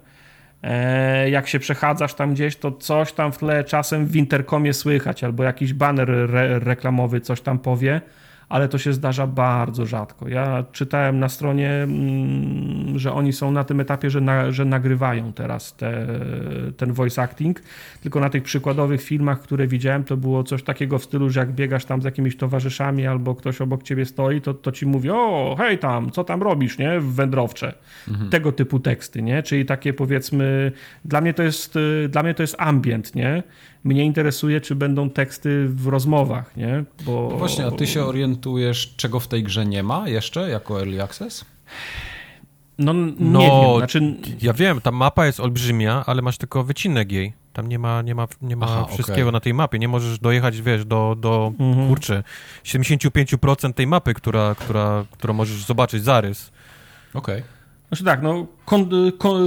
[0.64, 5.24] E, jak się przechadzasz tam gdzieś, to coś tam w tle czasem w interkomie słychać,
[5.24, 8.02] albo jakiś baner re reklamowy coś tam powie,
[8.50, 10.28] ale to się zdarza bardzo rzadko.
[10.28, 15.34] Ja czytałem na stronie, mm, że oni są na tym etapie, że, na, że nagrywają
[15.34, 16.08] teraz te,
[16.78, 17.62] ten voice acting,
[18.02, 21.52] tylko na tych przykładowych filmach, które widziałem, to było coś takiego w stylu, że jak
[21.52, 25.56] biegasz tam z jakimiś towarzyszami albo ktoś obok ciebie stoi, to, to ci mówi, o
[25.60, 27.74] hej tam, co tam robisz, nie, w wędrowcze.
[28.08, 28.30] Mhm.
[28.30, 30.72] Tego typu teksty, nie, czyli takie powiedzmy,
[31.06, 31.78] dla mnie to jest,
[32.10, 33.44] dla mnie to jest ambient, nie,
[33.88, 36.84] mnie interesuje, czy będą teksty w rozmowach, nie?
[37.06, 37.28] Bo...
[37.32, 41.04] No właśnie, a ty się orientujesz, czego w tej grze nie ma jeszcze jako Early
[41.04, 41.46] Access?
[42.80, 43.78] No, no nie wiem.
[43.78, 44.16] Znaczy...
[44.42, 47.34] Ja wiem, ta mapa jest olbrzymia, ale masz tylko wycinek jej.
[47.54, 49.32] Tam nie ma, nie ma, nie ma Aha, wszystkiego okay.
[49.32, 49.80] na tej mapie.
[49.80, 51.88] Nie możesz dojechać, wiesz, do, do mhm.
[51.88, 52.24] kurczę,
[52.64, 56.52] 75% tej mapy, która, która, którą możesz zobaczyć, zarys.
[57.14, 57.36] Okej.
[57.36, 57.57] Okay.
[57.90, 58.48] Znaczy tak, no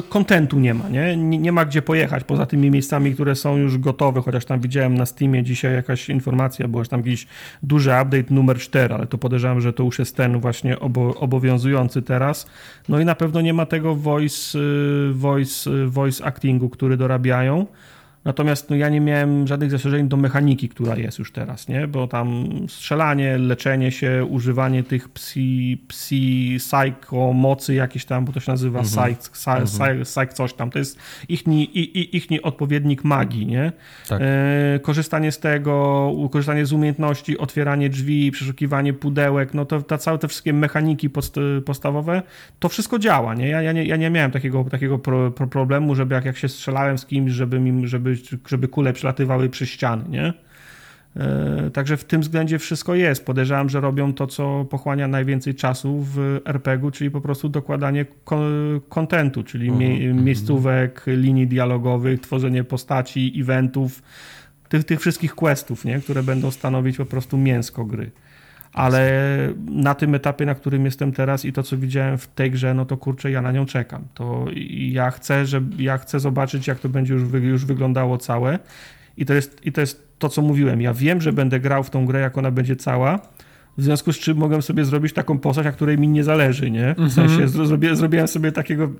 [0.09, 1.17] kontentu nie ma, nie?
[1.17, 1.39] nie?
[1.39, 1.53] nie?
[1.53, 5.43] ma gdzie pojechać poza tymi miejscami, które są już gotowe, chociaż tam widziałem na Steamie
[5.43, 7.27] dzisiaj jakaś informacja, bo tam jakiś
[7.63, 12.03] duży update numer 4, ale to podejrzewam, że to już jest ten właśnie obo obowiązujący
[12.03, 12.47] teraz.
[12.89, 17.67] No i na pewno nie ma tego voice, y, voice, y, voice actingu, który dorabiają.
[18.25, 21.89] Natomiast no, ja nie miałem żadnych zastrzeżeń do mechaniki, która jest już teraz, nie?
[21.89, 28.41] Bo tam strzelanie, leczenie się, używanie tych psi, psi psycho mocy jakieś tam, bo to
[28.41, 29.15] się nazywa mhm.
[29.15, 30.05] psych, psych, mhm.
[30.05, 30.71] psych coś tam.
[30.71, 30.99] To jest
[31.29, 33.73] ich, ich, ich odpowiednik magii, nie?
[34.09, 34.23] Tak.
[34.23, 40.19] E, korzystanie z tego, korzystanie z umiejętności, otwieranie drzwi, przeszukiwanie pudełek, no to ta, całe
[40.19, 42.23] te wszystkie mechaniki podst podstawowe,
[42.59, 43.49] to wszystko działa, nie?
[43.49, 46.49] Ja, ja, nie, ja nie miałem takiego, takiego pro, pro problemu, żeby jak, jak się
[46.49, 50.33] strzelałem z kimś, żeby mi, żeby żeby, żeby kule przelatywały przez ściany, nie?
[51.17, 53.27] E, także w tym względzie wszystko jest.
[53.27, 58.07] Podejrzewam, że robią to, co pochłania najwięcej czasu w RPG-u, czyli po prostu dokładanie
[58.89, 59.77] kontentu, czyli -huh.
[59.77, 64.03] mie miejscówek, linii dialogowych, tworzenie postaci, eventów,
[64.69, 66.01] tych, tych wszystkich questów, nie?
[66.01, 68.11] które będą stanowić po prostu mięsko gry.
[68.73, 69.13] Ale
[69.67, 72.85] na tym etapie, na którym jestem teraz i to, co widziałem w tej grze, no
[72.85, 74.05] to kurczę, ja na nią czekam.
[74.15, 74.47] To
[74.91, 78.59] ja chcę, że ja chcę zobaczyć, jak to będzie już, już wyglądało całe.
[79.17, 80.81] I to, jest, I to jest to, co mówiłem.
[80.81, 83.19] Ja wiem, że będę grał w tą grę, jak ona będzie cała,
[83.79, 86.95] w związku z czym mogę sobie zrobić taką postać, a której mi nie zależy, nie?
[86.95, 87.15] W mm -hmm.
[87.15, 88.91] sensie zrobiłem, zrobiłem sobie takiego,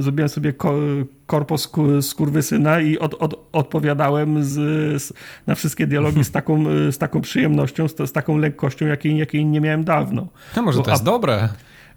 [0.00, 0.74] zrobiłem sobie ko,
[1.26, 1.56] korpo
[2.02, 4.52] skurwysyna i od, od, odpowiadałem z,
[5.02, 5.12] z,
[5.46, 9.60] na wszystkie dialogi z taką, z taką przyjemnością, z, z taką lekkością, jakiej, jakiej nie
[9.60, 10.26] miałem dawno.
[10.54, 11.48] To może Bo, to jest a, dobre.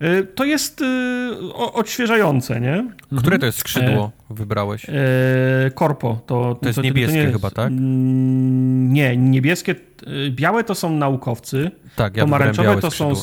[0.03, 2.91] Y, to jest y, odświeżające, nie?
[3.17, 4.85] Które to jest skrzydło e, wybrałeś?
[4.89, 4.93] E,
[5.73, 6.21] korpo.
[6.25, 7.67] To, to jest to, niebieskie to, to chyba, tak?
[7.67, 9.75] Mm, nie, niebieskie.
[10.07, 11.71] Y, białe to są naukowcy.
[11.95, 13.13] Tak, ja Pomarańczowe to są,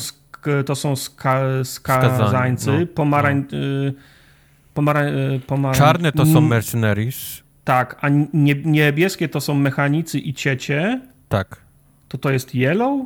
[0.65, 2.71] to są ska, skazańcy.
[2.79, 3.45] No, Pomarań...
[3.51, 3.91] No.
[4.73, 5.13] Pomarań,
[5.47, 5.77] pomarań...
[5.77, 7.43] Czarne to są mercenaries.
[7.63, 11.01] Tak, a nie, niebieskie to są mechanicy i ciecie.
[11.29, 11.57] Tak.
[12.07, 13.05] To to jest yellow?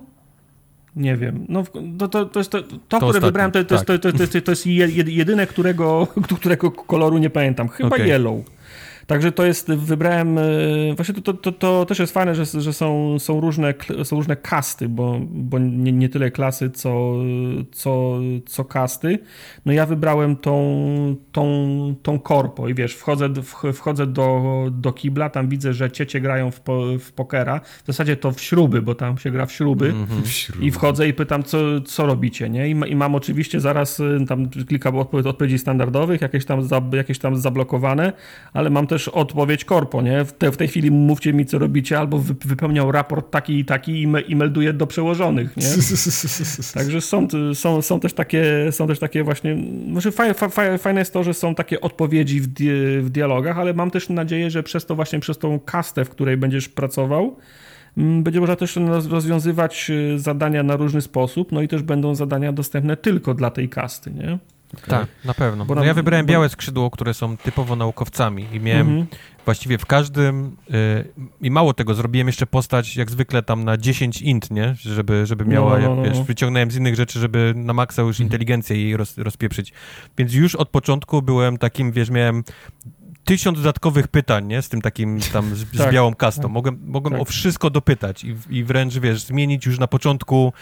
[0.95, 1.45] Nie wiem.
[1.49, 1.63] No,
[1.99, 3.89] to, to, to jest to, to, to które wybrałem, to, to, tak.
[3.89, 4.65] jest, to, to, to, to jest
[5.07, 6.07] jedyne, którego,
[6.39, 7.69] którego koloru nie pamiętam.
[7.69, 8.07] Chyba okay.
[8.07, 8.45] yellow.
[9.11, 10.41] Także to jest, wybrałem, e,
[10.95, 13.73] właśnie to, to, to, też jest fajne, że, że są, są, różne,
[14.03, 17.13] są różne kasty, bo, bo nie, nie tyle klasy, co,
[17.71, 19.19] co, co kasty.
[19.65, 23.29] No ja wybrałem tą, tą, tą korpo i wiesz, wchodzę,
[23.73, 28.15] wchodzę do, do kibla, tam widzę, że ciecie grają w, po, w pokera, w zasadzie
[28.15, 30.63] to w śruby, bo tam się gra w śruby mm -hmm.
[30.63, 32.69] i wchodzę i pytam, co, co robicie, nie?
[32.69, 37.38] I, I, mam oczywiście zaraz, y, tam klikam odpowiedzi standardowych, jakieś tam, za, jakieś tam
[37.38, 38.13] zablokowane,
[38.53, 40.26] ale mam też też odpowiedź korpo, nie?
[40.26, 43.65] W, te, w tej chwili mówcie mi, co robicie, albo wy, wypełniał raport taki i
[43.65, 45.68] taki i, me, i melduje do przełożonych, nie?
[46.73, 49.57] Także są, są, są, też takie, są też takie właśnie,
[49.91, 52.69] znaczy fajne, fajne jest to, że są takie odpowiedzi w, di,
[53.02, 56.38] w dialogach, ale mam też nadzieję, że przez to właśnie, przez tą kastę, w której
[56.38, 57.36] będziesz pracował,
[57.98, 58.76] mm, będzie można też
[59.10, 63.69] rozwiązywać y, zadania na różny sposób, no i też będą zadania dostępne tylko dla tej
[63.69, 64.38] kasty, nie?
[64.88, 65.65] Tak, na pewno.
[65.65, 69.07] Bo no ja wybrałem białe skrzydło, które są typowo naukowcami i miałem mhm.
[69.45, 71.07] właściwie w każdym y,
[71.41, 74.76] i mało tego, zrobiłem jeszcze postać jak zwykle tam na 10 int, nie?
[74.80, 76.03] Żeby, żeby miała, no, no, no.
[76.03, 76.23] wiesz, no.
[76.23, 78.26] wyciągnąłem z innych rzeczy, żeby na maksa już mhm.
[78.26, 79.73] inteligencję jej roz, rozpieprzyć.
[80.18, 82.43] Więc już od początku byłem takim, wiesz, miałem
[83.26, 84.61] tysiąc dodatkowych pytań, nie?
[84.61, 86.41] Z tym takim tam, z, tak, z białą kastą.
[86.41, 87.22] Tak, mogłem, mogłem tak.
[87.22, 90.53] o wszystko dopytać i, i wręcz, wiesz, zmienić już na początku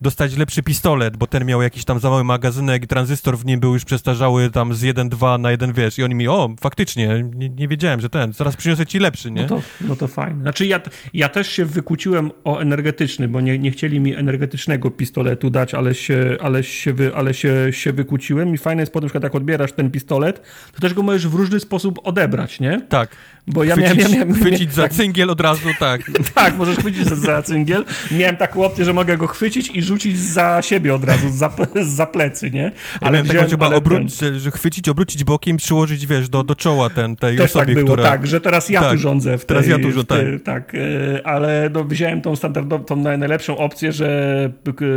[0.00, 3.60] dostać lepszy pistolet, bo ten miał jakiś tam za mały magazynek i tranzystor w nim
[3.60, 7.48] był już przestarzały tam z 1.2 na 1, wiesz, i oni mi, o, faktycznie, nie,
[7.48, 9.42] nie, wiedziałem, że ten, zaraz przyniosę ci lepszy, nie?
[9.42, 10.42] No to, no to fajnie.
[10.42, 10.80] Znaczy ja,
[11.14, 15.94] ja też się wykłóciłem o energetyczny, bo nie, nie chcieli mi energetycznego pistoletu dać, ale
[15.94, 19.72] się, ale się, wy, ale się, się wykłóciłem i fajne jest potem, że jak odbierasz
[19.72, 20.42] ten pistolet,
[20.74, 22.80] to też go możesz w różny sposób odebrać, nie?
[22.88, 23.16] Tak.
[23.46, 26.00] Bo ja chwycić, miałem, ja miałem, chwycić za tak, cyngiel od razu, tak.
[26.34, 27.84] tak, możesz chwycić za cyngiel.
[28.10, 31.50] Miałem taką opcję, że mogę go chwycić i rzucić za siebie od razu, za,
[31.98, 32.72] za plecy, nie?
[33.00, 34.38] Ale wziąłem, chyba obrócić, ten...
[34.38, 37.86] że chwycić, obrócić bokiem, przyłożyć, wiesz, do, do czoła ten, tej Też osobie, tak było,
[37.86, 38.02] która...
[38.02, 39.38] tak, że teraz ja tak, tu rządzę.
[39.38, 40.44] W tej, teraz ja tu rządzę, tak.
[40.44, 40.74] tak.
[40.74, 44.50] E, ale no, wziąłem tą standardową, tą najlepszą opcję, że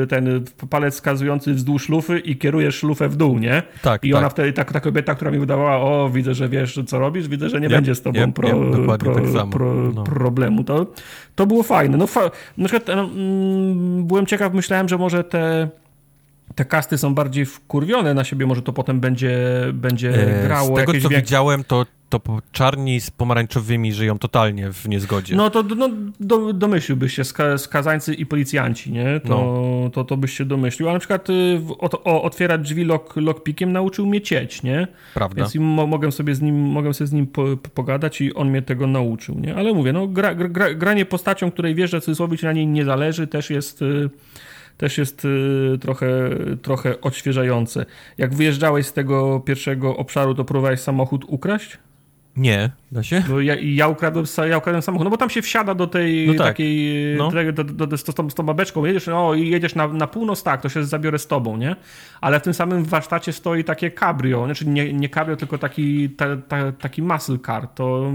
[0.10, 3.64] ten palec wskazujący wzdłuż lufy i kierujesz lufę w dół, nie?
[3.82, 4.32] Tak, I ona tak.
[4.32, 7.62] wtedy, ta, ta kobieta, która mi udawała, o, widzę, że wiesz, co robisz, widzę, że
[7.62, 8.58] nie yep, będzie z tobą yep, pro, yep,
[9.00, 10.04] pro, tak pro, no.
[10.04, 10.64] problemu.
[10.64, 10.86] To,
[11.36, 11.98] to było fajne.
[11.98, 13.10] No, fa na przykład no,
[14.04, 15.70] byłem ciekaw, myślałem, że może te
[16.56, 19.38] te kasty są bardziej wkurwione na siebie, może to potem będzie,
[19.74, 20.76] będzie e, grało.
[20.76, 21.86] Z tego, co widziałem, to,
[22.20, 25.36] to czarni z pomarańczowymi żyją totalnie w niezgodzie.
[25.36, 25.90] No to no,
[26.20, 27.24] do, domyśliłbyś się,
[27.58, 29.20] skazańcy i policjanci, nie?
[29.20, 29.30] To,
[29.84, 29.90] no.
[29.90, 30.90] to, to byś się domyślił.
[30.90, 34.88] A na przykład y, o, o, otwierać drzwi lock, lockpickiem nauczył mnie cieć, nie?
[35.14, 35.42] Prawda.
[35.42, 38.62] Więc mo, mogłem sobie z nim, mogłem sobie z nim po, pogadać i on mnie
[38.62, 39.56] tego nauczył, nie?
[39.56, 43.28] Ale mówię, no gra, gra, granie postacią, której wiesz, że cudzysłowie na niej nie zależy,
[43.28, 43.82] też jest...
[43.82, 44.10] Y,
[44.78, 46.30] też jest y, trochę,
[46.62, 47.86] trochę odświeżające.
[48.18, 51.78] Jak wyjeżdżałeś z tego pierwszego obszaru, to próbowałeś samochód ukraść?
[52.38, 53.24] Nie, da się?
[53.30, 56.34] Bo ja, ja, ukradłem, ja ukradłem samochód, no bo tam się wsiada do tej no
[56.34, 56.48] tak.
[56.48, 57.32] takiej, no.
[57.54, 60.44] do, do, do, z, tą, z tą babeczką, jedziesz, no i jedziesz na, na północ,
[60.44, 61.76] tak, to się zabiorę z tobą, nie?
[62.22, 66.26] Ale w tym samym warsztacie stoi takie cabrio, znaczy nie, nie cabrio, tylko taki, ta,
[66.48, 67.68] ta, taki muscle car.
[67.68, 68.12] To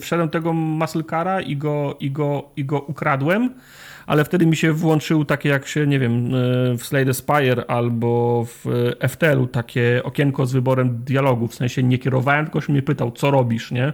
[0.00, 3.54] wszedłem tego muscle cara i go, i go, i go ukradłem,
[4.10, 8.44] ale wtedy mi się włączył takie jak się, nie wiem, e, w Slade Spire albo
[8.44, 8.64] w
[9.08, 13.30] FTL-u takie okienko z wyborem dialogu, w sensie nie kierowałem, tylko się mnie pytał, co
[13.30, 13.92] robisz, nie?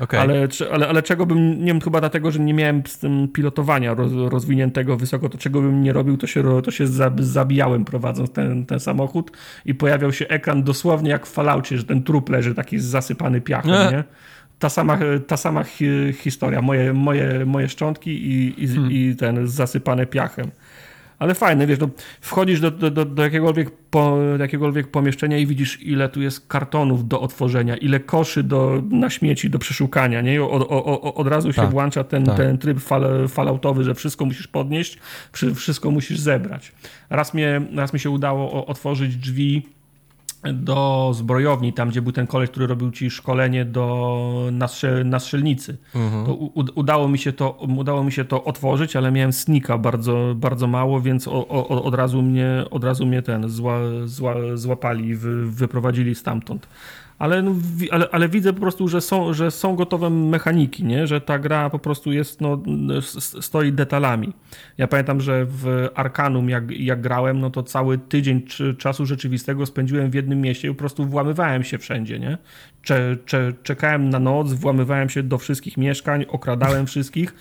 [0.00, 0.20] Okay.
[0.20, 3.94] Ale, ale, ale czego bym, nie wiem, chyba dlatego, że nie miałem z tym pilotowania
[3.94, 6.86] roz, rozwiniętego wysoko, to czego bym nie robił, to się, to się
[7.18, 9.30] zabijałem prowadząc ten, ten samochód
[9.64, 13.92] i pojawiał się ekran dosłownie jak w Falloutie, że ten trup leży taki zasypany piachem,
[13.92, 14.04] nie?
[14.62, 15.64] Ta sama, ta sama
[16.22, 18.92] historia, moje, moje, moje szczątki i, i, hmm.
[18.92, 20.50] i ten zasypane piachem.
[21.18, 21.88] Ale fajne, wiesz, no,
[22.20, 27.08] wchodzisz do, do, do, jakiegokolwiek, po, do jakiegokolwiek pomieszczenia i widzisz, ile tu jest kartonów
[27.08, 30.44] do otworzenia, ile koszy do, na śmieci do przeszukania, nie?
[30.44, 32.36] Od, od, od razu się tak, włącza ten, tak.
[32.36, 34.98] ten tryb fal, falautowy, że wszystko musisz podnieść,
[35.54, 36.72] wszystko musisz zebrać.
[37.10, 39.62] Raz, mnie, raz mi się udało otworzyć drzwi
[40.52, 45.20] do zbrojowni, tam gdzie był ten koleś, który robił ci szkolenie do, na, strzel, na
[45.20, 45.76] strzelnicy.
[45.94, 46.26] Mhm.
[46.26, 50.34] To u, udało, mi się to, udało mi się to otworzyć, ale miałem snika bardzo,
[50.36, 55.14] bardzo mało, więc o, o, od, razu mnie, od razu mnie ten zła, zła, złapali,
[55.14, 56.68] wy, wyprowadzili stamtąd
[57.22, 57.54] ale, no,
[57.90, 61.06] ale, ale, widzę po prostu, że są, że są gotowe mechaniki, nie?
[61.06, 62.62] że ta gra po prostu jest, no,
[63.40, 64.32] stoi detalami.
[64.78, 68.42] Ja pamiętam, że w Arkanum jak, jak grałem, no to cały tydzień
[68.78, 72.38] czasu rzeczywistego spędziłem w jednym mieście i po prostu włamywałem się wszędzie, nie?
[72.82, 77.34] Cze, cze, czekałem na noc, włamywałem się do wszystkich mieszkań, okradałem wszystkich.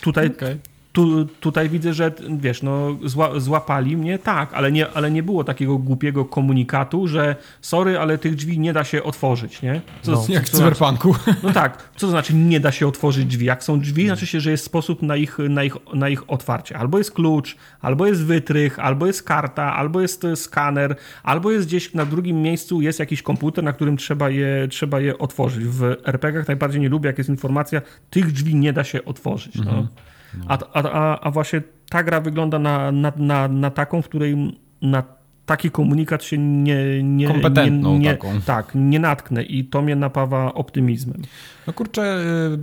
[0.00, 0.58] Tutaj, okay
[0.92, 5.44] tu, tutaj widzę, że wiesz, no zła, złapali mnie, tak, ale nie, ale nie było
[5.44, 9.80] takiego głupiego komunikatu, że sorry, ale tych drzwi nie da się otworzyć, nie?
[10.02, 11.14] Co, no, jak w cyberpunku.
[11.14, 13.46] Znaczy, no tak, co to znaczy nie da się otworzyć drzwi?
[13.46, 16.78] Jak są drzwi, znaczy się, że jest sposób na ich, na ich, na ich otwarcie.
[16.78, 21.94] Albo jest klucz, albo jest wytrych, albo jest karta, albo jest skaner, albo jest gdzieś
[21.94, 25.64] na drugim miejscu jest jakiś komputer, na którym trzeba je, trzeba je otworzyć.
[25.64, 29.54] W RPGach najbardziej nie lubię, jak jest informacja, tych drzwi nie da się otworzyć.
[29.54, 29.62] No.
[29.62, 29.80] Mhm.
[29.80, 30.09] No.
[30.48, 35.02] A, a, a właśnie ta gra wygląda na, na, na, na taką, w której na
[35.46, 38.40] taki komunikat się nie, nie, Kompetentną nie, nie, taką.
[38.40, 41.22] Tak, nie natknę i to mnie napawa optymizmem.
[41.70, 42.18] No kurczę,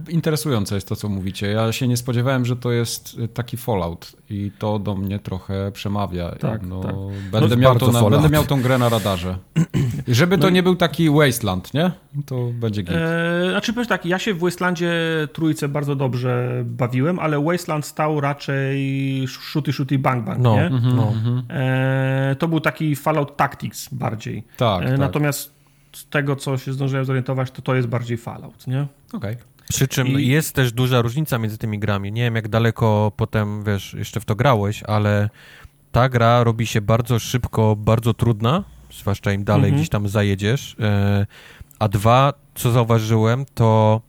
[0.07, 1.47] y, interesujące jest to, co mówicie.
[1.47, 5.71] Ja się nie spodziewałem, że to jest y, taki Fallout i to do mnie trochę
[5.71, 6.31] przemawia.
[6.31, 6.95] Tak, no, tak.
[7.31, 9.38] Będę, no miał to na, będę miał tą grę na radarze.
[10.07, 11.91] I żeby to no nie był taki Wasteland, nie?
[12.25, 12.95] To będzie git.
[12.95, 14.93] Eee, znaczy powiem tak, ja się w Wastelandzie
[15.34, 20.65] trójce bardzo dobrze bawiłem, ale Wasteland stał raczej shooty, shooty, bang, bang, no, nie?
[20.65, 21.13] Mm -hmm, no.
[21.49, 24.43] Eee, to był taki Fallout Tactics bardziej.
[24.57, 24.99] Tak, E, tak.
[24.99, 25.56] Natomiast
[25.93, 28.88] z tego, co się zdążyłem zorientować, to to jest bardziej Fallout, nie?
[29.14, 29.35] Okej.
[29.69, 32.11] Przy czym I- jest też duża różnica między tymi grami.
[32.11, 35.30] Nie wiem, jak daleko potem, wiesz, jeszcze w to grałeś, ale
[35.91, 39.76] ta gra robi się bardzo szybko, bardzo trudna, zwłaszcza im dalej Mhm.
[39.76, 40.76] gdzieś tam zajedziesz.
[40.80, 41.26] E,
[41.80, 44.01] A dwa, co zauważyłem, to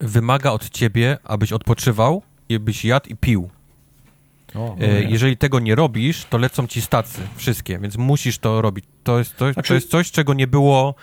[0.00, 3.50] wymaga od ciebie, abyś odpoczywał i byś jadł i pił.
[4.54, 5.10] O, E, nie.
[5.10, 8.84] Jeżeli tego nie robisz, to lecą ci stacy, wszystkie, więc musisz to robić.
[9.04, 10.94] To jest, to, Znaczy- to jest coś, czego nie było e,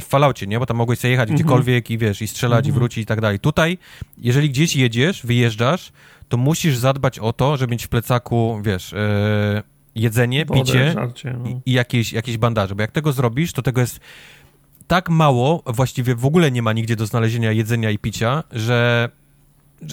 [0.00, 0.58] w Falloutie, nie?
[0.58, 1.36] Bo tam mogłeś sobie jechać Mhm.
[1.36, 2.74] gdziekolwiek i wiesz, i strzelać, i Mhm.
[2.80, 3.38] wrócić i tak dalej.
[3.38, 3.78] Tutaj,
[4.18, 5.92] jeżeli gdzieś jedziesz, wyjeżdżasz,
[6.28, 9.62] to musisz zadbać o to, żeby mieć w plecaku, wiesz, e,
[9.94, 11.48] jedzenie, Wodę, picie żarcie, no.
[11.50, 14.00] i, i jakieś, jakieś bandaże, bo jak tego zrobisz, to tego jest
[14.86, 19.08] tak mało, właściwie w ogóle nie ma nigdzie do znalezienia jedzenia i picia, że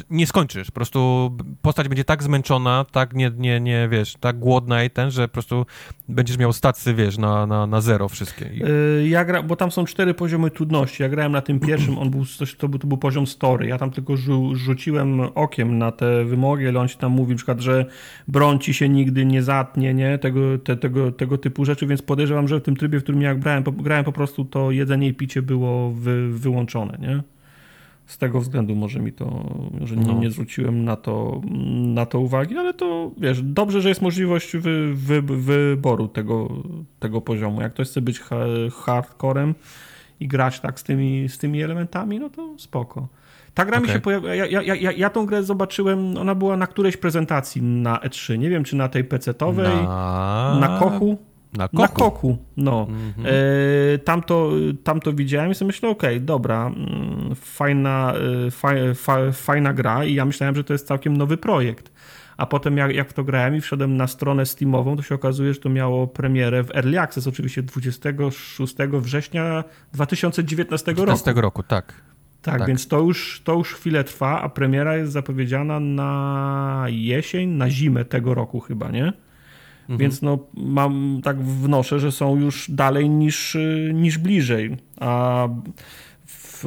[0.09, 0.67] nie skończysz.
[0.67, 1.31] Po prostu
[1.61, 5.33] postać będzie tak zmęczona, tak nie, nie, nie wiesz, tak głodna i ten, że po
[5.33, 5.65] prostu
[6.09, 8.45] będziesz miał stacy, wiesz, na, na, na zero wszystkie.
[8.45, 11.03] Y, Ja gra, bo tam są cztery poziomy trudności.
[11.03, 12.23] Ja grałem na tym pierwszym, on był,
[12.57, 13.67] to, był, to był poziom story.
[13.67, 17.37] Ja tam tylko rzu, rzuciłem okiem na te wymogi, ale on ci tam mówi na
[17.37, 17.85] przykład, że
[18.27, 20.17] broń ci się nigdy nie zatnie, nie?
[20.17, 23.35] Tego, te, tego, tego typu rzeczy, więc podejrzewam, że w tym trybie, w którym ja
[23.35, 27.36] grałem, po, grałem po prostu to jedzenie i picie było wy, wyłączone, nie?
[28.07, 29.43] Z tego względu może mi to,
[29.83, 30.13] że nie, No.
[30.19, 31.41] nie zwróciłem na to,
[31.77, 36.47] na to uwagi, ale to wiesz, dobrze, że jest możliwość wy, wy, wyboru tego,
[36.99, 37.61] tego poziomu.
[37.61, 38.35] Jak ktoś chce być ha,
[38.85, 39.55] hardcorem
[40.19, 43.07] i grać tak z tymi, z tymi elementami, no to spoko.
[43.53, 43.95] Ta gra mi Okej.
[43.95, 44.35] się pojawiła.
[44.35, 48.37] Ja, ja, ja, ja tą grę zobaczyłem, ona była na którejś prezentacji na E3.
[48.37, 51.17] Nie wiem, czy na tej PC-towej, na, na, Kochu.
[51.53, 52.11] Na Na kochu.
[52.11, 52.87] Koku, no.
[52.89, 53.27] Mhm.
[53.93, 54.51] E, tam, to,
[54.83, 58.13] tam to widziałem i sobie myślę, okej, dobra, mm, fajna,
[58.47, 61.91] e, fa, fa, fajna gra i ja myślałem, że to jest całkiem nowy projekt.
[62.37, 65.53] A potem jak, jak w to grałem i wszedłem na stronę Steamową, to się okazuje,
[65.53, 69.63] że to miało premierę w Early Access, oczywiście 26 września
[69.93, 71.01] 2019 roku.
[71.01, 71.93] 15 roku, tak.
[72.41, 72.67] Tak, tak.
[72.67, 78.05] więc to już, to już chwilę trwa, a premiera jest zapowiedziana na jesień, na zimę
[78.05, 79.13] tego roku chyba, nie?
[79.89, 79.97] Mhm.
[79.99, 84.77] Więc no mam, tak wnoszę, że są już dalej niż, y, niż bliżej.
[84.99, 85.47] A
[86.25, 86.65] w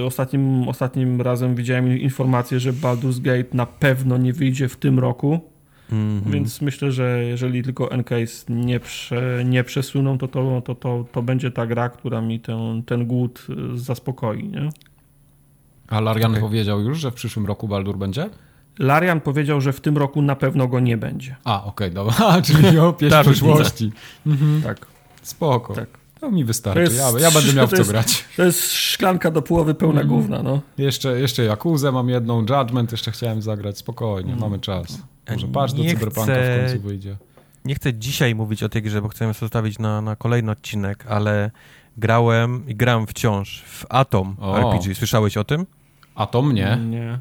[0.00, 4.98] y, ostatnim, ostatnim razem widziałem informację, że Baldur's Gate na pewno nie wyjdzie w tym
[4.98, 5.40] roku,
[5.92, 6.32] Mhm.
[6.32, 11.22] więc myślę, że jeżeli tylko Encase nie, prze, nie przesuną, to to, to, to to
[11.22, 14.68] będzie ta gra, która mi ten, ten głód y, zaspokoi, nie?
[15.88, 16.42] A Larian Okej.
[16.42, 18.30] powiedział już, że w przyszłym roku Baldur będzie?
[18.78, 21.36] Larian powiedział, że w tym roku na pewno go nie będzie.
[21.44, 22.14] A, okej, dobra.
[22.28, 23.92] A, czyli o pieśń przyszłości.
[24.64, 24.86] Tak.
[25.22, 25.74] Spoko.
[25.74, 25.86] Tak.
[26.20, 26.84] To mi wystarczy.
[26.84, 28.24] To jest- ja, ja będę miał w co jest- grać.
[28.36, 30.08] To jest szklanka do połowy pełna Mhm.
[30.20, 30.60] gówna, no.
[30.78, 33.78] Jeszcze, jeszcze Jakuzę mam jedną, Judgment jeszcze chciałem zagrać.
[33.78, 34.40] Spokojnie, Mm.
[34.40, 34.98] mamy czas.
[35.30, 37.16] Może Nie patrz do Cyberpunka chcę- w końcu wyjdzie.
[37.64, 41.50] Nie chcę dzisiaj mówić o tej grze, bo chcemy zostawić na, na kolejny odcinek, ale
[41.96, 44.56] grałem i gram wciąż w Atom O.
[44.58, 44.94] RPG.
[44.94, 45.66] Słyszałeś o tym?
[46.14, 46.78] A to mnie.
[46.80, 46.86] Nie.
[46.98, 47.18] nie.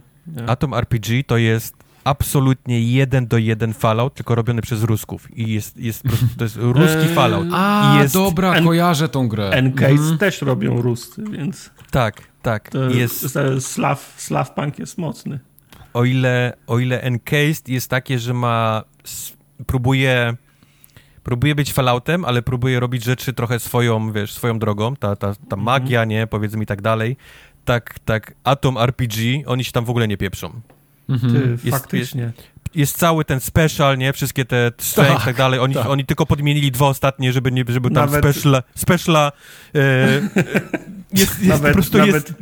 [0.47, 5.37] Atom RPG to jest absolutnie jeden do jeden Fallout, tylko robiony przez Rusków.
[5.37, 7.47] I jest, jest po prostu, to jest ruski Eee, Fallout.
[7.53, 9.49] A, I jest, dobra, En- kojarzę tą grę.
[9.49, 10.17] Encase Mhm.
[10.17, 12.69] też robią Ruscy, więc Tak, tak.
[12.69, 13.37] to Jest.
[13.59, 15.39] Slav, Slav Punk jest mocny.
[15.93, 18.83] o ile, o ile Encased jest takie, że ma,
[19.67, 20.35] próbuje,
[21.23, 25.55] próbuje być Falloutem, ale próbuje robić rzeczy trochę swoją, wiesz, swoją drogą, ta, ta, ta
[25.55, 27.17] magia, nie, powiedzmy i tak dalej,
[27.65, 30.53] tak, tak Atom RPG, oni się tam w ogóle nie pieprzą.
[31.09, 31.33] Mhm.
[31.33, 32.31] Ty, Jest- faktycznie.
[32.75, 35.87] Jest cały ten special, nie, wszystkie te strength i Tak, tak dalej, oni, tak.
[35.87, 39.31] oni tylko podmienili dwa ostatnie, żeby, nie, żeby tam Nawet- special, speciala
[39.75, 39.79] e,
[41.19, 42.33] jest, jest nawet, po prostu nawet, jest,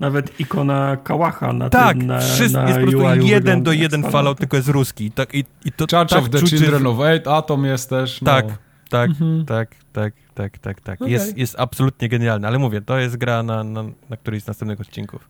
[0.00, 4.02] nawet ikona Kałacha na tak, tym na, wszystko, na jest po prostu jeden do jeden
[4.10, 4.38] Fallout.
[4.38, 5.10] Tylko jest ruski.
[5.10, 8.20] Tak, i, i to Church tak of the Children of Eight, Atom jest też.
[8.22, 8.26] No.
[8.26, 8.46] Tak,
[8.90, 9.44] tak, Mhm.
[9.46, 11.02] tak, tak, tak, tak, tak.
[11.02, 11.12] Okej.
[11.12, 14.80] Jest, jest absolutnie genialny, ale mówię, to jest gra na, na, na którejś z następnych
[14.80, 15.28] odcinków.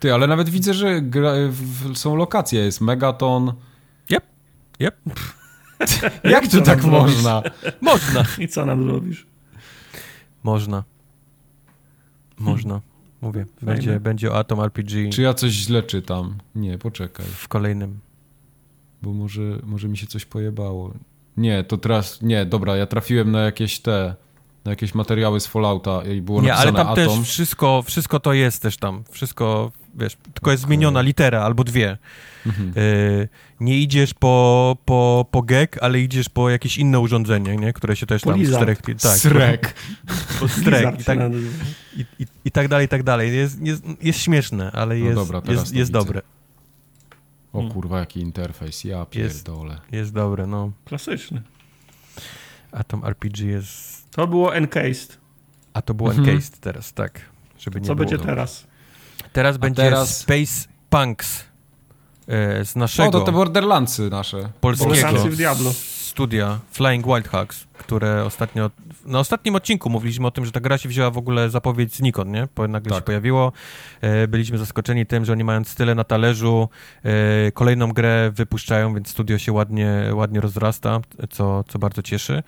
[0.00, 2.60] Ty, ale nawet widzę, że gra, w, są lokacje.
[2.60, 3.52] Jest Megaton.
[4.10, 4.24] Yep,
[4.80, 4.96] yep.
[6.24, 7.42] Jak to tak można?
[7.80, 8.24] Można.
[8.44, 9.26] I co nam zrobisz?
[10.42, 10.84] Można.
[12.38, 12.80] Można.
[13.20, 13.74] Mówię, Fajne.
[13.74, 16.38] będzie, będzie o Atom RPG Czy ja coś źle czytam?
[16.54, 17.26] Nie, poczekaj.
[17.26, 18.00] w kolejnym.
[19.02, 20.92] Bo może, może mi się coś pojebało.
[21.36, 22.22] Nie, to teraz.
[22.22, 24.14] Nie, dobra, ja trafiłem na jakieś te.
[24.64, 27.18] Na jakieś materiały z Fallouta i było Nie, ale napisane tam Atom.
[27.22, 29.04] też wszystko, wszystko to jest też tam.
[29.10, 31.98] Wszystko, wiesz, tylko jest zmieniona litera albo dwie.
[32.46, 32.72] Mhm.
[32.76, 33.28] Yy,
[33.60, 37.72] nie idziesz po, po, po GEG, ale idziesz po jakieś inne urządzenie, nie?
[37.72, 38.62] które się też Po tam Lizard.
[38.62, 39.74] strek, tak, Srek.
[40.06, 41.18] Po, po strek i tak,
[41.96, 43.36] i, i, i tak dalej, i tak dalej.
[43.36, 46.22] Jest, jest, jest śmieszne, ale No jest, dobra, teraz jest, jest dobre.
[47.52, 48.84] O kurwa, jaki interfejs.
[48.84, 49.10] Ja Jest.
[49.44, 49.80] pierdolę.
[49.92, 50.70] Jest dobre, no.
[50.84, 51.42] Klasyczny.
[52.72, 54.03] Atom RPG jest...
[54.16, 55.18] To było Encased.
[55.72, 56.28] A to było mhm.
[56.28, 57.20] Encased teraz, tak.
[57.58, 58.08] Żeby nie Co było.
[58.08, 58.66] będzie teraz?
[59.32, 60.18] Teraz A będzie teraz...
[60.18, 61.44] Space Punks
[62.28, 63.08] e, z naszego...
[63.08, 64.48] O, to te Borderlandsy nasze.
[64.60, 65.24] Polskiego.
[65.24, 65.72] w Diablo
[66.14, 68.70] studia Flying Wild Hawks, które ostatnio,
[69.06, 72.00] na ostatnim odcinku mówiliśmy o tym, że ta gra się wzięła w ogóle zapowiedź z
[72.00, 72.48] Nikon, nie?
[72.68, 72.98] Nagle tak.
[72.98, 73.52] się pojawiło.
[74.00, 76.68] E, byliśmy zaskoczeni tym, że oni mając tyle na talerzu,
[77.04, 82.42] e, kolejną grę wypuszczają, więc studio się ładnie, ładnie rozrasta, co, co bardzo cieszy.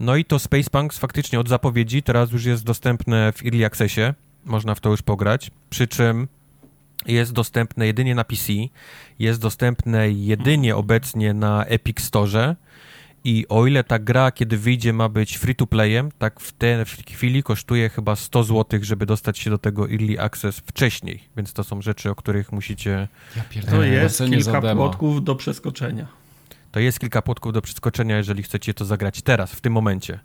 [0.00, 4.14] No i to Space Punks faktycznie od zapowiedzi teraz już jest dostępne w Early Accessie,
[4.44, 6.28] można w to już pograć, przy czym
[7.06, 8.52] jest dostępne jedynie na PC,
[9.18, 12.56] jest dostępne jedynie obecnie na Epic Store,
[13.24, 16.84] i o ile ta gra, kiedy wyjdzie, ma być free to playem, tak w tej
[17.10, 21.20] chwili kosztuje chyba 100 zł, żeby dostać się do tego early access wcześniej.
[21.36, 23.08] Więc to są rzeczy, o których musicie.
[23.36, 26.22] Ja to jest kilka płotków do przeskoczenia.
[26.72, 30.18] To jest kilka płotków do przeskoczenia, jeżeli chcecie to zagrać teraz, w tym momencie.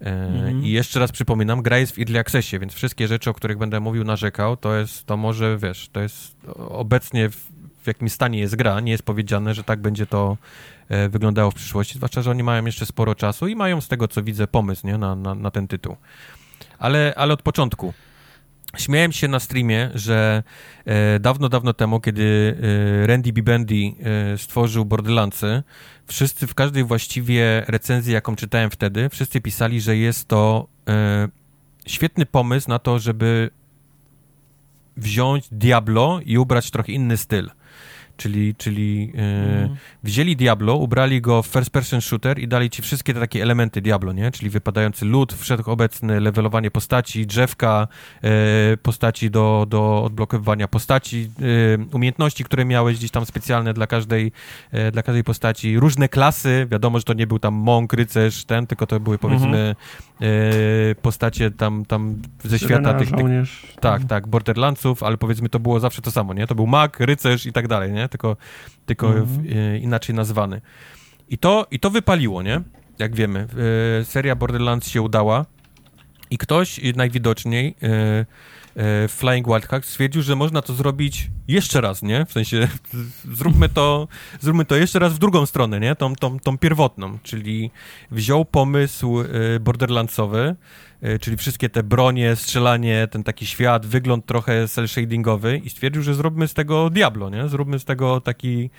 [0.00, 0.64] mm -hmm.
[0.64, 3.80] I jeszcze raz przypominam, gra jest w early accessie, więc wszystkie rzeczy, o których będę
[3.80, 8.56] mówił, narzekał, to jest, to może, wiesz, to jest obecnie w, w jakim stanie jest
[8.56, 10.36] gra, nie jest powiedziane, że tak będzie to
[10.88, 14.08] E, wyglądało w przyszłości, zwłaszcza, że oni mają jeszcze sporo czasu i mają z tego,
[14.08, 14.98] co widzę, pomysł nie?
[14.98, 15.96] Na, na, na ten tytuł.
[16.78, 17.94] Ale, ale od początku.
[18.76, 20.42] Śmiałem się na streamie, że
[20.84, 22.56] e, dawno, dawno temu, kiedy
[23.02, 23.96] e, Randy Bibendi
[24.34, 25.62] e, stworzył Borderlandsy,
[26.06, 31.28] wszyscy w każdej właściwie recenzji, jaką czytałem wtedy, wszyscy pisali, że jest to e,
[31.86, 33.50] świetny pomysł na to, żeby
[34.96, 37.50] wziąć Diablo i ubrać trochę inny styl
[38.18, 39.76] czyli, czyli mm.
[40.02, 43.80] wzięli Diablo, ubrali go w first person shooter i dali ci wszystkie te takie elementy
[43.80, 44.30] Diablo, nie?
[44.30, 47.88] Czyli wypadający lód, wszechobecny levelowanie postaci, drzewka,
[48.22, 51.30] e, postaci do, do odblokowywania postaci,
[51.92, 54.32] e, umiejętności, które miałeś gdzieś tam specjalne dla każdej,
[54.92, 58.86] dla każdej postaci, różne klasy, wiadomo, że to nie był tam monk, rycerz, ten, tylko
[58.86, 59.74] to były powiedzmy
[60.20, 60.94] mm.
[61.02, 62.14] postacie tam, tam
[62.44, 63.26] ze świata tych, tych,
[63.80, 66.46] tak, tak, Borderlandsów, ale powiedzmy to było zawsze to samo, nie?
[66.46, 68.07] To był mag, rycerz i tak dalej, nie?
[68.08, 68.36] Tylko,
[68.86, 69.26] tylko mhm.
[69.26, 70.60] w, e, inaczej nazwany.
[71.28, 72.60] I to, I to wypaliło, nie?
[72.98, 73.46] Jak wiemy.
[74.00, 75.46] E, seria Borderlands się udała
[76.30, 78.26] i ktoś najwidoczniej e,
[79.08, 82.26] Flying Wildcard stwierdził, że można to zrobić jeszcze raz, nie?
[82.26, 82.68] W sensie
[83.38, 84.08] zróbmy to,
[84.40, 85.96] zróbmy to jeszcze raz w drugą stronę, nie?
[85.96, 87.70] Tą, tą, tą pierwotną, czyli
[88.10, 89.16] wziął pomysł
[89.60, 90.56] borderlandsowy,
[91.20, 96.14] czyli wszystkie te bronie, strzelanie, ten taki świat, wygląd trochę cel shadingowy i stwierdził, że
[96.14, 97.48] zróbmy z tego Diablo, nie?
[97.48, 98.70] Zróbmy z tego taki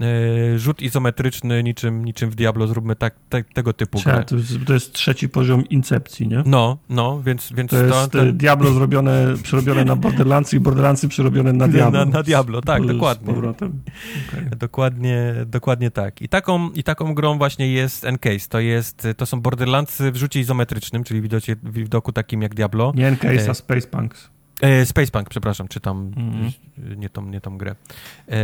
[0.00, 4.24] e, rzut izometryczny, niczym, niczym w Diablo, zróbmy tak, te, tego typu Trzeba, grę.
[4.24, 6.42] To jest, to jest, trzeci poziom incepcji, nie?
[6.46, 7.52] No, no, więc...
[7.52, 8.36] więc to jest to, ten...
[8.36, 12.04] Diablo zrobione, przerobione na Borderlands i Borderlandsy przerobione na Diablo.
[12.04, 13.34] Na, na Diablo, tak, dokładnie.
[13.34, 13.70] Okay.
[14.58, 16.22] Dokładnie, dokładnie tak.
[16.22, 18.48] I taką, I taką grą właśnie jest Encase.
[18.48, 22.92] To, jest, to są Borderlandsy w rzucie izometrycznym, czyli widocie, widoku takim jak Diablo.
[22.96, 24.34] Nie e, a Space Punks.
[24.60, 26.96] E, Space Punk, przepraszam, czytam mm -hmm.
[26.96, 27.74] nie, tą, nie tą grę.
[28.28, 28.36] E,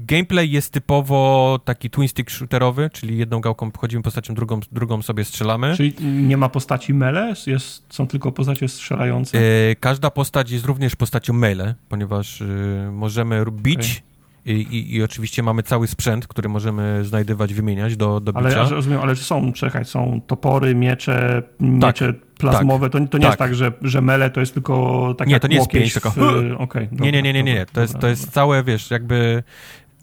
[0.00, 5.24] gameplay jest typowo taki twin stick shooterowy, czyli jedną gałką wchodzimy postacią, drugą, drugą sobie
[5.24, 5.76] strzelamy.
[5.76, 7.34] Czyli nie ma postaci mele?
[7.46, 9.38] Jest, są tylko postacie strzelające?
[9.38, 12.46] E, każda postać jest również postacią mele, ponieważ e,
[12.92, 14.13] możemy bić okay
[14.46, 18.60] i, i, I, oczywiście mamy cały sprzęt, który możemy znajdywać, wymieniać do, do bicia.
[18.60, 22.90] Ale, rozumiem, ale są, czekaj, są topory, miecze, miecze tak, plazmowe.
[22.90, 23.30] Tak, to, to nie tak.
[23.30, 26.12] jest tak, że, że mele to jest tylko tak Nie, to nie jest pięć, tylko...
[26.58, 27.66] Okay, nie, nie, nie, nie, nie.
[27.66, 29.42] To, jest, to jest całe, wiesz, jakby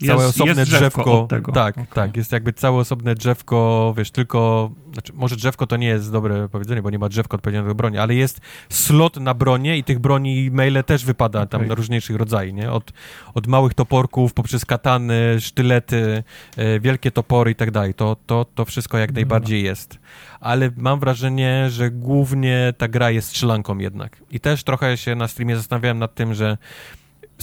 [0.06, 1.02] całe jest, osobne jest drzewko.
[1.02, 1.52] drzewko tego.
[1.52, 1.86] Tak, okay.
[1.94, 6.48] tak, jest jakby całe osobne drzewko, wiesz, tylko, znaczy może drzewko to nie jest dobre
[6.48, 9.98] powiedzenie, bo nie ma drzewko odpowiedniego do broni, ale jest slot na bronię i tych
[9.98, 11.48] broni maile też wypada okay.
[11.48, 12.72] tam na różniejszych rodzajach, nie?
[12.72, 12.92] Od,
[13.34, 16.22] od małych toporków poprzez katany, sztylety,
[16.56, 17.94] e, wielkie topory i tak dalej.
[17.94, 19.98] To, to, to wszystko jak najbardziej jest.
[20.40, 24.16] Ale mam wrażenie, że głównie ta gra jest strzelanką jednak.
[24.30, 26.58] I też trochę się na streamie zastanawiałem nad tym, że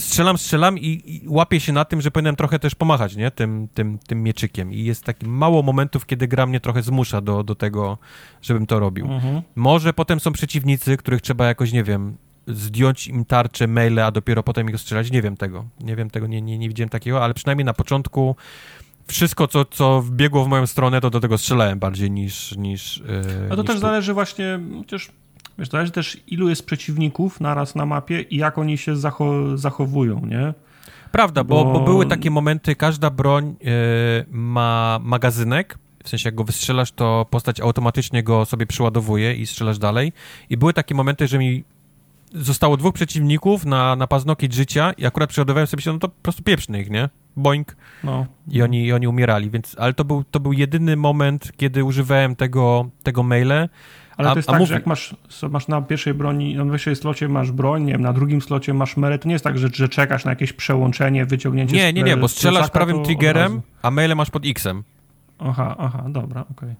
[0.00, 3.30] strzelam, strzelam i, i łapię się na tym, że powinienem trochę też pomachać, nie?
[3.30, 4.72] Tym, tym, tym mieczykiem.
[4.72, 7.98] I jest taki mało momentów, kiedy gra mnie trochę zmusza do, do tego,
[8.42, 9.12] żebym to robił.
[9.12, 9.42] Mhm.
[9.56, 14.42] Może potem są przeciwnicy, których trzeba jakoś, nie wiem, zdjąć im tarcze, maile, a dopiero
[14.42, 15.10] potem ich strzelać.
[15.10, 15.64] Nie wiem tego.
[15.80, 18.36] Nie wiem tego, nie, nie, nie widziałem takiego, ale przynajmniej na początku
[19.06, 22.56] wszystko, co, co wbiegło w moją stronę, to do tego strzelałem bardziej niż...
[22.56, 23.04] niż yy,
[23.50, 23.80] a to niż też tu.
[23.80, 25.10] zależy właśnie, chociaż
[25.60, 30.26] Wiesz, zależy też ilu jest przeciwników naraz na mapie i jak oni się zacho zachowują,
[30.26, 30.54] nie?
[31.12, 33.70] Prawda, bo, bo, bo były takie momenty, każda broń yy,
[34.30, 39.78] ma magazynek, w sensie jak go wystrzelasz, to postać automatycznie go sobie przyładowuje i strzelasz
[39.78, 40.12] dalej.
[40.50, 41.64] I były takie momenty, że mi
[42.34, 46.22] zostało dwóch przeciwników na, na paznokieć życia i akurat przeładowałem sobie się, no to po
[46.22, 47.08] prostu pieprzny ich, nie?
[47.36, 47.76] Boink.
[48.04, 48.26] No.
[48.48, 52.36] I oni, i oni umierali, więc, ale to był, to był jedyny moment, kiedy używałem
[52.36, 53.68] tego, tego maile.
[54.20, 55.16] Ale A- to jest tak, że jak masz,
[55.50, 58.96] masz na pierwszej broni, na pierwszej slocie masz broń, nie wiem, na drugim slocie masz
[58.96, 62.16] merę, to nie jest tak, że, że czekasz na jakieś przełączenie, wyciągnięcie Nie, nie, nie,
[62.16, 64.82] bo strzelasz prawym triggerem, a maile masz pod X-em.
[65.38, 66.74] Aha, aha, dobra, okej.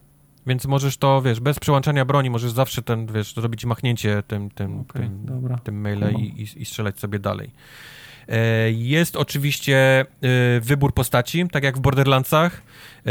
[0.47, 4.81] Więc możesz to, wiesz, bez przełączania broni możesz zawsze ten, wiesz, zrobić machnięcie tym, tym,
[4.81, 7.51] Okej, tym, tym maile i, i, i strzelać sobie dalej.
[8.31, 10.07] E, Jest oczywiście e,
[10.61, 12.63] wybór postaci, tak jak w Borderlandsach.
[13.07, 13.11] E,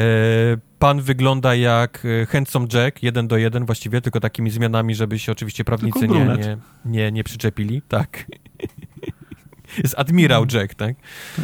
[0.80, 5.64] Pan wygląda jak Handsome Jack, jeden do jeden właściwie, tylko takimi zmianami, żeby się oczywiście
[5.64, 7.82] prawnicy nie, nie, nie, nie przyczepili.
[7.82, 8.26] Tak.
[9.84, 10.96] Jest admirał Jack, tak?
[11.40, 11.44] E,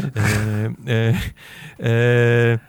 [0.91, 1.13] e,
[1.89, 2.59] e,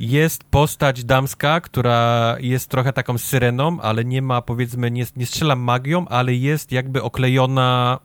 [0.00, 5.56] jest postać damska, która jest trochę taką syreną, ale nie ma, powiedzmy, nie, nie strzela
[5.56, 7.98] magią, ale jest jakby oklejona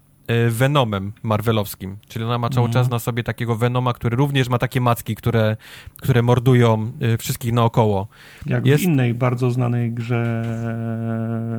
[0.50, 1.98] Venomem marvelowskim.
[2.08, 2.84] Czyli ona ma cały Mhm.
[2.84, 5.58] czas na sobie takiego Venoma, który również ma takie macki, które,
[6.02, 8.08] które mordują e, wszystkich naokoło.
[8.46, 10.44] Jak Jest- w innej bardzo znanej grze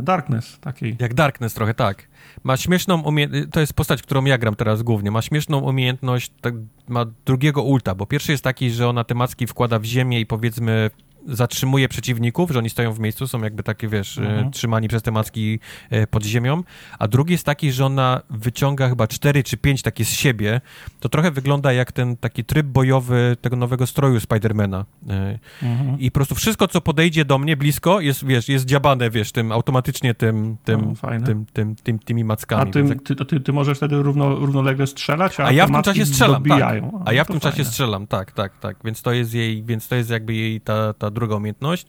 [0.02, 0.96] Darkness, takiej.
[1.00, 2.08] Jak Darkness trochę, tak.
[2.44, 6.54] Ma śmieszną umiejętność, to jest postać, którą ja gram teraz głównie, ma śmieszną umiejętność, tak,
[6.88, 10.26] ma drugiego ulta, bo pierwszy jest taki, że ona te macki wkłada w ziemię i
[10.26, 10.90] powiedzmy
[11.26, 14.50] zatrzymuje przeciwników, że oni stoją w miejscu, są jakby takie, wiesz, e, Mhm.
[14.50, 15.58] trzymani przez te macki
[15.90, 16.62] e, pod ziemią,
[16.98, 20.60] a drugi jest taki, że ona wyciąga chyba cztery czy pięć takie z siebie,
[21.00, 24.84] to trochę wygląda jak ten taki tryb bojowy tego nowego stroju Spidermana.
[25.08, 26.00] E, Mhm.
[26.00, 29.52] I po prostu wszystko, co podejdzie do mnie blisko, jest, wiesz, jest dziabane, wiesz, tym
[29.52, 31.26] automatycznie tym, tym, No, fajne.
[31.26, 32.72] tym, tym, tym, tymi A mackami.
[32.72, 35.70] ty, jak- ty, to ty, ty możesz wtedy równo, równolegle strzelać, a, a ja w
[35.72, 36.62] tym czasie strzelam, tak.
[37.04, 37.70] A ja w tym czasie fajne.
[37.70, 38.76] strzelam, tak, tak, tak.
[38.84, 41.86] Więc to jest jej, więc to jest jakby jej ta, ta druga umiejętność.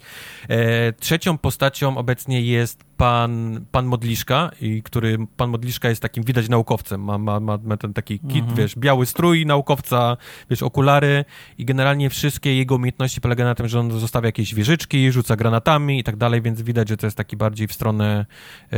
[0.50, 6.50] E, trzecią postacią obecnie jest pan, pan Modliszka, i który, pan Modliszka jest takim, widać,
[6.50, 7.04] naukowcem.
[7.04, 8.56] Ma, ma, ma, ten taki kit, Mhm.
[8.56, 10.18] wiesz, biały strój naukowca,
[10.50, 11.26] wiesz, okulary
[11.58, 16.00] i generalnie wszystkie jego umiejętności polegają na tym, że on zostawia jakieś wieżyczki, rzuca granatami
[16.00, 18.26] i tak dalej, więc widać, że to jest taki bardziej w stronę
[18.74, 18.78] e,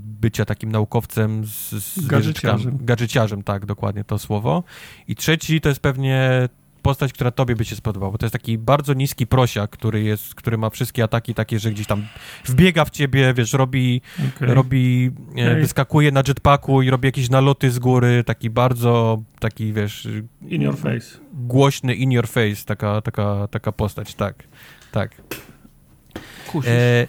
[0.00, 2.78] bycia takim naukowcem z, z Gadżeciarzem.
[2.80, 4.62] Gadżeciarzem, tak, dokładnie to słowo.
[5.08, 6.48] I trzeci to jest pewnie
[6.84, 10.34] postać, która tobie by się spodobała, bo to jest taki bardzo niski prosiak, który jest,
[10.34, 12.06] który ma wszystkie ataki takie, że gdzieś tam
[12.44, 14.00] wbiega w ciebie, wiesz, robi,
[14.36, 14.54] Okej.
[14.54, 15.60] robi e, Okej.
[15.60, 20.08] wyskakuje na jetpacku i robi jakieś naloty z góry, taki bardzo, taki, wiesz,
[20.48, 21.18] In your face.
[21.32, 24.44] głośny in your face, taka, taka, taka postać, tak,
[24.92, 25.10] tak.
[26.52, 26.70] Kusisz.
[26.70, 27.06] E,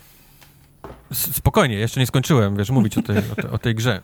[1.13, 4.01] spokojnie, jeszcze nie skończyłem, wiesz, mówić o tej, o, te, o tej grze.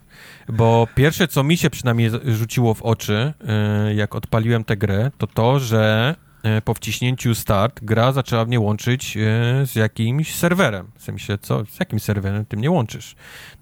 [0.50, 5.28] Bo pierwsze, co mi się przynajmniej rzuciło w oczy, e, jak odpaliłem tę grę, to
[5.28, 9.20] to, że e, po wciśnięciu start gra zaczęła mnie łączyć e,
[9.66, 10.92] z jakimś serwerem.
[10.96, 13.16] W sensie, co, z jakim serwerem ty mnie łączysz?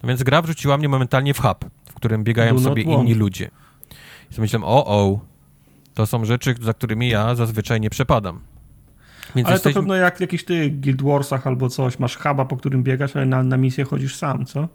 [0.03, 3.51] No więc gra wrzuciła mnie momentalnie w hub, w którym biegają Do sobie inni ludzie.
[4.37, 5.19] I myślałem, o, o,
[5.93, 8.41] to są rzeczy, za którymi ja zazwyczaj nie przepadam.
[9.35, 12.45] Więc Ale jesteśmy- to pewno jak w jakichś tych Guild Warsach albo coś, masz huba,
[12.45, 14.67] po którym biegasz, ale na, na misję chodzisz sam, co?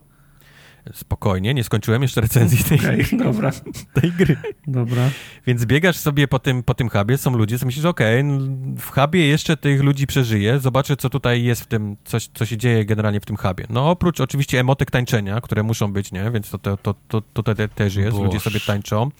[0.92, 3.50] Spokojnie, nie skończyłem jeszcze recenzji tej, Okej, dobra,
[3.92, 4.36] tej gry.
[4.66, 5.10] dobra.
[5.46, 8.38] Więc biegasz sobie po tym, po tym hubie, są ludzie, co myślisz, okej, no,
[8.78, 12.56] w hubie jeszcze tych ludzi przeżyję, zobaczę, co tutaj jest w tym, coś, co się
[12.56, 13.66] dzieje generalnie w tym hubie.
[13.70, 16.30] No oprócz oczywiście emotek tańczenia, które muszą być, nie?
[16.30, 18.42] Więc to, to, to, to, to te- też jest, ludzie Boż.
[18.42, 19.10] sobie tańczą.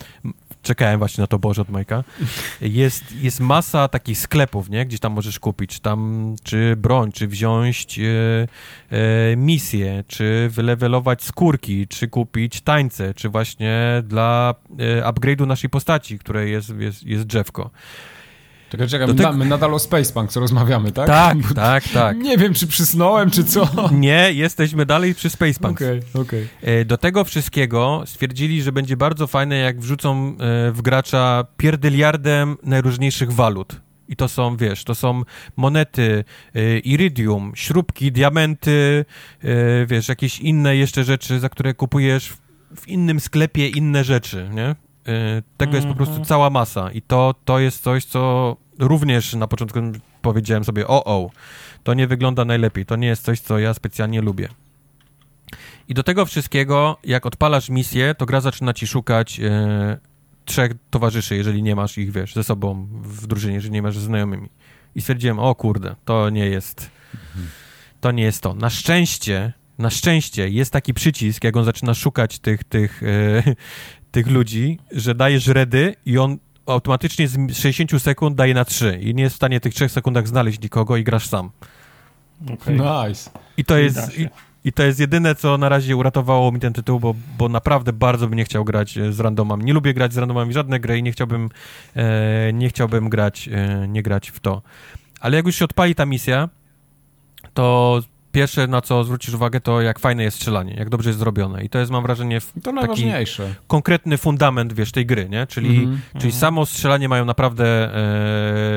[0.63, 2.05] Czekałem właśnie na to Boże od Majka.
[2.61, 4.87] Jest, jest masa takich sklepów, nie?
[4.87, 8.03] Gdzieś tam możesz kupić, czy tam, czy broń, czy wziąć e,
[8.97, 11.23] e, misję, czy wylewelować
[11.55, 17.25] skórki, czy kupić tańce, czy właśnie dla e, upgrade'u naszej postaci, której jest, jest, jest
[17.25, 17.71] drzewko.
[18.71, 21.07] Czekaj, czekaj, my, tego- my nadal o Spacepunk co rozmawiamy, tak?
[21.07, 22.17] Tak, tak, tak.
[22.17, 23.69] Nie wiem, czy przysnąłem, czy co.
[23.93, 25.77] Nie, jesteśmy dalej przy Spacepunk.
[25.83, 26.49] Okej, okej.
[26.63, 32.57] E, Do tego wszystkiego stwierdzili, że będzie bardzo fajne, jak wrzucą e, w gracza pierdyliardem
[32.63, 33.81] najróżniejszych walut.
[34.09, 35.23] I to są, wiesz, to są
[35.57, 36.25] monety,
[36.55, 39.05] e, iridium, śrubki, diamenty,
[39.43, 42.37] e, wiesz, jakieś inne jeszcze rzeczy, za które kupujesz w,
[42.81, 44.67] w innym sklepie inne rzeczy, nie?
[44.67, 44.77] E,
[45.57, 46.25] Tego jest po prostu Mhm.
[46.29, 49.81] cała masa i to, to jest coś, co również na początku
[50.23, 51.31] powiedziałem sobie, o, o,
[51.83, 54.49] to nie wygląda najlepiej, to nie jest coś, co ja specjalnie lubię.
[55.89, 59.99] I do tego wszystkiego, jak odpalasz misję, to gra zaczyna ci szukać e,
[60.45, 64.01] trzech towarzyszy, jeżeli nie masz ich, wiesz, ze sobą w drużynie, jeżeli nie masz ze
[64.01, 64.49] znajomymi.
[64.95, 66.91] I stwierdziłem, o kurde, to nie jest,
[68.01, 68.55] to nie jest to.
[68.55, 73.43] Na szczęście, na szczęście jest taki przycisk, jak on zaczyna szukać tych, tych, e,
[74.13, 79.15] tych ludzi, że dajesz redy i on automatycznie z 60 sekund daje na 3 i
[79.15, 81.51] nie jest w stanie w tych 3 sekundach znaleźć nikogo i grasz sam.
[82.53, 82.77] Okej.
[82.77, 83.31] Nice.
[83.57, 84.29] I to jest, i,
[84.65, 88.29] I to jest jedyne, co na razie uratowało mi ten tytuł, bo, bo naprawdę bardzo
[88.29, 89.65] bym nie chciał grać e, z randomami.
[89.65, 91.51] Nie lubię grać z randomami żadne gry i nie chciałbym,
[91.97, 94.63] e, nie chciałbym grać, e, nie grać w to.
[95.21, 96.49] Ale jak już się odpali ta misja,
[97.55, 98.01] to
[98.35, 101.65] pierwsze, na co zwrócisz uwagę, to jak fajne jest strzelanie, jak dobrze jest zrobione.
[101.65, 103.03] I to jest, mam wrażenie, To taki
[103.67, 105.47] konkretny fundament, wiesz, tej gry, nie?
[105.47, 106.01] Czyli, Mhm.
[106.21, 107.67] czyli samo strzelanie mają naprawdę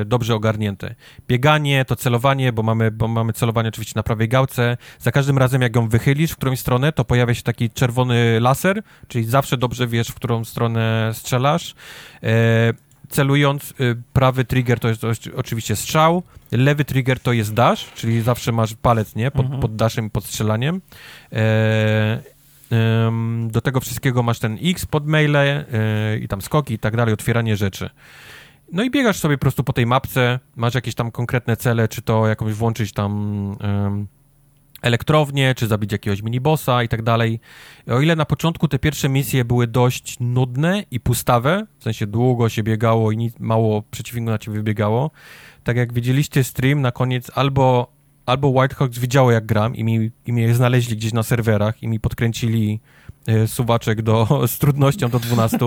[0.01, 0.95] e, dobrze ogarnięte.
[1.27, 4.77] Bieganie, to celowanie, bo mamy, bo mamy celowanie oczywiście na prawej gałce.
[4.99, 8.83] Za każdym razem, jak ją wychylisz w którąś stronę, to pojawia się taki czerwony laser,
[9.07, 11.75] czyli zawsze dobrze wiesz, w którą stronę strzelasz.
[12.23, 15.03] E, celując, y, prawy trigger to jest
[15.35, 19.31] oczywiście strzał, lewy trigger to jest dash, czyli zawsze masz palec, nie?
[19.31, 19.61] Pod, Mhm.
[19.61, 20.81] pod dashem i pod strzelaniem.
[21.33, 22.21] E,
[22.71, 25.65] em, do tego wszystkiego masz ten X pod maile e,
[26.21, 27.89] i tam skoki i tak dalej, otwieranie rzeczy.
[28.71, 32.01] No i biegasz sobie po prostu po tej mapce, masz jakieś tam konkretne cele, czy
[32.01, 33.11] to jakąś włączyć tam
[34.81, 37.39] elektrownię, czy zabić jakiegoś minibossa i tak dalej.
[37.87, 42.49] O ile na początku te pierwsze misje były dość nudne i pustawe, w sensie długo
[42.49, 45.11] się biegało i nic, mało przeciwników na ciebie wybiegało,
[45.63, 47.91] tak jak widzieliście stream, na koniec albo,
[48.25, 51.99] albo Whitehawks widziało jak gram i mi, i mnie znaleźli gdzieś na serwerach i mi
[51.99, 52.79] podkręcili
[53.27, 55.57] e, suwaczek do, z trudnością do 12,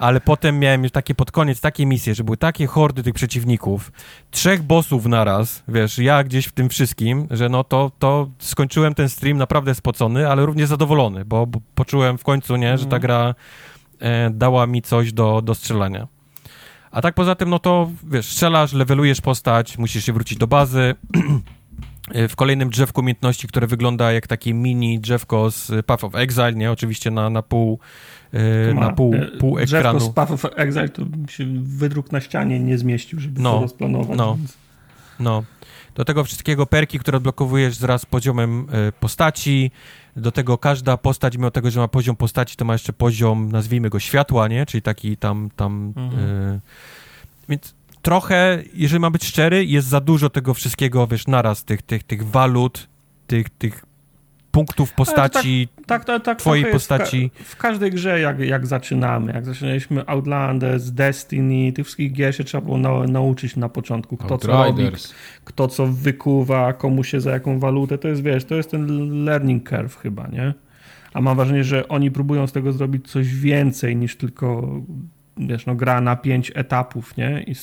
[0.00, 3.92] ale potem miałem już takie pod koniec takie misje, że były takie hordy tych przeciwników,
[4.30, 9.08] trzech bossów naraz, wiesz, ja gdzieś w tym wszystkim, że no to, to skończyłem ten
[9.08, 13.02] stream naprawdę spocony, ale również zadowolony, bo, bo poczułem w końcu, nie, że ta Mhm.
[13.02, 13.34] gra
[14.00, 16.08] e, dała mi coś do, do strzelania.
[16.90, 20.94] A tak poza tym, no to wiesz, strzelasz, levelujesz postać, musisz się wrócić do bazy.
[22.28, 26.72] W kolejnym drzewku umiejętności, które wygląda jak takie mini drzewko z Path of Exile, nie?
[26.72, 28.19] Oczywiście na, na pół, e,
[28.74, 30.00] Ma, na pół, e, pół Drzewko ekranu.
[30.00, 34.18] z Path of Exile to się wydruk na ścianie nie zmieścił, żeby No, to rozplanować.
[34.18, 34.36] no.
[34.36, 34.56] więc-
[35.20, 35.42] No.
[35.94, 39.70] Do tego wszystkiego perki, które odblokowujesz wraz z poziomem e, postaci.
[40.16, 43.90] Do tego każda postać, mimo tego, że ma poziom postaci, to ma jeszcze poziom, nazwijmy
[43.90, 44.66] go światła, nie?
[44.66, 46.24] Czyli taki tam, tam Mhm.
[46.24, 46.60] e,
[47.48, 52.02] więc trochę, jeżeli mam być szczery, jest za dużo tego wszystkiego, wiesz, naraz, tych, tych,
[52.02, 52.88] tych walut,
[53.26, 53.84] tych, tych
[54.50, 55.68] punktów postaci.
[55.86, 56.38] Tak, tak, tak.
[56.38, 57.30] Twojej postaci.
[57.34, 62.36] W, ka- w każdej grze, jak, jak zaczynamy, jak zaczynaliśmy Outlanders, Destiny, tych wszystkich gier
[62.36, 65.14] się trzeba było na, nauczyć na początku, kto co robi, Outriders.
[65.44, 69.68] kto co wykuwa, komu się za jaką walutę, to jest, wiesz, to jest ten learning
[69.68, 70.54] curve chyba, nie?
[71.12, 74.74] A mam wrażenie, że oni próbują z tego zrobić coś więcej niż tylko,
[75.36, 77.44] wiesz, no gra na pięć etapów, nie?
[77.46, 77.54] I,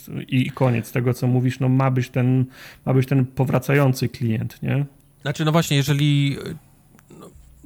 [0.48, 2.46] i koniec tego, co mówisz, no ma być ten,
[2.86, 4.86] ma być ten powracający klient, nie?
[5.22, 6.38] Znaczy, no właśnie, jeżeli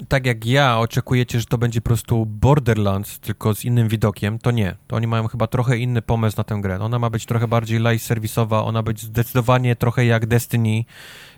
[0.07, 4.51] tak jak ja oczekujecie, że to będzie po prostu Borderlands, tylko z innym widokiem, to
[4.51, 4.75] nie.
[4.87, 6.79] To oni mają chyba trochę inny pomysł na tę grę.
[6.79, 10.85] Ona ma być trochę bardziej live serwisowa, ona być zdecydowanie trochę jak Destiny.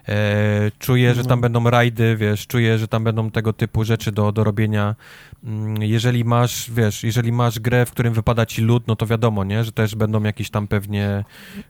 [0.09, 1.42] E, czuję, że tam No.
[1.42, 4.95] będą rajdy, wiesz, czuję, że tam będą tego typu rzeczy do, do robienia.
[5.43, 9.43] Mm, Jeżeli masz, wiesz, jeżeli masz grę, w którym wypada ci lód, no to wiadomo,
[9.43, 11.24] nie, że też będą jakieś tam pewnie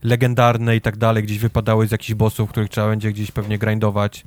[0.03, 4.23] legendarne i tak dalej, gdzieś wypadały z jakichś bossów, których trzeba będzie gdzieś pewnie grindować,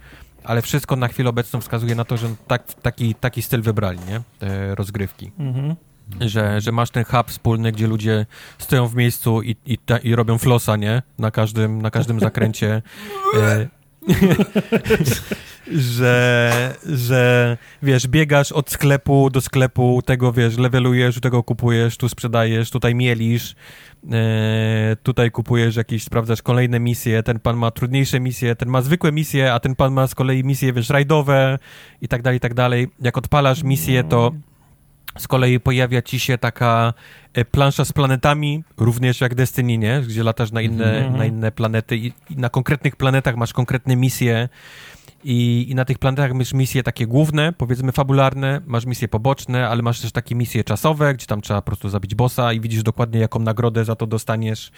[0.46, 4.20] ale wszystko na chwilę obecną wskazuje na to, że tak, taki, taki styl wybrali, nie,
[4.38, 5.32] te rozgrywki.
[5.38, 5.76] Mhm.
[6.20, 8.26] Że, że masz ten hub wspólny, gdzie ludzie
[8.58, 11.02] stoją w miejscu i, i, ta, i robią flosa, nie?
[11.18, 12.82] Na każdym, na każdym zakręcie.
[13.36, 13.68] E,
[15.96, 22.70] że, że wiesz, biegasz od sklepu do sklepu, tego wiesz, levelujesz, tego kupujesz, tu sprzedajesz,
[22.70, 23.54] tutaj mielisz,
[24.12, 29.12] e, tutaj kupujesz jakieś, sprawdzasz kolejne misje, ten pan ma trudniejsze misje, ten ma zwykłe
[29.12, 31.58] misje, a ten pan ma z kolei misje, wiesz, rajdowe
[32.02, 32.88] i tak dalej, i tak dalej.
[33.00, 34.32] Jak odpalasz misję, to
[35.18, 36.94] z kolei pojawia ci się taka
[37.34, 40.02] e, plansza z planetami, również jak Destiny, nie?
[40.08, 41.16] Gdzie latasz na inne, Mhm.
[41.16, 44.48] na inne planety i, i na konkretnych planetach masz konkretne misje
[45.24, 49.82] i, i na tych planetach masz misje takie główne, powiedzmy fabularne, masz misje poboczne, ale
[49.82, 53.20] masz też takie misje czasowe, gdzie tam trzeba po prostu zabić bossa i widzisz dokładnie
[53.20, 54.70] jaką nagrodę za to dostaniesz.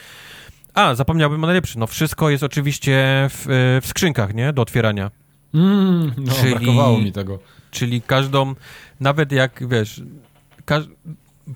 [0.75, 1.79] A, zapomniałbym o najlepszy.
[1.79, 4.53] No wszystko jest oczywiście w, e, w skrzynkach, nie?
[4.53, 5.11] Do otwierania.
[5.55, 7.39] Mm, no, Czyli- brakowało mi tego.
[7.71, 8.55] Czyli każdą,
[9.01, 10.03] nawet jak wiesz,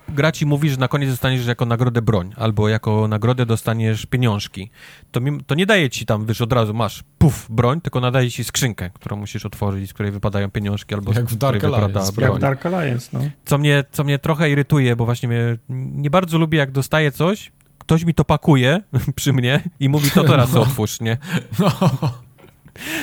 [0.08, 4.70] gra ci mówi, że na koniec dostaniesz jako nagrodę broń, albo jako nagrodę dostaniesz pieniążki.
[5.10, 8.31] To, mi, to nie daje ci tam, wiesz, od razu masz, puf, broń, tylko nadaje
[8.31, 12.12] ci skrzynkę, którą musisz otworzyć, z której wypadają pieniążki, albo Jak z w Dark Alliance.
[12.12, 12.31] broń.
[12.32, 13.20] Jak Dark Alliance, no.
[13.44, 17.52] Co mnie, co mnie trochę irytuje, bo właśnie mnie, nie bardzo lubię, jak dostaję coś,
[17.78, 18.81] ktoś mi to pakuje
[19.16, 20.60] przy mnie i mówi, to teraz No.
[20.62, 21.18] otwórz, nie?
[21.58, 21.73] No.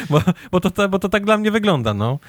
[0.09, 0.21] Bo,
[0.51, 2.19] bo, to, bo to tak dla mnie wygląda, no.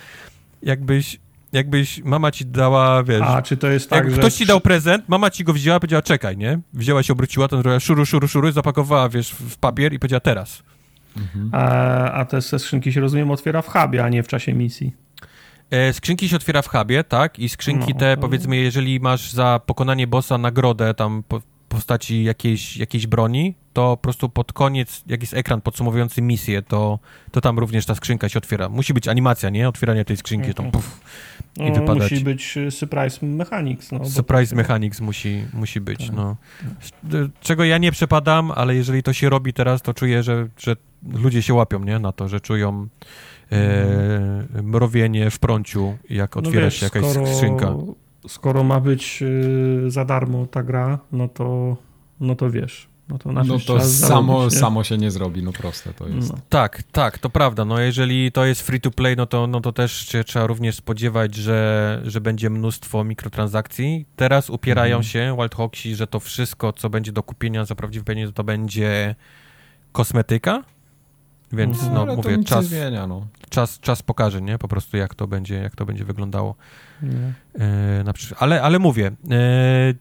[0.63, 1.21] Jakbyś,
[1.53, 3.23] jakbyś mama ci dała, wiesz...
[3.23, 4.19] A czy to jest tak, jak że...
[4.19, 6.59] ktoś ci dał prezent, mama ci go wzięła, powiedziała czekaj, nie?
[6.73, 10.63] Wzięła się, obróciła, ten zrobiła szuru, szuru, szuru, zapakowała, wiesz, w papier i powiedziała teraz.
[11.53, 11.65] A,
[12.13, 14.93] a te ze skrzynki się rozumiem otwiera w hubie, a nie w czasie misji.
[15.71, 17.39] E, skrzynki się otwiera w hubie, tak?
[17.39, 21.43] I skrzynki No, te, to- powiedzmy, jeżeli masz za pokonanie bossa nagrodę tam po, w
[21.69, 26.99] postaci jakiejś, jakiejś broni, to po prostu pod koniec, jak jest ekran podsumowujący misję, to,
[27.33, 28.69] to tam również ta skrzynka się otwiera.
[28.69, 29.69] Musi być animacja, nie?
[29.69, 30.83] Otwieranie tej skrzynki, tam Mhm.
[30.83, 31.01] puf,
[31.57, 32.11] i wypadać.
[32.13, 33.93] Musi być y, surprise mechanics.
[33.93, 36.17] No, surprise mechanics musi, musi być, Tak.
[36.17, 36.37] no.
[37.41, 40.77] Czego ja nie przepadam, ale jeżeli to się robi teraz, to czuję, że, że
[41.13, 41.99] ludzie się łapią, nie?
[41.99, 42.87] Na to, że czują
[43.53, 47.75] e, mrowienie w prąciu, jak No otwiera wiesz, się jakaś skoro, skrzynka.
[48.29, 49.25] Skoro ma być
[49.89, 51.77] za darmo ta gra, no to,
[52.21, 52.90] no to wiesz.
[53.11, 56.33] No to, No to samo, zarobić, samo się nie zrobi, no proste to jest.
[56.33, 56.39] No.
[56.49, 57.65] Tak, tak, to prawda.
[57.65, 60.77] No jeżeli to jest free to play, no to, no to też się trzeba również
[60.77, 64.07] spodziewać, że, że będzie mnóstwo mikrotransakcji.
[64.17, 65.03] Teraz upierają Mhm.
[65.13, 69.15] się Wild Hawksi, że to wszystko, co będzie do kupienia za prawdziwe pieniądze, to będzie
[69.93, 70.63] kosmetyka.
[71.53, 71.95] Więc Mhm.
[71.95, 73.27] no to mówię, czas, zmienia, no.
[73.51, 74.59] czas, czas pokaże, nie?
[74.59, 76.55] Po prostu jak to będzie, jak to będzie wyglądało.
[77.59, 79.39] E, na przysz- ale, ale mówię, e,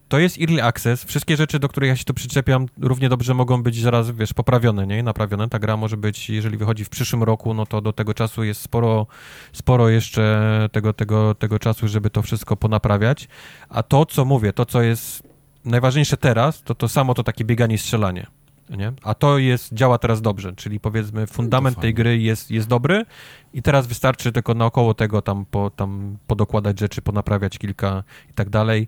[0.08, 1.03] to jest early access.
[1.03, 4.88] Wszystkie rzeczy, do których ja się tu przyczepiam, równie dobrze mogą być zaraz, wiesz, poprawione,
[4.88, 5.03] nie?
[5.03, 5.50] Naprawione.
[5.50, 8.61] Ta gra może być, jeżeli wychodzi w przyszłym roku, no to do tego czasu jest
[8.61, 9.08] sporo,
[9.53, 13.28] sporo jeszcze tego, tego, tego czasu, żeby to wszystko ponaprawiać.
[13.69, 15.24] A to, co mówię, to, co jest
[15.66, 18.28] najważniejsze teraz, to to samo to takie bieganie i strzelanie.
[18.70, 18.92] Nie?
[19.04, 23.06] A to jest, działa teraz dobrze, czyli powiedzmy fundament tej gry jest, jest dobry
[23.54, 28.50] i teraz wystarczy tylko naokoło tego tam, po, tam podokładać rzeczy, ponaprawiać kilka i tak
[28.50, 28.88] dalej.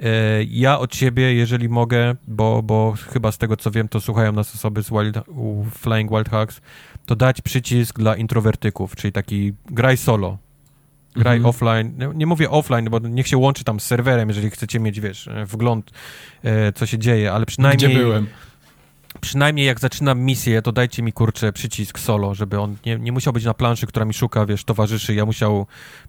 [0.00, 0.08] E,
[0.44, 4.54] ja od siebie, jeżeli mogę, bo, bo chyba z tego co wiem, to słuchają nas
[4.54, 5.18] osoby z Wild,
[5.70, 6.60] Flying Wild Hawks,
[7.06, 10.38] to dać przycisk dla introwertyków, czyli taki graj solo.
[11.16, 11.50] Graj Mhm.
[11.50, 11.98] offline.
[11.98, 15.28] Nie, nie mówię offline, bo niech się łączy tam z serwerem, jeżeli chcecie mieć, wiesz,
[15.28, 15.90] e, wgląd,
[16.44, 18.26] e, co się dzieje, ale przynajmniej Gdzie byłem?
[19.22, 23.32] Przynajmniej jak zaczynam misję, to dajcie mi kurczę przycisk solo, żeby on nie, nie musiał
[23.32, 25.14] być na planszy, która mi szuka, wiesz, towarzyszy.
[25.14, 25.66] Ja musiał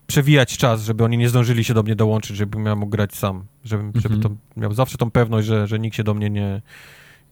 [0.08, 3.44] przewijać czas, żeby oni nie zdążyli się do mnie dołączyć, żebym ja mógł grać sam.
[3.64, 4.38] Żebym, żeby to Mhm.
[4.58, 6.62] miał zawsze tą pewność, że, że nikt się do mnie nie,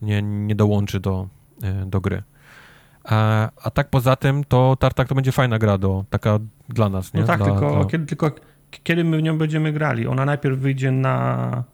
[0.02, 1.28] nie, nie dołączy do,
[1.62, 2.22] e, do gry.
[3.04, 6.38] A, a tak poza tym, to Tartak to będzie fajna gra, do, taka
[6.68, 7.20] dla nas, nie?
[7.20, 7.84] No tak, dla, tylko, dla...
[7.84, 8.30] Kiedy, tylko
[8.84, 10.06] kiedy my w nią będziemy grali?
[10.06, 11.64] Ona najpierw wyjdzie na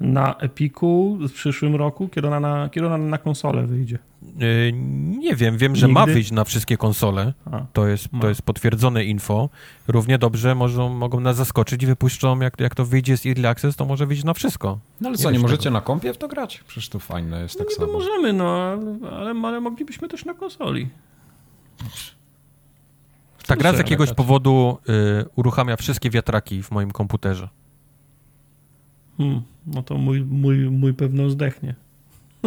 [0.00, 3.98] na Epiku w przyszłym roku, kiedy ona na, kiedy ona na konsolę wyjdzie.
[4.40, 4.72] E,
[5.18, 6.14] nie wiem, wiem, że ma Nigdy?
[6.14, 7.32] wyjść na wszystkie konsole.
[7.52, 8.28] A, To jest, to No.
[8.28, 9.48] jest potwierdzone info.
[9.88, 13.76] Równie dobrze może, mogą nas zaskoczyć i wypuszczą, jak, jak to wyjdzie z Early Access,
[13.76, 14.78] to może wyjść na wszystko.
[15.00, 15.72] No ale Nie co, nie wiesz możecie tego.
[15.74, 16.64] na kompie w to grać?
[16.66, 17.92] Przecież to fajne jest tak niby samo.
[17.92, 18.78] możemy, no,
[19.12, 20.88] ale, ale moglibyśmy też na konsoli.
[23.46, 27.48] Ta gra z jakiegoś powodu y, uruchamia wszystkie wiatraki w moim komputerze.
[29.18, 31.74] Hmm, no to mój, mój, mój pewno zdechnie.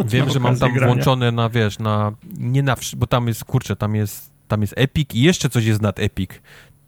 [0.04, 0.94] Wiem, że mam tam grania.
[0.94, 5.14] włączone na, wiesz, na, nie na, bo tam jest, kurczę, tam jest, tam jest Epic
[5.14, 6.30] i jeszcze coś jest nad Epic.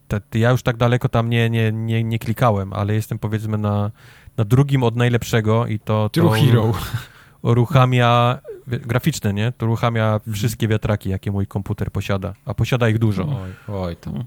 [0.08, 3.58] Te, te, ja już tak daleko tam nie, nie, nie, nie klikałem, ale jestem powiedzmy
[3.58, 3.90] na,
[4.36, 5.84] na drugim od najlepszego i to...
[5.84, 6.72] to True Hero.
[7.42, 9.52] uruchamia graficzne, nie?
[9.52, 13.24] To uruchamia wszystkie wiatraki, jakie mój komputer posiada, a posiada ich dużo.
[13.24, 14.24] Oj, oj tam.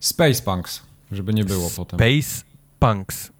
[0.00, 1.98] Space Punks, żeby nie było potem.
[1.98, 2.44] Space
[2.78, 3.32] Punks.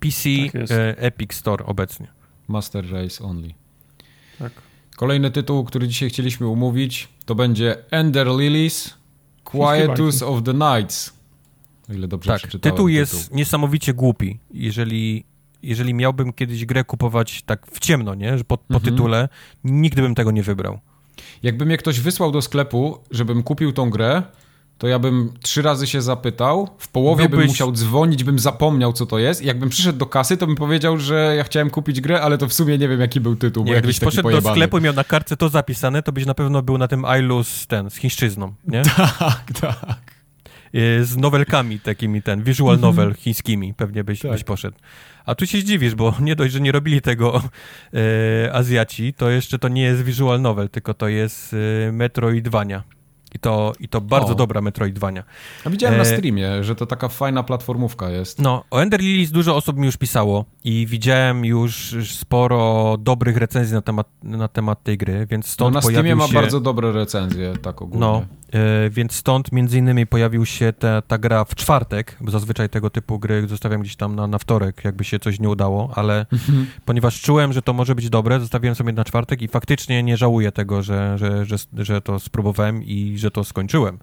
[0.00, 2.06] PC Tak e, Epic Store obecnie.
[2.48, 3.54] Master Race Only.
[4.38, 4.52] Tak.
[4.96, 8.94] Kolejny tytuł, który dzisiaj chcieliśmy umówić, to będzie Ender Lilies
[9.44, 11.12] Quietus of the Nights.
[11.90, 12.74] O ile dobrze Tak, przeczytałem.
[12.76, 14.38] tytuł jest niesamowicie głupi.
[14.50, 15.24] Jeżeli,
[15.62, 18.38] jeżeli miałbym kiedyś grę kupować tak w ciemno, nie?
[18.38, 18.84] Że po, po Mhm.
[18.94, 19.28] tytule,
[19.64, 20.78] nigdy bym tego nie wybrał.
[21.42, 24.22] Jakby mnie ktoś wysłał do sklepu, żebym kupił tą grę,
[24.78, 28.92] to ja bym trzy razy się zapytał, w połowie bym Byłbyś- musiał dzwonić, bym zapomniał,
[28.92, 29.42] co to jest.
[29.42, 32.48] I jakbym przyszedł do kasy, to bym powiedział, że ja chciałem kupić grę, ale to
[32.48, 35.04] w sumie nie wiem, jaki był tytuł, Nie, jakbyś poszedł do sklepu i miał na
[35.04, 38.54] kartce to zapisane, to byś na pewno był na tym iLu z ten, z chińszczyzną,
[38.68, 38.82] nie?
[39.18, 39.98] Tak, tak.
[40.74, 44.30] Y, z nowelkami takimi, ten, visual novel chińskimi, pewnie byś, Tak.
[44.32, 44.76] byś poszedł.
[45.26, 47.42] A tu się zdziwisz, bo nie dość, że nie robili tego
[48.44, 51.56] e, Azjaci, to jeszcze to nie jest visual novel, tylko to jest
[51.88, 52.82] e, Metroidvania.
[53.34, 54.34] I to, I to bardzo O.
[54.34, 55.24] dobra Metroidvania.
[55.64, 58.38] A widziałem na E, streamie, że to taka fajna platformówka jest.
[58.38, 63.74] No, o Ender Lilies dużo osób mi już pisało i widziałem już sporo dobrych recenzji
[63.74, 66.34] na temat, na temat tej gry, więc No, stąd na Steamie ma się...
[66.34, 68.00] bardzo dobre recenzje, tak ogólnie.
[68.00, 68.22] No,
[68.52, 72.90] e, więc stąd między innymi pojawił się ta, ta gra w czwartek, bo zazwyczaj tego
[72.90, 76.26] typu gry zostawiam gdzieś tam na, na wtorek, jakby się coś nie udało, ale
[76.84, 80.52] ponieważ czułem, że to może być dobre, zostawiłem sobie na czwartek i faktycznie nie żałuję
[80.52, 83.98] tego, że, że, że, że to spróbowałem i że to skończyłem.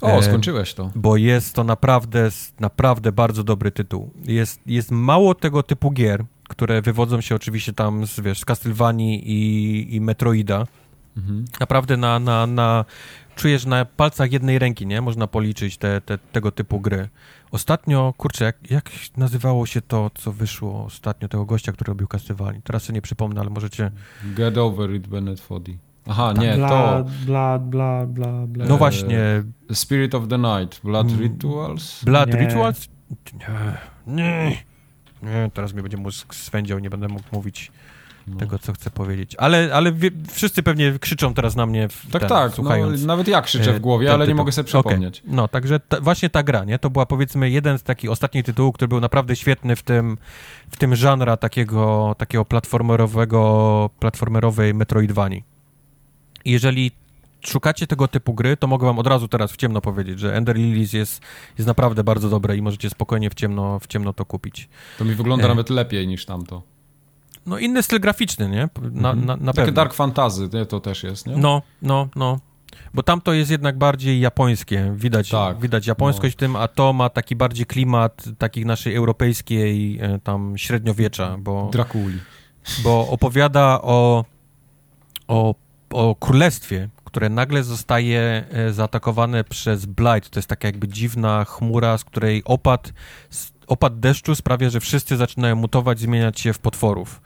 [0.00, 0.90] O, E, skończyłeś to.
[0.94, 2.28] Bo jest to naprawdę,
[2.60, 4.10] naprawdę bardzo dobry tytuł.
[4.24, 9.30] Jest, jest mało tego typu gier, które wywodzą się oczywiście tam z, wiesz, z Castlevanii
[9.30, 10.66] i, i Metroida,
[11.16, 11.44] Mhm.
[11.60, 12.84] Naprawdę na, na, na,
[13.36, 15.00] czujesz na palcach jednej ręki, nie?
[15.00, 17.08] Można policzyć te, te, tego typu gry.
[17.50, 22.60] Ostatnio, kurczę, jak, jak nazywało się to, co wyszło ostatnio, tego gościa, który robił Castlevania?
[22.64, 23.90] Teraz sobie nie przypomnę, ale możecie...
[24.24, 25.78] Get over it, Bennett Foddy.
[26.06, 27.04] Aha, nie, blood, to...
[27.26, 28.68] Blood, blood, blood, blood.
[28.68, 29.18] No właśnie.
[29.72, 31.20] Spirit of the Night, Blood mm.
[31.20, 32.04] Rituals?
[32.04, 32.40] Blood nie.
[32.40, 32.88] Rituals?
[33.32, 34.56] Nie, nie.
[35.22, 37.72] Nie, teraz mnie będzie mózg swędział, nie będę mógł mówić
[38.26, 38.36] no.
[38.36, 39.36] tego, co chcę powiedzieć.
[39.38, 43.00] Ale, ale wie, wszyscy pewnie krzyczą teraz na mnie, w tak, ten, tak, no, słuchając.
[43.00, 45.20] No, nawet ja krzyczę w głowie, ale nie mogę sobie przypomnieć.
[45.20, 45.34] Okay.
[45.34, 46.78] No, także ta, właśnie ta gra, nie?
[46.78, 50.18] To była powiedzmy jeden z takich ostatnich tytułów, który był naprawdę świetny w tym,
[50.70, 55.55] w tym żanra takiego, takiego platformerowego, platformerowej Metroidvanii.
[56.46, 56.90] Jeżeli
[57.40, 60.56] szukacie tego typu gry, to mogę wam od razu teraz w ciemno powiedzieć, że Ender
[60.56, 61.22] Lilies jest,
[61.58, 64.68] jest naprawdę bardzo dobre i możecie spokojnie w ciemno, w ciemno to kupić.
[64.98, 65.48] To mi wygląda e...
[65.48, 66.62] nawet lepiej niż tamto.
[67.46, 68.68] No inny styl graficzny, nie?
[68.82, 69.26] Na, mhm.
[69.26, 70.66] na, na Takie Dark Fantasy, nie?
[70.66, 71.36] to też jest, nie?
[71.36, 72.38] No, no, no.
[72.94, 76.38] Bo tam to jest jednak bardziej japońskie, widać, tak, widać japońskość no.
[76.38, 81.68] w tym, a to ma taki bardziej klimat takiej naszej europejskiej e, tam średniowiecza, bo...
[81.72, 82.18] Drakuli.
[82.84, 84.24] Bo opowiada o,
[85.28, 85.54] o,
[85.90, 90.30] o królestwie, które nagle zostaje e, zaatakowane przez Blight.
[90.30, 92.92] To jest taka jakby dziwna chmura, z której opad,
[93.66, 97.20] opad deszczu sprawia, że wszyscy zaczynają mutować, zmieniać się w potworów.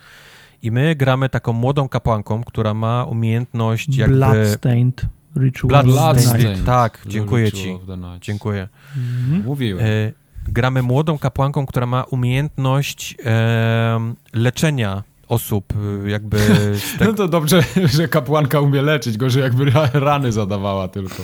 [0.63, 4.17] I my gramy taką młodą kapłanką, która ma umiejętność jakby...
[4.17, 5.07] Bloodstained.
[5.37, 6.65] Ritual Bloodstained.
[6.65, 7.79] Tak, dziękuję ci.
[8.21, 8.69] Dziękuję.
[8.97, 9.45] Mhm.
[9.45, 9.85] Mówiłem.
[9.87, 10.13] E,
[10.49, 15.73] gramy młodą kapłanką, która ma umiejętność e, leczenia osób
[16.07, 16.39] y, jakby...
[16.99, 17.05] Te...
[17.05, 17.63] No to dobrze,
[17.97, 21.23] że kapłanka umie leczyć, gorzej jakby rany zadawała tylko.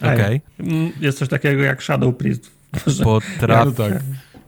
[0.00, 0.14] Okej.
[0.14, 0.40] Okay.
[0.58, 2.50] Mm, jest coś takiego jak Shadow Priest.
[3.04, 4.02] Potrafi, no tak.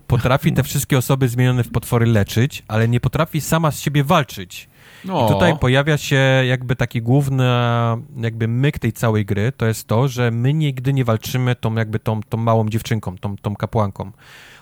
[0.06, 4.68] potrafi te wszystkie osoby zmienione w potwory leczyć, ale nie potrafi sama z siebie walczyć.
[5.04, 5.26] No.
[5.26, 6.16] I tutaj pojawia się
[6.48, 7.44] jakby taki główny
[8.16, 11.98] jakby myk tej całej gry, to jest to, że my nigdy nie walczymy tą jakby
[11.98, 14.12] tą, tą małą dziewczynką, tą, tą kapłanką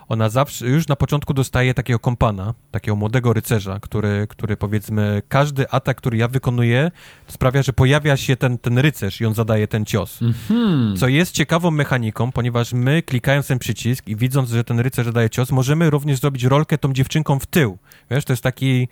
[0.09, 5.71] ona zawsze, już na początku dostaje takiego kompana, takiego młodego rycerza, który, który powiedzmy, każdy
[5.71, 6.91] atak, który ja wykonuję,
[7.27, 10.21] sprawia, że pojawia się ten, ten rycerz i on zadaje ten cios.
[10.23, 10.99] Mm-hmm.
[10.99, 15.31] Co jest ciekawą mechaniką, ponieważ my, klikając ten przycisk i widząc, że ten rycerz zadaje
[15.31, 17.79] cios, możemy również zrobić rolkę tą dziewczynką w tył.
[18.11, 18.89] Wiesz, to jest taki...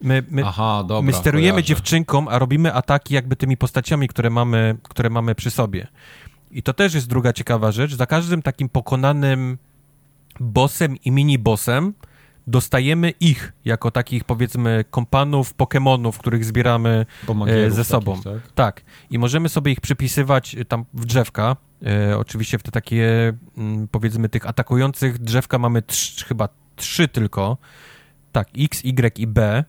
[0.00, 1.66] My, my, Aha, dobra, my sterujemy kojarzę.
[1.66, 5.86] dziewczynką, a robimy ataki jakby tymi postaciami, które mamy, które mamy przy sobie.
[6.50, 7.94] I to też jest druga ciekawa rzecz.
[7.94, 9.58] Za każdym takim pokonanym
[10.40, 11.92] bossem i mini-bossem
[12.46, 17.06] dostajemy ich jako takich, powiedzmy, kompanów, Pokémonów, których zbieramy
[17.46, 18.16] e, ze sobą.
[18.16, 18.52] Takich, tak?
[18.52, 18.84] tak?
[19.10, 21.56] I możemy sobie ich przypisywać e, tam w drzewka.
[21.86, 27.08] E, oczywiście w te takie, m, mm, powiedzmy, tych atakujących drzewka mamy trz, chyba trzy
[27.08, 27.56] tylko.
[28.32, 29.64] Tak, X, Y i B.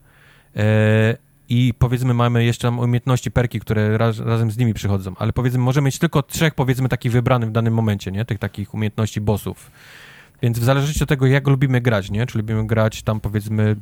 [0.56, 1.17] E,
[1.49, 5.59] i powiedzmy mamy jeszcze tam umiejętności, perki, które raz, razem z nimi przychodzą, ale powiedzmy
[5.59, 8.25] możemy mieć tylko trzech powiedzmy takich wybranych w danym momencie, nie?
[8.25, 9.72] Tych takich umiejętności bossów.
[10.42, 12.26] Więc w zależności od tego, jak lubimy grać, nie?
[12.26, 13.76] Czy lubimy grać tam powiedzmy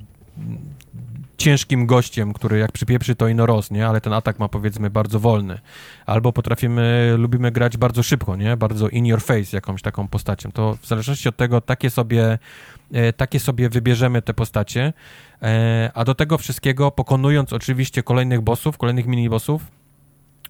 [1.38, 3.88] ciężkim gościem, który jak przypieprzy to ino roz, nie?
[3.88, 5.60] Ale ten atak ma powiedzmy bardzo wolny.
[6.06, 8.58] Albo potrafimy, lubimy grać bardzo szybko, nie?
[8.58, 10.52] Bardzo in your face jakąś taką postacią.
[10.52, 12.40] To w zależności od tego takie sobie,
[12.94, 14.94] e, takie sobie wybierzemy te postacie.
[15.42, 19.60] E, a do tego wszystkiego pokonując oczywiście kolejnych bossów, kolejnych mini-bossów,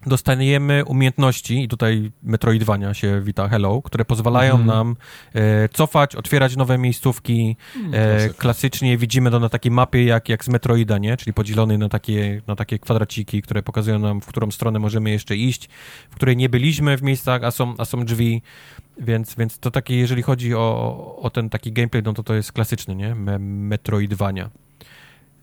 [0.06, 4.66] dostajemy umiejętności, i tutaj Metroidvania się wita Hello, które pozwalają mm.
[4.66, 4.96] nam
[5.34, 7.56] e, cofać, otwierać nowe miejscówki.
[7.76, 11.16] Mm, e, klasycznie widzimy to na takiej mapie jak, jak z Metroida, nie?
[11.16, 15.36] czyli podzielonej na takie, na takie kwadraciki, które pokazują nam, w którą stronę możemy jeszcze
[15.36, 15.68] iść,
[16.10, 18.42] w której nie byliśmy w miejscach, a są, a są drzwi.
[19.00, 22.52] Więc, więc to takie, jeżeli chodzi o, o ten taki gameplay, no to to jest
[22.52, 23.14] klasyczny, nie?
[23.14, 24.50] Me Metroidvania.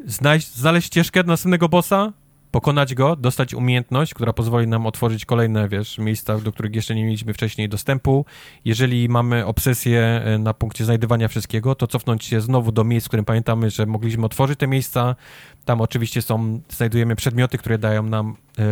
[0.05, 2.13] Znaleźć, znaleźć ścieżkę do następnego bossa,
[2.55, 7.05] pokonać go, dostać umiejętność, która pozwoli nam otworzyć kolejne, wiesz, miejsca, do których jeszcze nie
[7.05, 8.25] mieliśmy wcześniej dostępu.
[8.65, 13.09] Jeżeli mamy obsesję e, na punkcie znajdywania wszystkiego, to cofnąć się znowu do miejsc, w
[13.09, 15.15] którym pamiętamy, że mogliśmy otworzyć te miejsca.
[15.65, 18.63] Tam oczywiście są, znajdujemy przedmioty, które dają nam e,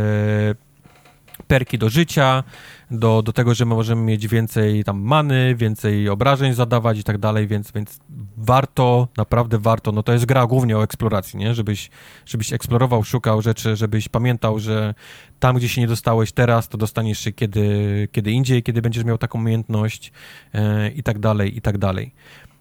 [1.48, 2.44] perki do życia,
[2.92, 7.18] do, do tego, że my możemy mieć więcej tam many, więcej obrażeń zadawać i tak
[7.18, 8.00] dalej, więc, więc
[8.38, 11.54] warto, naprawdę warto, no to jest gra głównie o eksploracji, nie?
[11.54, 11.90] Żebyś,
[12.26, 14.94] żebyś eksplorował, szukał rzeczy, żebyś pamiętał, że
[15.40, 19.18] tam, gdzie się nie dostałeś teraz, to dostaniesz się kiedy, kiedy indziej, kiedy będziesz miał
[19.18, 20.12] taką umiejętność
[20.54, 22.14] e, i tak dalej, i tak dalej.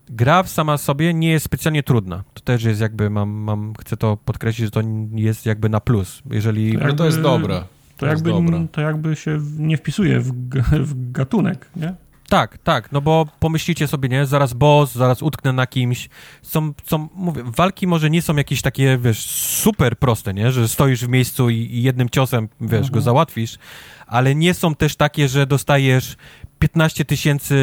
[0.08, 2.24] Gra sama sobie nie jest specjalnie trudna.
[2.34, 4.80] To też jest jakby, mam, mam chcę to podkreślić, że to
[5.14, 6.22] jest jakby na plus.
[6.30, 6.80] Jeżeli...
[6.80, 7.64] Ale to jest dobre.
[8.02, 10.32] To, jakby, to jakby się nie wpisuje w,
[10.70, 11.94] w gatunek, nie?
[12.28, 16.08] Tak, tak, no bo pomyślicie sobie, nie, zaraz boss, zaraz utknę na kimś.
[16.42, 21.04] Są, są mówię, walki może nie są jakieś takie, wiesz, super proste, nie, że stoisz
[21.04, 22.92] w miejscu i, i jednym ciosem, wiesz, mhm.
[22.92, 23.58] go załatwisz,
[24.06, 26.16] ale nie są też takie, że dostajesz
[26.62, 27.56] 15 tysięcy,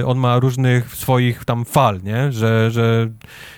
[0.00, 2.32] e, on ma różnych swoich tam fal, nie?
[2.32, 3.10] Że, że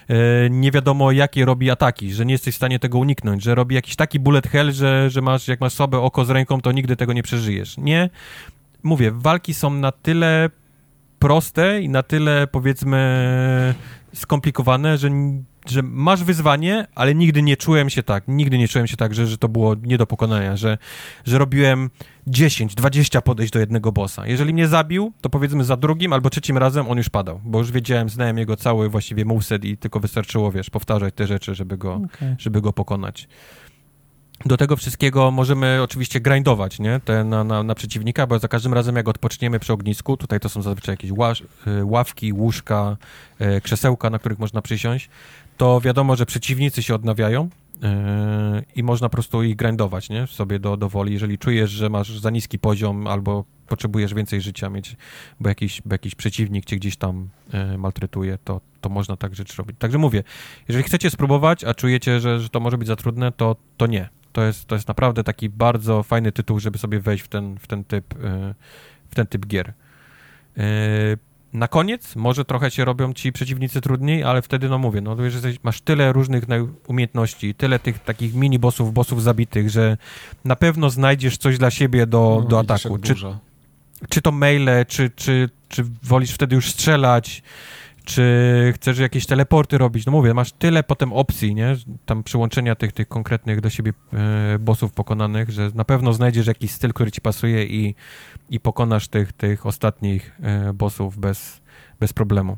[0.09, 0.15] e,
[0.51, 3.97] nie wiadomo jakie robi ataki, że nie jesteś w stanie tego uniknąć, że robi jakiś
[3.97, 7.13] taki bullet hell, że, że masz, jak masz słabe oko z ręką, to nigdy tego
[7.13, 7.79] nie przeżyjesz.
[7.79, 8.11] Nie,
[8.83, 10.51] mówię, walki są na tyle
[11.19, 13.75] proste i na tyle powiedzmy
[14.15, 15.11] skomplikowane, że
[15.71, 19.27] że masz wyzwanie, ale nigdy nie czułem się tak, nigdy nie czułem się tak, że,
[19.27, 20.79] że to było nie do pokonania, że,
[21.25, 21.91] że robiłem
[22.27, 24.27] 10, 20 podejść do jednego bossa.
[24.27, 27.73] Jeżeli mnie zabił, to powiedzmy za drugim albo trzecim razem on już padał, bo już
[27.73, 31.95] wiedziałem, znałem jego cały właściwie moveset i tylko wystarczyło, wiesz, powtarzać te rzeczy, żeby go,
[31.95, 32.37] okay.
[32.39, 33.29] żeby go pokonać.
[34.47, 37.01] Do tego wszystkiego możemy oczywiście grindować, nie?
[37.05, 40.49] Te na, na, na, przeciwnika, bo za każdym razem jak odpoczniemy przy ognisku, tutaj to
[40.49, 42.97] są zazwyczaj jakieś łaż, y, ławki, łóżka,
[43.41, 45.09] y, krzesełka, na których można przysiąść,
[45.59, 47.49] to wiadomo, że przeciwnicy się odnawiają
[47.83, 47.89] yy,
[48.77, 50.27] i można po prostu ich grindować, nie?
[50.27, 51.13] Sobie do, do woli.
[51.13, 54.97] Jeżeli czujesz, że masz za niski poziom albo potrzebujesz więcej życia mieć,
[55.41, 59.55] bo jakiś, bo jakiś przeciwnik cię gdzieś tam yy, maltretuje, to, to można tak rzeczy
[59.59, 59.77] robić.
[59.79, 60.23] Także mówię,
[60.69, 64.09] jeżeli chcecie spróbować, a czujecie, że, że to może być za trudne, to, to nie.
[64.33, 67.67] To jest, to jest naprawdę taki bardzo fajny tytuł, żeby sobie wejść w ten, w
[67.67, 68.55] ten, typ, yy,
[69.11, 69.73] w ten typ gier.
[71.53, 75.35] Na koniec może trochę się robią ci przeciwnicy trudniej, ale wtedy, no mówię, no wiesz,
[75.35, 76.45] jesteś, masz tyle różnych
[76.87, 79.97] umiejętności, tyle tych takich mini bossów, bossów zabitych, że
[80.45, 82.99] na pewno znajdziesz coś dla siebie do, no, do ataku.
[82.99, 83.15] Czy,
[84.09, 87.43] czy to maile, czy, czy, czy wolisz wtedy już strzelać,
[88.09, 92.93] czy chcesz jakieś teleporty robić, no mówię, masz tyle potem opcji, nie, tam przyłączenia tych,
[92.93, 97.21] tych konkretnych do siebie e, bossów pokonanych, że na pewno znajdziesz jakiś styl, który ci
[97.21, 97.95] pasuje i,
[98.51, 101.61] i pokonasz tych, tych ostatnich e, bossów bez,
[102.01, 102.57] bez problemu.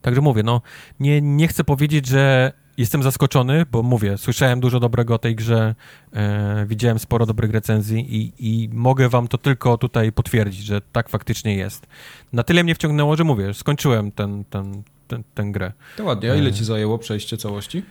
[0.00, 0.62] Także mówię, no
[1.00, 5.74] nie, nie chcę powiedzieć, że jestem zaskoczony, bo mówię, słyszałem dużo dobrego o tej grze,
[6.12, 11.08] e, widziałem sporo dobrych recenzji i, i mogę wam to tylko tutaj potwierdzić, że tak
[11.08, 11.86] faktycznie jest.
[12.32, 15.72] Na tyle mnie wciągnęło, że mówię, skończyłem ten, ten, ten, tę grę.
[15.96, 17.82] To ładnie, a ile e, ci zajęło przejście całości?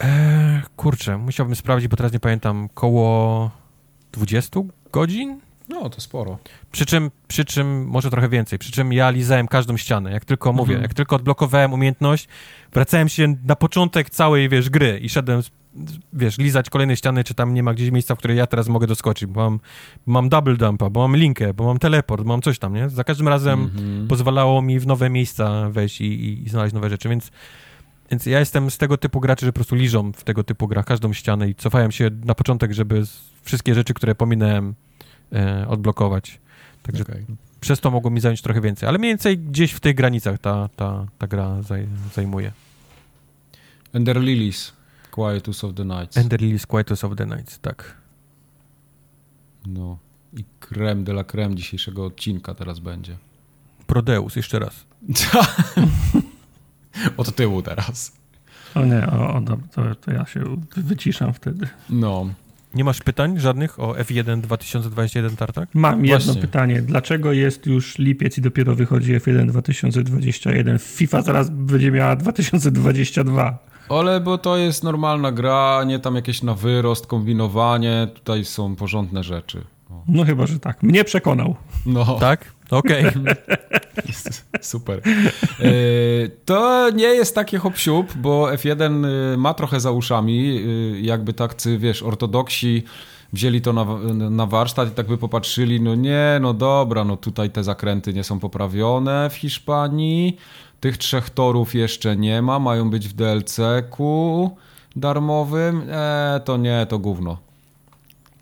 [0.00, 3.50] E, kurczę, musiałbym sprawdzić, bo teraz nie pamiętam, koło
[4.12, 4.60] 20
[4.92, 5.40] godzin?
[5.68, 6.38] No, to sporo.
[6.72, 10.12] Przy czym, przy czym, może trochę więcej, przy czym ja lizałem każdą ścianę.
[10.12, 10.82] Jak tylko mówię, mhm.
[10.82, 12.28] jak tylko odblokowałem umiejętność,
[12.72, 15.42] wracałem się na początek całej, wiesz, gry i szedłem,
[16.12, 18.86] wiesz, lizać kolejne ściany, czy tam nie ma gdzieś miejsca, w które ja teraz mogę
[18.86, 19.60] doskoczyć, bo mam,
[20.06, 22.90] mam double dumpa, bo mam linkę, bo mam teleport, bo mam coś tam, nie?
[22.90, 24.08] Za każdym razem mhm.
[24.08, 27.30] pozwalało mi w nowe miejsca wejść i, i, i znaleźć nowe rzeczy, więc
[28.12, 30.84] więc ja jestem z tego typu graczy, że po prostu liżą w tego typu grach
[30.84, 33.02] każdą ścianę i cofałem się na początek, żeby
[33.42, 34.74] wszystkie rzeczy, które pominąłem,
[35.68, 36.40] odblokować.
[36.82, 37.24] Także okay.
[37.60, 40.68] przez to mogło mi zająć trochę więcej, ale mniej więcej gdzieś w tych granicach ta,
[40.76, 42.52] ta, ta gra zaj, zajmuje.
[43.92, 44.72] Ender Lilies,
[45.10, 46.16] Quietus of the Nights.
[46.16, 47.96] Ender Lilies, Quietus of the Nights, tak.
[49.66, 49.98] No
[50.36, 53.16] i krem de la creme dzisiejszego odcinka teraz będzie.
[53.86, 54.84] Prodeus, jeszcze raz.
[57.16, 58.12] Od tyłu teraz.
[58.74, 59.58] O nie, o, o to,
[59.94, 61.68] to ja się wyciszam wtedy.
[61.90, 62.26] No.
[62.74, 65.68] Nie masz pytań żadnych o F1 2021 Tartak?
[65.74, 66.28] Mam Właśnie.
[66.32, 66.82] jedno pytanie.
[66.82, 70.78] Dlaczego jest już lipiec i dopiero wychodzi F1 2021?
[70.78, 73.58] FIFA zaraz będzie miała 2022.
[73.88, 78.08] Ale bo to jest normalna gra, nie tam jakieś na wyrost, kombinowanie.
[78.14, 79.64] Tutaj są porządne rzeczy.
[79.90, 80.82] No, no chyba, że tak.
[80.82, 81.56] Mnie przekonał.
[81.86, 82.16] No.
[82.20, 82.52] Tak?
[82.72, 83.04] Okej.
[83.92, 84.12] Okay.
[84.60, 85.00] Super.
[85.60, 85.72] E,
[86.44, 87.74] to nie jest takie hop
[88.16, 90.60] bo F1 e, ma trochę za uszami,
[90.96, 92.82] e, jakby tak, wiesz, ortodoksi
[93.32, 93.84] wzięli to na,
[94.30, 98.24] na warsztat i tak by popatrzyli, no nie, no dobra, no tutaj te zakręty nie
[98.24, 100.36] są poprawione w Hiszpanii,
[100.80, 104.50] tych trzech torów jeszcze nie ma, mają być w DLC-ku
[104.96, 107.38] darmowym, e, to nie, to gówno.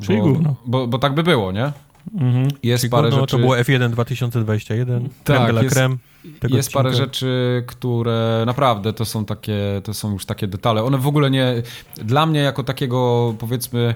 [0.03, 0.55] Czyli bo, gówno.
[0.67, 1.73] Bo, bo tak by było, nie?
[2.15, 2.49] Mhm.
[2.63, 3.27] Jest parę rzeczy...
[3.27, 6.71] To było F1 2021, tak, jest, creme jest odcinka.
[6.73, 10.83] parę rzeczy, które naprawdę to są takie, to są już takie detale.
[10.85, 11.63] One w ogóle nie,
[11.97, 13.95] dla mnie jako takiego powiedzmy,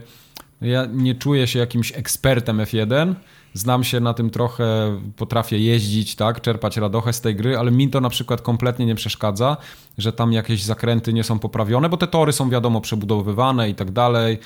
[0.61, 3.15] ja nie czuję się jakimś ekspertem F1,
[3.55, 7.89] znam się na tym trochę, potrafię jeździć, tak, czerpać radochę z tej gry, ale mi
[7.89, 9.57] to na przykład kompletnie nie przeszkadza,
[9.99, 13.91] że tam jakieś zakręty nie są poprawione, bo te tory są wiadomo przebudowywane i tak
[13.91, 14.39] dalej.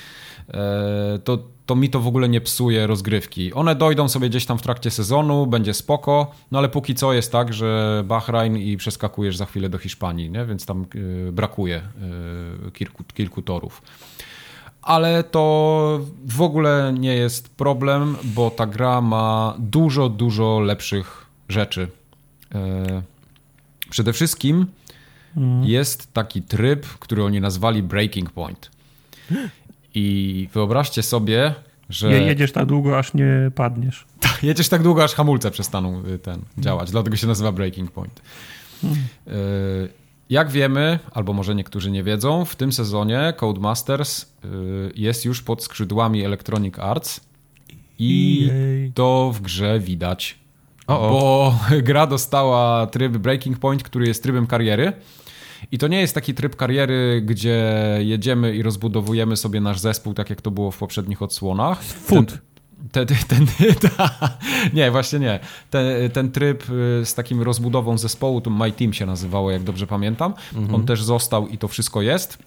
[0.54, 3.52] E, to, to mi to w ogóle nie psuje rozgrywki.
[3.52, 7.32] One dojdą sobie gdzieś tam w trakcie sezonu, będzie spoko, no ale póki co jest
[7.32, 10.46] tak, że Bahrain i przeskakujesz za chwilę do Hiszpanii, nie?
[10.46, 10.86] więc tam
[11.28, 13.82] e, brakuje e, kilku, kilku torów.
[14.88, 21.88] Ale to w ogóle nie jest problem, bo ta gra ma dużo, dużo lepszych rzeczy.
[22.54, 23.02] E,
[23.90, 24.66] przede wszystkim
[25.36, 25.64] mm.
[25.64, 28.70] jest taki tryb, który oni nazwali Breaking Point.
[29.94, 31.54] I wyobraźcie sobie,
[31.88, 32.12] że...
[32.12, 34.06] jedziesz tak długo, aż nie padniesz.
[34.42, 38.22] jedziesz tak długo, aż hamulce przestaną y, ten działać, dlatego się nazywa Breaking Point.
[38.82, 38.98] Hmm.
[39.28, 44.26] Y, jak wiemy, albo może niektórzy nie wiedzą, w tym sezonie Codemasters y,
[44.94, 47.20] jest już pod skrzydłami Electronic Arts
[47.98, 48.50] i
[48.94, 50.38] to w grze widać.
[50.86, 51.10] O -o.
[51.10, 51.58] Bo
[51.88, 54.92] gra dostała tryb Breaking Point, który jest trybem kariery.
[55.72, 60.30] I to nie jest taki tryb kariery, gdzie jedziemy i rozbudowujemy sobie nasz zespół, tak
[60.30, 61.82] jak to było w poprzednich odsłonach.
[61.82, 62.28] Food.
[62.28, 62.38] Ten,
[62.92, 63.46] ten, ten,
[63.96, 64.10] ta,
[64.72, 65.40] nie, właśnie nie.
[65.70, 69.86] Ten, ten tryb y, z takim rozbudową zespołu, to My Team się nazywało, jak dobrze
[69.86, 70.34] pamiętam.
[70.54, 70.74] Mhm.
[70.74, 72.38] On też został i to wszystko jest.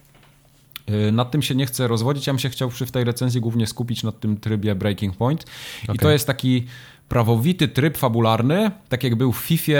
[0.90, 2.27] Y, nad tym się nie chcę rozwodzić.
[2.27, 5.45] Ja bym się chciał przy w tej recenzji głównie skupić nad tym trybie Breaking Point.
[5.84, 5.95] Okay.
[5.95, 6.66] I to jest taki
[7.12, 9.72] prawowity tryb fabularny, tak jak był w FIFA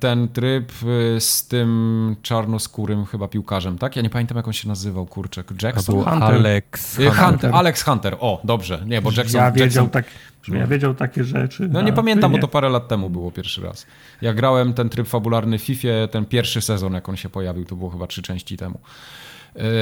[0.00, 3.96] ten tryb y, z tym czarnoskórym chyba piłkarzem, tak?
[3.96, 5.62] Ja nie pamiętam jak on się nazywał, kurczek.
[5.62, 5.94] Jackson?
[5.94, 6.22] Hunter.
[6.22, 7.24] Alex y, Hunter.
[7.24, 7.50] Hunter.
[7.54, 8.82] Alex Hunter, o, dobrze.
[8.86, 9.40] Nie, bo Jackson...
[9.40, 9.90] Ja wiedział, Jackson...
[9.90, 10.04] tak,
[10.48, 11.68] ja wiedział takie rzeczy.
[11.72, 13.86] No nie pamiętam, bo to parę lat temu było pierwszy raz.
[14.22, 17.76] Ja grałem ten tryb fabularny w FIFA, ten pierwszy sezon, jak on się pojawił, to
[17.76, 18.78] było chyba trzy części temu.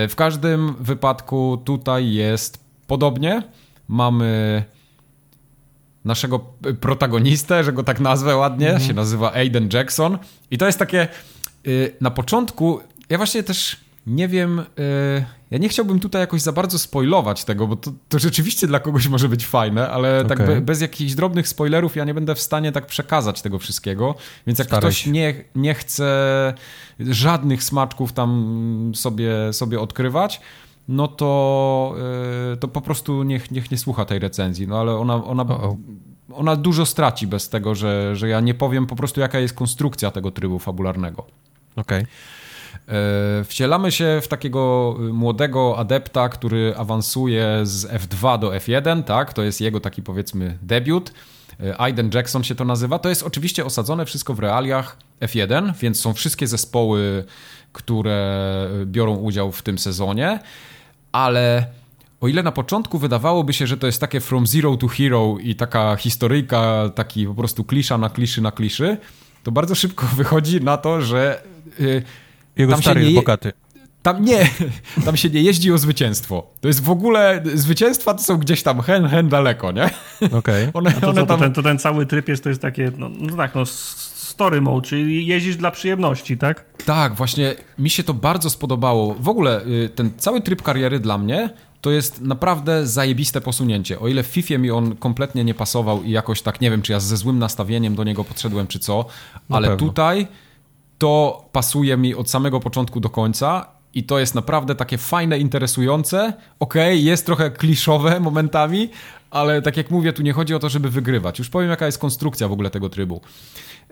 [0.04, 3.42] Y, w każdym wypadku tutaj jest podobnie.
[3.88, 4.64] Mamy
[6.08, 6.38] naszego
[6.80, 8.82] protagonistę, że go tak nazwę ładnie, mm.
[8.82, 10.18] się nazywa Aiden Jackson.
[10.50, 11.08] I to jest takie
[11.66, 14.64] y, na początku, ja właśnie też nie wiem, y,
[15.50, 19.08] ja nie chciałbym tutaj jakoś za bardzo spoilować tego, bo to, to rzeczywiście dla kogoś
[19.08, 20.36] może być fajne, ale okay.
[20.36, 24.14] tak be, bez jakichś drobnych spoilerów ja nie będę w stanie tak przekazać tego wszystkiego,
[24.46, 26.54] więc jak Staraj ktoś nie, nie chce
[27.00, 30.40] żadnych smaczków tam sobie, sobie odkrywać,
[30.88, 31.94] no to,
[32.52, 34.68] e, to po prostu niech, niech nie słucha tej recenzji.
[34.68, 35.46] No ale ona, ona,
[36.32, 40.10] ona dużo straci bez tego, że, że ja nie powiem po prostu, jaka jest konstrukcja
[40.10, 41.26] tego trybu fabularnego.
[41.76, 42.02] Okej.
[42.02, 42.08] Okay.
[43.44, 49.32] Wcielamy się w takiego młodego adepta, który awansuje z F2 do F1, tak?
[49.32, 51.12] To jest jego taki powiedzmy debiut.
[51.60, 52.98] E, Aiden Jackson się to nazywa.
[52.98, 57.24] To jest oczywiście osadzone wszystko w realiach F1, więc są wszystkie zespoły,
[57.72, 60.40] które biorą udział w tym sezonie
[61.12, 61.66] ale
[62.20, 65.54] o ile na początku wydawałoby się, że to jest takie from zero to hero i
[65.54, 68.96] taka historyjka, taki po prostu klisza na kliszy na kliszy,
[69.42, 71.42] to bardzo szybko wychodzi na to, że
[71.78, 72.02] yy,
[72.56, 73.52] jego tam stary jest bogaty.
[74.02, 74.50] Tam nie,
[75.04, 76.46] tam się nie jeździ o zwycięstwo.
[76.60, 79.90] To jest w ogóle, zwycięstwa to są gdzieś tam hen, hen daleko, nie?
[80.32, 80.68] Okej.
[80.72, 80.92] Okay.
[81.00, 81.40] to, to, tam...
[81.40, 83.64] ten, to ten cały tryb jest, to jest takie, no, no tak, no
[84.38, 86.64] story mode, czyli jeździsz dla przyjemności, tak?
[86.84, 89.14] Tak, właśnie mi się to bardzo spodobało.
[89.14, 91.50] W ogóle y, ten cały tryb kariery dla mnie
[91.80, 94.00] to jest naprawdę zajebiste posunięcie.
[94.00, 96.92] O ile w FIFA mi on kompletnie nie pasował i jakoś tak nie wiem, czy
[96.92, 99.04] ja ze złym nastawieniem do niego podszedłem, czy co,
[99.50, 100.26] ale tutaj
[100.98, 106.32] to pasuje mi od samego początku do końca i to jest naprawdę takie fajne, interesujące.
[106.60, 108.88] Okej, okay, jest trochę kliszowe momentami,
[109.30, 111.38] ale tak jak mówię, tu nie chodzi o to, żeby wygrywać.
[111.38, 113.20] Już powiem, jaka jest konstrukcja w ogóle tego trybu.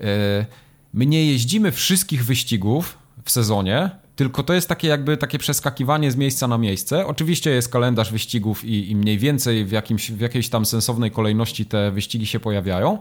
[0.00, 0.46] E,
[0.94, 6.16] my nie jeździmy wszystkich wyścigów w sezonie, tylko to jest takie jakby takie przeskakiwanie z
[6.16, 7.06] miejsca na miejsce.
[7.06, 11.66] Oczywiście jest kalendarz wyścigów i, i mniej więcej w, jakimś, w jakiejś tam sensownej kolejności
[11.66, 12.98] te wyścigi się pojawiają.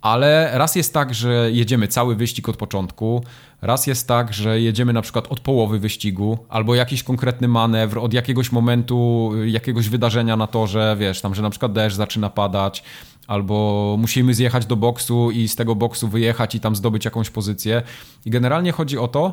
[0.00, 3.24] Ale raz jest tak, że jedziemy cały wyścig od początku,
[3.62, 8.14] raz jest tak, że jedziemy na przykład od połowy wyścigu, albo jakiś konkretny manewr, od
[8.14, 12.82] jakiegoś momentu, jakiegoś wydarzenia na torze, wiesz, tam, że na przykład deszcz zaczyna padać,
[13.26, 17.82] albo musimy zjechać do boksu i z tego boksu wyjechać i tam zdobyć jakąś pozycję.
[18.24, 19.32] I generalnie chodzi o to,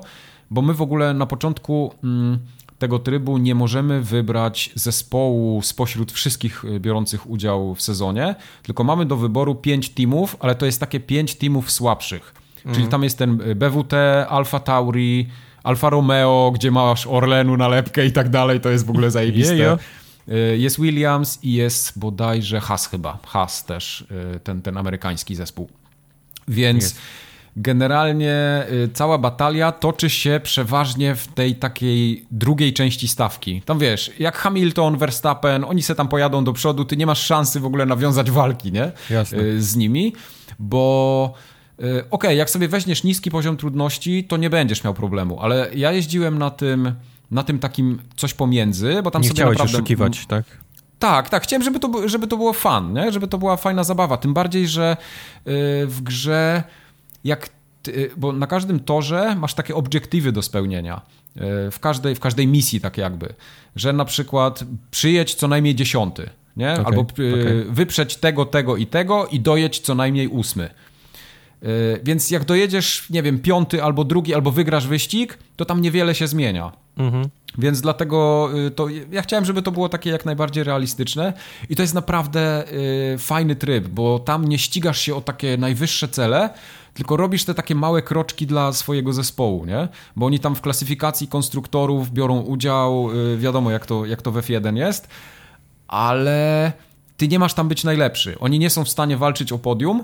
[0.51, 2.39] bo my w ogóle na początku mm,
[2.79, 9.05] tego trybu nie możemy wybrać zespołu spośród wszystkich y, biorących udział w sezonie, tylko mamy
[9.05, 12.33] do wyboru pięć teamów, ale to jest takie pięć teamów słabszych.
[12.55, 12.75] Mhm.
[12.75, 13.93] Czyli tam jest ten y, BWT,
[14.29, 15.27] Alfa Tauri,
[15.63, 19.73] Alfa Romeo, gdzie masz Orlenu nalepkę i tak dalej, to jest w ogóle zajebiste.
[19.73, 19.77] Y,
[20.57, 23.19] jest Williams i jest bodajże Haas chyba.
[23.27, 25.69] Haas też, y, ten, ten amerykański zespół.
[26.47, 26.97] Więc jest.
[27.55, 33.61] generalnie y, cała batalia toczy się przeważnie w tej takiej drugiej części stawki.
[33.61, 37.59] Tam wiesz, jak Hamilton, Verstappen, oni se tam pojadą do przodu, ty nie masz szansy
[37.59, 38.91] w ogóle nawiązać walki, nie?
[39.09, 39.61] Jasne.
[39.61, 40.13] Z nimi,
[40.59, 41.33] bo
[41.77, 45.91] okej, okay, jak sobie weźmiesz niski poziom trudności, to nie będziesz miał problemu, ale ja
[45.91, 46.93] jeździłem na tym
[47.31, 49.77] na tym takim coś pomiędzy, bo tam nie sobie chciałeś naprawdę...
[49.77, 50.45] oszukiwać, tak?
[50.99, 51.43] Tak, tak.
[51.43, 53.11] Chciałem, żeby to, żeby to było fan, nie?
[53.11, 54.17] żeby to była fajna zabawa.
[54.17, 54.97] Tym bardziej, że
[55.45, 55.53] yy,
[55.87, 56.63] w grze
[57.23, 57.49] jak
[57.81, 61.01] ty, bo na każdym torze masz takie obiektywy do spełnienia.
[61.35, 63.33] Yy, w każdej, w każdej misji tak jakby.
[63.75, 66.73] Że na przykład przyjedź co najmniej dziesiąty, nie?
[66.73, 67.65] Okay, Albo okay.
[67.69, 70.69] wyprzeć tego, tego i tego i dojedź co najmniej ósmy.
[72.03, 76.27] Więc jak dojedziesz, nie wiem, piąty albo drugi, albo wygrasz wyścig, to tam niewiele się
[76.27, 76.71] zmienia.
[76.97, 77.29] Mhm.
[77.57, 81.33] Więc dlatego to ja chciałem, żeby to było takie jak najbardziej realistyczne
[81.69, 82.63] i to jest naprawdę
[83.17, 86.49] fajny tryb, bo tam nie ścigasz się o takie najwyższe cele,
[86.93, 89.87] tylko robisz te takie małe kroczki dla swojego zespołu, nie?
[90.15, 94.77] Bo oni tam w klasyfikacji konstruktorów biorą udział, wiadomo jak to, jak to w F1
[94.77, 95.07] jest,
[95.87, 96.71] ale
[97.17, 98.39] ty nie masz tam być najlepszy.
[98.39, 100.03] Oni nie są w stanie walczyć o podium.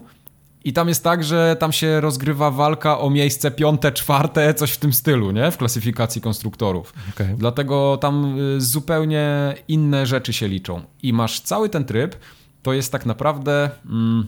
[0.64, 4.77] I tam jest tak, że tam się rozgrywa walka o miejsce piąte, czwarte, coś w
[4.77, 5.52] tym stylu, nie?
[5.52, 6.94] W klasyfikacji konstruktorów.
[7.10, 7.36] Okay.
[7.38, 10.82] Dlatego tam y, zupełnie inne rzeczy się liczą.
[11.03, 12.16] I masz cały ten tryb,
[12.64, 14.27] to jest tak naprawdę mm,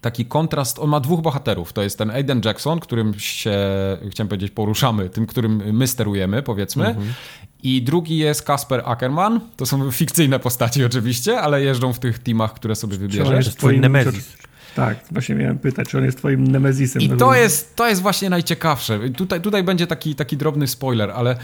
[0.00, 0.78] taki kontrast.
[0.78, 1.72] On ma dwóch bohaterów.
[1.72, 3.58] To jest ten Aiden Jackson, którym się,
[4.10, 6.86] chciałem powiedzieć, poruszamy, tym, którym my sterujemy, powiedzmy.
[6.86, 7.12] Mm -hmm.
[7.62, 9.40] I drugi jest Kasper Ackerman.
[9.56, 13.28] To są fikcyjne postaci oczywiście, ale jeżdżą w tych teamach, które sobie wybierzesz.
[13.28, 14.36] On jest twoim Nemezis.
[14.74, 17.02] Tak, właśnie miałem pytać, czy on jest twoim Nemezisem.
[17.02, 18.98] I to jest, to jest właśnie najciekawsze.
[19.10, 21.36] Tutaj, tutaj będzie taki, taki drobny spoiler, ale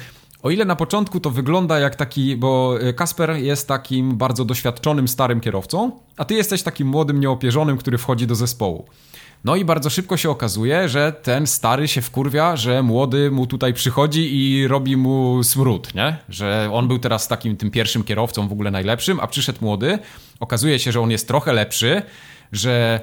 [0.43, 5.41] o ile na początku to wygląda jak taki, bo Kasper jest takim bardzo doświadczonym starym
[5.41, 8.87] kierowcą, a ty jesteś takim młodym, nieopierzonym, który wchodzi do zespołu.
[9.45, 13.75] No i bardzo szybko się okazuje, że ten stary się wkurwia, że młody mu tutaj
[13.75, 16.17] przychodzi i robi mu smród, nie?
[16.29, 19.99] Że on był teraz takim tym pierwszym kierowcą w ogóle najlepszym, a przyszedł młody.
[20.41, 22.03] Okazuje się, że on jest trochę lepszy,
[22.53, 23.01] że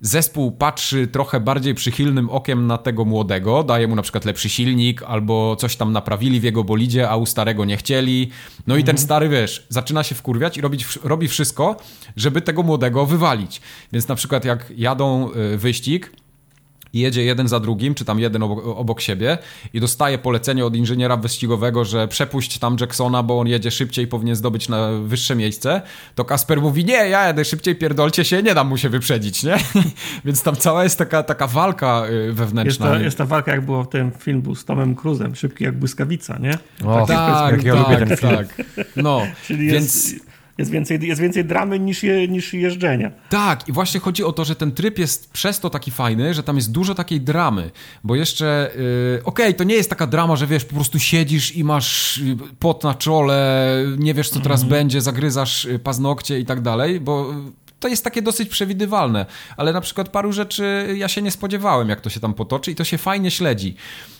[0.00, 5.02] zespół patrzy trochę bardziej przychylnym okiem na tego młodego, daje mu na przykład lepszy silnik
[5.02, 8.30] albo coś tam naprawili w jego bolidzie, a u starego nie chcieli.
[8.66, 9.04] No i ten mhm.
[9.04, 11.76] stary, wiesz, zaczyna się wkurwiać i robić, robi wszystko,
[12.16, 13.60] żeby tego młodego wywalić.
[13.92, 15.58] Więc na przykład jak jadą y,
[16.86, 19.38] wyścig, jedzie jeden za drugim, czy tam jeden obok, obok, siebie
[19.72, 24.08] i dostaje polecenie od inżyniera wyścigowego, że przepuść tam Jacksona, bo on jedzie szybciej i
[24.08, 25.82] powinien zdobyć na wyższe miejsce,
[26.14, 29.56] to Kasper mówi, nie, ja jadę szybciej, pierdolcie się, nie dam mu się wyprzedzić, nie?
[30.24, 32.86] Więc tam cała jest taka, taka walka y, wewnętrzna.
[32.86, 35.78] Jest ta, jest ta walka, jak było w tym filmu z Tomem Cruzem, szybki jak
[35.78, 36.58] błyskawica, nie?
[36.84, 38.36] O, tak, tak, ja tak, lubię ten film.
[38.36, 38.66] tak.
[38.96, 40.12] No, Czyli więc...
[40.12, 40.25] Jest
[40.58, 43.10] jest więcej, jest więcej dramy niż, je, niż jeżdżenia.
[43.28, 46.42] Tak, i właśnie chodzi o to, że ten tryb jest przez to taki fajny, że
[46.42, 47.70] tam jest dużo takiej dramy,
[48.04, 51.56] bo jeszcze, yy, okej, okay, to nie jest taka drama, że wiesz, po prostu siedzisz
[51.56, 53.66] i masz y, pot na czole,
[53.98, 54.70] nie wiesz co teraz mm.
[54.70, 57.34] będzie, zagryzasz y, paznokcie i tak dalej, bo
[57.80, 62.00] to jest takie dosyć przewidywalne, ale na przykład paru rzeczy ja się nie spodziewałem, jak
[62.00, 63.74] to się tam potoczy i to się fajnie śledzi.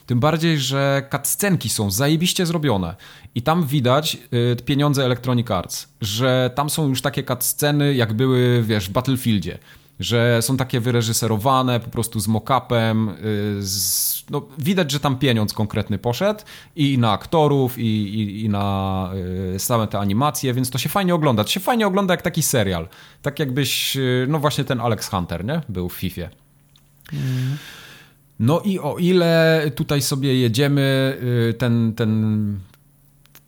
[0.06, 2.96] Tym bardziej, że cutscenki są zajebiście zrobione
[3.34, 4.18] i tam widać
[4.52, 9.58] y, pieniądze Electronic Arts, że tam są już takie cutsceny, jak były, wiesz, w Battlefieldzie
[10.00, 13.08] że są takie wyreżyserowane po prostu z mock-upem.
[13.08, 16.40] Y, no, widać, że tam pieniądz konkretny poszedł
[16.76, 19.10] i na aktorów, i, i, i na
[19.54, 21.44] y, same te animacje, więc to się fajnie ogląda.
[21.44, 22.88] To się fajnie ogląda jak taki serial.
[23.22, 25.60] Tak jakbyś, y, no właśnie ten Alex Hunter, nie?
[25.68, 26.28] Był w FIFA.
[27.12, 27.56] Mm.
[28.40, 31.16] No i o ile tutaj sobie jedziemy,
[31.58, 32.60] ten, ten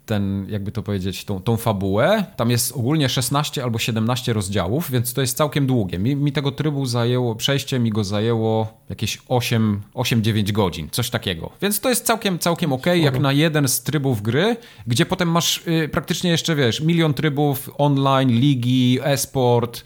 [0.09, 2.25] ten, jakby to powiedzieć, tą, tą fabułę.
[2.37, 5.99] Tam jest ogólnie 16 albo 17 rozdziałów, więc to jest całkiem długie.
[5.99, 11.51] Mi, mi tego trybu zajęło, przejście mi go zajęło jakieś 8-9 godzin, coś takiego.
[11.63, 14.57] Więc to jest całkiem, całkiem ok, jak na jeden z trybów gry,
[14.87, 19.85] gdzie potem masz y, praktycznie jeszcze, wiesz, milion trybów online, ligi, e-sport,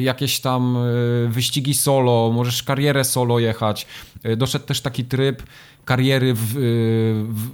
[0.00, 3.86] jakieś tam y, wyścigi solo, możesz karierę solo jechać.
[4.26, 5.42] Y, doszedł też taki tryb,
[5.84, 6.60] kariery w, y,
[7.28, 7.50] w,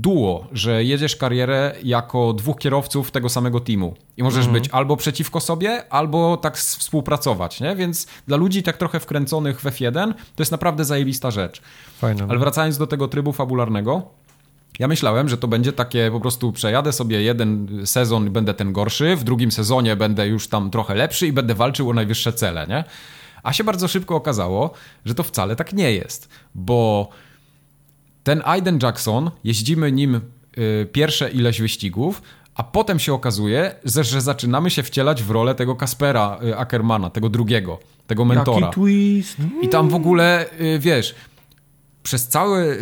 [0.00, 4.62] duo, że jedziesz karierę jako dwóch kierowców tego samego teamu i możesz mhm.
[4.62, 7.76] być albo przeciwko sobie, albo tak współpracować, nie?
[7.76, 11.62] Więc dla ludzi tak trochę wkręconych w F1 to jest naprawdę zajebista rzecz.
[11.98, 12.26] Fajne.
[12.28, 14.02] Ale wracając do tego trybu fabularnego,
[14.80, 18.72] ja myślałem, że to będzie takie po prostu przejadę sobie jeden sezon i będę ten
[18.72, 22.66] gorszy, w drugim sezonie będę już tam trochę lepszy i będę walczył o najwyższe cele,
[22.66, 22.84] nie?
[23.42, 24.70] A się bardzo szybko okazało,
[25.04, 27.08] że to wcale tak nie jest, bo
[28.24, 30.20] ten Aiden Jackson, jeździmy nim
[30.58, 32.22] y, pierwsze ileś wyścigów,
[32.54, 37.10] a potem się okazuje, że, że zaczynamy się wcielać w rolę tego Kaspera y, Ackermana,
[37.10, 38.66] tego drugiego, tego mentora.
[38.66, 39.36] Jaki twist.
[39.62, 41.14] I tam w ogóle, y, wiesz,
[42.02, 42.78] przez cały,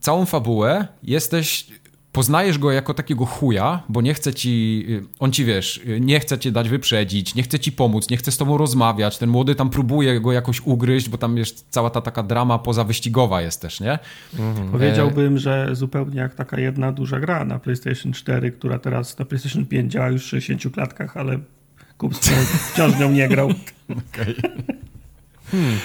[0.00, 1.66] całą fabułę jesteś
[2.14, 6.20] poznajesz go jako takiego chuja, bo nie chce ci, y, on ci wiesz, y, nie
[6.20, 9.54] chce cię dać wyprzedzić, nie chce ci pomóc, nie chce z tobą rozmawiać, ten młody
[9.54, 13.80] tam próbuje go jakoś ugryźć, bo tam jest cała ta taka drama pozawyścigowa jest też,
[13.80, 13.98] nie?
[14.38, 14.68] Mhm.
[14.68, 19.66] Powiedziałbym, że zupełnie jak taka jedna duża gra na PlayStation 4, która teraz na PlayStation
[19.66, 21.38] 5 działa już w 60 klatkach, ale
[21.98, 22.14] kup
[22.72, 23.48] wciąż nią nie grał.
[23.90, 24.36] Okej.
[24.38, 24.64] Okay.
[25.50, 25.78] Hmm.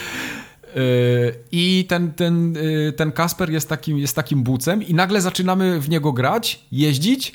[0.75, 5.79] Yy, I ten, ten, yy, ten Kasper jest takim, jest takim bucem i nagle zaczynamy
[5.79, 7.33] w niego grać, jeździć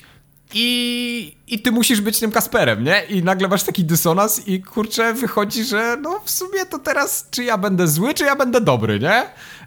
[0.53, 3.03] i, I ty musisz być tym Kasperem, nie?
[3.09, 7.43] I nagle masz taki dysonans i kurczę, wychodzi, że no w sumie to teraz czy
[7.43, 9.23] ja będę zły, czy ja będę dobry, nie?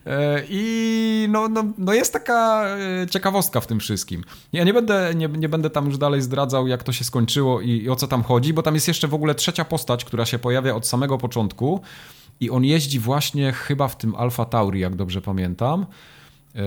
[0.07, 2.67] E, I no, no, no jest taka
[3.11, 4.25] ciekawostka w tym wszystkim.
[4.53, 7.71] Ja nie będę, nie, nie będę tam już dalej zdradzał, jak to się skończyło i,
[7.71, 10.39] i o co tam chodzi, bo tam jest jeszcze w ogóle trzecia postać, która się
[10.39, 11.81] pojawia od samego początku
[12.41, 15.87] i on jeździ właśnie chyba w tym Alfa Tauri, jak dobrze pamiętam.
[16.55, 16.61] E,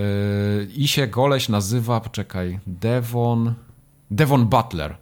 [0.74, 3.54] I się goleś nazywa, poczekaj, Devon...
[4.10, 4.96] Devon Butler.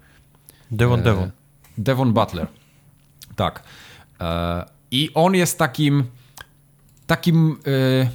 [0.70, 1.30] Devon, Devon.
[1.78, 2.46] Devon Butler.
[3.36, 3.62] Tak.
[4.90, 6.04] I on jest takim
[7.10, 8.08] takim, yy,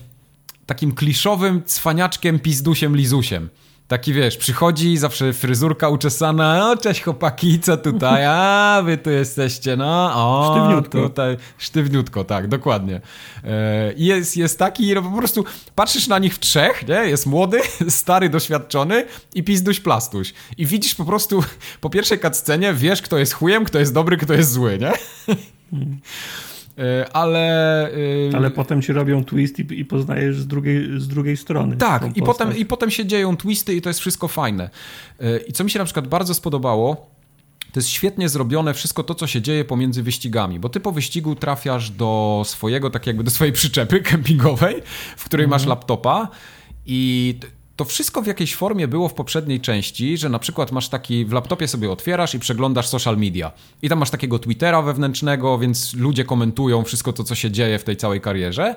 [0.65, 3.49] takim kliszowym cwaniaczkiem, pizdusiem, lizusiem.
[3.87, 9.75] Taki wiesz, przychodzi, zawsze fryzurka uczesana, o cześć chłopaki, co tutaj, a wy tu jesteście,
[9.75, 11.09] no, o, sztywniutko.
[11.09, 13.01] tutaj, sztywniutko, tak, dokładnie.
[13.43, 17.25] E, I jest, jest taki, no po prostu patrzysz na nich w trzech, nie, jest
[17.25, 19.05] młody, stary, doświadczony
[19.35, 20.33] i pizduś plastuś.
[20.57, 21.43] I widzisz po prostu,
[21.81, 24.91] po pierwszej cutscenie wiesz, kto jest chujem, kto jest dobry, kto jest zły, nie?
[26.77, 27.91] E, ale...
[28.31, 31.77] E, ale potem ci robią twist i, i poznajesz z drugiej, z drugiej strony.
[31.77, 34.69] Tak, i potem, i potem się dzieją twisty i to jest wszystko fajne.
[35.19, 37.09] E, I co mi się na przykład bardzo spodobało,
[37.71, 41.35] to jest świetnie zrobione wszystko to, co się dzieje pomiędzy wyścigami, bo ty po wyścigu
[41.35, 44.81] trafiasz do swojego, tak jakby do swojej przyczepy kempingowej,
[45.17, 45.69] w której masz mhm.
[45.69, 46.27] laptopa
[46.85, 47.35] i
[47.75, 51.31] to wszystko w jakiejś formie było w poprzedniej części, że na przykład masz taki, w
[51.31, 53.51] laptopie sobie otwierasz i przeglądasz social media.
[53.81, 57.83] I tam masz takiego Twittera wewnętrznego, więc ludzie komentują wszystko to, co się dzieje w
[57.83, 58.75] tej całej karierze,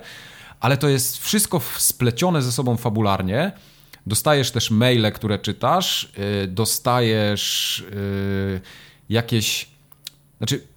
[0.59, 3.51] ale to jest wszystko splecione ze sobą fabularnie.
[4.07, 8.61] Dostajesz też maile, które czytasz, yy, dostajesz yy,
[9.09, 9.69] jakieś.
[10.37, 10.67] Znaczy,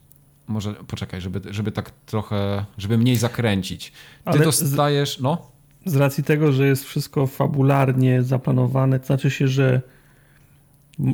[0.46, 3.90] może poczekaj, żeby, żeby tak trochę, żeby mniej zakręcić.
[3.90, 3.94] Ty
[4.24, 5.51] ale dostajesz, no
[5.84, 9.80] z racji tego, że jest wszystko fabularnie zaplanowane, to znaczy się, że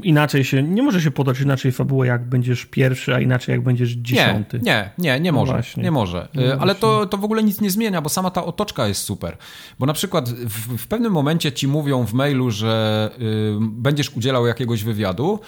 [0.02, 3.90] inaczej się, nie może się podać inaczej fabułę, jak będziesz pierwszy, a inaczej jak będziesz
[3.90, 4.60] dziesiąty.
[4.62, 5.82] Nie, nie, nie, nie no może, właśnie.
[5.82, 6.28] nie może.
[6.34, 9.36] No Ale to, to w ogóle nic nie zmienia, bo sama ta otoczka jest super.
[9.78, 13.20] Bo na przykład w, w pewnym momencie ci mówią w mailu, że y,
[13.60, 15.40] będziesz udzielał jakiegoś wywiadu,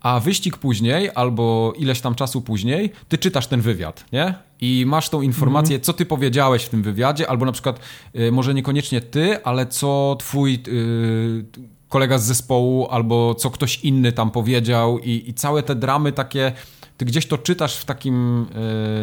[0.00, 4.34] a wyścig później, albo ileś tam czasu później, ty czytasz ten wywiad, nie?
[4.60, 5.84] I masz tą informację, mm.
[5.84, 7.80] co ty powiedziałeś w tym wywiadzie, albo na przykład,
[8.16, 11.44] y, może niekoniecznie ty, ale co twój y,
[11.88, 16.52] kolega z zespołu, albo co ktoś inny tam powiedział, i, i całe te dramy takie
[16.98, 18.46] ty gdzieś to czytasz w takim,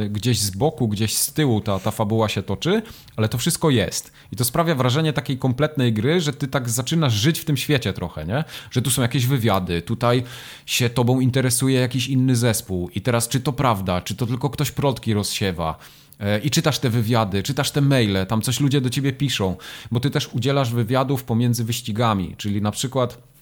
[0.01, 2.81] yy, gdzieś z boku, gdzieś z tyłu ta, ta fabuła się toczy,
[3.15, 4.11] ale to wszystko jest.
[4.31, 7.93] I to sprawia wrażenie takiej kompletnej gry, że ty tak zaczynasz żyć w tym świecie
[7.93, 8.43] trochę, nie?
[8.71, 10.23] Że tu są jakieś wywiady, tutaj
[10.65, 14.71] się tobą interesuje jakiś inny zespół i teraz czy to prawda, czy to tylko ktoś
[14.71, 15.77] protki rozsiewa,
[16.19, 19.55] e, i czytasz te wywiady, czytasz te maile, tam coś ludzie do ciebie piszą,
[19.91, 23.34] bo ty też udzielasz wywiadów pomiędzy wyścigami, czyli na przykład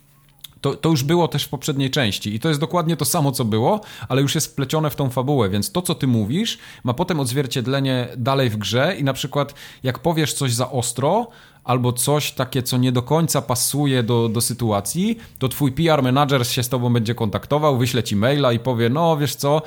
[0.63, 3.45] to, to już było też w poprzedniej części i to jest dokładnie to samo, co
[3.45, 7.19] było, ale już jest wplecione w tą fabułę, więc to, co ty mówisz, ma potem
[7.19, 11.27] odzwierciedlenie dalej w grze i na przykład jak powiesz coś za ostro,
[11.63, 16.47] albo coś takie, co nie do końca pasuje do, do sytuacji, to twój PR manager
[16.47, 19.61] się z tobą będzie kontaktował, wyśle ci maila i powie, no wiesz co,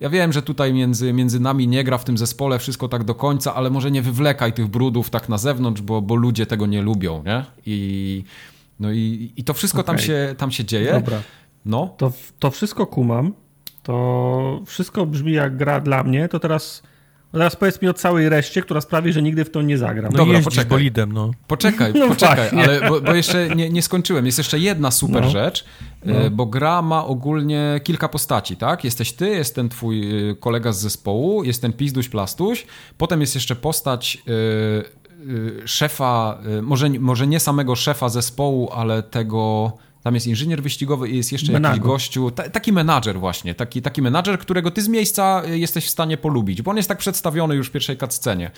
[0.00, 3.14] ja wiem, że tutaj między, między nami nie gra w tym zespole wszystko tak do
[3.14, 6.82] końca, ale może nie wywlekaj tych brudów tak na zewnątrz, bo, bo ludzie tego nie
[6.82, 7.44] lubią, nie?
[7.66, 8.24] I
[8.80, 9.96] no i, i to wszystko okay.
[9.96, 10.92] tam, się, tam się dzieje.
[10.92, 11.22] Dobra.
[11.64, 11.94] No.
[11.96, 13.32] To, to wszystko kumam.
[13.82, 16.28] To wszystko brzmi jak gra dla mnie.
[16.28, 16.82] To teraz,
[17.32, 20.12] teraz powiedz mi o całej reszcie, która sprawi, że nigdy w to nie zagram.
[20.12, 20.66] No Dobra, poczekaj.
[20.70, 21.30] bolidem, no.
[21.46, 24.26] Poczekaj, no poczekaj, ale bo, bo, jeszcze nie, nie skończyłem.
[24.26, 25.30] Jest jeszcze jedna super no.
[25.30, 25.64] rzecz,
[26.04, 26.14] no.
[26.14, 28.84] E, bo gra ma ogólnie kilka postaci, tak?
[28.84, 32.66] Jesteś ty, jest ten twój e, kolega z zespołu, jest ten pizduś plastuś,
[32.98, 34.99] potem jest jeszcze postać yy, Y,
[35.64, 39.72] szefa, y, może, może nie samego szefa zespołu, ale tego.
[40.02, 41.74] Tam jest inżynier wyścigowy i jest jeszcze Menago.
[41.74, 45.86] jakiś gościu, ta, taki menadżer właśnie, taki, taki menadżer, którego ty z miejsca y, jesteś
[45.86, 48.50] w stanie polubić, bo on jest tak przedstawiony już w pierwszej cutscenie.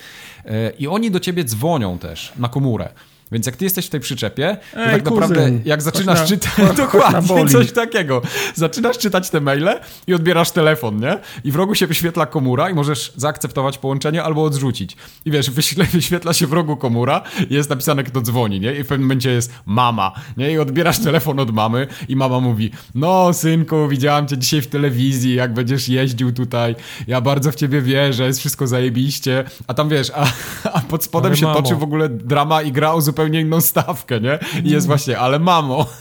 [0.79, 2.89] I oni do ciebie dzwonią też na komórę.
[3.33, 6.51] Więc jak ty jesteś w tej przyczepie, to Ej, tak naprawdę kuzyn, jak zaczynasz czytać,
[6.77, 8.21] dokładnie coś takiego,
[8.55, 11.19] zaczynasz czytać te maile i odbierasz telefon, nie?
[11.43, 14.97] I w rogu się wyświetla komura i możesz zaakceptować połączenie albo odrzucić.
[15.25, 15.51] I wiesz,
[15.93, 18.75] wyświetla się w rogu komura i jest napisane, kto dzwoni, nie?
[18.75, 20.51] I w pewnym momencie jest mama, nie?
[20.51, 25.35] I odbierasz telefon od mamy i mama mówi, no synku, widziałam cię dzisiaj w telewizji,
[25.35, 26.75] jak będziesz jeździł tutaj,
[27.07, 30.27] ja bardzo w ciebie wierzę, jest wszystko zajebiście, a tam wiesz, a,
[30.77, 31.61] a pod spodem Ale się mamo.
[31.61, 34.39] toczy w ogóle drama i gra o zupełnie zupełnie inną stawkę, nie?
[34.63, 35.85] I jest właśnie, ale mamo.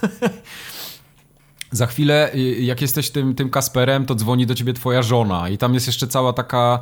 [1.71, 5.59] za chwilę, y, jak jesteś tym, tym Kasperem, to dzwoni do ciebie twoja żona i
[5.59, 6.79] tam jest jeszcze cała taka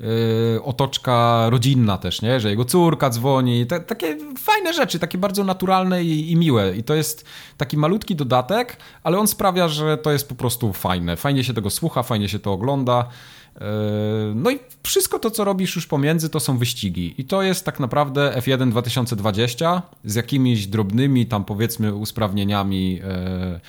[0.00, 2.40] y, otoczka rodzinna też, nie?
[2.40, 3.66] Że jego córka dzwoni.
[3.66, 6.76] Te, takie fajne rzeczy, takie bardzo naturalne i, i, miłe.
[6.76, 7.24] I to jest
[7.56, 11.16] taki malutki dodatek, ale on sprawia, że to jest po prostu fajne.
[11.16, 13.08] Fajnie się tego słucha, fajnie się to ogląda.
[13.56, 17.14] Y, no i wszystko to, co robisz już pomiędzy, to są wyścigi.
[17.18, 23.60] I to jest tak naprawdę F1 2020 z jakimiś drobnymi tam powiedzmy usprawnieniami y,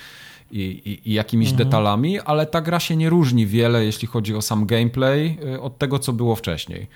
[0.50, 1.68] i, i, i jakimiś mhm.
[1.68, 5.78] detalami, ale ta gra się nie różni wiele, jeśli chodzi o sam gameplay, y, od
[5.78, 6.86] tego, co było wcześniej.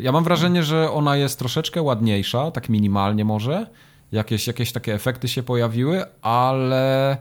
[0.00, 3.66] Ja mam wrażenie, że ona jest troszeczkę ładniejsza, tak minimalnie może.
[4.12, 7.16] Jakieś, jakieś takie efekty się pojawiły, ale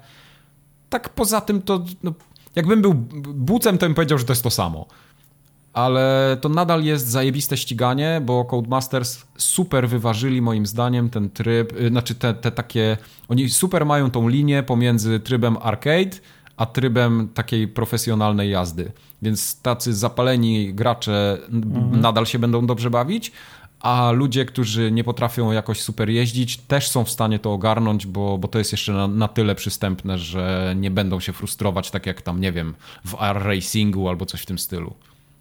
[0.90, 1.86] tak poza tym to.
[2.04, 2.14] No,
[2.56, 2.94] jakbym był
[3.34, 4.88] bucem, to bym powiedział, że to jest to samo
[5.76, 11.90] ale to nadal jest zajebiste ściganie, bo Codemasters super wyważyli moim zdaniem ten tryb, y,
[11.90, 12.98] znaczy te, te takie,
[13.30, 16.18] oni super mają tą linię pomiędzy trybem arcade,
[16.58, 18.92] a trybem takiej profesjonalnej jazdy.
[19.22, 22.02] Więc tacy zapaleni gracze mhm.
[22.02, 23.32] nadal się będą dobrze bawić,
[23.86, 28.38] a ludzie, którzy nie potrafią jakoś super jeździć, też są w stanie to ogarnąć, bo,
[28.38, 32.22] bo to jest jeszcze na, na tyle przystępne, że nie będą się frustrować tak jak
[32.22, 32.74] tam, nie wiem,
[33.06, 34.94] w R-Racingu albo coś w tym stylu.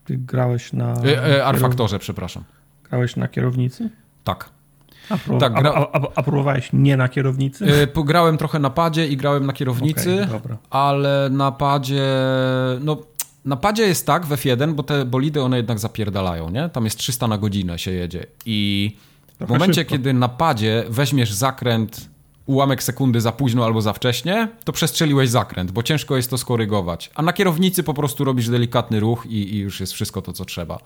[0.05, 0.92] Ty grałeś na.
[0.92, 2.44] E, e, R-Faktorze, przepraszam.
[2.90, 3.90] Grałeś na kierownicy?
[4.24, 4.50] Tak.
[5.10, 5.73] A, tak, gra...
[5.73, 7.64] a, a, a, próbowałeś nie na kierownicy?
[7.64, 12.05] Yy, pograłem trochę na padzie i grałem na kierownicy, okay, ale na padzie.
[12.81, 12.97] No,
[13.44, 16.68] na padzie jest tak w F1, bo te bolidy one jednak zapierdalają, nie?
[16.68, 18.26] Tam jest 300 na godzinę się jedzie.
[18.47, 18.90] I
[19.40, 19.92] w momencie, szybko.
[19.92, 22.08] kiedy na padzie weźmiesz zakręt
[22.47, 27.10] ułamek sekundy za późno albo za wcześnie, to przestrzeliłeś zakręt, bo ciężko jest to skorygować.
[27.14, 30.44] A na kierownicy po prostu robisz delikatny ruch i, i już jest wszystko to, co
[30.44, 30.78] trzeba.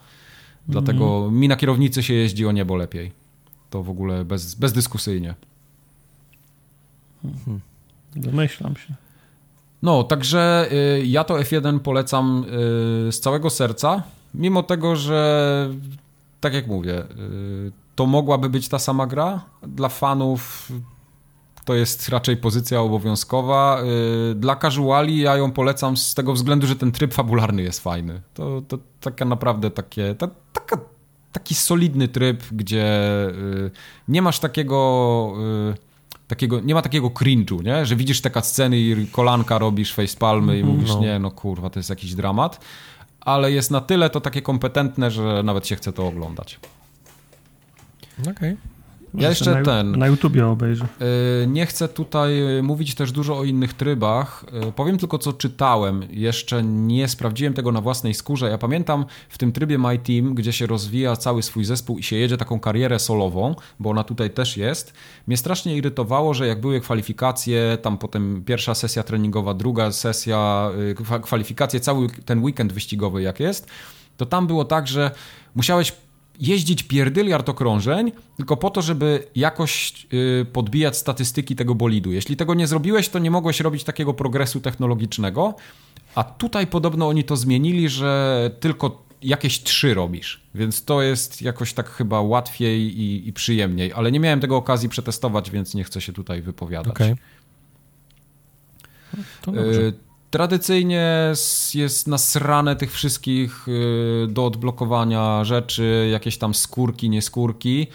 [0.68, 1.40] Dlatego mm.
[1.40, 3.12] mi na kierownicy się jeździ o niebo lepiej.
[3.70, 5.34] To w ogóle bez, bezdyskusyjnie.
[7.22, 7.60] Hmm.
[8.16, 9.07] Domyślam się.
[9.82, 12.44] No, także y, ja to F1 polecam
[13.08, 14.02] y, z całego serca,
[14.34, 15.70] mimo tego, że
[16.40, 19.44] tak jak mówię, y, to mogłaby być ta sama gra.
[19.62, 20.72] Dla fanów
[21.64, 23.82] to jest raczej pozycja obowiązkowa.
[24.34, 28.22] Dla casuali ja ją polecam z tego względu, że ten tryb fabularny jest fajny.
[28.34, 30.78] To, to taka naprawdę takie, ta, taka,
[31.32, 32.86] taki solidny tryb, gdzie
[34.08, 35.32] nie masz takiego
[36.28, 37.86] takiego, nie ma takiego cringe'u, nie?
[37.86, 41.00] że widzisz te sceny i kolanka robisz facepalmy i mhm, mówisz, no.
[41.00, 42.60] nie, no kurwa, to jest jakiś dramat,
[43.20, 46.60] ale jest na tyle to takie kompetentne, że nawet się chce to oglądać.
[48.20, 48.32] Okej.
[48.32, 48.56] Okay.
[49.14, 49.98] Ja jeszcze na, ten.
[49.98, 50.86] Na YouTubie obejrzę.
[51.42, 54.44] Y, nie chcę tutaj y, mówić też dużo o innych trybach.
[54.68, 56.02] Y, powiem tylko, co czytałem.
[56.10, 58.50] Jeszcze nie sprawdziłem tego na własnej skórze.
[58.50, 62.16] Ja pamiętam w tym trybie My Team, gdzie się rozwija cały swój zespół i się
[62.16, 64.92] jedzie taką karierę solową, bo ona tutaj też jest.
[65.26, 70.70] Mnie strasznie irytowało, że jak były kwalifikacje, tam potem pierwsza sesja treningowa, druga sesja,
[71.22, 73.66] kwalifikacje, cały ten weekend wyścigowy, jak jest,
[74.16, 75.10] to tam było tak, że
[75.54, 75.92] musiałeś
[76.40, 82.12] jeździć pierdyliard okrążeń, tylko po to, żeby jakoś y, podbijać statystyki tego bolidu.
[82.12, 85.54] Jeśli tego nie zrobiłeś, to nie mogłeś robić takiego progresu technologicznego,
[86.14, 91.72] a tutaj podobno oni to zmienili, że tylko jakieś trzy robisz, więc to jest jakoś
[91.72, 96.00] tak chyba łatwiej i, i przyjemniej, ale nie miałem tego okazji przetestować, więc nie chcę
[96.00, 96.94] się tutaj wypowiadać.
[96.94, 97.16] Okay.
[99.42, 99.92] To dobrze.
[100.30, 101.32] Tradycyjnie
[101.74, 107.86] jest nasrane tych wszystkich y, do odblokowania rzeczy, jakieś tam skórki, nieskórki.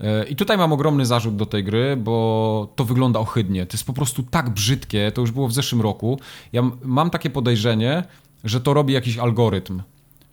[0.00, 3.66] Y, I tutaj mam ogromny zarzut do tej gry, bo to wygląda ohydnie.
[3.66, 6.20] To jest po prostu tak brzydkie, to już było w zeszłym roku.
[6.52, 8.04] Ja mam takie podejrzenie,
[8.44, 9.82] że to robi jakiś algorytm.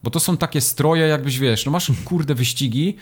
[0.04, 2.96] Bo to są takie stroje, jakbyś wiesz, no masz kurde wyścigi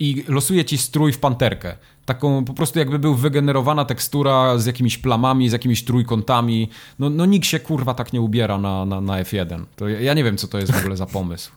[0.00, 1.76] i losuje ci strój w panterkę.
[2.04, 6.68] Taką po prostu jakby był wygenerowana tekstura z jakimiś plamami, z jakimiś trójkątami.
[6.98, 9.64] No, no nikt się kurwa tak nie ubiera na, na, na F1.
[9.76, 11.52] To ja, ja nie wiem, co to jest w ogóle za pomysł.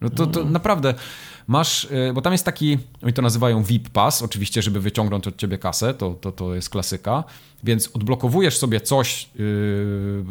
[0.00, 0.94] No to, to naprawdę
[1.46, 5.36] masz, e, bo tam jest taki, oni to nazywają VIP Pass, oczywiście, żeby wyciągnąć od
[5.36, 7.24] ciebie kasę, to, to, to jest klasyka,
[7.64, 10.24] więc odblokowujesz sobie coś, yy,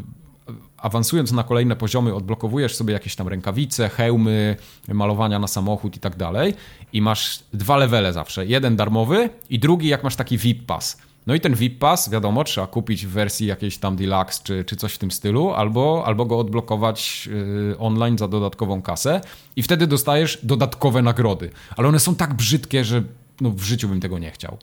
[0.77, 4.55] awansując na kolejne poziomy, odblokowujesz sobie jakieś tam rękawice, hełmy,
[4.87, 6.53] malowania na samochód i tak dalej
[6.93, 8.45] i masz dwa levele zawsze.
[8.45, 10.97] Jeden darmowy i drugi jak masz taki VIP Pass.
[11.27, 14.75] No i ten VIP Pass, wiadomo, trzeba kupić w wersji jakiejś tam deluxe czy, czy
[14.75, 17.29] coś w tym stylu, albo, albo go odblokować
[17.67, 19.21] yy, online za dodatkową kasę
[19.55, 21.49] i wtedy dostajesz dodatkowe nagrody.
[21.77, 23.03] Ale one są tak brzydkie, że
[23.41, 24.57] no, w życiu bym tego nie chciał.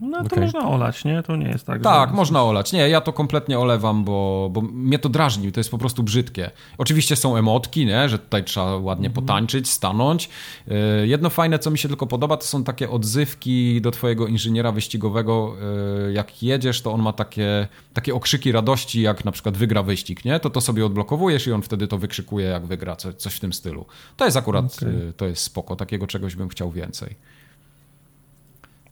[0.00, 0.44] No to Okej.
[0.44, 1.22] można olać, nie?
[1.22, 1.82] To nie jest tak.
[1.82, 2.16] Tak, że...
[2.16, 2.72] można olać.
[2.72, 6.50] Nie, ja to kompletnie olewam, bo, bo mnie to drażni, to jest po prostu brzydkie.
[6.78, 8.08] Oczywiście są emotki, nie?
[8.08, 10.28] że tutaj trzeba ładnie potańczyć, stanąć.
[10.66, 10.74] Yy,
[11.06, 15.54] Jedno fajne, co mi się tylko podoba, to są takie odzywki do twojego inżyniera wyścigowego.
[16.06, 20.24] Yy, Jak jedziesz, to on ma takie, takie okrzyki radości, jak na przykład wygra wyścig,
[20.24, 20.40] nie?
[20.40, 23.52] To to sobie odblokowujesz i on wtedy to wykrzykuje, jak wygra, co- coś w tym
[23.52, 23.86] stylu.
[24.16, 24.88] To jest akurat, Okej.
[24.94, 27.14] yy, to jest spoko, takiego czegoś bym chciał więcej.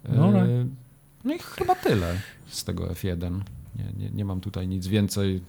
[0.09, 0.82] No, Yy, tak.
[1.25, 2.15] No i chyba tyle
[2.47, 3.41] z tego F1.
[3.79, 5.43] Nie, nie, nie mam tutaj nic więcej.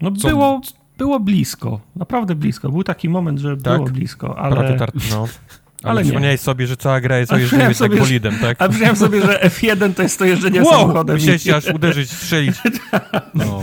[0.00, 0.60] No Co- było,
[0.98, 2.68] było blisko, naprawdę blisko.
[2.70, 3.76] Był taki moment, że Tak?
[3.76, 4.76] było blisko, ale...
[5.10, 5.26] No.
[5.82, 6.04] Ale, Ale nie.
[6.04, 8.62] przypomniałeś sobie, że cała gra jest o jeżdżeniu tak bolidem, tak?
[8.62, 10.70] A przypomniałem sobie, że F1 to jest to jeżdżenie Wow!
[10.80, 11.16] samochodem.
[11.16, 12.56] Musiałeś i się aż uderzyć, strzelić.
[13.34, 13.62] No.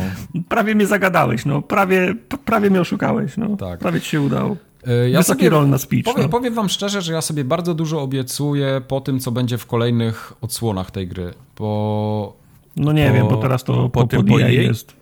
[0.49, 1.61] Prawie mnie zagadałeś, no.
[1.61, 2.15] Prawie,
[2.45, 3.57] prawie mnie oszukałeś, no.
[3.57, 3.79] Tak.
[3.79, 4.57] Prawie ci się udało.
[4.87, 6.29] E, Ja Wysoki sobie, rol na speech, powiem, no.
[6.29, 10.33] powiem wam szczerze, że ja sobie bardzo dużo obiecuję po tym, co będzie w kolejnych
[10.41, 11.33] odsłonach tej gry.
[11.57, 12.33] Bo
[12.75, 14.93] No nie Po- wiem, bo teraz to po po, tym, po EA jest.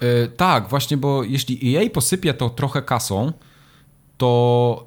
[0.00, 3.32] e, tak, właśnie, bo jeśli EA posypie to trochę kasą,
[4.16, 4.86] to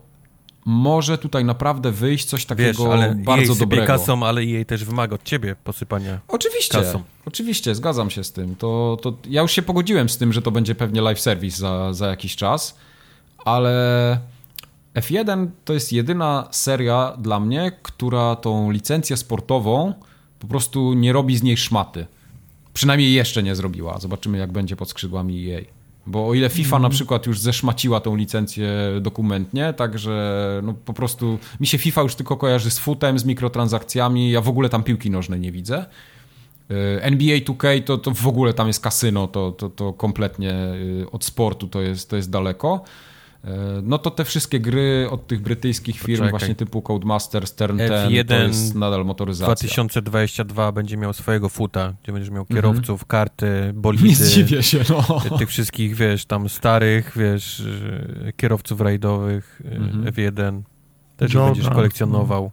[0.66, 3.86] może tutaj naprawdę wyjść coś Wiesz, takiego ale bardzo jej dobrego.
[3.88, 6.20] kasą, ale jej też wymaga od ciebie posypania.
[6.28, 7.04] Oczywiście, kasą.
[7.26, 8.56] oczywiście, zgadzam się z tym.
[8.56, 11.94] To, to ja już się pogodziłem z tym, że to będzie pewnie live service za,
[11.94, 12.78] za jakiś czas,
[13.46, 14.20] ale
[14.96, 19.94] F1 to jest jedyna seria dla mnie, która tą licencję sportową
[20.40, 22.06] po prostu nie robi z niej szmaty.
[22.74, 24.00] Przynajmniej jeszcze nie zrobiła.
[24.00, 25.62] Zobaczymy, jak będzie pod skrzydłami EA.
[26.08, 28.70] Bo o ile FIFA na przykład już zeszmaciła tą licencję
[29.02, 34.32] dokumentnie, także no po prostu mi się FIFA już tylko kojarzy z futem, z mikrotransakcjami,
[34.32, 35.86] ja w ogóle tam piłki nożnej nie widzę.
[36.72, 40.54] Y, NBA 2K to, to w ogóle tam jest kasyno, to, to, to kompletnie
[41.02, 42.84] y, od sportu to jest, to jest daleko.
[43.46, 43.48] Y,
[43.84, 46.30] No to te wszystkie gry od tych brytyjskich firm, Poczekaj.
[46.30, 49.46] właśnie typu Codemasters, Turn 10, F1 to jest nadal motoryzacja.
[49.48, 54.08] 2022 będzie miał swojego futa, gdzie będziesz miał kierowców, karty, bolidy.
[54.08, 55.38] Nie zdziwię się, no.
[55.38, 60.06] Tych wszystkich, wiesz, tam starych, wiesz, y, kierowców rajdowych, y, Mhm.
[60.06, 60.62] F1.
[61.18, 61.54] Też Jordan.
[61.54, 62.52] będziesz kolekcjonował.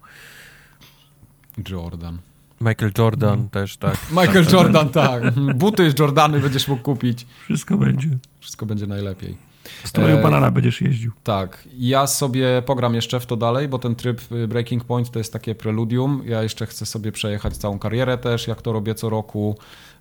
[1.71, 2.19] Jordan.
[2.61, 3.97] Michael Jordan też, tak.
[4.21, 5.23] Michael Jordan, tak.
[5.55, 7.27] Buty z Jordany będziesz mógł kupić.
[7.45, 8.09] Wszystko będzie.
[8.41, 9.48] Wszystko będzie najlepiej.
[9.85, 11.13] Z twoją E, banana będziesz jeździł.
[11.25, 15.19] Tak, ja sobie pogram jeszcze w to dalej, bo ten tryb y, Breaking Point to
[15.19, 16.23] jest takie preludium.
[16.27, 19.57] Ja jeszcze chcę sobie przejechać całą karierę też, jak to robię co roku.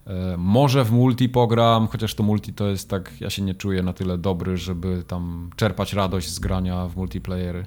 [0.08, 3.84] E, Może w multi pogram, chociaż to multi to jest tak, ja się nie czuję
[3.84, 7.66] na tyle dobry, żeby tam czerpać radość z grania w multiplayery.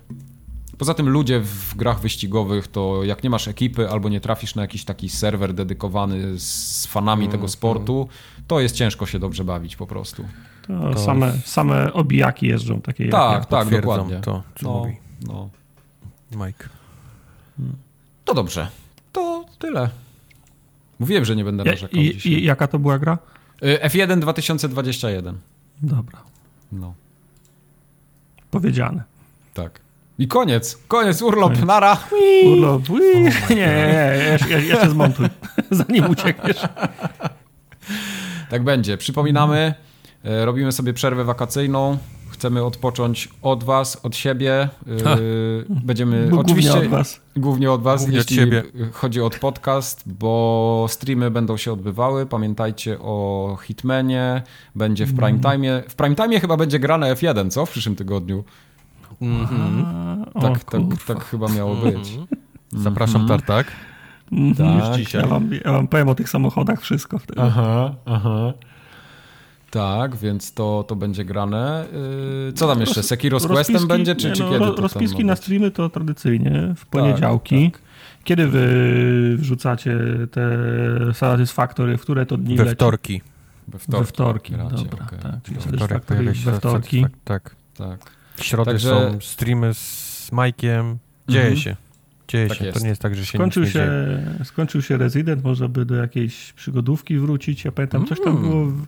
[0.78, 4.62] Poza tym ludzie w grach wyścigowych to jak nie masz ekipy albo nie trafisz na
[4.62, 8.08] jakiś taki serwer dedykowany z fanami tego sportu,
[8.46, 10.24] to jest ciężko się dobrze bawić po prostu.
[10.78, 13.44] To, To- same, same obijaki jeżdżą, takie jak Tak, ja.
[13.44, 14.20] tak, dokładnie.
[14.20, 15.50] to, co No, mówi no.
[16.46, 16.68] Mike.
[18.24, 18.68] To dobrze.
[19.12, 19.88] To tyle.
[20.98, 22.32] Mówiłem, że nie będę narzekał i, dzisiaj.
[22.32, 23.18] I jaka to była gra?
[23.62, 25.38] Y, F1 2021.
[25.82, 26.18] Dobra,
[26.72, 26.94] No,
[28.50, 29.02] powiedziane.
[29.54, 29.80] tak.
[30.18, 30.78] I koniec.
[30.88, 31.66] Koniec, urlop, Koniec.
[31.66, 31.98] nara.
[32.46, 32.90] Urlop.
[32.90, 33.00] Ui.
[33.24, 34.18] Nie, nie, nie,
[34.62, 35.26] jeszcze, zmontuj,
[35.70, 36.60] zanim uciekniesz.
[38.50, 38.96] Tak będzie.
[38.96, 39.74] Przypominamy,
[40.24, 41.98] robimy sobie przerwę wakacyjną.
[42.30, 44.68] Chcemy odpocząć od was, od siebie.
[44.88, 47.20] Y, Będziemy Bo oczywiście głównie od was.
[47.36, 48.62] Głównie od was, Głównie od jeśli ciebie.
[48.92, 52.26] chodzi o podcast, bo streamy będą się odbywały.
[52.26, 54.42] Pamiętajcie o Hitmanie,
[54.74, 55.54] będzie w prime Mhm.
[55.60, 55.82] time.
[55.88, 57.66] W prime time chyba będzie grane F1, co?
[57.66, 58.44] W przyszłym tygodniu.
[59.22, 60.24] Mhm.
[60.34, 62.18] O, Tak, tak, tak chyba miało być.
[62.72, 63.40] Zapraszam, Mhm.
[63.40, 63.66] Tartak.
[64.32, 64.80] Mhm.
[64.80, 64.96] Tak.
[64.96, 65.22] dzisiaj.
[65.22, 67.40] Ja wam, ja wam powiem o tych samochodach wszystko wtedy.
[67.42, 68.52] Aha, aha.
[69.70, 71.84] Tak, więc to, to będzie grane.
[72.46, 73.02] Yy, co tam jeszcze?
[73.02, 74.64] Sekiro z Questem Rozpiski- będzie, czy, nie, czy no, kiedy?
[74.64, 77.70] to Rozpiski na streamy to tradycyjnie w poniedziałki.
[77.70, 77.80] tak.
[78.24, 79.98] Kiedy wy wrzucacie
[80.30, 80.50] te
[81.14, 83.20] Satisfactory, w które to dni We wtorki.
[83.68, 85.06] We We wtorki, gracie, dobra.
[85.06, 85.18] okej.
[85.18, 87.06] Tak, czyli Wtorek Satisfactory pojawia się we wtorki.
[87.24, 87.56] Tak.
[87.76, 87.98] Tak.
[88.36, 90.98] W środę Także- są streamy z Majkiem.
[91.28, 91.60] Dzieje Mhm.
[91.60, 91.76] się.
[92.28, 92.64] Dzieje Tak się.
[92.64, 92.78] jest.
[92.78, 94.44] To nie jest tak, że się Skończył nic nie się, dzieje.
[94.44, 97.64] skończył się Resident, może by do jakiejś przygodówki wrócić.
[97.64, 98.42] Ja pamiętam, coś tam Mm.
[98.50, 98.86] było w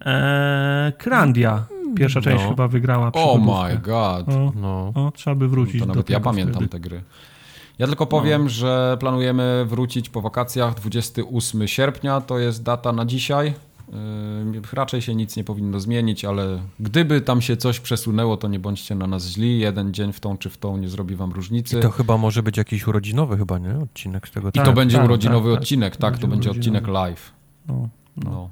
[0.00, 1.66] e, Krandia.
[1.96, 2.50] Pierwsza część No.
[2.50, 4.28] chyba wygrała Oh my god.
[4.28, 4.92] O, No.
[4.94, 6.68] o, trzeba by wrócić To do nawet ja pamiętam wtedy.
[6.68, 7.02] te gry.
[7.78, 13.54] Ja tylko powiem, że planujemy wrócić po wakacjach 28 sierpnia, to jest data na dzisiaj.
[14.52, 18.58] Yy, Raczej się nic nie powinno zmienić, ale gdyby tam się coś przesunęło, to nie
[18.58, 19.58] bądźcie na nas źli.
[19.58, 21.78] Jeden dzień w tą czy w tą nie zrobi wam różnicy.
[21.78, 23.78] I to chyba może być jakiś urodzinowy chyba, nie?
[23.78, 24.48] Odcinek z tego.
[24.48, 25.62] I Tak, to będzie tak, urodzinowy tak, tak.
[25.62, 26.78] odcinek, To tak, będzie to będzie urodzinowy.
[26.78, 27.32] odcinek live.
[27.68, 28.50] No, no.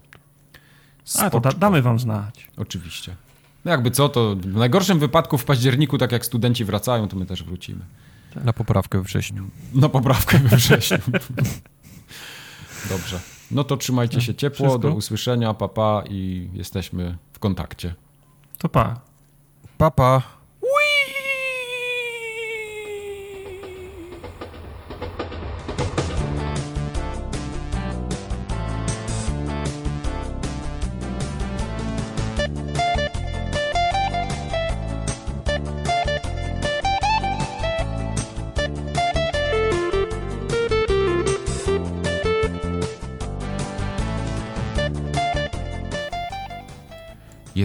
[1.19, 2.49] A, to da, damy wam znać.
[2.57, 3.17] Oczywiście.
[3.65, 7.27] No jakby co, to w najgorszym wypadku w październiku, tak jak studenci wracają, to my
[7.27, 7.81] też wrócimy.
[8.45, 9.51] Na poprawkę we wrześniu.
[9.75, 10.99] Na poprawkę we wrześniu.
[12.91, 13.21] Dobrze.
[13.51, 14.89] No to trzymajcie się ciepło, Wszystko?
[14.89, 17.95] do usłyszenia, papa i jesteśmy w kontakcie.
[18.59, 19.01] To pa.
[19.79, 20.23] Papa.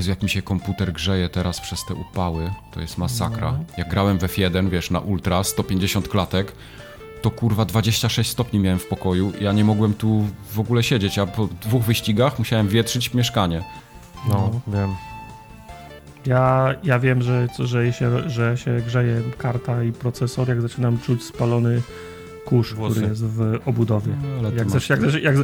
[0.01, 3.59] Jezu, jak mi się komputer grzeje teraz przez te upały, to jest masakra.
[3.77, 6.51] Jak grałem w F1, wiesz, na ultra, 150 klatek,
[7.21, 11.19] to kurwa 26 stopni miałem w pokoju i ja nie mogłem tu w ogóle siedzieć,
[11.19, 13.63] a po dwóch wyścigach musiałem wietrzyć mieszkanie.
[14.29, 14.95] No, wiem.
[16.25, 20.99] Ja, ja wiem, że, co, że, się, że się grzeje karta i procesor, jak zaczynam
[20.99, 21.81] czuć spalony
[22.45, 22.93] kurz, Włosy.
[22.95, 24.13] który jest w obudowie.
[24.41, 25.35] No, Jak, zac, jak, jak,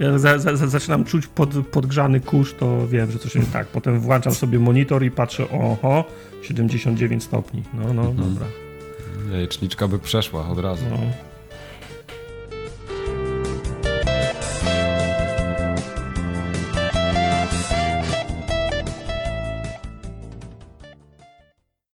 [0.00, 3.66] jak za, za, za, zaczynam czuć pod, podgrzany kurz, to wiem, że coś jest tak.
[3.66, 6.04] Potem włączam sobie monitor i patrzę, oho,
[6.42, 7.62] 79 stopni.
[7.74, 8.16] No, no, Mhm.
[8.34, 8.46] dobra.
[9.32, 10.84] Jajeczniczka by przeszła od razu.
[10.90, 10.96] No.